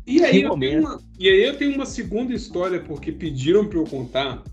E 0.06 0.22
aí, 0.24 0.42
eu 0.42 0.58
tenho 0.58 0.82
uma, 0.82 1.00
e 1.18 1.30
aí 1.30 1.44
eu 1.44 1.58
tenho 1.58 1.76
uma 1.76 1.86
segunda 1.86 2.34
história, 2.34 2.82
porque 2.82 3.12
pediram 3.12 3.66
para 3.66 3.80
eu 3.80 3.86
contar, 3.86 4.44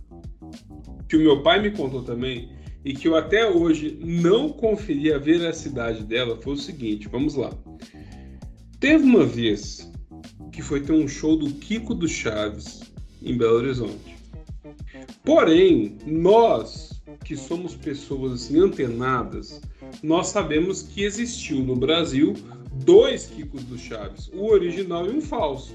que 1.08 1.16
o 1.16 1.20
meu 1.20 1.42
pai 1.42 1.60
me 1.60 1.70
contou 1.72 2.02
também, 2.02 2.50
e 2.84 2.94
que 2.94 3.08
eu 3.08 3.16
até 3.16 3.48
hoje 3.48 3.98
não 4.00 4.50
conferi 4.50 5.12
a 5.12 5.18
veracidade 5.18 6.04
dela, 6.04 6.40
foi 6.40 6.52
o 6.52 6.56
seguinte, 6.56 7.08
vamos 7.08 7.34
lá. 7.34 7.50
Teve 8.78 9.02
uma 9.02 9.24
vez 9.24 9.90
que 10.52 10.62
foi 10.62 10.80
ter 10.80 10.92
um 10.92 11.08
show 11.08 11.36
do 11.36 11.52
Kiko 11.54 11.94
do 11.94 12.08
Chaves 12.08 12.82
em 13.22 13.36
Belo 13.36 13.56
Horizonte. 13.56 14.16
Porém, 15.24 15.96
nós 16.06 16.98
que 17.24 17.36
somos 17.36 17.74
pessoas 17.74 18.32
assim 18.32 18.58
antenadas, 18.60 19.60
nós 20.02 20.28
sabemos 20.28 20.82
que 20.82 21.02
existiu 21.02 21.58
no 21.58 21.76
Brasil 21.76 22.34
dois 22.84 23.26
Kikos 23.26 23.64
do 23.64 23.78
Chaves, 23.78 24.30
o 24.32 24.46
original 24.46 25.06
e 25.06 25.10
um 25.10 25.20
falso. 25.20 25.74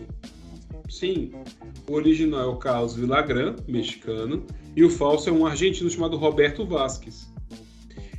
Sim, 0.90 1.32
o 1.88 1.94
original 1.94 2.42
é 2.42 2.46
o 2.46 2.58
Carlos 2.58 2.96
Villagrán, 2.96 3.56
mexicano, 3.68 4.46
e 4.76 4.84
o 4.84 4.90
falso 4.90 5.30
é 5.30 5.32
um 5.32 5.46
argentino 5.46 5.90
chamado 5.90 6.18
Roberto 6.18 6.66
Vasquez. 6.66 7.32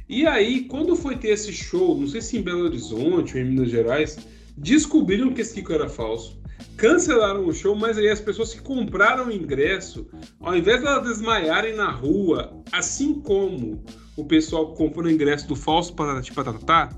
E 0.09 0.27
aí, 0.27 0.65
quando 0.65 0.95
foi 0.95 1.17
ter 1.17 1.29
esse 1.29 1.53
show, 1.53 1.99
não 1.99 2.07
sei 2.07 2.21
se 2.21 2.37
em 2.37 2.43
Belo 2.43 2.65
Horizonte 2.65 3.35
ou 3.35 3.41
em 3.41 3.45
Minas 3.45 3.71
Gerais, 3.71 4.19
descobriram 4.57 5.33
que 5.33 5.41
esse 5.41 5.55
Kiko 5.55 5.73
era 5.73 5.89
falso 5.89 6.43
cancelaram 6.77 7.47
o 7.47 7.53
show, 7.53 7.75
mas 7.75 7.99
aí 7.99 8.09
as 8.09 8.21
pessoas 8.21 8.53
que 8.53 8.61
compraram 8.61 9.29
o 9.29 9.33
ingresso, 9.33 10.07
ao 10.41 10.57
invés 10.57 10.81
de 10.81 10.87
elas 10.87 11.07
desmaiarem 11.07 11.75
na 11.75 11.91
rua, 11.91 12.63
assim 12.73 13.21
como 13.21 13.83
o 14.17 14.25
pessoal 14.25 14.73
que 14.73 14.79
comprou 14.79 15.07
o 15.07 15.11
ingresso 15.11 15.47
do 15.49 15.57
falso 15.57 15.95
Patati 15.95 16.33
Patatá, 16.33 16.89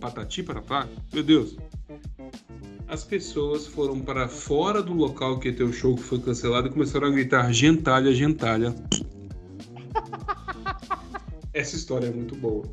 Patati 0.00 0.42
Patatá, 0.42 0.88
meu 1.12 1.22
Deus, 1.22 1.56
as 2.88 3.04
pessoas 3.04 3.66
foram 3.66 4.00
para 4.00 4.28
fora 4.28 4.82
do 4.82 4.92
local 4.92 5.38
que 5.38 5.48
ia 5.48 5.56
ter 5.56 5.64
o 5.64 5.72
show 5.72 5.94
que 5.94 6.02
foi 6.02 6.18
cancelado 6.18 6.68
e 6.68 6.70
começaram 6.70 7.08
a 7.08 7.10
gritar 7.10 7.52
gentalha, 7.52 8.12
gentalha. 8.12 8.74
Essa 11.54 11.76
história 11.76 12.08
é 12.08 12.10
muito 12.10 12.34
boa. 12.34 12.64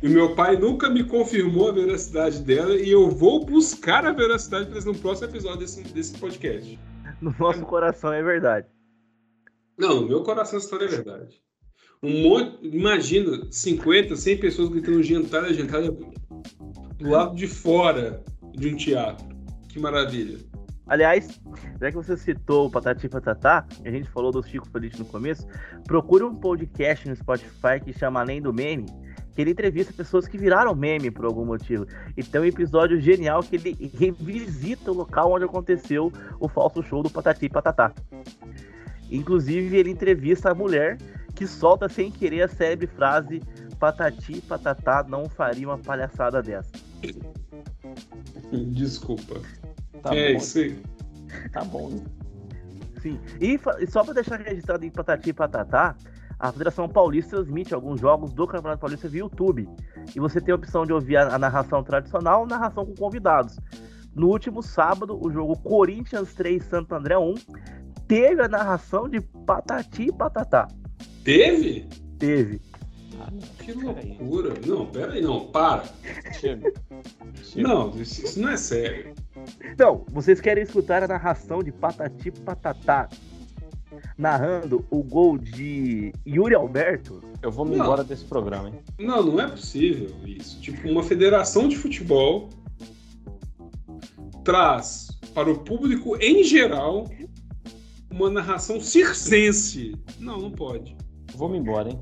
E 0.00 0.08
meu 0.08 0.36
pai 0.36 0.56
nunca 0.56 0.88
me 0.88 1.02
confirmou 1.02 1.70
a 1.70 1.72
veracidade 1.72 2.40
dela 2.40 2.76
e 2.76 2.88
eu 2.88 3.10
vou 3.10 3.44
buscar 3.44 4.06
a 4.06 4.12
veracidade 4.12 4.70
para 4.70 4.80
no 4.80 4.94
próximo 4.96 5.28
episódio 5.28 5.58
desse, 5.58 5.82
desse 5.82 6.16
podcast. 6.16 6.78
No 7.20 7.34
nosso 7.36 7.66
coração 7.66 8.12
é 8.12 8.22
verdade. 8.22 8.68
Não, 9.76 10.02
no 10.02 10.08
meu 10.08 10.22
coração 10.22 10.56
a 10.56 10.62
história 10.62 10.84
é 10.84 10.88
verdade. 10.88 11.42
Um 12.00 12.22
monte, 12.22 12.64
imagina, 12.64 13.48
50, 13.50 14.14
100 14.14 14.38
pessoas 14.38 14.68
gritando 14.68 15.02
gentalha, 15.02 15.52
gentalha 15.52 15.90
do 15.90 17.10
lado 17.10 17.34
de 17.34 17.48
fora 17.48 18.22
de 18.52 18.68
um 18.68 18.76
teatro. 18.76 19.26
Que 19.68 19.80
maravilha. 19.80 20.38
Aliás, 20.88 21.40
já 21.80 21.90
que 21.90 21.96
você 21.96 22.16
citou 22.16 22.66
o 22.66 22.70
Patati 22.70 23.08
Patatá, 23.08 23.66
a 23.84 23.90
gente 23.90 24.08
falou 24.08 24.32
do 24.32 24.42
Chico 24.42 24.68
Feliz 24.68 24.98
no 24.98 25.04
começo, 25.04 25.46
procure 25.84 26.24
um 26.24 26.34
podcast 26.34 27.08
no 27.08 27.14
Spotify 27.14 27.78
que 27.84 27.92
chama 27.92 28.20
Além 28.20 28.40
do 28.40 28.52
Meme, 28.54 28.86
que 29.34 29.42
ele 29.42 29.50
entrevista 29.50 29.92
pessoas 29.92 30.26
que 30.26 30.38
viraram 30.38 30.74
meme 30.74 31.10
por 31.10 31.26
algum 31.26 31.44
motivo. 31.44 31.86
E 32.16 32.24
tem 32.24 32.40
um 32.40 32.44
episódio 32.44 32.98
genial 33.00 33.42
que 33.42 33.56
ele 33.56 33.92
revisita 33.94 34.90
o 34.90 34.94
local 34.94 35.32
onde 35.32 35.44
aconteceu 35.44 36.10
o 36.40 36.48
falso 36.48 36.82
show 36.82 37.02
do 37.02 37.10
Patati 37.10 37.48
Patatá. 37.48 37.92
Inclusive, 39.10 39.76
ele 39.76 39.90
entrevista 39.90 40.50
a 40.50 40.54
mulher 40.54 40.98
que 41.34 41.46
solta 41.46 41.88
sem 41.88 42.10
querer 42.10 42.42
a 42.42 42.48
célebre 42.48 42.86
frase 42.86 43.40
Patati 43.78 44.40
Patatá 44.40 45.04
não 45.08 45.28
faria 45.28 45.68
uma 45.68 45.78
palhaçada 45.78 46.42
dessa. 46.42 46.72
Desculpa. 48.50 49.40
Tá 50.02 50.14
é 50.14 50.32
bom. 50.32 50.38
isso 50.38 50.58
aí. 50.58 50.82
Tá 51.52 51.64
bom. 51.64 51.90
né? 51.90 52.04
Sim. 53.00 53.18
E, 53.40 53.58
só 53.86 54.02
para 54.02 54.14
deixar 54.14 54.40
registrado 54.40 54.84
em 54.84 54.90
Patati 54.90 55.30
e 55.30 55.32
Patatá, 55.32 55.96
a 56.38 56.52
Federação 56.52 56.88
Paulista 56.88 57.36
transmite 57.36 57.74
alguns 57.74 58.00
jogos 58.00 58.32
do 58.32 58.46
Campeonato 58.46 58.80
Paulista 58.80 59.08
via 59.08 59.20
YouTube. 59.20 59.68
E 60.14 60.20
você 60.20 60.40
tem 60.40 60.52
a 60.52 60.56
opção 60.56 60.86
de 60.86 60.92
ouvir 60.92 61.16
a, 61.16 61.34
a 61.34 61.38
narração 61.38 61.82
tradicional 61.82 62.40
ou 62.40 62.46
narração 62.46 62.86
com 62.86 62.94
convidados. 62.94 63.58
No 64.14 64.28
último 64.28 64.62
sábado, 64.62 65.18
o 65.20 65.30
jogo 65.30 65.56
Corinthians 65.58 66.34
3 66.34 66.64
Santo 66.64 66.94
André 66.94 67.16
1 67.16 67.34
teve 68.06 68.42
a 68.42 68.48
narração 68.48 69.08
de 69.08 69.20
Patati 69.20 70.04
e 70.04 70.12
Patatá. 70.12 70.68
Teve? 71.24 71.88
Teve. 72.18 72.60
Ah, 73.20 73.30
não. 73.30 73.40
Que 73.58 73.72
loucura. 73.72 74.54
Não, 74.66 74.86
pera 74.86 75.12
aí, 75.12 75.20
não, 75.20 75.46
para. 75.46 75.84
Chega. 76.32 76.72
Chega. 77.42 77.68
Não, 77.68 77.90
isso, 78.00 78.24
isso 78.24 78.40
não 78.40 78.48
é 78.48 78.56
sério. 78.56 79.14
Então, 79.72 80.04
vocês 80.10 80.40
querem 80.40 80.62
escutar 80.64 81.02
a 81.02 81.08
narração 81.08 81.62
de 81.62 81.72
Patati 81.72 82.30
Patatá 82.30 83.08
narrando 84.16 84.84
o 84.90 85.02
gol 85.02 85.38
de 85.38 86.12
Yuri 86.26 86.54
Alberto? 86.54 87.22
Eu 87.42 87.50
vou 87.50 87.64
me 87.64 87.76
Não. 87.76 87.84
embora 87.84 88.04
desse 88.04 88.24
programa, 88.24 88.68
hein? 88.68 88.80
Não, 88.98 89.22
não 89.22 89.40
é 89.40 89.48
possível 89.48 90.10
isso. 90.26 90.60
Tipo, 90.60 90.88
uma 90.88 91.02
federação 91.02 91.68
de 91.68 91.76
futebol 91.76 92.48
traz 94.44 95.08
para 95.34 95.50
o 95.50 95.58
público 95.58 96.16
em 96.16 96.42
geral 96.42 97.04
uma 98.10 98.30
narração 98.30 98.80
circense. 98.80 99.94
Não, 100.18 100.38
não 100.38 100.50
pode. 100.50 100.96
Vou 101.34 101.48
me 101.48 101.58
embora, 101.58 101.90
hein? 101.90 102.00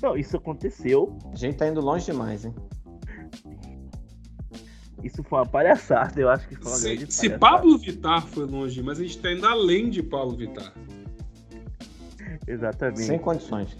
Não, 0.00 0.16
isso 0.16 0.36
aconteceu. 0.36 1.18
A 1.32 1.36
gente 1.36 1.56
tá 1.56 1.66
indo 1.68 1.80
longe 1.80 2.06
demais, 2.06 2.44
hein? 2.44 2.54
Isso 5.06 5.22
foi 5.22 5.38
uma 5.38 5.46
palhaçada, 5.46 6.20
eu 6.20 6.28
acho 6.28 6.48
que 6.48 6.56
foi 6.56 6.70
uma 6.72 6.76
Se, 6.76 6.96
grande 6.96 7.12
se 7.14 7.28
palhaçada. 7.30 7.56
Pablo 7.56 7.78
Vittar 7.78 8.26
foi 8.26 8.44
longe, 8.44 8.82
mas 8.82 8.98
a 8.98 9.02
gente 9.02 9.16
está 9.16 9.30
indo 9.32 9.46
além 9.46 9.88
de 9.88 10.02
Pablo 10.02 10.36
Vittar. 10.36 10.72
Exatamente. 12.46 13.02
Sem 13.02 13.18
condições. 13.18 13.76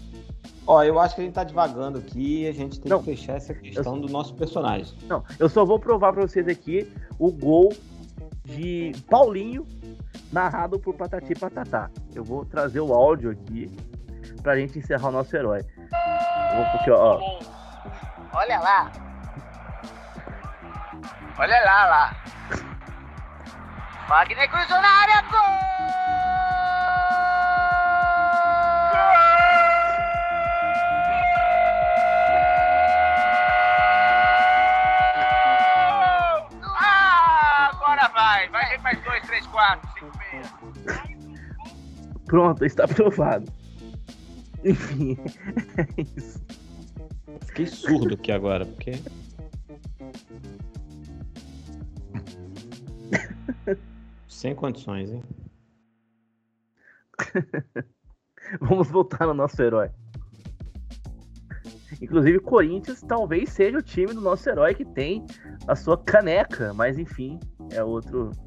Ó, 0.65 0.83
eu 0.83 0.99
acho 0.99 1.15
que 1.15 1.21
a 1.21 1.23
gente 1.23 1.33
tá 1.33 1.43
devagando 1.43 1.99
aqui 1.99 2.43
e 2.43 2.47
a 2.47 2.51
gente 2.51 2.79
tem 2.79 2.89
Não. 2.89 2.99
que 2.99 3.05
fechar 3.05 3.35
essa 3.37 3.53
questão 3.53 3.99
do 3.99 4.07
nosso 4.09 4.35
personagem. 4.35 4.93
Não, 5.07 5.23
eu 5.39 5.47
só 5.47 5.63
vou 5.63 5.79
provar 5.79 6.11
pra 6.13 6.21
vocês 6.21 6.47
aqui 6.47 6.91
o 7.17 7.31
gol 7.31 7.73
de 8.43 8.93
Paulinho 9.09 9.65
narrado 10.31 10.79
por 10.79 10.93
Patati 10.95 11.33
Patatá. 11.35 11.89
Eu 12.13 12.23
vou 12.23 12.45
trazer 12.45 12.79
o 12.81 12.93
áudio 12.93 13.31
aqui 13.31 13.71
pra 14.41 14.57
gente 14.57 14.77
encerrar 14.79 15.09
o 15.09 15.11
nosso 15.11 15.35
herói. 15.35 15.59
Eu 15.61 16.57
vou 16.57 16.71
porque, 16.71 16.91
ó, 16.91 17.39
Olha 18.33 18.59
lá. 18.59 19.06
Olha 21.39 21.63
lá, 21.63 21.85
lá. 21.85 22.15
Wagner 24.07 24.49
cruzou 24.49 24.81
na 24.81 24.89
área, 24.89 25.21
gol! 25.29 25.39
Ah, 36.79 37.69
agora 37.71 38.07
vai. 38.07 38.49
Vai 38.49 38.69
vir 38.69 38.81
mais 38.81 39.03
dois, 39.03 39.21
três, 39.27 39.45
quatro, 39.47 39.87
cinco, 39.93 40.17
meia. 40.17 40.43
pronto, 42.25 42.65
está 42.65 42.85
aprovado. 42.85 43.45
Enfim, 44.65 45.15
é 45.77 46.01
isso. 46.17 46.43
Fiquei 47.45 47.67
surdo 47.67 48.15
aqui 48.15 48.31
agora, 48.31 48.65
porque. 48.65 48.99
Sem 54.27 54.55
condições, 54.55 55.11
hein? 55.11 55.23
Vamos 58.61 58.89
voltar 58.89 59.25
no 59.25 59.33
nosso 59.33 59.61
herói. 59.61 59.89
Inclusive, 62.01 62.39
Corinthians 62.39 63.01
talvez 63.01 63.49
seja 63.49 63.77
o 63.77 63.81
time 63.81 64.13
do 64.13 64.21
nosso 64.21 64.47
herói 64.49 64.73
que 64.75 64.85
tem 64.85 65.25
a 65.67 65.75
sua 65.75 65.97
caneca, 65.97 66.73
mas 66.73 66.97
enfim, 66.97 67.39
é 67.71 67.83
outro. 67.83 68.31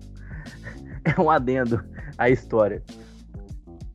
É 1.02 1.18
um 1.18 1.30
adendo 1.30 1.82
à 2.18 2.28
história. 2.28 2.82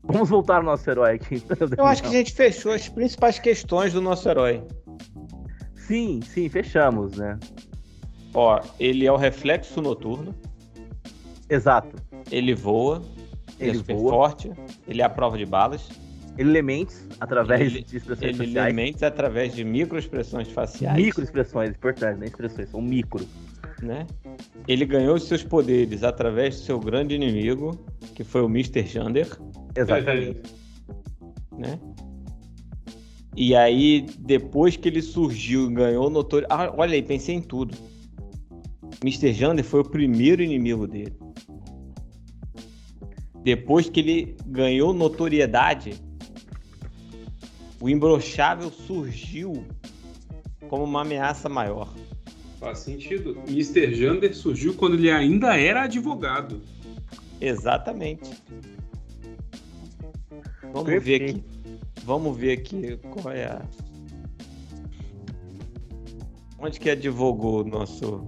Vamos 0.02 0.28
voltar 0.28 0.58
ao 0.58 0.64
nosso 0.64 0.90
herói 0.90 1.14
aqui. 1.16 1.44
Eu 1.78 1.86
acho 1.86 2.02
que 2.02 2.08
a 2.08 2.12
gente 2.12 2.34
fechou 2.34 2.72
as 2.72 2.90
principais 2.90 3.38
questões 3.38 3.94
do 3.94 4.02
nosso 4.02 4.28
herói. 4.28 4.64
Sim, 5.76 6.20
sim, 6.24 6.50
fechamos, 6.50 7.16
né? 7.18 7.38
Ó, 8.34 8.60
ele 8.80 9.06
é 9.06 9.12
o 9.12 9.18
reflexo 9.18 9.82
noturno, 9.84 10.34
Exato. 11.50 11.96
ele 12.32 12.54
voa, 12.56 13.02
ele, 13.60 13.70
Ele 13.70 13.72
é 13.72 13.74
super 13.76 13.96
voa. 13.96 14.10
forte, 14.12 14.52
ele 14.88 15.02
é 15.02 15.06
a 15.06 15.10
prova 15.10 15.38
de 15.38 15.46
balas, 15.46 15.88
Elementos 16.38 17.08
através 17.18 17.62
Ele- 17.62 17.82
de 17.82 17.96
expressões 17.96 18.38
ele 18.38 18.48
faciais. 18.48 18.76
limita 18.76 19.08
através 19.08 19.56
de 19.56 19.64
microexpressões 19.64 20.50
faciais. 20.50 20.98
Microexpressões, 21.02 21.70
importante, 21.70 22.18
não 22.20 22.26
expressões, 22.26 22.70
são 22.70 22.82
micro. 22.82 23.26
né? 23.82 24.06
Ele 24.68 24.86
ganhou 24.86 25.16
os 25.16 25.24
seus 25.28 25.44
poderes 25.44 26.04
através 26.04 26.56
do 26.60 26.66
seu 26.66 26.78
grande 26.80 27.16
inimigo, 27.16 27.72
que 28.16 28.24
foi 28.26 28.42
o 28.42 28.48
Mr. 28.48 28.86
Jander, 28.86 29.28
Exatamente. 29.78 30.42
né? 31.58 31.80
E 33.36 33.56
aí, 33.56 34.06
depois 34.20 34.76
que 34.78 34.88
ele 34.90 35.02
surgiu 35.02 35.70
e 35.70 35.74
ganhou 35.74 36.10
notoriedade. 36.10 36.70
Ah, 36.70 36.74
olha 36.78 36.94
aí, 36.96 37.02
pensei 37.02 37.36
em 37.36 37.42
tudo. 37.42 37.78
Mr. 39.04 39.32
Jander 39.34 39.64
foi 39.64 39.82
o 39.82 39.86
primeiro 39.90 40.42
inimigo 40.42 40.88
dele. 40.88 41.14
Depois 43.46 43.88
que 43.88 44.00
ele 44.00 44.38
ganhou 44.48 44.92
notoriedade, 44.92 46.02
o 47.80 47.88
imbrochável 47.88 48.72
surgiu 48.72 49.64
como 50.68 50.84
uma 50.84 51.02
ameaça 51.02 51.48
maior. 51.48 51.94
Faz 52.60 52.80
sentido. 52.80 53.38
Mr. 53.48 53.94
Jander 53.94 54.36
surgiu 54.36 54.74
quando 54.74 54.96
ele 54.96 55.12
ainda 55.12 55.56
era 55.56 55.84
advogado. 55.84 56.60
Exatamente. 57.40 58.32
Vamos 60.74 60.88
ver 60.88 61.04
Perfeito. 61.04 61.38
aqui. 61.38 61.44
Vamos 62.04 62.36
ver 62.36 62.52
aqui 62.54 62.98
qual 63.12 63.32
é 63.32 63.46
a. 63.46 63.62
Onde 66.58 66.80
que 66.80 66.90
advogou 66.90 67.62
o 67.62 67.64
nosso 67.64 68.28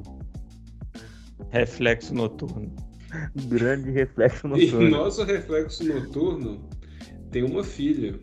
reflexo 1.49 2.13
noturno? 2.13 2.86
Grande 3.47 3.91
reflexo 3.91 4.47
E 4.47 4.49
noturno. 4.49 4.89
nosso 4.89 5.23
reflexo 5.23 5.83
noturno 5.83 6.67
tem 7.31 7.43
uma 7.43 7.63
filha 7.63 8.19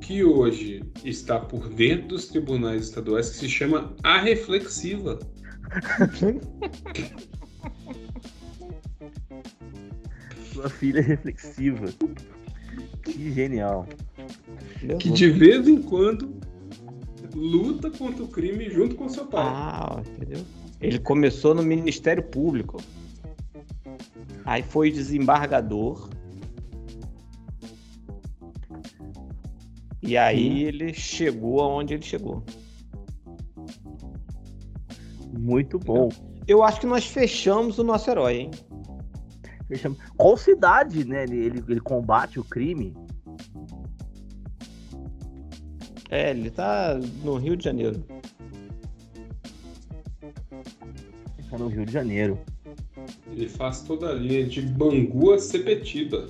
que 0.00 0.24
hoje 0.24 0.82
está 1.04 1.38
por 1.38 1.68
dentro 1.68 2.08
dos 2.08 2.28
tribunais 2.28 2.84
estaduais 2.84 3.30
que 3.30 3.36
se 3.36 3.48
chama 3.48 3.94
a 4.02 4.18
reflexiva. 4.20 5.18
Sua 10.52 10.68
filha 10.70 11.00
é 11.00 11.02
reflexiva. 11.02 11.86
Que 13.02 13.32
genial. 13.32 13.86
Que 14.98 15.10
de 15.10 15.30
vez 15.30 15.68
em 15.68 15.82
quando 15.82 16.38
luta 17.34 17.90
contra 17.90 18.24
o 18.24 18.28
crime 18.28 18.70
junto 18.70 18.96
com 18.96 19.08
seu 19.08 19.26
pai. 19.26 19.44
Ah, 19.46 20.02
entendeu? 20.16 20.44
Ele 20.80 20.98
começou 20.98 21.54
no 21.54 21.62
Ministério 21.62 22.22
Público. 22.22 22.80
Aí 24.44 24.62
foi 24.62 24.90
desembargador. 24.90 26.08
E 30.02 30.16
aí 30.16 30.64
ele 30.64 30.94
chegou 30.94 31.60
aonde 31.60 31.94
ele 31.94 32.02
chegou. 32.02 32.42
Muito 35.38 35.78
bom. 35.78 36.08
Eu 36.46 36.62
acho 36.62 36.80
que 36.80 36.86
nós 36.86 37.06
fechamos 37.06 37.78
o 37.78 37.84
nosso 37.84 38.10
herói, 38.10 38.36
hein? 38.36 38.50
Fechamos. 39.66 39.98
Qual 40.16 40.36
cidade, 40.36 41.04
né? 41.04 41.24
Ele, 41.24 41.36
ele, 41.36 41.64
ele 41.68 41.80
combate 41.80 42.40
o 42.40 42.44
crime? 42.44 42.96
É, 46.10 46.30
ele 46.30 46.50
tá 46.50 46.98
no 47.22 47.36
Rio 47.36 47.54
de 47.56 47.64
Janeiro. 47.64 48.02
Ele 50.22 51.48
tá 51.50 51.58
no 51.58 51.68
Rio 51.68 51.84
de 51.84 51.92
Janeiro. 51.92 52.38
Ele 53.32 53.48
faz 53.48 53.82
toda 53.82 54.10
a 54.10 54.14
linha 54.14 54.46
de 54.46 54.62
Bangu 54.62 55.32
a 55.32 55.38
Sepetiba. 55.38 56.28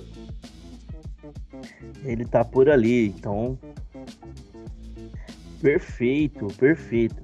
Ele 2.03 2.25
tá 2.25 2.45
por 2.45 2.69
ali, 2.69 3.07
então. 3.07 3.57
Perfeito, 5.61 6.47
perfeito. 6.57 7.21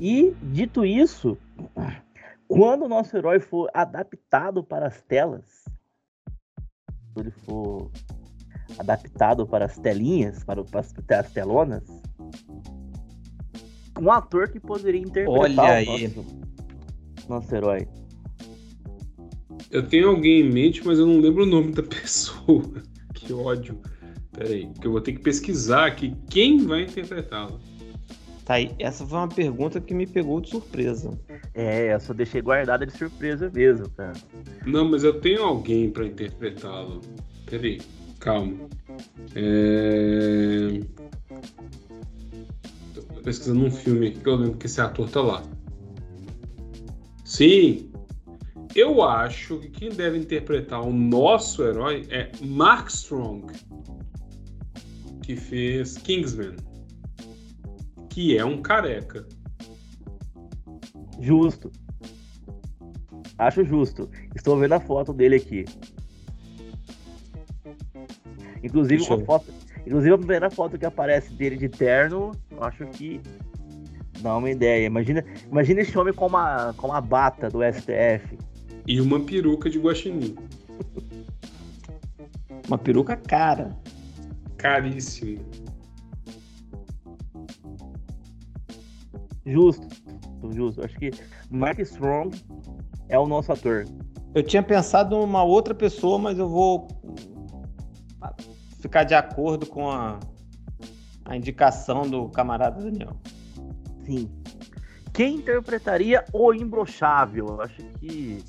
E, 0.00 0.34
dito 0.42 0.84
isso, 0.84 1.36
quando 2.46 2.84
o 2.84 2.88
nosso 2.88 3.16
herói 3.16 3.40
for 3.40 3.70
adaptado 3.72 4.62
para 4.62 4.86
as 4.86 5.02
telas, 5.02 5.64
quando 7.14 7.26
ele 7.26 7.34
for 7.44 7.90
adaptado 8.78 9.46
para 9.46 9.64
as 9.64 9.76
telinhas, 9.78 10.44
para, 10.44 10.62
para 10.62 10.80
as- 10.80 10.94
as 11.10 11.32
telonas, 11.32 11.82
um 14.00 14.12
ator 14.12 14.48
que 14.50 14.60
poderia 14.60 15.00
interpretar 15.00 15.64
Olha 15.64 15.90
o 15.90 15.94
aí. 15.94 16.14
Nosso, 17.28 17.44
nosso 17.44 17.54
herói. 17.54 17.86
Eu 19.70 19.86
tenho 19.86 20.08
alguém 20.08 20.40
em 20.40 20.50
mente, 20.50 20.84
mas 20.84 20.98
eu 20.98 21.06
não 21.06 21.20
lembro 21.20 21.42
o 21.42 21.46
nome 21.46 21.72
da 21.72 21.82
pessoa. 21.84 22.64
Que 23.14 23.32
ódio. 23.32 23.78
Pera 24.32 24.48
aí, 24.48 24.66
porque 24.66 24.86
eu 24.86 24.92
vou 24.92 25.00
ter 25.00 25.12
que 25.12 25.20
pesquisar 25.20 25.86
aqui 25.86 26.14
quem 26.30 26.64
vai 26.64 26.82
interpretá-lo. 26.82 27.60
Tá 28.44 28.54
aí. 28.54 28.74
Essa 28.78 29.06
foi 29.06 29.18
uma 29.18 29.28
pergunta 29.28 29.80
que 29.80 29.92
me 29.92 30.06
pegou 30.06 30.40
de 30.40 30.48
surpresa. 30.48 31.10
É, 31.52 31.92
eu 31.92 32.00
só 32.00 32.14
deixei 32.14 32.40
guardada 32.40 32.86
de 32.86 32.96
surpresa 32.96 33.50
mesmo, 33.50 33.90
cara. 33.90 34.14
Não, 34.64 34.88
mas 34.88 35.04
eu 35.04 35.20
tenho 35.20 35.42
alguém 35.42 35.90
pra 35.90 36.06
interpretá-lo. 36.06 37.00
Pera 37.44 37.66
aí, 37.66 37.80
calma. 38.20 38.56
É... 39.34 40.80
Tô 42.94 43.02
pesquisando 43.22 43.66
um 43.66 43.70
filme 43.70 44.08
aqui 44.08 44.20
que 44.20 44.28
eu 44.28 44.36
lembro 44.36 44.56
que 44.56 44.66
esse 44.66 44.80
ator 44.80 45.10
tá 45.10 45.20
lá. 45.20 45.42
Sim! 47.38 47.92
Eu 48.74 49.00
acho 49.00 49.60
que 49.60 49.68
quem 49.68 49.90
deve 49.90 50.18
interpretar 50.18 50.84
o 50.84 50.92
nosso 50.92 51.62
herói 51.62 52.04
é 52.10 52.32
Mark 52.44 52.88
Strong, 52.88 53.52
que 55.22 55.36
fez 55.36 55.96
Kingsman, 55.98 56.56
que 58.10 58.36
é 58.36 58.44
um 58.44 58.60
careca. 58.60 59.24
Justo. 61.20 61.70
Acho 63.38 63.64
justo. 63.64 64.10
Estou 64.34 64.58
vendo 64.58 64.72
a 64.72 64.80
foto 64.80 65.12
dele 65.12 65.36
aqui. 65.36 65.64
Inclusive 68.64 69.00
uma 69.04 69.24
foto. 69.24 69.54
Inclusive 69.86 70.12
a 70.12 70.18
primeira 70.18 70.50
foto 70.50 70.76
que 70.76 70.86
aparece 70.86 71.32
dele 71.34 71.56
de 71.56 71.68
terno, 71.68 72.32
eu 72.50 72.64
acho 72.64 72.84
que 72.88 73.20
dá 74.20 74.36
uma 74.36 74.50
ideia. 74.50 74.86
Imagina, 74.86 75.24
imagina 75.50 75.80
esse 75.80 75.96
homem 75.98 76.12
com 76.12 76.26
uma, 76.26 76.72
com 76.74 76.88
uma 76.88 77.00
bata 77.00 77.48
do 77.48 77.60
STF. 77.62 78.38
E 78.86 79.00
uma 79.00 79.20
peruca 79.20 79.68
de 79.68 79.78
guaxinim. 79.78 80.36
Uma 82.66 82.78
peruca 82.78 83.16
cara. 83.16 83.76
Caríssimo. 84.56 85.44
Justo. 89.44 89.86
Justo. 90.50 90.84
Acho 90.84 90.96
que 90.98 91.10
Mark 91.50 91.78
Strong 91.80 92.42
é 93.08 93.18
o 93.18 93.26
nosso 93.26 93.52
ator. 93.52 93.86
Eu 94.34 94.42
tinha 94.42 94.62
pensado 94.62 95.16
em 95.16 95.18
uma 95.18 95.42
outra 95.42 95.74
pessoa, 95.74 96.18
mas 96.18 96.38
eu 96.38 96.48
vou 96.48 96.86
ficar 98.80 99.04
de 99.04 99.14
acordo 99.14 99.66
com 99.66 99.90
a, 99.90 100.18
a 101.24 101.36
indicação 101.36 102.08
do 102.08 102.28
camarada 102.28 102.82
Daniel. 102.82 103.16
Quem 105.12 105.36
interpretaria 105.36 106.24
o 106.32 106.52
Imbrochável? 106.54 107.46
Eu 107.48 107.60
acho 107.60 107.82
que. 107.98 108.42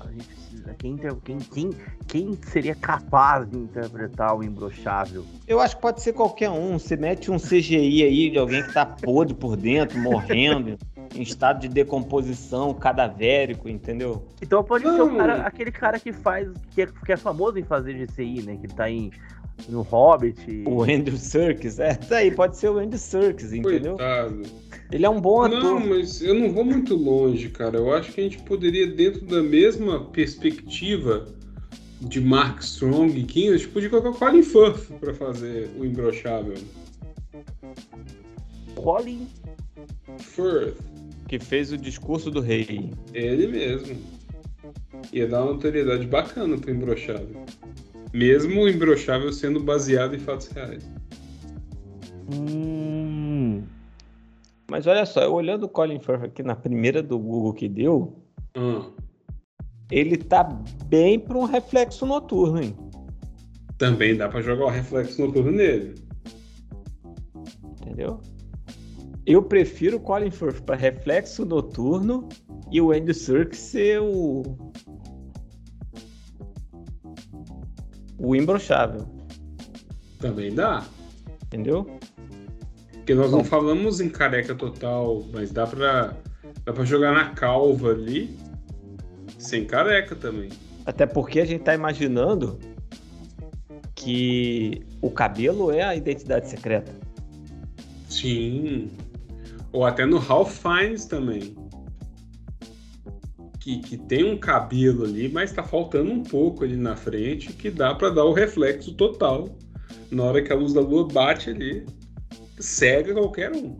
A 0.00 0.10
gente 0.10 0.24
precisa. 0.24 0.74
Quem, 0.74 0.96
quem, 0.96 1.38
quem, 1.38 1.70
quem 2.06 2.38
seria 2.42 2.74
capaz 2.74 3.48
de 3.50 3.58
interpretar 3.58 4.36
o 4.36 4.44
Imbrochável? 4.44 5.24
Eu 5.46 5.60
acho 5.60 5.76
que 5.76 5.82
pode 5.82 6.02
ser 6.02 6.12
qualquer 6.12 6.50
um. 6.50 6.78
Você 6.78 6.96
mete 6.96 7.30
um 7.30 7.36
CGI 7.36 8.04
aí 8.04 8.30
de 8.30 8.38
alguém 8.38 8.62
que 8.62 8.72
tá 8.72 8.86
podre 8.86 9.34
por 9.34 9.56
dentro, 9.56 9.98
morrendo, 9.98 10.78
em 11.14 11.22
estado 11.22 11.60
de 11.60 11.68
decomposição, 11.68 12.74
cadavérico, 12.74 13.68
entendeu? 13.68 14.26
Então 14.40 14.62
pode 14.62 14.84
ser 14.84 15.16
cara, 15.16 15.46
aquele 15.46 15.72
cara 15.72 15.98
que 15.98 16.12
faz. 16.12 16.48
Que 16.70 16.82
é, 16.82 16.86
que 16.86 17.12
é 17.12 17.16
famoso 17.16 17.58
em 17.58 17.64
fazer 17.64 17.94
GCI, 17.94 18.42
né? 18.42 18.56
Que 18.56 18.68
tá 18.68 18.90
em. 18.90 19.10
No 19.68 19.82
Hobbit. 19.82 20.64
O 20.66 20.82
Andrew 20.82 21.16
Serkis, 21.16 21.78
é, 21.78 21.94
tá 21.94 22.18
aí, 22.18 22.30
pode 22.30 22.56
ser 22.56 22.68
o 22.70 22.78
Andy 22.78 22.98
Serkis, 22.98 23.52
entendeu? 23.52 23.96
Coitado. 23.96 24.42
Ele 24.92 25.04
é 25.04 25.10
um 25.10 25.20
bom 25.20 25.48
Não, 25.48 25.56
ator. 25.78 25.80
mas 25.84 26.22
eu 26.22 26.34
não 26.34 26.52
vou 26.52 26.64
muito 26.64 26.94
longe, 26.94 27.48
cara. 27.48 27.76
Eu 27.78 27.92
acho 27.92 28.12
que 28.12 28.20
a 28.20 28.24
gente 28.24 28.38
poderia, 28.42 28.86
dentro 28.86 29.24
da 29.26 29.42
mesma 29.42 30.04
perspectiva 30.10 31.26
de 32.00 32.20
Mark 32.20 32.60
Strong 32.60 33.18
e 33.18 33.24
King, 33.24 33.48
a 33.54 33.56
gente 33.56 33.68
podia 33.68 33.88
colocar 33.90 34.10
o 34.10 34.14
Colin 34.14 34.42
Firth 34.42 34.92
pra 35.00 35.12
fazer 35.14 35.70
o 35.76 35.84
imbrochável. 35.84 36.54
Colin. 38.76 39.26
Firth, 40.18 40.76
Que 41.28 41.38
fez 41.38 41.72
o 41.72 41.76
discurso 41.78 42.30
do 42.30 42.40
rei. 42.40 42.90
ele 43.12 43.48
mesmo. 43.48 43.96
Ia 45.12 45.26
dar 45.26 45.42
uma 45.42 45.52
notoriedade 45.54 46.06
bacana 46.06 46.56
pro 46.58 46.70
imbrochável. 46.70 47.44
Mesmo 48.16 48.62
o 48.62 48.68
imbrochável 48.68 49.30
sendo 49.30 49.60
baseado 49.62 50.14
em 50.16 50.18
fatos 50.18 50.48
reais. 50.48 50.90
Hum. 52.32 53.62
Mas 54.70 54.86
olha 54.86 55.04
só, 55.04 55.20
eu 55.20 55.34
olhando 55.34 55.64
o 55.64 55.68
Colin 55.68 56.00
Firth 56.00 56.24
aqui 56.24 56.42
na 56.42 56.56
primeira 56.56 57.02
do 57.02 57.18
Google 57.18 57.52
que 57.52 57.68
deu, 57.68 58.16
Ah, 58.56 58.90
ele 59.90 60.16
tá 60.16 60.42
bem 60.86 61.20
para 61.20 61.36
um 61.36 61.44
reflexo 61.44 62.06
noturno, 62.06 62.62
hein? 62.62 62.74
também 63.78 64.16
dá 64.16 64.26
pra 64.26 64.40
jogar 64.40 64.64
o 64.64 64.70
reflexo 64.70 65.20
noturno 65.26 65.52
nele. 65.52 65.94
Entendeu? 67.82 68.18
Eu 69.26 69.42
prefiro 69.42 69.98
o 69.98 70.00
Colin 70.00 70.30
Firth 70.30 70.62
para 70.62 70.76
reflexo 70.76 71.44
noturno 71.44 72.26
e 72.72 72.80
o 72.80 72.92
Andy 72.92 73.12
Serkis 73.12 73.58
ser 73.58 74.00
o. 74.00 74.42
O 78.18 78.34
imbrochável, 78.34 79.06
Também 80.18 80.54
dá. 80.54 80.84
entendeu? 81.44 81.86
Porque 82.92 83.14
nós 83.14 83.30
não 83.30 83.44
falamos 83.44 84.00
em 84.00 84.08
careca 84.08 84.54
total, 84.54 85.22
mas 85.32 85.52
dá 85.52 85.66
pra, 85.66 86.16
dá 86.64 86.72
pra 86.72 86.84
jogar 86.84 87.12
na 87.12 87.30
calva 87.30 87.90
ali, 87.90 88.36
sem 89.38 89.64
careca 89.64 90.16
também. 90.16 90.48
Até 90.84 91.06
porque 91.06 91.40
a 91.40 91.44
gente 91.44 91.62
tá 91.62 91.74
imaginando 91.74 92.58
que 93.94 94.82
o 95.00 95.10
cabelo 95.10 95.70
é 95.70 95.82
a 95.82 95.94
identidade 95.94 96.48
secreta. 96.48 96.92
Sim. 98.08 98.90
Ou 99.72 99.84
até 99.84 100.06
no 100.06 100.18
Ralph 100.18 100.52
Fiennes 100.62 101.04
também. 101.04 101.54
Que, 103.66 103.80
que 103.80 103.96
tem 103.96 104.22
um 104.22 104.38
cabelo 104.38 105.02
ali, 105.02 105.28
mas 105.28 105.50
tá 105.50 105.60
faltando 105.60 106.12
um 106.12 106.22
pouco 106.22 106.62
ali 106.62 106.76
na 106.76 106.94
frente, 106.94 107.52
que 107.52 107.68
dá 107.68 107.92
pra 107.92 108.10
dar 108.10 108.24
o 108.24 108.32
reflexo 108.32 108.94
total. 108.94 109.48
Na 110.08 110.22
hora 110.22 110.40
que 110.40 110.52
a 110.52 110.54
luz 110.54 110.72
da 110.72 110.80
lua 110.80 111.08
bate 111.08 111.50
ali, 111.50 111.84
cega 112.60 113.12
qualquer 113.12 113.50
um. 113.50 113.76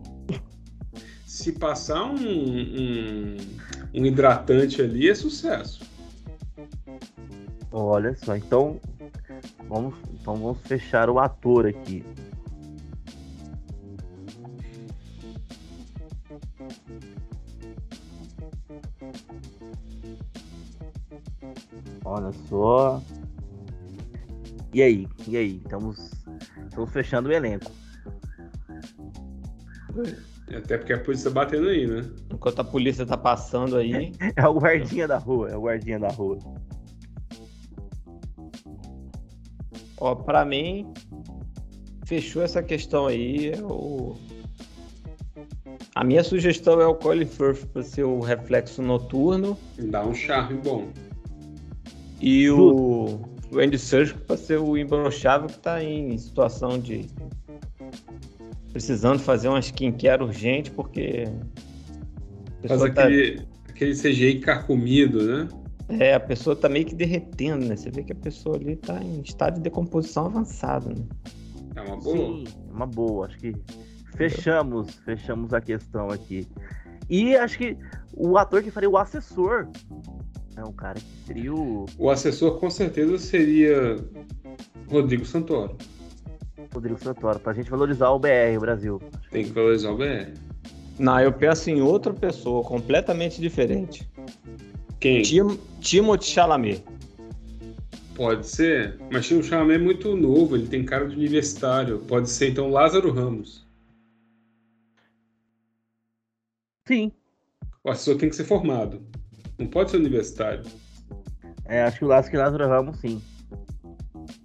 Se 1.25 1.53
passar 1.53 2.03
um, 2.03 2.17
um, 2.17 3.37
um 3.93 4.05
hidratante 4.05 4.81
ali, 4.81 5.07
é 5.07 5.15
sucesso. 5.15 5.85
Olha 7.71 8.13
só, 8.17 8.35
então 8.35 8.81
vamos, 9.69 9.95
então 10.11 10.35
vamos 10.35 10.57
fechar 10.63 11.09
o 11.09 11.17
ator 11.17 11.65
aqui. 11.65 12.03
Olha 22.07 22.31
só. 22.47 23.03
E 24.73 24.81
aí? 24.81 25.07
E 25.27 25.35
aí? 25.35 25.57
Estamos, 25.57 26.11
estamos 26.69 26.89
fechando 26.91 27.27
o 27.27 27.33
elenco. 27.33 27.69
Até 30.55 30.77
porque 30.77 30.93
a 30.93 30.99
polícia 30.99 31.29
tá 31.29 31.41
batendo 31.41 31.67
aí, 31.67 31.85
né? 31.85 32.09
Enquanto 32.33 32.61
a 32.61 32.63
polícia 32.63 33.05
tá 33.05 33.17
passando 33.17 33.75
aí. 33.75 34.13
É 34.37 34.47
o 34.47 34.53
guardinha 34.53 35.05
da 35.05 35.17
rua, 35.17 35.49
é 35.49 35.57
o 35.57 35.61
guardinha 35.63 35.99
da 35.99 36.07
rua. 36.07 36.37
Ó, 39.99 40.15
pra 40.15 40.45
mim, 40.45 40.93
fechou 42.05 42.41
essa 42.41 42.63
questão 42.63 43.07
aí. 43.07 43.51
é 43.51 43.61
o... 43.61 44.15
A 45.93 46.05
minha 46.05 46.23
sugestão 46.23 46.79
é 46.79 46.87
o 46.87 46.95
Colin 46.95 47.25
Firth 47.25 47.65
para 47.65 47.83
ser 47.83 48.03
o 48.03 48.21
reflexo 48.21 48.81
noturno 48.81 49.57
Dá 49.77 50.05
um 50.05 50.13
charme 50.13 50.61
bom. 50.61 50.87
E 52.21 52.49
o 52.49 53.19
o 53.51 53.59
Andy 53.59 53.79
Surgical 53.79 54.21
para 54.27 54.37
ser 54.37 54.59
o 54.59 54.77
imbrochável 54.77 55.47
que 55.47 55.57
tá 55.59 55.81
em 55.81 56.17
situação 56.17 56.77
de 56.77 57.07
precisando 58.71 59.19
fazer 59.19 59.47
uma 59.47 59.59
skincare 59.59 60.21
urgente 60.21 60.69
porque 60.71 61.25
Faz 62.67 62.81
pessoa 62.81 62.91
tá, 62.91 63.03
aquele, 63.03 63.47
aquele 63.69 63.93
CGI 63.93 64.39
carcomido, 64.39 65.23
né? 65.23 65.47
é, 65.89 66.13
a 66.13 66.19
pessoa 66.19 66.55
tá 66.55 66.67
meio 66.67 66.85
que 66.85 66.95
derretendo, 66.95 67.65
né? 67.65 67.75
Você 67.75 67.89
vê 67.89 68.03
que 68.03 68.11
a 68.11 68.15
pessoa 68.15 68.55
ali 68.57 68.75
tá 68.75 69.01
em 69.01 69.21
estado 69.21 69.55
de 69.55 69.61
decomposição 69.61 70.25
avançado, 70.25 70.89
né? 70.89 71.05
É 71.75 71.81
uma 71.81 71.97
boa. 71.97 72.17
Sim, 72.17 72.43
uma 72.69 72.85
boa. 72.85 73.27
Acho 73.27 73.37
que 73.37 73.53
fechamos, 74.15 74.95
fechamos 75.05 75.53
a 75.53 75.61
questão 75.61 76.09
aqui. 76.09 76.47
E 77.09 77.37
acho 77.37 77.57
que 77.57 77.77
o 78.13 78.37
ator 78.37 78.61
que 78.61 78.71
faria 78.71 78.89
o 78.89 78.97
assessor 78.97 79.67
é 80.57 80.63
um 80.63 80.73
cara 80.73 80.99
que 80.99 81.25
seria 81.25 81.53
o 81.53 81.85
O 81.97 82.09
assessor 82.09 82.59
com 82.59 82.69
certeza 82.69 83.17
seria 83.17 83.95
Rodrigo 84.89 85.25
Santoro. 85.25 85.77
Rodrigo 86.73 86.99
Santoro, 86.99 87.39
pra 87.39 87.53
gente 87.53 87.69
valorizar 87.69 88.09
o 88.09 88.19
BR, 88.19 88.57
o 88.57 88.61
Brasil. 88.61 89.01
Tem 89.31 89.45
que 89.45 89.51
valorizar 89.51 89.91
o 89.91 89.97
BR. 89.97 90.33
Não, 90.99 91.19
eu 91.19 91.31
penso 91.31 91.69
em 91.69 91.81
outra 91.81 92.13
pessoa 92.13 92.63
completamente 92.63 93.39
diferente. 93.39 94.09
Quem? 94.99 95.21
Tim, 95.21 95.59
Timothée 95.79 96.27
Chalamet. 96.27 96.83
Pode 98.15 98.47
ser, 98.47 98.97
mas 99.11 99.29
o 99.29 99.43
Chalamet 99.43 99.75
é 99.75 99.83
muito 99.83 100.15
novo, 100.15 100.55
ele 100.55 100.67
tem 100.67 100.83
cara 100.83 101.07
de 101.07 101.15
universitário. 101.15 101.99
Pode 101.99 102.29
ser 102.29 102.49
então 102.49 102.71
Lázaro 102.71 103.11
Ramos. 103.11 103.65
Sim, 106.87 107.11
O 107.83 107.89
assessor 107.91 108.17
tem 108.17 108.29
que 108.29 108.35
ser 108.35 108.45
formado. 108.45 109.05
Não 109.59 109.67
pode 109.67 109.91
ser 109.91 109.97
universitário. 109.97 110.63
é, 111.65 111.83
acho 111.83 111.99
que 111.99 112.05
o 112.05 112.07
Lázaro, 112.07 112.37
Lázaro 112.37 112.67
Ramos, 112.67 112.97
sim. 112.99 113.21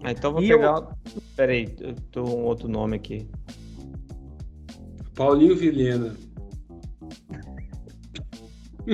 Ah, 0.03 0.11
então 0.11 0.31
eu 0.31 0.33
vou 0.33 0.43
E 0.43 0.47
pegar. 0.49 0.97
Peraí, 1.35 1.75
eu 1.79 1.93
tô 2.11 2.23
um 2.23 2.43
outro 2.45 2.67
nome 2.67 2.95
aqui. 2.95 3.27
Paulinho 5.15 5.55
Vilhena. 5.55 6.15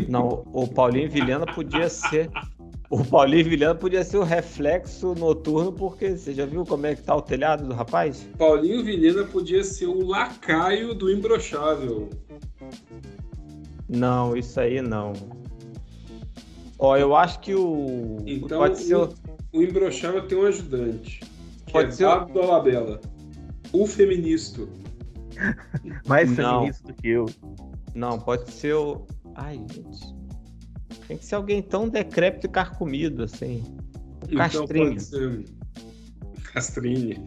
Não, 0.07 0.43
o 0.53 0.67
Paulinho 0.67 1.09
Vilhena 1.09 1.45
podia 1.47 1.89
ser. 1.89 2.29
O 2.91 3.03
Paulinho 3.03 3.45
Vilhena 3.45 3.73
podia 3.75 4.03
ser 4.03 4.17
o 4.17 4.23
reflexo 4.23 5.13
noturno, 5.15 5.71
porque 5.71 6.17
você 6.17 6.33
já 6.33 6.45
viu 6.45 6.65
como 6.65 6.85
é 6.87 6.95
que 6.95 7.01
tá 7.03 7.15
o 7.15 7.21
telhado 7.21 7.67
do 7.67 7.73
rapaz? 7.73 8.27
Paulinho 8.37 8.83
Vilhena 8.83 9.23
podia 9.25 9.63
ser 9.63 9.87
o 9.87 10.05
lacaio 10.05 10.93
do 10.93 11.09
imbrochável. 11.11 12.09
Não, 13.87 14.35
isso 14.35 14.59
aí 14.59 14.81
não. 14.81 15.13
Ó, 16.79 16.95
eu 16.97 17.15
acho 17.15 17.39
que 17.41 17.53
o. 17.53 18.17
Então, 18.25 18.59
pode 18.59 18.79
ser. 18.79 18.95
o- 18.95 19.13
O 19.53 19.61
imbrochável 19.61 20.25
tem 20.27 20.37
um 20.37 20.45
ajudante. 20.45 21.19
Que 21.65 21.73
Pode 21.73 21.89
é 21.89 21.91
ser 21.91 22.05
o- 22.05 22.09
Dado 22.09 22.33
Dolabella. 22.33 23.01
O 23.73 23.85
feministo. 23.85 24.69
Mais 26.07 26.29
Não. 26.37 26.59
feminista 26.61 26.87
do 26.87 26.93
que 26.93 27.07
eu. 27.09 27.25
Não, 27.93 28.19
pode 28.19 28.49
ser 28.51 28.73
o. 28.75 29.05
Ai, 29.35 29.57
gente. 29.71 30.15
Tem 31.07 31.17
que 31.17 31.25
ser 31.25 31.35
alguém 31.35 31.61
tão 31.61 31.89
decrépito 31.89 32.45
e 32.45 32.49
carcomido, 32.49 33.23
assim. 33.23 33.63
O 34.21 34.25
Então 34.25 34.37
Castrinho. 34.37 34.87
pode 34.89 35.03
ser. 35.03 35.45
Castrinho. 36.53 37.25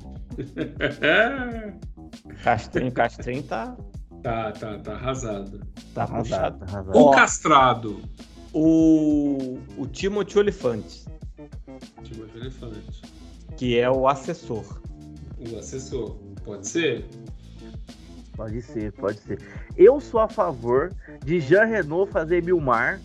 Castrinho, 2.42 2.92
Castrinho 2.94 3.42
tá, 3.42 3.76
tá, 4.22 4.52
tá, 4.52 4.78
tá 4.78 4.92
arrasado. 4.94 5.60
tá 5.94 6.02
Arrasado, 6.04 6.58
puxado. 6.58 6.64
arrasado. 6.64 6.98
O 6.98 7.10
castrado. 7.10 8.02
O, 8.52 9.58
o 9.78 9.86
Timothy 9.86 10.38
Oliphant, 10.38 10.84
Timóteo 12.02 12.40
Elefante. 12.40 13.02
que 13.56 13.78
é 13.78 13.90
o 13.90 14.06
assessor. 14.06 14.80
O 15.50 15.58
assessor. 15.58 16.16
Pode 16.44 16.68
ser? 16.68 17.04
Pode 18.36 18.62
ser, 18.62 18.92
pode 18.92 19.18
ser. 19.20 19.38
Eu 19.76 20.00
sou 20.00 20.20
a 20.20 20.28
favor 20.28 20.92
de 21.24 21.40
Jean 21.40 21.64
Renault 21.64 22.10
fazer 22.10 22.42
Milmar 22.42 23.00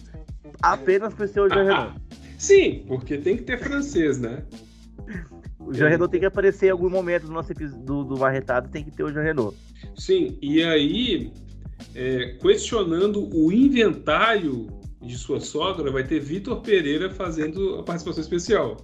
apenas 0.62 1.14
por 1.14 1.28
ser 1.28 1.42
o 1.42 1.50
Jean 1.50 1.64
Renault. 1.64 2.02
Sim, 2.38 2.84
porque 2.88 3.18
tem 3.18 3.38
que 3.38 3.44
ter 3.44 3.60
francês, 3.60 4.20
né? 4.20 4.44
O 5.60 5.74
Jean 5.74 5.90
Renault 5.90 6.12
tem 6.12 6.20
que 6.20 6.26
aparecer 6.26 6.68
em 6.68 6.72
algum 6.72 6.90
momento 6.90 7.28
do 7.28 7.32
nosso 7.32 7.52
episódio 7.52 7.84
do, 7.84 8.04
do 8.04 8.18
Marretado, 8.18 8.70
tem 8.70 8.84
que 8.84 8.92
ter 8.92 9.04
o 9.04 9.12
Jean 9.12 9.24
Renault. 9.24 9.58
Sim, 9.96 10.38
e 10.42 10.64
aí, 10.64 11.32
é, 11.94 12.38
questionando 12.42 13.28
o 13.36 13.52
inventário 13.52 14.68
de 15.02 15.18
sua 15.18 15.40
sogra, 15.40 15.92
vai 15.92 16.04
ter 16.04 16.20
Vitor 16.20 16.62
Pereira 16.62 17.10
fazendo 17.10 17.76
a 17.76 17.84
participação 17.84 18.22
especial. 18.22 18.78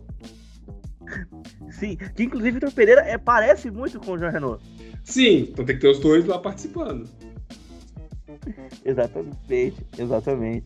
Sim, 1.72 1.98
que 2.16 2.24
inclusive 2.24 2.52
Vitor 2.52 2.72
Pereira 2.72 3.02
é, 3.02 3.18
parece 3.18 3.70
muito 3.72 4.00
com 4.00 4.14
o 4.14 4.18
Jean 4.18 4.30
Renault. 4.30 4.64
Sim, 5.04 5.50
então 5.52 5.66
tem 5.66 5.76
que 5.76 5.82
ter 5.82 5.90
os 5.90 6.00
dois 6.00 6.26
lá 6.26 6.40
participando. 6.40 7.10
Exatamente, 8.86 9.86
exatamente. 9.98 10.66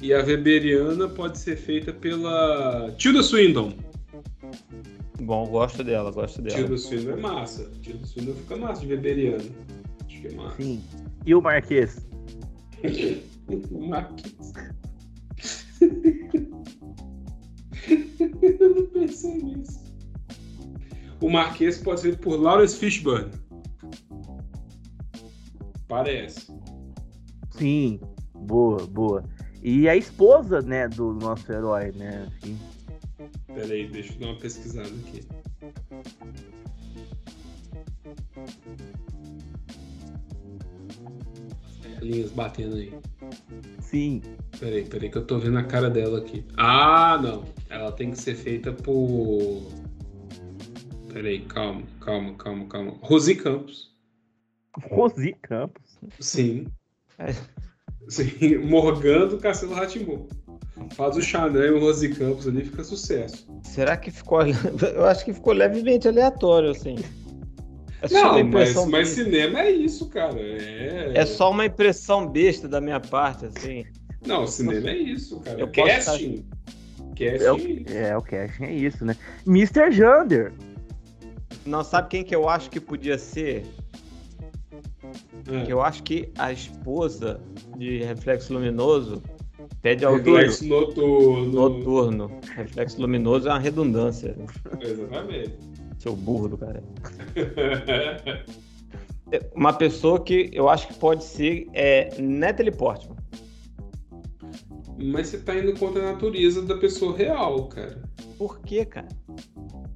E 0.00 0.12
a 0.12 0.24
Weberiana 0.24 1.08
pode 1.08 1.38
ser 1.38 1.56
feita 1.56 1.92
pela 1.92 2.92
Tilda 2.96 3.22
Swindon. 3.22 3.72
Bom, 5.20 5.46
gosto 5.46 5.84
dela, 5.84 6.10
gosto 6.10 6.42
dela. 6.42 6.56
Tilda 6.56 6.76
Swindon 6.76 7.12
é 7.12 7.16
massa. 7.16 7.70
Tilda 7.82 8.04
Swindon 8.06 8.34
fica 8.34 8.56
massa 8.56 8.80
de 8.80 8.88
Weberiana. 8.88 9.44
Acho 10.06 10.20
que 10.20 10.26
é 10.26 10.32
massa. 10.32 10.56
Sim. 10.56 10.82
E 11.26 11.34
o 11.34 11.40
Marquês? 11.40 12.06
O 13.70 13.88
Marquinhos. 13.88 14.52
Eu 18.60 18.74
não 18.74 18.86
pensei 18.86 19.42
nisso. 19.42 19.82
O 21.20 21.30
Marquês 21.30 21.78
pode 21.78 22.00
ser 22.00 22.18
por 22.18 22.36
Lawrence 22.36 22.76
Fishburne. 22.76 23.30
Parece. 25.88 26.52
Sim, 27.50 28.00
boa, 28.34 28.86
boa. 28.86 29.24
E 29.62 29.88
a 29.88 29.96
esposa, 29.96 30.60
né, 30.60 30.86
do 30.86 31.14
nosso 31.14 31.50
herói, 31.50 31.90
né? 31.92 32.28
Assim, 32.36 32.58
Pera 33.46 33.72
aí, 33.72 33.88
deixa 33.88 34.12
eu 34.12 34.18
dar 34.20 34.26
uma 34.26 34.38
pesquisada 34.38 34.88
aqui. 34.88 35.26
As 41.98 42.04
linhas 42.04 42.30
batendo 42.30 42.76
aí. 42.76 42.92
sim. 43.80 44.22
Peraí, 44.58 44.84
peraí, 44.84 45.10
que 45.10 45.18
eu 45.18 45.26
tô 45.26 45.38
vendo 45.38 45.58
a 45.58 45.64
cara 45.64 45.90
dela 45.90 46.18
aqui. 46.18 46.44
Ah, 46.56 47.18
não. 47.20 47.44
Ela 47.68 47.90
tem 47.92 48.12
que 48.12 48.18
ser 48.18 48.34
feita 48.34 48.72
por. 48.72 49.62
Peraí, 51.12 51.40
calma, 51.40 51.82
calma, 52.00 52.34
calma, 52.34 52.66
calma. 52.66 52.94
Rosi 53.02 53.34
Campos. 53.34 53.92
Rosi 54.90 55.34
Campos. 55.42 55.98
Sim. 56.20 56.66
É. 57.18 57.34
Sim, 58.08 58.58
Morgan 58.58 59.26
do 59.26 59.38
Castelo 59.38 59.74
Ratimbu. 59.74 60.28
Faz 60.92 61.16
o 61.16 61.20
Chanel 61.20 61.66
e 61.66 61.70
o 61.70 61.80
Rosi 61.80 62.10
Campos 62.10 62.46
ali, 62.46 62.64
fica 62.64 62.84
sucesso. 62.84 63.46
Será 63.64 63.96
que 63.96 64.10
ficou. 64.10 64.40
Eu 64.94 65.04
acho 65.04 65.24
que 65.24 65.32
ficou 65.32 65.52
levemente 65.52 66.06
aleatório, 66.06 66.70
assim. 66.70 66.94
É 68.00 68.08
só 68.08 68.16
uma 68.16 68.24
Não, 68.24 68.32
mas, 68.34 68.46
impressão 68.46 68.90
mas 68.90 69.08
besta. 69.08 69.24
cinema 69.24 69.60
é 69.60 69.70
isso, 69.70 70.08
cara. 70.08 70.40
É, 70.40 71.12
É 71.14 71.26
só 71.26 71.50
uma 71.50 71.66
impressão 71.66 72.26
besta 72.28 72.68
da 72.68 72.80
minha 72.80 73.00
parte, 73.00 73.46
assim. 73.46 73.84
Não, 74.26 74.46
cinema 74.46 74.90
é 74.90 74.96
isso, 74.96 75.40
cara. 75.40 75.60
Eu 75.60 75.68
Casting. 75.70 76.44
Casting 77.16 77.44
É 77.44 77.52
o, 77.52 77.56
é 77.56 77.60
isso. 77.60 77.96
é, 77.96 78.16
o 78.16 78.22
casting 78.22 78.64
é 78.64 78.72
isso, 78.72 79.04
né? 79.04 79.16
Mr. 79.46 79.90
Jander. 79.92 80.52
Não 81.66 81.82
sabe 81.82 82.08
quem 82.08 82.24
que 82.24 82.34
eu 82.34 82.48
acho 82.48 82.70
que 82.70 82.80
podia 82.80 83.18
ser? 83.18 83.66
É. 85.50 85.64
Que 85.64 85.72
eu 85.72 85.80
acho 85.82 86.02
que 86.02 86.30
a 86.38 86.52
esposa 86.52 87.40
de 87.76 87.98
Reflexo 88.04 88.52
Luminoso 88.52 89.22
pede 89.82 90.04
alguém 90.04 90.34
Reflexo 90.34 90.66
noturno. 90.66 91.52
noturno. 91.52 92.40
Reflexo 92.54 93.00
Luminoso 93.00 93.48
é 93.48 93.52
uma 93.52 93.58
redundância. 93.58 94.36
Exatamente. 94.80 95.56
Seu 95.98 96.14
burro 96.14 96.48
do 96.48 96.58
cara. 96.58 96.82
Uma 99.54 99.72
pessoa 99.72 100.22
que 100.22 100.50
eu 100.52 100.68
acho 100.68 100.88
que 100.88 100.94
pode 100.94 101.22
ser 101.22 101.68
é 101.74 102.10
Natalie 102.18 102.72
Portman. 102.72 103.16
Mas 104.96 105.28
você 105.28 105.38
tá 105.38 105.54
indo 105.56 105.78
contra 105.78 106.02
a 106.02 106.12
natureza 106.12 106.62
da 106.62 106.76
pessoa 106.76 107.16
real, 107.16 107.68
cara. 107.68 108.02
Por 108.36 108.60
quê, 108.60 108.84
cara? 108.84 109.08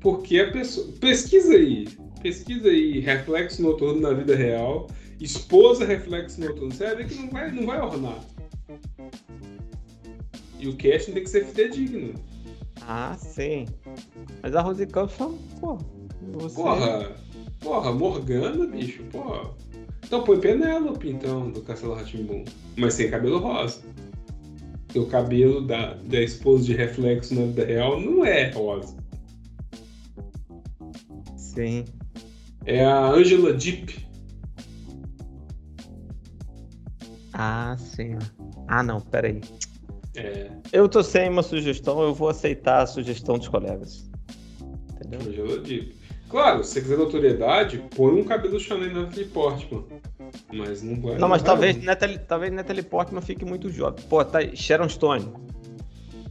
Porque 0.01 0.39
a 0.39 0.53
pessoa. 0.53 0.87
Pesquisa 1.01 1.55
aí. 1.55 1.89
Pesquisa 2.23 2.69
aí, 2.69 3.01
reflexo 3.01 3.63
noturno 3.63 4.01
na 4.01 4.13
vida 4.13 4.37
real. 4.37 4.89
Esposa 5.21 5.85
reflexo 5.85 6.41
noturno. 6.41 6.73
Você 6.73 6.85
vai 6.85 6.97
ver 6.97 7.09
que 7.09 7.15
não 7.15 7.31
vai, 7.31 7.51
não 7.51 7.67
vai 7.67 7.81
ornar. 7.81 8.25
E 10.59 10.69
o 10.69 10.77
casting 10.77 11.13
tem 11.13 11.25
que 11.25 11.31
ser 11.31 11.47
fidedigno. 11.47 12.15
Ah, 12.81 13.15
sim. 13.17 13.67
Mas 14.43 14.55
a 14.55 14.61
Rose 14.61 14.87
Campos 14.87 15.15
só, 15.17 15.33
pô, 15.61 15.79
você... 16.33 16.57
Porra, 16.57 17.13
porra, 17.61 17.93
Morgana, 17.93 18.67
bicho, 18.67 19.05
porra. 19.05 19.51
Então 20.05 20.25
põe 20.25 20.41
Penélope, 20.41 21.09
então, 21.09 21.51
do 21.51 21.63
Castelo 21.63 21.95
Ratimbum. 21.95 22.45
Mas 22.77 22.95
sem 22.95 23.11
cabelo 23.11 23.39
rosa. 23.39 23.83
Porque 24.87 24.99
o 24.99 25.07
cabelo 25.07 25.67
da, 25.67 25.95
da 25.95 26.21
esposa 26.21 26.65
de 26.65 26.75
reflexo 26.75 27.35
na 27.35 27.47
vida 27.47 27.65
real 27.65 28.01
não 28.01 28.25
é 28.25 28.51
rosa. 28.51 28.95
Sim. 31.37 31.85
É 32.67 32.85
a 32.85 33.07
Angela 33.07 33.53
Deep. 33.55 34.07
Ah, 37.33 37.77
sim. 37.79 38.19
Ah, 38.69 38.83
não, 38.83 39.01
peraí. 39.01 39.41
É, 40.15 40.51
Eu 40.73 40.89
tô 40.89 41.03
sem 41.03 41.29
uma 41.29 41.43
sugestão, 41.43 42.03
eu 42.03 42.15
vou 42.15 42.29
aceitar 42.29 42.83
a 42.83 42.87
sugestão 42.87 43.39
dos 43.39 43.49
colegas. 43.49 44.11
Entendeu? 44.95 45.63
Claro, 46.29 46.65
se 46.65 46.73
você 46.73 46.81
quiser 46.81 46.97
notoriedade, 46.97 47.85
põe 47.95 48.21
um 48.21 48.25
cabelo 48.25 48.59
Chanel 48.59 48.91
na 48.93 49.03
Natalie 49.03 49.27
Portman. 49.27 49.85
Mas 50.53 50.83
não 50.83 51.01
vai. 51.01 51.19
Não, 51.19 51.29
mas 51.29 51.43
talvez 51.43 51.77
não. 51.77 51.85
Natalie, 51.85 52.19
talvez 52.19 52.53
Natalie 52.53 52.83
Portman 52.83 53.21
fique 53.21 53.45
muito 53.45 53.69
jovem. 53.71 54.03
Pô, 54.09 54.25
tá 54.25 54.39
aí, 54.39 54.57
Sharon 54.57 54.89
Stone. 54.89 55.31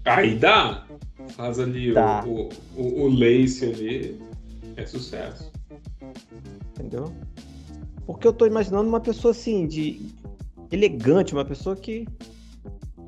Aí 0.06 0.36
dá. 0.36 0.88
Faz 1.30 1.60
ali 1.60 1.94
o, 1.94 2.50
o, 2.76 3.04
o 3.04 3.08
lace 3.08 3.66
ali. 3.66 4.20
É 4.76 4.86
sucesso. 4.86 5.52
Entendeu? 6.72 7.14
Porque 8.06 8.28
eu 8.28 8.34
tô 8.34 8.48
imaginando 8.48 8.90
uma 8.90 9.00
pessoa 9.00 9.32
assim, 9.32 9.68
de 9.68 10.02
elegante, 10.72 11.34
uma 11.34 11.46
pessoa 11.46 11.76
que. 11.76 12.08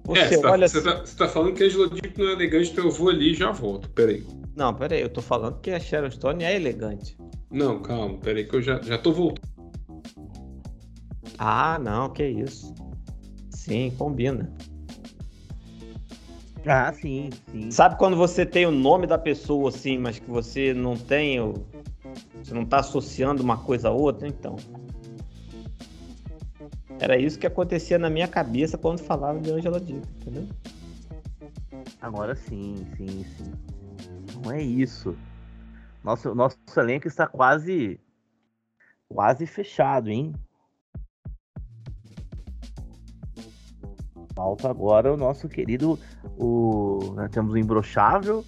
Você 0.05 0.19
é, 0.19 0.27
você 0.27 0.41
tá, 0.41 0.51
olha 0.51 0.67
você 0.67 0.81
tá- 0.81 0.99
você 1.05 1.15
tá 1.15 1.27
falando 1.27 1.53
que 1.53 1.63
a 1.63 1.65
Angela 1.65 1.89
Deep 1.89 2.17
não 2.19 2.29
é 2.29 2.33
elegante, 2.33 2.71
então 2.71 2.85
eu 2.85 2.91
vou 2.91 3.09
ali 3.09 3.31
e 3.31 3.35
já 3.35 3.51
volto. 3.51 3.89
Peraí. 3.91 4.25
Não, 4.55 4.73
peraí, 4.73 5.01
eu 5.01 5.09
tô 5.09 5.21
falando 5.21 5.59
que 5.61 5.71
a 5.71 5.79
Sharon 5.79 6.11
Stone 6.11 6.43
é 6.43 6.55
elegante. 6.55 7.17
Não, 7.49 7.81
calma, 7.81 8.17
peraí 8.17 8.45
que 8.45 8.55
eu 8.55 8.61
já, 8.61 8.81
já 8.81 8.97
tô 8.97 9.11
voltando. 9.13 9.47
Ah, 11.37 11.79
não, 11.79 12.09
que 12.09 12.25
isso. 12.25 12.73
Sim, 13.49 13.91
combina. 13.97 14.51
Ah, 16.65 16.93
sim, 16.93 17.29
sim. 17.51 17.71
Sabe 17.71 17.97
quando 17.97 18.15
você 18.15 18.45
tem 18.45 18.65
o 18.65 18.71
nome 18.71 19.05
da 19.07 19.17
pessoa 19.17 19.69
assim, 19.69 19.97
mas 19.97 20.19
que 20.19 20.29
você 20.29 20.73
não 20.73 20.95
tem 20.95 21.39
o. 21.39 21.53
Você 22.41 22.53
não 22.53 22.65
tá 22.65 22.77
associando 22.79 23.41
uma 23.43 23.57
coisa 23.57 23.89
a 23.89 23.91
outra, 23.91 24.27
então. 24.27 24.55
Era 27.03 27.17
isso 27.17 27.37
que 27.37 27.45
acontecia 27.45 27.99
na 27.99 28.09
minha 28.09 28.29
cabeça 28.29 28.77
quando 28.77 28.99
falava 28.99 29.37
de 29.37 29.51
Angela 29.51 29.77
Dick, 29.77 30.07
entendeu? 30.21 30.47
Agora 32.01 32.33
sim, 32.33 32.87
sim, 32.95 33.25
sim. 33.25 33.51
Não 34.41 34.53
é 34.53 34.61
isso. 34.61 35.13
Nosso, 36.01 36.33
nosso 36.33 36.57
elenco 36.77 37.05
está 37.05 37.27
quase. 37.27 37.99
Quase 39.09 39.45
fechado, 39.45 40.09
hein? 40.09 40.33
Falta 44.33 44.69
agora 44.69 45.13
o 45.13 45.17
nosso 45.17 45.49
querido. 45.49 45.99
O, 46.37 47.15
nós 47.15 47.29
temos 47.31 47.51
o 47.51 47.57
Imbrochável 47.57 48.45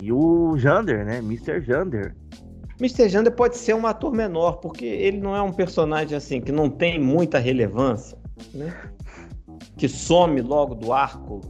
e 0.00 0.12
o 0.12 0.56
Jander, 0.56 1.04
né? 1.04 1.18
Mr. 1.18 1.60
Jander. 1.62 2.14
Mr. 2.80 3.08
Jander 3.10 3.32
pode 3.34 3.58
ser 3.58 3.74
um 3.74 3.86
ator 3.86 4.12
menor, 4.12 4.56
porque 4.56 4.86
ele 4.86 5.18
não 5.18 5.36
é 5.36 5.42
um 5.42 5.52
personagem 5.52 6.16
assim 6.16 6.40
que 6.40 6.50
não 6.50 6.70
tem 6.70 6.98
muita 6.98 7.38
relevância, 7.38 8.16
né? 8.54 8.74
Que 9.76 9.86
some 9.86 10.40
logo 10.40 10.74
do 10.74 10.92
arco 10.92 11.42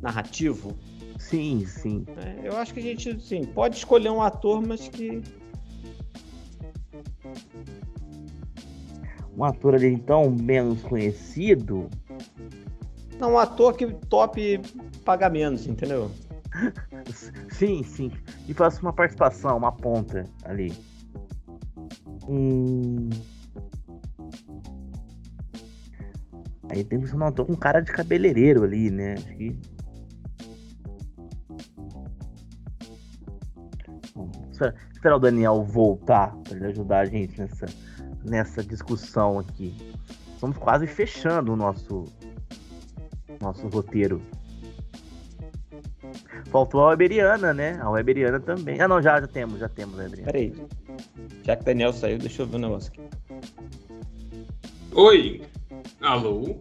narrativo. 0.00 0.76
Sim, 1.18 1.66
sim. 1.66 2.06
né? 2.16 2.40
Eu 2.44 2.56
acho 2.56 2.72
que 2.72 2.78
a 2.78 2.82
gente, 2.82 3.20
sim, 3.20 3.42
pode 3.44 3.76
escolher 3.76 4.10
um 4.10 4.22
ator, 4.22 4.64
mas 4.64 4.88
que 4.88 5.22
Um 9.36 9.44
ator 9.44 9.74
ali 9.74 9.88
então 9.88 10.30
menos 10.30 10.80
conhecido. 10.82 11.90
não 13.18 13.32
um 13.32 13.38
ator 13.38 13.76
que 13.76 13.86
top 14.08 14.60
paga 15.04 15.28
menos, 15.28 15.66
entendeu? 15.66 16.10
Sim, 17.50 17.82
sim. 17.82 18.10
E 18.48 18.54
faça 18.54 18.80
uma 18.80 18.92
participação, 18.92 19.56
uma 19.56 19.72
ponta 19.72 20.24
ali. 20.44 20.72
Hum... 22.28 23.10
Aí 26.68 26.84
tem 26.84 27.00
que 27.00 27.06
ser 27.06 27.16
um 27.16 27.24
ator 27.24 27.46
com 27.46 27.56
cara 27.56 27.80
de 27.80 27.92
cabeleireiro 27.92 28.64
ali, 28.64 28.90
né? 28.90 29.14
Acho 29.14 29.36
que. 29.36 29.58
Esperar 34.92 35.16
o 35.16 35.20
Daniel 35.20 35.62
voltar 35.62 36.34
para 36.38 36.56
ele 36.56 36.66
ajudar 36.66 37.00
a 37.00 37.04
gente 37.04 37.38
nessa, 37.38 37.66
nessa 38.24 38.64
discussão 38.64 39.38
aqui. 39.38 39.76
Estamos 40.34 40.56
quase 40.56 40.86
fechando 40.86 41.52
o 41.52 41.56
nosso, 41.56 42.04
nosso 43.40 43.68
roteiro. 43.68 44.20
Faltou 46.50 46.82
a 46.82 46.88
Weberiana, 46.90 47.52
né? 47.52 47.78
A 47.80 47.90
Weberiana 47.90 48.40
também. 48.40 48.80
Ah, 48.80 48.88
não, 48.88 49.02
já, 49.02 49.20
já 49.20 49.26
temos, 49.26 49.58
já 49.58 49.68
temos 49.68 49.98
a 49.98 50.04
Weberiana. 50.04 50.32
Peraí. 50.32 50.52
Já 51.44 51.56
que 51.56 51.62
o 51.62 51.64
Daniel 51.64 51.92
saiu, 51.92 52.18
deixa 52.18 52.42
eu 52.42 52.46
ver 52.46 52.56
um 52.56 52.60
negócio 52.60 52.92
aqui. 52.92 53.02
Oi! 54.92 55.42
Alô? 56.00 56.56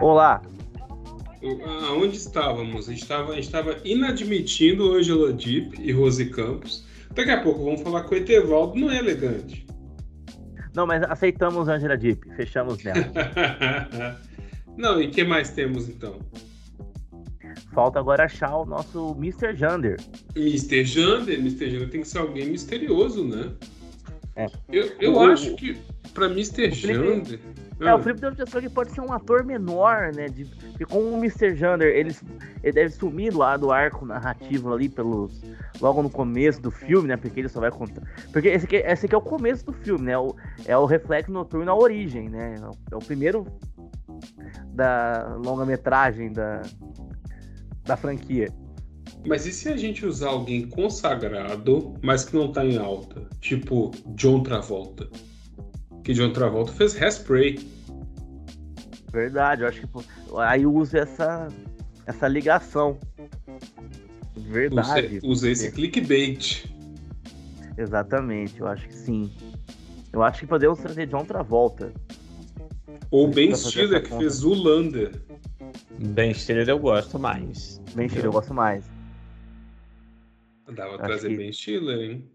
Olá! 0.00 0.42
Aonde 1.88 2.16
estávamos? 2.16 2.88
A 2.88 2.92
gente 2.92 3.02
estava, 3.02 3.32
a 3.32 3.34
gente 3.34 3.44
estava 3.44 3.76
inadmitindo 3.84 4.92
Angela 4.94 5.32
Deep 5.32 5.80
e 5.80 5.92
Rose 5.92 6.24
Campos. 6.30 6.86
Daqui 7.14 7.30
a 7.30 7.42
pouco 7.42 7.64
vamos 7.64 7.82
falar 7.82 8.04
com 8.04 8.14
o 8.14 8.18
Etevaldo, 8.18 8.78
não 8.78 8.90
é 8.90 8.98
elegante. 8.98 9.66
Não, 10.74 10.86
mas 10.86 11.02
aceitamos 11.02 11.68
Angela 11.68 11.96
Deep, 11.96 12.28
fechamos 12.36 12.82
nela. 12.82 13.12
não, 14.76 15.00
e 15.00 15.08
o 15.08 15.10
que 15.10 15.24
mais 15.24 15.50
temos 15.50 15.88
então? 15.88 16.18
Falta 17.78 18.00
agora 18.00 18.24
achar 18.24 18.56
o 18.56 18.66
nosso 18.66 19.14
Mr. 19.16 19.54
Jander. 19.54 20.00
Mr. 20.34 20.84
Jander, 20.84 21.38
Mr. 21.38 21.70
Jander 21.70 21.88
tem 21.88 22.00
que 22.00 22.08
ser 22.08 22.18
alguém 22.18 22.50
misterioso, 22.50 23.22
né? 23.22 23.52
É. 24.34 24.46
Eu, 24.68 24.90
eu 24.98 25.14
O- 25.14 25.20
acho 25.20 25.54
que 25.54 25.78
pra 26.12 26.26
Mr. 26.26 26.72
Jander. 26.72 27.38
É, 27.78 27.94
o 27.94 28.02
Felipe 28.02 28.20
deu 28.20 28.30
a 28.30 28.32
impressão 28.32 28.60
que 28.60 28.68
pode 28.68 28.90
ser 28.90 29.00
um 29.00 29.12
ator 29.12 29.44
menor, 29.44 30.12
né? 30.12 30.26
De, 30.26 30.44
porque 30.46 30.86
com 30.86 30.98
o 30.98 31.18
Mr. 31.18 31.54
Jander, 31.54 31.94
ele, 31.94 32.12
ele 32.64 32.72
deve 32.72 32.90
sumir 32.90 33.32
lá 33.32 33.56
do 33.56 33.70
arco 33.70 34.04
narrativo 34.04 34.74
ali 34.74 34.88
pelos. 34.88 35.40
Logo 35.80 36.02
no 36.02 36.10
começo 36.10 36.60
do 36.60 36.72
filme, 36.72 37.06
né? 37.06 37.16
Porque 37.16 37.38
ele 37.38 37.48
só 37.48 37.60
vai 37.60 37.70
contar. 37.70 38.02
Porque 38.32 38.48
esse 38.48 38.64
aqui, 38.66 38.78
esse 38.78 39.06
aqui 39.06 39.14
é 39.14 39.18
o 39.18 39.22
começo 39.22 39.64
do 39.64 39.72
filme, 39.72 40.06
né? 40.06 40.18
O, 40.18 40.34
é 40.66 40.76
o 40.76 40.84
reflexo 40.84 41.30
noturno 41.30 41.70
à 41.70 41.76
origem, 41.78 42.28
né? 42.28 42.56
É 42.60 42.66
o, 42.66 42.72
é 42.90 42.96
o 42.96 42.98
primeiro 42.98 43.46
da 44.74 45.36
longa-metragem 45.44 46.32
da, 46.32 46.62
da 47.88 47.96
franquia. 47.96 48.52
Mas 49.26 49.46
e 49.46 49.52
se 49.52 49.68
a 49.68 49.76
gente 49.76 50.06
usar 50.06 50.28
alguém 50.28 50.68
consagrado, 50.68 51.94
mas 52.02 52.24
que 52.24 52.36
não 52.36 52.52
tá 52.52 52.64
em 52.64 52.76
alta? 52.76 53.26
Tipo 53.40 53.90
John 54.14 54.42
Travolta. 54.42 55.08
Que 56.04 56.12
John 56.12 56.32
Travolta 56.32 56.72
fez 56.72 56.94
Hairspray. 57.00 57.58
Verdade, 59.10 59.62
eu 59.62 59.68
acho 59.68 59.80
que 59.80 59.86
pô, 59.86 60.02
aí 60.38 60.66
usa 60.66 60.98
essa, 60.98 61.48
essa 62.06 62.28
ligação. 62.28 62.98
Verdade. 64.36 65.18
Usa, 65.24 65.50
esse 65.50 65.72
clickbait. 65.72 66.66
Exatamente, 67.76 68.60
eu 68.60 68.66
acho 68.66 68.86
que 68.86 68.94
sim. 68.94 69.32
Eu 70.12 70.22
acho 70.22 70.40
que 70.40 70.46
podemos 70.46 70.78
trazer 70.78 71.06
John 71.06 71.24
Travolta. 71.24 71.92
Ou 73.10 73.28
Ben 73.28 73.54
Stiller, 73.54 74.02
que 74.02 74.10
conta. 74.10 74.20
fez 74.20 74.34
Zulander. 74.34 75.12
Ben 75.98 76.32
Stiller 76.34 76.68
eu 76.68 76.78
gosto 76.78 77.18
mais. 77.18 77.77
Bem 77.94 78.08
Stiller, 78.08 78.26
eu 78.26 78.32
gosto 78.32 78.54
mais. 78.54 78.88
Dava 80.74 80.98
trazer 80.98 81.28
que- 81.28 81.36
Ben 81.36 81.52
Stiller, 81.52 81.98
hein? 82.10 82.30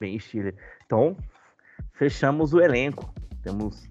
Bem 0.00 0.18
Stiller. 0.18 0.54
Então, 0.84 1.16
fechamos 1.94 2.52
o 2.52 2.60
elenco. 2.60 3.12
Temos, 3.42 3.88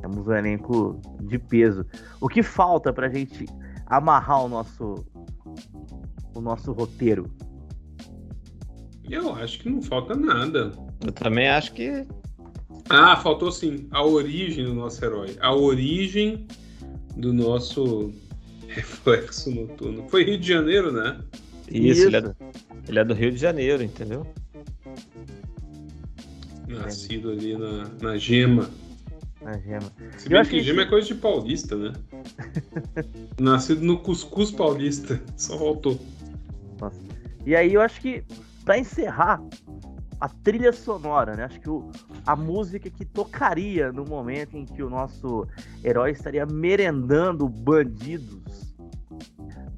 temos 0.00 0.26
um 0.28 0.32
elenco 0.32 1.00
de 1.22 1.38
peso. 1.38 1.84
O 2.20 2.28
que 2.28 2.42
falta 2.42 2.92
pra 2.92 3.08
gente 3.08 3.46
amarrar 3.86 4.44
o 4.44 4.48
nosso, 4.48 5.04
o 6.34 6.40
nosso 6.40 6.72
roteiro? 6.72 7.30
Eu 9.10 9.34
acho 9.34 9.58
que 9.60 9.68
não 9.68 9.82
falta 9.82 10.14
nada. 10.14 10.70
Eu 11.04 11.12
também 11.12 11.48
acho 11.48 11.72
que. 11.74 12.06
Ah, 12.88 13.16
faltou 13.16 13.50
sim. 13.52 13.86
A 13.90 14.02
origem 14.04 14.64
do 14.64 14.74
nosso 14.74 15.04
herói. 15.04 15.36
A 15.40 15.54
origem 15.54 16.46
do 17.16 17.32
nosso 17.32 18.12
reflexo 18.76 19.50
noturno. 19.50 20.08
Foi 20.08 20.24
Rio 20.24 20.38
de 20.38 20.46
Janeiro, 20.48 20.92
né? 20.92 21.20
Isso, 21.70 22.06
Ele, 22.06 22.16
é, 22.16 22.34
ele 22.88 22.98
é 22.98 23.04
do 23.04 23.14
Rio 23.14 23.30
de 23.32 23.38
Janeiro, 23.38 23.82
entendeu? 23.82 24.26
Nascido 26.68 27.30
ali 27.30 27.56
na, 27.56 27.88
na 28.00 28.16
Gema. 28.16 28.70
A 29.44 29.58
gema. 29.58 29.92
Se 30.16 30.26
Eu 30.26 30.30
bem 30.30 30.38
acho 30.40 30.50
que 30.50 30.56
que 30.58 30.62
Gema 30.64 30.80
esse- 30.80 30.86
é 30.88 30.90
coisa 30.90 31.06
de 31.06 31.14
paulista, 31.16 31.76
né? 31.76 31.92
Nascido 33.38 33.82
no 33.82 33.98
Cuscuz 33.98 34.50
Paulista. 34.50 35.20
Só 35.36 35.58
faltou. 35.58 36.00
Nossa. 36.80 36.98
E 37.44 37.54
aí 37.54 37.74
eu 37.74 37.82
acho 37.82 38.00
que, 38.00 38.24
pra 38.64 38.78
encerrar, 38.78 39.42
a 40.24 40.28
trilha 40.42 40.72
sonora, 40.72 41.36
né? 41.36 41.44
Acho 41.44 41.60
que 41.60 41.68
o, 41.68 41.90
a 42.24 42.34
música 42.34 42.88
que 42.88 43.04
tocaria 43.04 43.92
no 43.92 44.06
momento 44.06 44.56
em 44.56 44.64
que 44.64 44.82
o 44.82 44.88
nosso 44.88 45.46
herói 45.84 46.12
estaria 46.12 46.46
merendando 46.46 47.46
bandidos 47.46 48.74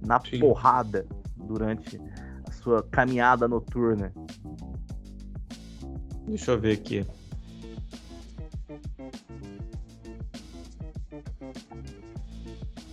na 0.06 0.20
Sim. 0.20 0.38
porrada 0.38 1.04
durante 1.34 2.00
a 2.48 2.52
sua 2.52 2.80
caminhada 2.84 3.48
noturna. 3.48 4.12
Deixa 6.28 6.52
eu 6.52 6.60
ver 6.60 6.74
aqui. 6.74 7.04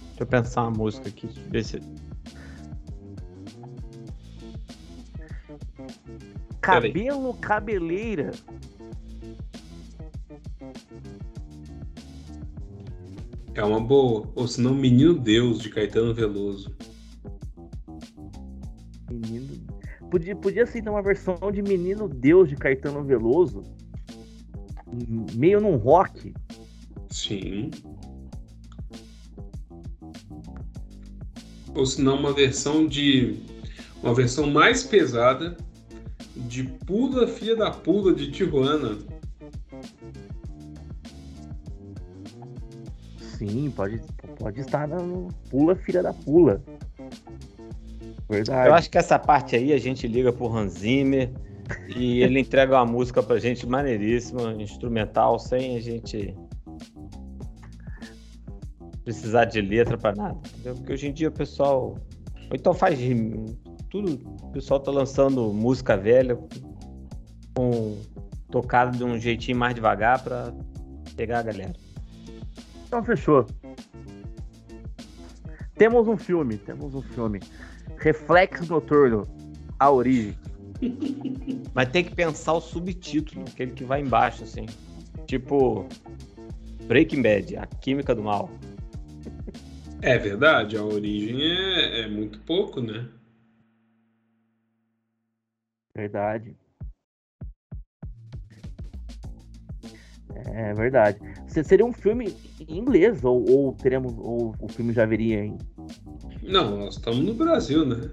Deixa 0.07 0.21
eu 0.21 0.25
pensar 0.25 0.63
uma 0.63 0.71
música 0.71 1.07
aqui. 1.07 1.27
Ver 1.51 1.63
se... 1.63 1.79
Cabelo, 6.63 7.33
cabeleira. 7.33 8.31
É 13.53 13.61
uma 13.61 13.81
boa. 13.81 14.31
Ou 14.33 14.47
se 14.47 14.61
não, 14.61 14.73
Menino 14.73 15.13
Deus, 15.13 15.59
de 15.59 15.69
Caetano 15.69 16.13
Veloso. 16.13 16.73
Menino. 19.11 19.61
Podia, 20.09 20.35
podia 20.37 20.65
ser 20.65 20.79
então 20.79 20.93
uma 20.93 21.01
versão 21.01 21.37
de 21.51 21.61
Menino 21.61 22.07
Deus 22.07 22.47
de 22.47 22.55
Caetano 22.55 23.03
Veloso. 23.03 23.61
Meio 25.35 25.59
num 25.59 25.75
rock. 25.75 26.33
Sim. 27.09 27.71
Ou 31.75 31.85
se 31.85 32.01
não, 32.01 32.17
uma 32.17 32.31
versão 32.31 32.87
de. 32.87 33.37
Uma 34.01 34.13
versão 34.13 34.49
mais 34.49 34.83
pesada 34.83 35.57
de 36.53 36.63
Pula 36.85 37.27
Filha 37.27 37.55
da 37.55 37.71
Pula 37.71 38.13
de 38.13 38.31
Tijuana. 38.31 38.99
Sim, 43.17 43.71
pode, 43.75 43.99
pode 44.37 44.59
estar 44.61 44.87
no 44.87 45.29
Pula 45.49 45.75
Filha 45.75 46.03
da 46.03 46.13
Pula. 46.13 46.61
Verdade. 48.29 48.69
Eu 48.69 48.73
acho 48.75 48.89
que 48.89 48.99
essa 48.99 49.17
parte 49.17 49.55
aí 49.55 49.73
a 49.73 49.79
gente 49.79 50.07
liga 50.07 50.31
pro 50.31 50.47
Hans 50.47 50.73
Zimmer 50.73 51.31
e 51.95 52.21
ele 52.21 52.39
entrega 52.39 52.75
uma 52.75 52.85
música 52.85 53.23
pra 53.23 53.39
gente 53.39 53.65
maneiríssima, 53.65 54.53
instrumental, 54.61 55.39
sem 55.39 55.75
a 55.75 55.81
gente 55.81 56.35
precisar 59.03 59.45
de 59.45 59.59
letra 59.59 59.97
pra 59.97 60.13
nada. 60.13 60.39
Entendeu? 60.49 60.75
Porque 60.75 60.93
hoje 60.93 61.07
em 61.07 61.13
dia 61.13 61.29
o 61.29 61.31
pessoal. 61.31 61.97
Ou 62.49 62.55
então 62.55 62.75
faz 62.75 62.99
rim- 62.99 63.57
tudo. 63.93 64.19
O 64.41 64.51
pessoal 64.51 64.79
tá 64.79 64.89
lançando 64.89 65.53
música 65.53 65.95
velha 65.95 66.35
com 67.55 67.95
tocada 68.49 68.97
de 68.97 69.03
um 69.03 69.19
jeitinho 69.19 69.55
mais 69.55 69.75
devagar 69.75 70.23
pra 70.23 70.51
pegar 71.15 71.39
a 71.39 71.43
galera. 71.43 71.73
Então 72.87 73.03
fechou. 73.03 73.45
Temos 75.75 76.07
um 76.07 76.17
filme, 76.17 76.57
temos 76.57 76.95
um 76.95 77.03
filme. 77.03 77.39
Reflexo 77.97 78.65
Noturno, 78.65 79.27
A 79.79 79.91
Origem. 79.91 80.35
Mas 81.75 81.89
tem 81.89 82.03
que 82.03 82.15
pensar 82.15 82.53
o 82.53 82.61
subtítulo, 82.61 83.45
aquele 83.47 83.73
que 83.73 83.83
vai 83.83 84.01
embaixo, 84.01 84.43
assim. 84.43 84.65
Tipo. 85.27 85.87
Breaking 86.87 87.21
Bad, 87.21 87.57
a 87.57 87.65
química 87.65 88.13
do 88.13 88.23
mal. 88.23 88.49
É 90.01 90.17
verdade, 90.17 90.75
a 90.75 90.83
origem 90.83 91.41
é, 91.41 92.01
é 92.01 92.07
muito 92.09 92.39
pouco, 92.39 92.81
né? 92.81 93.07
Verdade. 95.95 96.55
É 100.53 100.73
verdade. 100.73 101.19
Se- 101.47 101.63
Seria 101.63 101.85
um 101.85 101.93
filme 101.93 102.35
em 102.67 102.79
inglês, 102.79 103.23
ou, 103.23 103.47
ou 103.49 103.73
teremos, 103.73 104.13
ou 104.17 104.55
o 104.59 104.67
filme 104.67 104.91
já 104.93 105.05
viria 105.05 105.45
em. 105.45 105.57
Não, 106.41 106.77
nós 106.79 106.95
estamos 106.95 107.19
no 107.19 107.33
Brasil, 107.33 107.85
né? 107.85 108.09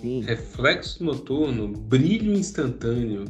Sim. 0.00 0.22
Reflexo 0.22 1.04
noturno, 1.04 1.68
brilho 1.68 2.32
instantâneo, 2.32 3.24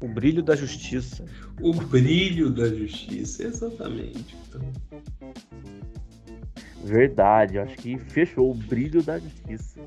O 0.00 0.06
brilho 0.08 0.42
da 0.42 0.54
justiça. 0.54 1.24
o 1.60 1.72
brilho 1.72 2.50
da 2.50 2.68
justiça, 2.68 3.42
exatamente. 3.44 4.36
Então, 4.48 4.60
Verdade, 6.84 7.58
acho 7.58 7.76
que 7.78 7.96
fechou 7.98 8.50
o 8.50 8.54
brilho 8.54 9.02
da 9.02 9.18
justiça. 9.18 9.80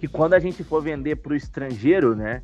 Que 0.00 0.08
quando 0.08 0.32
a 0.32 0.38
gente 0.38 0.64
for 0.64 0.82
vender 0.82 1.16
para 1.16 1.34
o 1.34 1.36
estrangeiro, 1.36 2.16
né, 2.16 2.42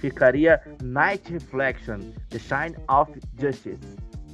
ficaria 0.00 0.58
Night 0.82 1.30
Reflection, 1.30 1.98
The 2.30 2.38
Shine 2.38 2.76
of 2.88 3.12
Justice. 3.38 3.78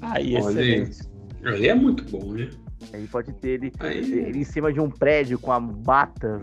Aí, 0.01 0.37
excelente. 0.37 1.01
aí 1.45 1.67
é 1.67 1.75
muito 1.75 2.05
bom, 2.05 2.33
né? 2.33 2.49
Aí 2.93 3.05
pode 3.09 3.33
ter 3.33 3.49
ele, 3.51 3.73
Aí, 3.81 3.99
ele 3.99 4.39
em 4.39 4.45
cima 4.45 4.73
de 4.73 4.79
um 4.79 4.89
prédio 4.89 5.41
com 5.41 5.51
a 5.51 5.59
bata 5.59 6.41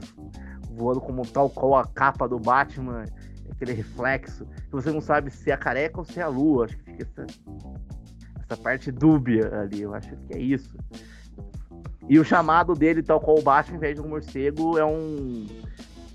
voando 0.72 1.00
como 1.00 1.26
tal 1.26 1.50
qual 1.50 1.78
a 1.78 1.86
capa 1.86 2.28
do 2.28 2.38
Batman, 2.38 3.06
aquele 3.50 3.72
reflexo, 3.72 4.46
que 4.46 4.72
você 4.72 4.92
não 4.92 5.00
sabe 5.00 5.32
se 5.32 5.50
é 5.50 5.54
a 5.54 5.58
careca 5.58 6.00
ou 6.00 6.06
se 6.06 6.20
é 6.20 6.24
a 6.24 6.28
lua. 6.28 6.66
Acho 6.66 6.78
que 6.78 6.84
fica 6.84 7.04
essa, 7.04 7.28
essa 8.44 8.58
parte 8.58 8.92
dúbia 8.92 9.50
ali, 9.58 9.84
eu 9.84 9.94
acho 9.94 10.14
que 10.28 10.34
é 10.34 10.38
isso. 10.38 10.78
E 12.10 12.18
o 12.18 12.26
chamado 12.26 12.74
dele, 12.74 13.04
tal 13.04 13.22
qual 13.22 13.38
o 13.38 13.42
Batman, 13.42 13.78
em 13.78 13.80
vez 13.80 13.96
de 13.96 14.02
um 14.02 14.10
morcego, 14.10 14.78
é 14.78 14.86
um. 14.86 15.46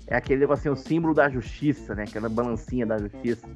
É 0.07 0.15
aquele 0.15 0.45
assim, 0.45 0.69
o 0.69 0.75
símbolo 0.75 1.13
da 1.13 1.29
justiça, 1.29 1.95
né? 1.95 2.03
Aquela 2.03 2.29
balancinha 2.29 2.85
da 2.85 2.97
justiça. 2.97 3.47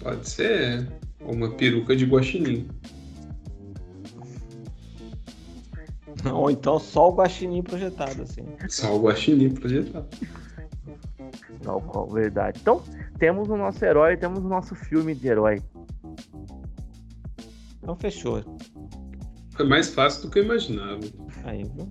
pode 0.00 0.28
ser 0.28 0.88
uma 1.20 1.50
peruca 1.50 1.96
de 1.96 2.04
guaxinim. 2.04 2.68
Ou 6.32 6.50
então 6.50 6.78
só 6.78 7.08
o 7.08 7.14
guaxinim 7.14 7.62
projetado, 7.62 8.22
assim. 8.22 8.44
Só 8.68 8.96
o 8.96 9.02
guaxinim 9.02 9.50
projetado. 9.54 10.08
Tal 11.62 11.80
qual, 11.82 12.08
verdade. 12.08 12.58
Então, 12.60 12.82
temos 13.18 13.48
o 13.48 13.56
nosso 13.56 13.84
herói, 13.84 14.16
temos 14.16 14.44
o 14.44 14.48
nosso 14.48 14.74
filme 14.74 15.14
de 15.14 15.28
herói. 15.28 15.62
Então 17.82 17.96
fechou. 17.96 18.42
Foi 19.50 19.66
mais 19.66 19.92
fácil 19.92 20.22
do 20.22 20.30
que 20.30 20.38
eu 20.38 20.44
imaginava. 20.44 21.00
Aí, 21.44 21.64
viu? 21.64 21.90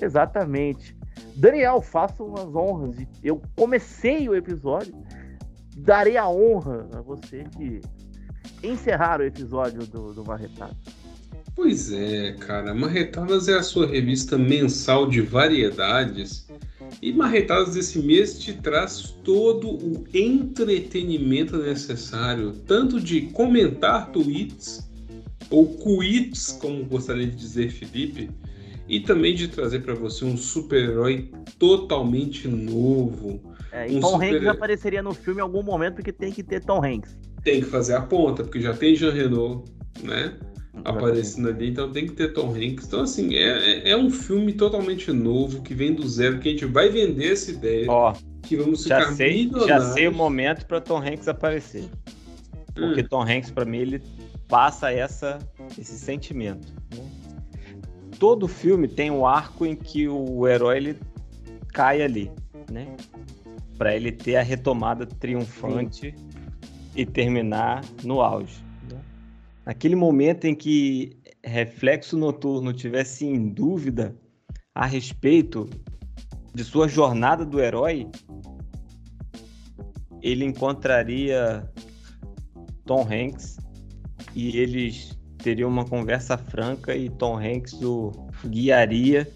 Exatamente. 0.00 0.97
Daniel, 1.36 1.80
faça 1.80 2.22
umas 2.22 2.54
honras. 2.54 2.96
Eu 3.22 3.40
comecei 3.56 4.28
o 4.28 4.34
episódio, 4.34 4.94
darei 5.76 6.16
a 6.16 6.28
honra 6.28 6.88
a 6.92 7.00
você 7.00 7.44
de 7.56 7.80
encerrar 8.62 9.20
o 9.20 9.24
episódio 9.24 9.86
do, 9.86 10.12
do 10.12 10.24
Marretado. 10.24 10.76
Pois 11.54 11.92
é, 11.92 12.32
cara. 12.34 12.72
Marretadas 12.72 13.48
é 13.48 13.54
a 13.54 13.62
sua 13.62 13.86
revista 13.86 14.38
mensal 14.38 15.08
de 15.08 15.20
variedades. 15.20 16.46
E 17.02 17.12
Marretadas 17.12 17.74
desse 17.74 17.98
mês 17.98 18.38
te 18.38 18.52
traz 18.52 19.16
todo 19.24 19.70
o 19.70 20.04
entretenimento 20.14 21.56
necessário, 21.58 22.52
tanto 22.66 23.00
de 23.00 23.22
comentar 23.32 24.10
tweets, 24.12 24.88
ou 25.50 25.66
tweets, 25.76 26.52
como 26.52 26.84
gostaria 26.84 27.26
de 27.26 27.36
dizer 27.36 27.70
Felipe, 27.70 28.30
e 28.88 29.00
também 29.00 29.34
de 29.34 29.48
trazer 29.48 29.80
para 29.80 29.94
você 29.94 30.24
um 30.24 30.36
super-herói 30.36 31.30
totalmente 31.58 32.48
novo. 32.48 33.40
É, 33.70 33.90
e 33.90 33.96
Um 33.96 34.00
Tom 34.00 34.12
super- 34.12 34.34
Hanks 34.36 34.48
apareceria 34.48 35.02
no 35.02 35.12
filme 35.12 35.40
em 35.40 35.42
algum 35.42 35.62
momento 35.62 35.96
porque 35.96 36.12
tem 36.12 36.32
que 36.32 36.42
ter 36.42 36.64
Tom 36.64 36.82
Hanks. 36.84 37.18
Tem 37.44 37.60
que 37.60 37.66
fazer 37.66 37.94
a 37.94 38.00
ponta, 38.00 38.42
porque 38.42 38.60
já 38.60 38.74
tem 38.74 38.94
Jean 38.96 39.12
Renault, 39.12 39.70
né? 40.02 40.34
aparecendo 40.84 41.48
ali, 41.48 41.70
então 41.70 41.90
tem 41.90 42.06
que 42.06 42.12
ter 42.12 42.32
Tom 42.32 42.50
Hanks. 42.54 42.86
Então, 42.86 43.00
assim, 43.00 43.34
é, 43.34 43.88
é- 43.88 43.90
é 43.90 43.96
um 43.96 44.08
filme 44.10 44.52
totalmente 44.52 45.10
novo, 45.10 45.60
que 45.60 45.74
vem 45.74 45.92
do 45.92 46.06
zero, 46.08 46.38
que 46.38 46.48
a 46.48 46.52
gente 46.52 46.64
vai 46.66 46.88
vender 46.88 47.32
essa 47.32 47.50
ideia, 47.50 47.90
Ó, 47.90 48.12
que 48.42 48.56
vamos 48.56 48.84
já 48.84 49.00
ficar 49.00 49.12
sei, 49.16 49.50
já 49.66 49.80
sei 49.92 50.06
o 50.06 50.12
momento 50.12 50.64
para 50.66 50.80
Tom 50.80 50.98
Hanks 50.98 51.26
aparecer. 51.26 51.84
Porque 52.76 53.00
Hum, 53.00 53.06
Tom 53.10 53.22
Hanks, 53.22 53.50
para 53.50 53.64
mim, 53.64 53.78
ele 53.78 54.00
passa 54.46 54.92
essa, 54.92 55.40
esse 55.76 55.98
sentimento. 55.98 56.68
né? 56.94 57.04
Todo 58.18 58.48
filme 58.48 58.88
tem 58.88 59.10
um 59.10 59.26
arco 59.26 59.64
em 59.64 59.76
que 59.76 60.08
o 60.08 60.46
herói 60.46 60.76
ele 60.78 60.98
cai 61.72 62.02
ali, 62.02 62.30
né? 62.70 62.96
Para 63.76 63.94
ele 63.94 64.10
ter 64.10 64.36
a 64.36 64.42
retomada 64.42 65.06
triunfante 65.06 66.14
e 66.96 67.06
terminar 67.06 67.84
no 68.02 68.20
auge. 68.20 68.62
né? 68.90 69.00
Naquele 69.64 69.94
momento 69.94 70.46
em 70.46 70.54
que 70.54 71.16
Reflexo 71.44 72.16
Noturno 72.16 72.72
tivesse 72.72 73.24
em 73.24 73.48
dúvida 73.48 74.16
a 74.74 74.84
respeito 74.84 75.68
de 76.54 76.64
sua 76.64 76.88
jornada 76.88 77.44
do 77.44 77.60
herói, 77.60 78.08
ele 80.20 80.44
encontraria 80.44 81.70
Tom 82.84 83.02
Hanks 83.02 83.58
e 84.34 84.56
eles 84.56 85.17
teriam 85.48 85.70
uma 85.70 85.84
conversa 85.86 86.36
franca 86.36 86.94
e 86.94 87.08
Tom 87.08 87.38
Hanks 87.38 87.72
o 87.82 88.12
guiaria 88.46 89.26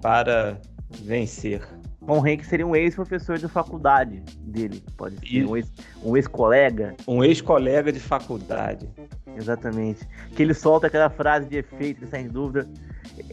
para 0.00 0.60
vencer. 1.02 1.66
Tom 2.06 2.18
Hanks 2.24 2.46
seria 2.46 2.66
um 2.66 2.76
ex-professor 2.76 3.38
de 3.38 3.48
faculdade 3.48 4.22
dele, 4.42 4.82
pode 4.96 5.16
ser. 5.18 5.26
Isso. 5.26 5.50
Um 5.50 5.56
ex- 5.56 5.72
Um 6.04 6.16
ex-colega, 6.16 6.94
Um 7.08 7.24
ex-colega 7.24 7.90
de 7.90 7.98
faculdade. 7.98 8.88
exatamente. 9.36 10.06
Que 10.36 10.42
ele 10.44 10.54
solta 10.54 10.86
aquela 10.86 11.10
frase 11.10 11.48
de 11.48 11.56
efeito, 11.56 12.00
que 12.00 12.06
sai 12.06 12.20
em 12.22 12.28
dúvida. 12.28 12.68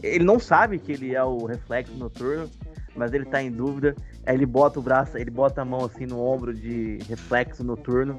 Ele 0.02 0.24
não 0.24 0.40
sabe 0.40 0.78
que 0.80 0.92
ele 0.92 1.14
é 1.14 1.22
o 1.22 1.44
reflexo 1.46 1.94
noturno. 1.94 2.50
mas 2.94 3.12
ele 3.14 3.24
tá 3.24 3.42
em 3.42 3.50
dúvida. 3.50 3.94
Aí 4.26 4.34
ele 4.34 4.44
bota 4.44 4.78
o 4.78 4.82
braço, 4.82 5.16
ele 5.16 5.30
bota 5.30 5.62
a 5.62 5.64
mão 5.64 5.82
assim 5.86 6.04
no 6.04 6.20
ombro 6.20 6.52
de 6.52 6.98
reflexo 7.08 7.64
noturno 7.64 8.18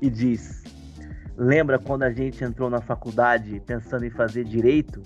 e 0.00 0.08
diz: 0.08 0.62
Lembra 1.36 1.78
quando 1.78 2.04
a 2.04 2.12
gente 2.12 2.42
entrou 2.44 2.70
na 2.70 2.80
faculdade 2.80 3.60
pensando 3.66 4.04
em 4.04 4.10
fazer 4.10 4.44
direito? 4.44 5.02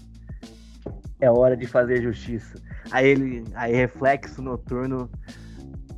É 1.20 1.30
hora 1.30 1.56
de 1.56 1.66
fazer 1.66 2.02
justiça. 2.02 2.60
Aí 2.90 3.08
ele, 3.08 3.44
aí 3.54 3.74
reflexo 3.74 4.40
noturno 4.40 5.10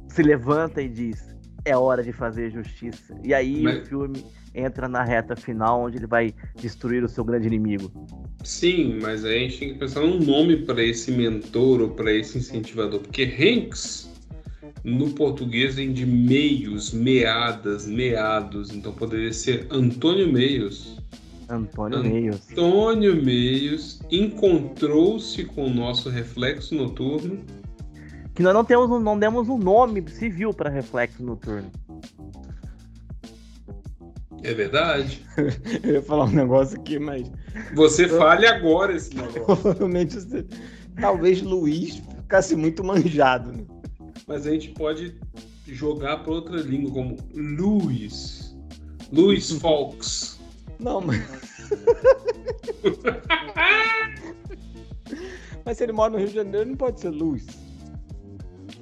se 0.08 0.22
levanta 0.22 0.80
e 0.80 0.88
diz: 0.88 1.34
É 1.64 1.76
hora 1.76 2.02
de 2.02 2.12
fazer 2.12 2.50
justiça. 2.50 3.14
E 3.22 3.34
aí 3.34 3.62
Mas- 3.62 3.82
o 3.82 3.84
filme 3.86 4.24
entra 4.54 4.88
na 4.88 5.04
reta 5.04 5.36
final 5.36 5.82
onde 5.82 5.98
ele 5.98 6.06
vai 6.06 6.34
destruir 6.56 7.04
o 7.04 7.08
seu 7.08 7.24
grande 7.24 7.46
inimigo. 7.46 7.90
Sim, 8.42 8.98
mas 9.00 9.24
aí 9.24 9.36
a 9.36 9.40
gente 9.40 9.58
tem 9.58 9.72
que 9.74 9.78
pensar 9.78 10.00
num 10.00 10.18
nome 10.18 10.56
para 10.64 10.82
esse 10.82 11.12
mentor 11.12 11.82
ou 11.82 11.90
para 11.90 12.12
esse 12.12 12.38
incentivador, 12.38 13.00
porque 13.00 13.22
Hanks 13.24 14.10
no 14.84 15.10
português 15.10 15.74
vem 15.76 15.92
de 15.92 16.04
meios, 16.06 16.92
meadas, 16.92 17.86
meados, 17.86 18.70
então 18.70 18.92
poderia 18.92 19.32
ser 19.32 19.66
Antônio 19.70 20.32
Meios. 20.32 20.98
Antônio 21.48 21.98
An- 21.98 22.02
Meios. 22.02 22.50
Antônio 22.50 23.22
Meios 23.24 24.00
encontrou-se 24.10 25.44
com 25.44 25.66
o 25.66 25.70
nosso 25.70 26.08
reflexo 26.08 26.74
noturno. 26.74 27.38
Que 28.34 28.42
nós 28.42 28.54
não 28.54 28.64
temos 28.64 29.02
não 29.02 29.18
demos 29.18 29.48
um 29.48 29.58
nome 29.58 30.08
civil 30.08 30.52
para 30.54 30.70
reflexo 30.70 31.22
noturno. 31.22 31.70
É 34.42 34.54
verdade. 34.54 35.22
Eu 35.82 35.94
ia 35.94 36.02
falar 36.02 36.24
um 36.24 36.30
negócio 36.30 36.78
aqui, 36.80 36.98
mas 36.98 37.30
Você 37.74 38.08
fale 38.08 38.46
agora 38.46 38.94
esse 38.96 39.14
negócio. 39.14 39.42
provavelmente 39.44 40.14
você- 40.14 40.46
talvez 40.98 41.42
Luiz 41.42 41.96
ficasse 42.22 42.56
muito 42.56 42.82
manjado. 42.82 43.52
Né? 43.52 43.64
Mas 44.26 44.46
a 44.46 44.50
gente 44.50 44.70
pode 44.70 45.14
jogar 45.66 46.18
para 46.18 46.32
outra 46.32 46.60
língua, 46.60 46.90
como 46.92 47.16
Luiz. 47.34 48.56
Luiz 49.12 49.50
Fox. 49.60 50.38
Não, 50.78 51.00
mas. 51.00 51.20
mas 55.64 55.76
se 55.76 55.84
ele 55.84 55.92
mora 55.92 56.12
no 56.12 56.18
Rio 56.18 56.28
de 56.28 56.34
Janeiro, 56.34 56.68
não 56.70 56.76
pode 56.76 57.00
ser 57.00 57.10
Luiz. 57.10 57.46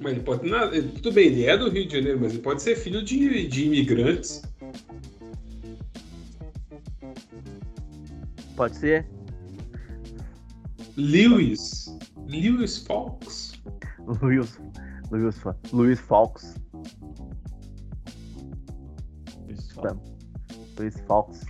Mas 0.01 0.13
ele 0.13 0.21
pode. 0.21 0.47
Não, 0.49 0.73
ele- 0.73 0.89
tudo 0.89 1.11
bem, 1.11 1.27
ele 1.27 1.45
é 1.45 1.57
do 1.57 1.69
Rio 1.69 1.85
de 1.87 1.93
Janeiro, 1.97 2.19
mas 2.21 2.31
ele 2.33 2.41
pode 2.41 2.61
ser 2.61 2.75
filho 2.75 3.03
de, 3.03 3.47
de 3.47 3.65
imigrantes. 3.65 4.41
Pode 8.55 8.77
ser? 8.77 9.05
Lewis. 10.97 11.97
Lewis 12.27 12.77
Fox. 12.79 13.53
Luiz. 14.21 14.57
Luiz, 15.11 15.35
Luiz 15.73 15.99
Fox. 15.99 16.55
Luiz, 19.47 19.67
Tá. 19.75 19.95
Luiz 20.77 20.99
Fox. 21.07 21.45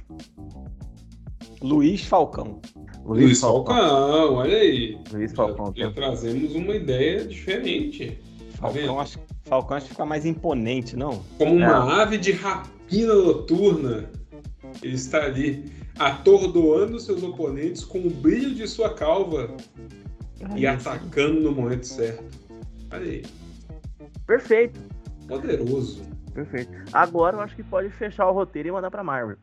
Luiz 1.61 2.05
Falcão. 2.05 2.61
Luiz 3.05 3.39
Falcão, 3.41 4.33
olha 4.35 4.57
aí. 4.57 4.97
Luiz 5.11 5.31
Já, 5.31 5.37
Falcão. 5.37 5.73
já 5.75 5.91
trazemos 5.91 6.53
uma 6.55 6.75
ideia 6.75 7.25
diferente. 7.25 8.19
Tá? 8.59 8.69
Falcão 8.69 8.99
acho, 8.99 9.19
Falcão 9.45 9.77
acho 9.77 9.85
que 9.87 9.91
fica 9.91 10.05
mais 10.05 10.25
imponente, 10.25 10.95
não? 10.95 11.21
Como 11.37 11.55
uma 11.55 11.65
É. 11.97 12.01
ave 12.01 12.17
de 12.17 12.31
rapina 12.31 13.13
noturna, 13.15 14.09
ele 14.81 14.95
está 14.95 15.23
ali 15.25 15.65
atordoando 15.97 16.99
seus 16.99 17.23
oponentes 17.23 17.83
com 17.83 17.99
o 17.99 18.09
brilho 18.09 18.53
de 18.55 18.67
sua 18.67 18.93
calva 18.93 19.55
e 20.55 20.65
Aí, 20.65 20.79
sim. 20.79 20.89
atacando 20.89 21.41
no 21.41 21.51
momento 21.51 21.85
certo. 21.85 22.23
Olha 22.91 23.03
aí, 23.03 23.23
Perfeito. 24.29 24.79
poderoso. 25.27 26.03
Perfeito. 26.35 26.71
Agora 26.93 27.37
eu 27.37 27.41
acho 27.41 27.55
que 27.55 27.63
pode 27.63 27.89
fechar 27.89 28.29
o 28.29 28.31
roteiro 28.31 28.69
e 28.69 28.71
mandar 28.71 28.91
pra 28.91 29.03
Marvel. 29.03 29.37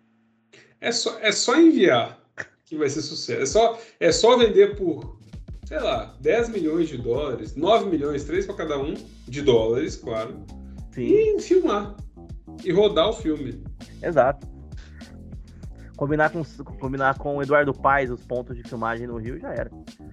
É 0.81 0.93
só, 0.93 1.19
é 1.19 1.33
só 1.33 1.61
enviar 1.61 2.21
que 2.65 2.77
vai 2.77 2.89
ser 2.89 3.03
sucesso. 3.03 3.43
É 3.43 3.47
só, 3.47 3.81
é 3.99 4.13
só 4.13 4.39
vender 4.39 4.77
por, 4.77 5.19
sei 5.65 5.81
lá, 5.81 6.15
10 6.21 6.51
milhões 6.51 6.89
de 6.89 6.99
dólares, 6.99 7.57
9 7.57 7.87
milhões, 7.87 8.23
3 8.23 8.47
para 8.47 8.55
cada 8.55 8.79
um, 8.79 8.95
de 9.27 9.43
dólares, 9.43 9.97
claro, 9.97 10.47
Sim, 10.93 11.37
e 11.37 11.41
filmar. 11.41 11.97
E 12.65 12.71
rodar 12.71 13.09
o 13.09 13.13
filme. 13.13 13.65
exato. 14.01 14.47
Combinar 15.97 16.31
com, 16.31 16.45
combinar 16.79 17.19
com 17.19 17.37
o 17.37 17.43
Eduardo 17.43 17.75
Paes 17.75 18.09
os 18.09 18.25
pontos 18.25 18.57
de 18.57 18.63
filmagem 18.63 19.09
no 19.09 19.17
Rio 19.17 19.37
já 19.41 19.53
era. 19.53 19.71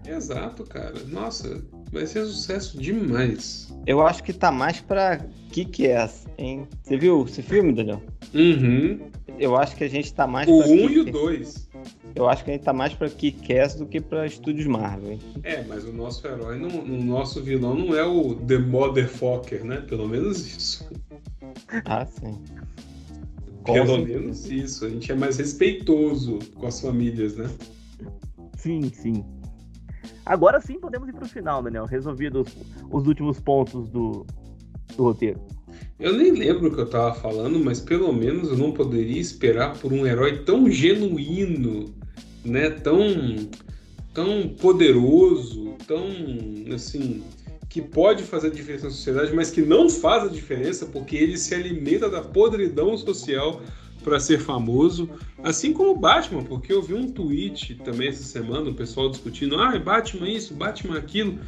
Exato, 0.08 0.64
cara. 0.64 1.00
Nossa, 1.06 1.62
vai 1.94 2.06
ser 2.08 2.26
sucesso 2.26 2.78
demais. 2.78 3.74
Eu 3.86 4.06
acho 4.06 4.24
que 4.24 4.34
tá 4.34 4.52
mais 4.52 4.82
pra 4.82 5.18
Kick-Ass, 5.52 6.26
hein? 6.38 6.68
Você 6.82 6.98
viu 6.98 7.24
esse 7.26 7.42
filme, 7.42 7.74
Daniel? 7.74 8.02
Uhum. 8.34 9.00
Eu 9.40 9.56
acho 9.58 9.76
que 9.76 9.84
a 9.84 9.90
gente 9.90 10.14
tá 10.14 10.26
mais 10.28 10.48
O 10.48 10.58
pra 10.60 10.68
1 10.68 10.72
um 10.72 10.90
e 10.90 11.00
o 11.00 11.06
Kick- 11.06 11.12
2. 11.12 11.70
Eu 12.16 12.30
acho 12.30 12.44
que 12.44 12.52
a 12.52 12.54
gente 12.54 12.64
tá 12.64 12.74
mais 12.74 12.94
pra 12.94 13.10
Kick-Ass 13.10 13.76
do 13.76 13.86
que 13.86 14.00
pra 14.00 14.26
Estúdios 14.26 14.68
Marvel, 14.68 15.14
hein? 15.14 15.20
É, 15.44 15.64
mas 15.64 15.84
o 15.86 15.92
nosso 15.92 16.26
herói, 16.28 16.58
não, 16.60 16.70
o 16.70 17.04
nosso 17.04 17.42
vilão 17.42 17.76
não 17.76 17.96
é 17.96 18.06
o 18.06 18.36
The 18.36 18.58
Motherfucker, 18.60 19.64
né? 19.66 19.78
Pelo 19.78 20.08
menos 20.08 20.40
isso. 20.56 20.88
Ah, 21.86 22.06
sim. 22.06 22.40
Com 23.64 23.74
Pelo 23.74 24.06
menos 24.06 24.50
isso. 24.50 24.86
A 24.86 24.90
gente 24.90 25.12
é 25.12 25.16
mais 25.16 25.38
respeitoso 25.38 26.40
com 26.56 26.68
as 26.68 26.80
famílias, 26.82 27.36
né? 27.36 27.50
Sim, 28.58 28.92
sim. 28.94 29.26
Agora 30.26 30.62
sim 30.62 30.80
podemos 30.80 31.08
ir 31.10 31.14
pro 31.14 31.28
final, 31.28 31.62
Daniel. 31.62 31.86
Resolvidos 31.86 32.56
os 32.92 33.08
últimos 33.08 33.40
pontos 33.40 33.90
do, 33.90 34.26
do 34.96 35.04
roteiro. 35.04 35.40
Eu 36.00 36.14
nem 36.14 36.32
lembro 36.32 36.68
o 36.68 36.74
que 36.74 36.82
eu 36.82 36.90
tava 36.90 37.16
falando, 37.16 37.60
mas 37.60 37.80
pelo 37.80 38.12
menos 38.12 38.50
eu 38.50 38.58
não 38.58 38.72
poderia 38.72 39.20
esperar 39.20 39.78
por 39.78 39.92
um 39.94 40.06
herói 40.06 40.44
tão 40.44 40.70
genuíno, 40.70 41.94
né? 42.44 42.70
Tão, 42.70 43.00
tão 44.14 44.50
poderoso, 44.60 45.76
tão 45.88 46.06
assim 46.74 47.24
que 47.70 47.82
pode 47.82 48.22
fazer 48.22 48.52
diferença 48.52 48.86
na 48.86 48.92
sociedade, 48.92 49.34
mas 49.34 49.50
que 49.50 49.62
não 49.62 49.90
faz 49.90 50.26
a 50.26 50.28
diferença 50.28 50.86
porque 50.86 51.16
ele 51.16 51.38
se 51.38 51.56
alimenta 51.56 52.08
da 52.08 52.22
podridão 52.22 52.96
social 52.96 53.62
para 54.04 54.20
ser 54.20 54.40
famoso, 54.40 55.10
assim 55.44 55.74
como 55.74 55.92
o 55.92 55.96
Batman, 55.98 56.44
porque 56.44 56.72
eu 56.72 56.82
vi 56.82 56.94
um 56.94 57.12
tweet 57.12 57.76
também 57.76 58.10
essa 58.10 58.24
semana, 58.24 58.70
o 58.70 58.74
pessoal 58.74 59.10
discutindo, 59.10 59.56
ah, 59.60 59.78
Batman 59.80 60.30
isso, 60.30 60.54
Batman 60.54 60.98
aquilo, 60.98 61.40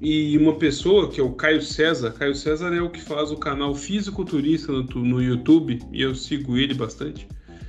e 0.00 0.38
uma 0.38 0.54
pessoa, 0.54 1.10
que 1.10 1.20
é 1.20 1.22
o 1.22 1.32
Caio 1.32 1.60
César, 1.60 2.12
Caio 2.12 2.34
César 2.34 2.72
é 2.74 2.80
o 2.80 2.88
que 2.88 3.00
faz 3.00 3.30
o 3.30 3.36
canal 3.36 3.74
Fisiculturista 3.74 4.72
no, 4.72 4.84
tu- 4.86 5.00
no 5.04 5.20
YouTube, 5.22 5.78
e 5.92 6.00
eu 6.00 6.14
sigo 6.14 6.56
ele 6.56 6.72
bastante. 6.72 7.28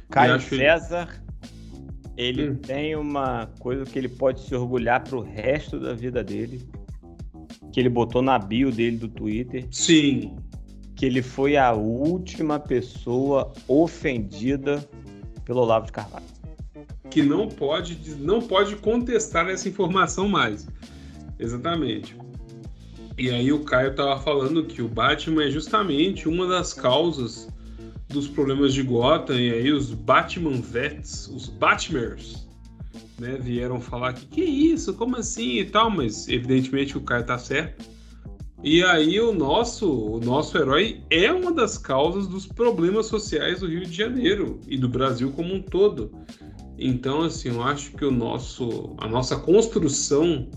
Caio 0.09 0.35
acho 0.35 0.53
ele- 0.55 0.63
César, 0.63 1.23
ele 2.15 2.49
Hum. 2.51 2.55
tem 2.55 2.95
uma 2.95 3.47
coisa 3.59 3.83
que 3.83 3.97
ele 3.97 4.07
pode 4.09 4.41
se 4.41 4.53
orgulhar 4.55 5.03
pro 5.03 5.21
resto 5.21 5.79
da 5.79 5.93
vida 5.93 6.23
dele. 6.23 6.61
Que 7.73 7.79
ele 7.79 7.89
botou 7.89 8.21
na 8.21 8.37
bio 8.37 8.69
dele 8.71 8.97
do 8.97 9.07
Twitter. 9.07 9.65
Sim, 9.71 10.35
Que 11.01 11.07
ele 11.07 11.23
foi 11.23 11.57
a 11.57 11.71
última 11.73 12.59
pessoa 12.59 13.51
ofendida 13.67 14.87
pelo 15.43 15.61
Olavo 15.61 15.87
de 15.87 15.91
Carvalho. 15.91 16.23
que 17.09 17.23
não 17.23 17.47
pode, 17.47 17.97
não 18.19 18.39
pode 18.39 18.75
contestar 18.75 19.49
essa 19.49 19.67
informação 19.67 20.29
mais. 20.29 20.67
Exatamente. 21.39 22.15
E 23.17 23.31
aí 23.31 23.51
o 23.51 23.63
Caio 23.63 23.95
tava 23.95 24.21
falando 24.21 24.63
que 24.63 24.83
o 24.83 24.87
Batman 24.87 25.45
é 25.45 25.49
justamente 25.49 26.29
uma 26.29 26.45
das 26.45 26.71
causas 26.71 27.49
dos 28.07 28.27
problemas 28.27 28.71
de 28.71 28.83
Gotham, 28.83 29.39
e 29.39 29.51
aí 29.51 29.71
os 29.71 29.91
Batman 29.95 30.61
Vets, 30.61 31.27
os 31.29 31.49
Batmers, 31.49 32.47
né, 33.17 33.39
vieram 33.41 33.81
falar 33.81 34.13
que 34.13 34.27
que 34.27 34.43
isso, 34.43 34.93
como 34.93 35.17
assim 35.17 35.57
e 35.57 35.65
tal, 35.65 35.89
mas 35.89 36.27
evidentemente 36.27 36.95
o 36.95 37.01
Caio 37.01 37.25
tá 37.25 37.39
certo. 37.39 37.89
E 38.63 38.83
aí 38.83 39.19
o 39.19 39.33
nosso, 39.33 39.89
o 39.89 40.19
nosso 40.19 40.55
herói 40.57 41.01
é 41.09 41.31
uma 41.31 41.51
das 41.51 41.77
causas 41.77 42.27
dos 42.27 42.45
problemas 42.45 43.07
sociais 43.07 43.61
do 43.61 43.67
Rio 43.67 43.85
de 43.85 43.93
Janeiro 43.95 44.59
e 44.67 44.77
do 44.77 44.87
Brasil 44.87 45.31
como 45.31 45.53
um 45.53 45.61
todo. 45.61 46.11
Então, 46.77 47.23
assim, 47.23 47.49
eu 47.49 47.63
acho 47.63 47.91
que 47.93 48.05
o 48.05 48.11
nosso, 48.11 48.95
a 48.99 49.07
nossa 49.07 49.35
construção 49.35 50.47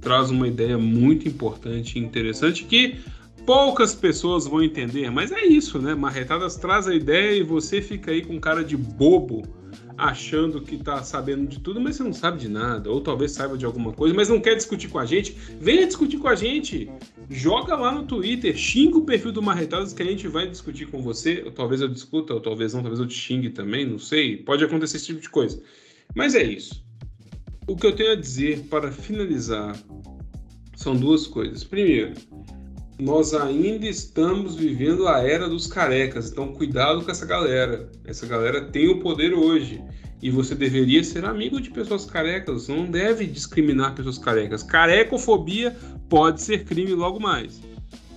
traz 0.00 0.30
uma 0.30 0.48
ideia 0.48 0.78
muito 0.78 1.28
importante 1.28 1.98
e 1.98 2.02
interessante 2.02 2.64
que 2.64 3.00
poucas 3.46 3.94
pessoas 3.94 4.46
vão 4.46 4.62
entender, 4.62 5.10
mas 5.10 5.30
é 5.32 5.44
isso, 5.44 5.78
né? 5.78 5.94
Marretadas 5.94 6.56
traz 6.56 6.88
a 6.88 6.94
ideia 6.94 7.38
e 7.38 7.42
você 7.42 7.80
fica 7.80 8.10
aí 8.10 8.22
com 8.22 8.38
cara 8.40 8.64
de 8.64 8.76
bobo, 8.76 9.42
achando 9.96 10.60
que 10.60 10.76
tá 10.76 11.02
sabendo 11.02 11.46
de 11.46 11.60
tudo, 11.60 11.80
mas 11.80 11.96
você 11.96 12.02
não 12.02 12.12
sabe 12.12 12.38
de 12.38 12.48
nada, 12.48 12.90
ou 12.90 13.00
talvez 13.00 13.32
saiba 13.32 13.56
de 13.56 13.64
alguma 13.64 13.92
coisa, 13.92 14.14
mas 14.14 14.28
não 14.28 14.40
quer 14.40 14.54
discutir 14.54 14.88
com 14.88 14.98
a 14.98 15.06
gente. 15.06 15.36
Venha 15.60 15.86
discutir 15.86 16.18
com 16.18 16.28
a 16.28 16.34
gente. 16.34 16.90
Joga 17.32 17.74
lá 17.74 17.90
no 17.92 18.04
Twitter, 18.04 18.54
xinga 18.54 18.98
o 18.98 19.06
perfil 19.06 19.32
do 19.32 19.42
Marretadas 19.42 19.94
que 19.94 20.02
a 20.02 20.06
gente 20.06 20.28
vai 20.28 20.46
discutir 20.46 20.86
com 20.86 21.00
você. 21.02 21.42
Ou 21.44 21.50
talvez 21.50 21.80
eu 21.80 21.88
discuta, 21.88 22.34
ou 22.34 22.40
talvez 22.40 22.74
não, 22.74 22.82
talvez 22.82 23.00
eu 23.00 23.06
te 23.06 23.14
xingue 23.14 23.48
também, 23.48 23.86
não 23.86 23.98
sei. 23.98 24.36
Pode 24.36 24.62
acontecer 24.62 24.98
esse 24.98 25.06
tipo 25.06 25.20
de 25.20 25.30
coisa. 25.30 25.62
Mas 26.14 26.34
é 26.34 26.42
isso. 26.42 26.84
O 27.66 27.74
que 27.74 27.86
eu 27.86 27.96
tenho 27.96 28.12
a 28.12 28.16
dizer 28.16 28.64
para 28.68 28.92
finalizar 28.92 29.74
são 30.76 30.94
duas 30.94 31.26
coisas. 31.26 31.64
Primeiro, 31.64 32.12
nós 33.00 33.32
ainda 33.32 33.86
estamos 33.86 34.54
vivendo 34.54 35.08
a 35.08 35.20
era 35.20 35.48
dos 35.48 35.66
carecas, 35.66 36.30
então 36.30 36.52
cuidado 36.52 37.02
com 37.02 37.10
essa 37.10 37.24
galera. 37.24 37.90
Essa 38.04 38.26
galera 38.26 38.66
tem 38.66 38.88
o 38.88 39.00
poder 39.00 39.32
hoje. 39.32 39.82
E 40.20 40.30
você 40.30 40.54
deveria 40.54 41.02
ser 41.02 41.24
amigo 41.24 41.60
de 41.60 41.70
pessoas 41.70 42.04
carecas, 42.04 42.68
não 42.68 42.86
deve 42.86 43.26
discriminar 43.26 43.94
pessoas 43.94 44.18
carecas. 44.18 44.62
Carecofobia 44.62 45.76
pode 46.12 46.42
ser 46.42 46.66
crime 46.66 46.92
logo 46.92 47.18
mais. 47.18 47.62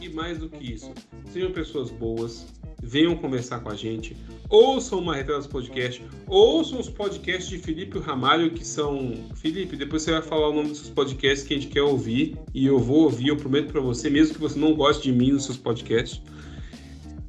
E 0.01 0.09
mais 0.09 0.38
do 0.38 0.49
que 0.49 0.73
isso, 0.73 0.91
sejam 1.31 1.53
pessoas 1.53 1.89
boas, 1.89 2.45
venham 2.84 3.15
conversar 3.15 3.61
com 3.61 3.69
a 3.69 3.73
gente, 3.73 4.17
ouçam 4.49 4.99
uma 4.99 5.13
Marretadas 5.13 5.47
Podcast, 5.47 6.03
ouçam 6.27 6.81
os 6.81 6.89
podcasts 6.89 7.47
de 7.47 7.57
Felipe 7.57 7.97
Ramalho, 7.97 8.51
que 8.51 8.67
são. 8.67 9.13
Felipe, 9.35 9.77
depois 9.77 10.01
você 10.01 10.11
vai 10.11 10.22
falar 10.22 10.49
o 10.49 10.53
nome 10.53 10.67
dos 10.67 10.80
seus 10.80 10.89
podcasts 10.89 11.47
que 11.47 11.53
a 11.53 11.57
gente 11.57 11.72
quer 11.72 11.84
ouvir, 11.84 12.38
e 12.53 12.65
eu 12.65 12.80
vou 12.80 13.03
ouvir, 13.03 13.30
eu 13.30 13.38
prometo 13.38 13.72
para 13.72 13.80
você, 13.80 14.09
mesmo 14.09 14.34
que 14.34 14.41
você 14.41 14.59
não 14.59 14.73
goste 14.73 15.03
de 15.03 15.13
mim 15.17 15.31
nos 15.31 15.45
seus 15.45 15.57
podcasts. 15.57 16.22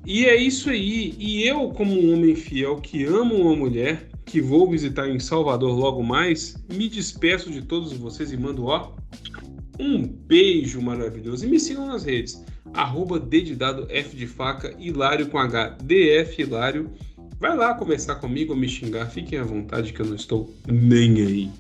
E 0.04 0.26
é 0.26 0.34
isso 0.34 0.68
aí. 0.68 1.14
E 1.16 1.44
eu, 1.44 1.68
como 1.70 1.92
um 1.92 2.12
homem 2.12 2.34
fiel 2.34 2.80
que 2.80 3.04
amo 3.04 3.36
uma 3.36 3.54
mulher, 3.54 4.08
que 4.24 4.40
vou 4.40 4.68
visitar 4.68 5.08
em 5.08 5.20
Salvador 5.20 5.78
logo 5.78 6.02
mais, 6.02 6.56
me 6.68 6.88
despeço 6.88 7.50
de 7.50 7.62
todos 7.62 7.92
vocês 7.92 8.32
e 8.32 8.36
mando 8.36 8.64
ó. 8.64 8.92
Um 9.78 10.06
beijo 10.06 10.80
maravilhoso. 10.80 11.44
E 11.44 11.48
me 11.48 11.60
sigam 11.60 11.86
nas 11.86 12.04
redes 12.04 12.44
arroba 12.76 13.18
dedidado 13.18 13.86
F 13.90 14.16
de 14.16 14.26
faca, 14.26 14.74
Hilário 14.78 15.28
com 15.28 15.38
H, 15.38 15.76
DF 15.82 16.42
Hilário. 16.42 16.90
Vai 17.38 17.56
lá 17.56 17.74
conversar 17.74 18.16
comigo 18.16 18.52
ou 18.52 18.58
me 18.58 18.68
xingar, 18.68 19.06
fiquem 19.06 19.38
à 19.38 19.44
vontade 19.44 19.92
que 19.92 20.00
eu 20.00 20.06
não 20.06 20.14
estou 20.14 20.52
nem 20.66 21.16
aí. 21.16 21.50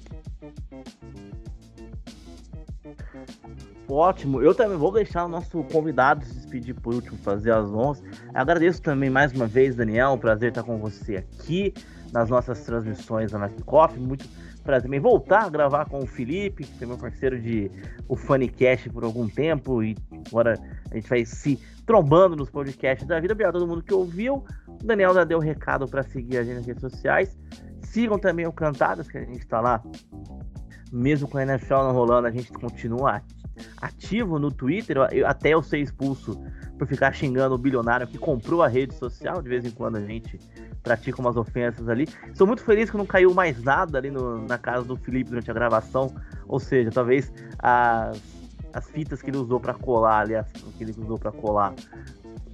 Ótimo, 3.88 4.42
eu 4.42 4.52
também 4.54 4.76
vou 4.76 4.90
deixar 4.90 5.26
o 5.26 5.28
nosso 5.28 5.62
convidado 5.64 6.24
se 6.24 6.34
despedir 6.34 6.74
por 6.74 6.94
último, 6.94 7.16
fazer 7.18 7.52
as 7.52 7.68
honras. 7.68 8.02
Agradeço 8.34 8.82
também 8.82 9.08
mais 9.08 9.32
uma 9.32 9.46
vez, 9.46 9.76
Daniel, 9.76 10.12
um 10.12 10.18
prazer 10.18 10.48
estar 10.48 10.64
com 10.64 10.78
você 10.78 11.16
aqui 11.16 11.72
nas 12.12 12.28
nossas 12.28 12.64
transmissões 12.64 13.30
na 13.32 13.48
Kickoff. 13.48 13.98
Muito 13.98 14.26
prazer 14.66 14.82
também 14.82 15.00
voltar 15.00 15.44
a 15.44 15.48
gravar 15.48 15.86
com 15.86 16.00
o 16.00 16.06
Felipe, 16.06 16.64
que 16.64 16.78
foi 16.78 16.86
meu 16.86 16.98
parceiro 16.98 17.40
de 17.40 17.70
o 18.08 18.16
Funnycast 18.16 18.90
por 18.90 19.04
algum 19.04 19.28
tempo 19.28 19.82
e 19.82 19.96
agora 20.28 20.60
a 20.90 20.94
gente 20.94 21.08
vai 21.08 21.24
se 21.24 21.58
trombando 21.86 22.36
nos 22.36 22.50
podcasts 22.50 23.06
da 23.06 23.18
vida. 23.20 23.32
Obrigado 23.32 23.56
a 23.56 23.60
todo 23.60 23.68
mundo 23.68 23.82
que 23.82 23.94
ouviu. 23.94 24.44
O 24.68 24.84
Daniel 24.84 25.14
já 25.14 25.24
deu 25.24 25.38
o 25.38 25.40
recado 25.40 25.86
para 25.86 26.02
seguir 26.02 26.38
a 26.38 26.42
gente 26.42 26.56
nas 26.56 26.66
redes 26.66 26.80
sociais. 26.80 27.38
Sigam 27.82 28.18
também 28.18 28.46
o 28.46 28.52
Cantadas, 28.52 29.08
que 29.08 29.16
a 29.16 29.24
gente 29.24 29.38
está 29.38 29.60
lá. 29.60 29.82
Mesmo 30.96 31.28
com 31.28 31.36
a 31.36 31.42
NFL 31.42 31.74
não 31.74 31.92
rolando, 31.92 32.26
a 32.26 32.30
gente 32.30 32.50
continua 32.52 33.22
ativo 33.80 34.38
no 34.38 34.50
Twitter. 34.50 34.96
Até 35.26 35.50
eu 35.50 35.62
ser 35.62 35.78
expulso 35.78 36.42
por 36.78 36.86
ficar 36.86 37.12
xingando 37.12 37.54
o 37.54 37.58
bilionário 37.58 38.06
que 38.06 38.16
comprou 38.16 38.62
a 38.62 38.68
rede 38.68 38.94
social. 38.94 39.42
De 39.42 39.48
vez 39.48 39.64
em 39.64 39.70
quando 39.70 39.96
a 39.96 40.00
gente 40.00 40.38
pratica 40.82 41.20
umas 41.20 41.36
ofensas 41.36 41.88
ali. 41.88 42.08
Estou 42.30 42.46
muito 42.46 42.62
feliz 42.62 42.88
que 42.88 42.96
não 42.96 43.04
caiu 43.04 43.34
mais 43.34 43.62
nada 43.62 43.98
ali 43.98 44.10
no, 44.10 44.46
na 44.46 44.56
casa 44.56 44.84
do 44.84 44.96
Felipe 44.96 45.30
durante 45.30 45.50
a 45.50 45.54
gravação. 45.54 46.14
Ou 46.46 46.60
seja, 46.60 46.90
talvez 46.90 47.32
as, 47.58 48.22
as 48.72 48.88
fitas 48.90 49.20
que 49.20 49.28
ele 49.28 49.38
usou 49.38 49.60
para 49.60 49.74
colar 49.74 50.20
ali, 50.20 50.34
as, 50.34 50.50
que 50.50 50.84
ele 50.84 50.94
usou 50.96 51.18
para 51.18 51.32
colar, 51.32 51.74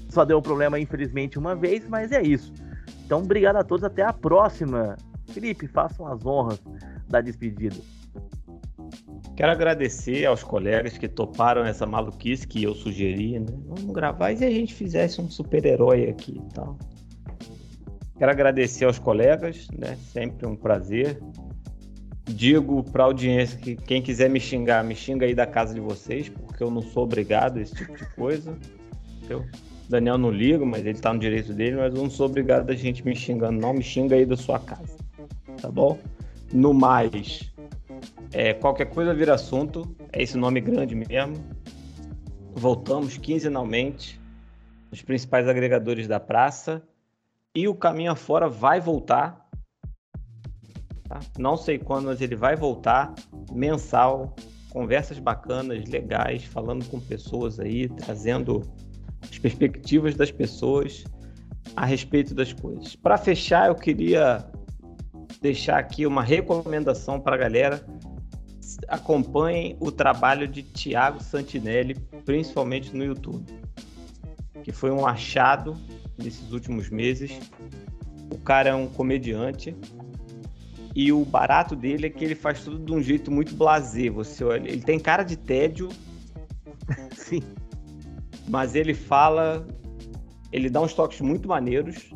só 0.08 0.24
deu 0.24 0.40
problema, 0.42 0.80
infelizmente, 0.80 1.38
uma 1.38 1.54
vez, 1.54 1.86
mas 1.88 2.10
é 2.10 2.22
isso. 2.22 2.52
Então, 3.04 3.20
obrigado 3.20 3.56
a 3.56 3.64
todos. 3.64 3.84
Até 3.84 4.02
a 4.02 4.12
próxima. 4.12 4.96
Felipe, 5.28 5.66
façam 5.66 6.06
as 6.06 6.24
honras 6.26 6.60
da 7.08 7.20
despedida. 7.20 7.76
Quero 9.36 9.50
agradecer 9.50 10.26
aos 10.26 10.42
colegas 10.42 10.98
que 10.98 11.08
toparam 11.08 11.64
essa 11.64 11.86
maluquice 11.86 12.46
que 12.46 12.62
eu 12.62 12.74
sugeri, 12.74 13.38
né? 13.38 13.46
Vamos 13.66 13.92
gravar 13.92 14.32
e 14.32 14.44
a 14.44 14.50
gente 14.50 14.74
fizesse 14.74 15.20
um 15.20 15.30
super-herói 15.30 16.08
aqui 16.08 16.38
e 16.38 16.54
tal. 16.54 16.78
Quero 18.18 18.30
agradecer 18.30 18.84
aos 18.84 18.98
colegas, 18.98 19.66
né? 19.76 19.96
Sempre 20.12 20.46
um 20.46 20.54
prazer. 20.54 21.20
Digo 22.24 22.84
para 22.84 23.04
a 23.04 23.06
audiência 23.06 23.58
que 23.58 23.74
quem 23.74 24.02
quiser 24.02 24.30
me 24.30 24.38
xingar, 24.38 24.84
me 24.84 24.94
xinga 24.94 25.26
aí 25.26 25.34
da 25.34 25.46
casa 25.46 25.74
de 25.74 25.80
vocês, 25.80 26.28
porque 26.28 26.62
eu 26.62 26.70
não 26.70 26.82
sou 26.82 27.04
obrigado 27.04 27.58
a 27.58 27.62
esse 27.62 27.74
tipo 27.74 27.96
de 27.96 28.06
coisa. 28.14 28.56
Eu, 29.28 29.44
Daniel 29.88 30.18
não 30.18 30.30
liga, 30.30 30.64
mas 30.64 30.80
ele 30.80 30.90
está 30.90 31.12
no 31.12 31.18
direito 31.18 31.52
dele, 31.52 31.76
mas 31.76 31.94
eu 31.94 32.02
não 32.02 32.10
sou 32.10 32.26
obrigado 32.26 32.70
a 32.70 32.76
gente 32.76 33.04
me 33.04 33.16
xingando, 33.16 33.58
não. 33.58 33.72
Me 33.72 33.82
xinga 33.82 34.14
aí 34.14 34.26
da 34.26 34.36
sua 34.36 34.58
casa. 34.58 34.96
Tá 35.60 35.70
bom? 35.70 35.98
No 36.52 36.72
mais, 36.72 37.51
é, 38.32 38.54
qualquer 38.54 38.86
coisa 38.86 39.14
vira 39.14 39.34
assunto. 39.34 39.94
É 40.12 40.22
esse 40.22 40.36
nome 40.36 40.60
grande 40.60 40.94
mesmo. 40.94 41.44
Voltamos 42.54 43.16
quinzenalmente 43.16 44.20
nos 44.90 45.02
principais 45.02 45.48
agregadores 45.48 46.06
da 46.06 46.20
praça 46.20 46.82
e 47.54 47.68
o 47.68 47.74
caminho 47.74 48.12
afora 48.12 48.48
vai 48.48 48.80
voltar. 48.80 49.48
Tá? 51.08 51.20
Não 51.38 51.56
sei 51.56 51.78
quando, 51.78 52.06
mas 52.06 52.20
ele 52.20 52.36
vai 52.36 52.56
voltar 52.56 53.14
mensal, 53.52 54.34
conversas 54.70 55.18
bacanas, 55.18 55.84
legais, 55.86 56.44
falando 56.44 56.84
com 56.86 56.98
pessoas 57.00 57.60
aí, 57.60 57.88
trazendo 57.88 58.62
as 59.22 59.38
perspectivas 59.38 60.14
das 60.14 60.30
pessoas 60.30 61.04
a 61.76 61.84
respeito 61.84 62.34
das 62.34 62.52
coisas. 62.52 62.96
Para 62.96 63.16
fechar, 63.16 63.68
eu 63.68 63.74
queria 63.74 64.44
deixar 65.40 65.78
aqui 65.78 66.06
uma 66.06 66.22
recomendação 66.22 67.20
para 67.20 67.36
a 67.36 67.38
galera. 67.38 67.84
Acompanhem 68.88 69.76
o 69.80 69.90
trabalho 69.90 70.48
de 70.48 70.62
Tiago 70.62 71.22
Santinelli, 71.22 71.94
principalmente 72.24 72.94
no 72.94 73.04
YouTube, 73.04 73.44
que 74.62 74.72
foi 74.72 74.90
um 74.90 75.06
achado 75.06 75.76
nesses 76.18 76.52
últimos 76.52 76.90
meses. 76.90 77.38
O 78.32 78.38
cara 78.38 78.70
é 78.70 78.74
um 78.74 78.86
comediante 78.86 79.76
e 80.94 81.12
o 81.12 81.24
barato 81.24 81.74
dele 81.74 82.06
é 82.06 82.10
que 82.10 82.24
ele 82.24 82.34
faz 82.34 82.64
tudo 82.64 82.78
de 82.78 82.92
um 82.92 83.02
jeito 83.02 83.30
muito 83.30 83.54
blasé. 83.54 84.10
Você 84.10 84.44
olha, 84.44 84.68
ele 84.68 84.82
tem 84.82 84.98
cara 84.98 85.22
de 85.22 85.36
tédio, 85.36 85.88
sim, 87.16 87.42
mas 88.48 88.74
ele 88.74 88.94
fala, 88.94 89.66
ele 90.50 90.68
dá 90.68 90.80
uns 90.80 90.94
toques 90.94 91.20
muito 91.20 91.48
maneiros 91.48 92.12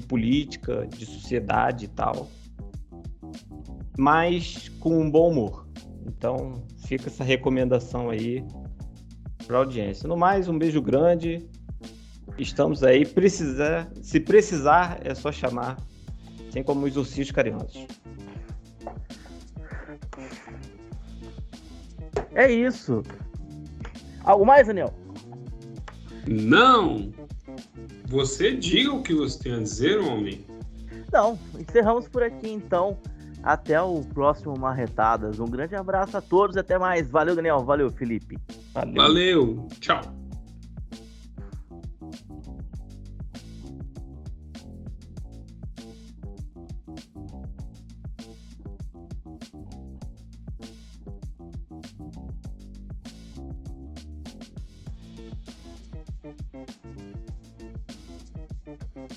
de 0.00 0.06
política, 0.06 0.86
de 0.86 1.04
sociedade 1.04 1.86
e 1.86 1.88
tal, 1.88 2.28
mas 3.98 4.68
com 4.80 5.00
um 5.00 5.10
bom 5.10 5.30
humor. 5.30 5.66
Então 6.06 6.64
fica 6.86 7.08
essa 7.08 7.24
recomendação 7.24 8.10
aí 8.10 8.44
para 9.46 9.58
audiência. 9.58 10.08
No 10.08 10.16
mais, 10.16 10.48
um 10.48 10.58
beijo 10.58 10.80
grande 10.80 11.48
Estamos 12.38 12.82
aí. 12.82 13.06
Precisar, 13.06 13.90
se 14.02 14.20
precisar, 14.20 15.00
é 15.02 15.14
só 15.14 15.32
chamar. 15.32 15.76
Assim 16.48 16.62
como 16.62 16.86
os 16.86 16.96
ursinhos 16.96 17.30
carinhosos. 17.30 17.86
É 22.34 22.50
isso. 22.50 23.02
Algo 24.22 24.44
mais, 24.44 24.66
Daniel? 24.66 24.92
Não! 26.26 27.10
Você 28.06 28.54
diga 28.54 28.92
o 28.92 29.02
que 29.02 29.14
você 29.14 29.38
tem 29.38 29.54
a 29.54 29.58
dizer, 29.58 29.98
homem. 29.98 30.44
Não, 31.12 31.38
encerramos 31.58 32.08
por 32.08 32.22
aqui 32.22 32.50
então. 32.50 32.98
Até 33.42 33.80
o 33.80 34.00
próximo 34.02 34.58
Marretadas. 34.58 35.38
Um 35.38 35.44
grande 35.44 35.76
abraço 35.76 36.16
a 36.16 36.20
todos 36.20 36.56
e 36.56 36.58
até 36.58 36.78
mais. 36.78 37.08
Valeu, 37.08 37.36
Daniel. 37.36 37.64
Valeu, 37.64 37.90
Felipe. 37.90 38.36
Valeu. 38.74 38.94
Valeu. 38.94 39.68
Tchau. 39.80 40.00
Thank 58.78 59.12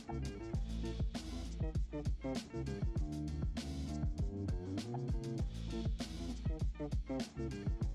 you. 7.37 7.88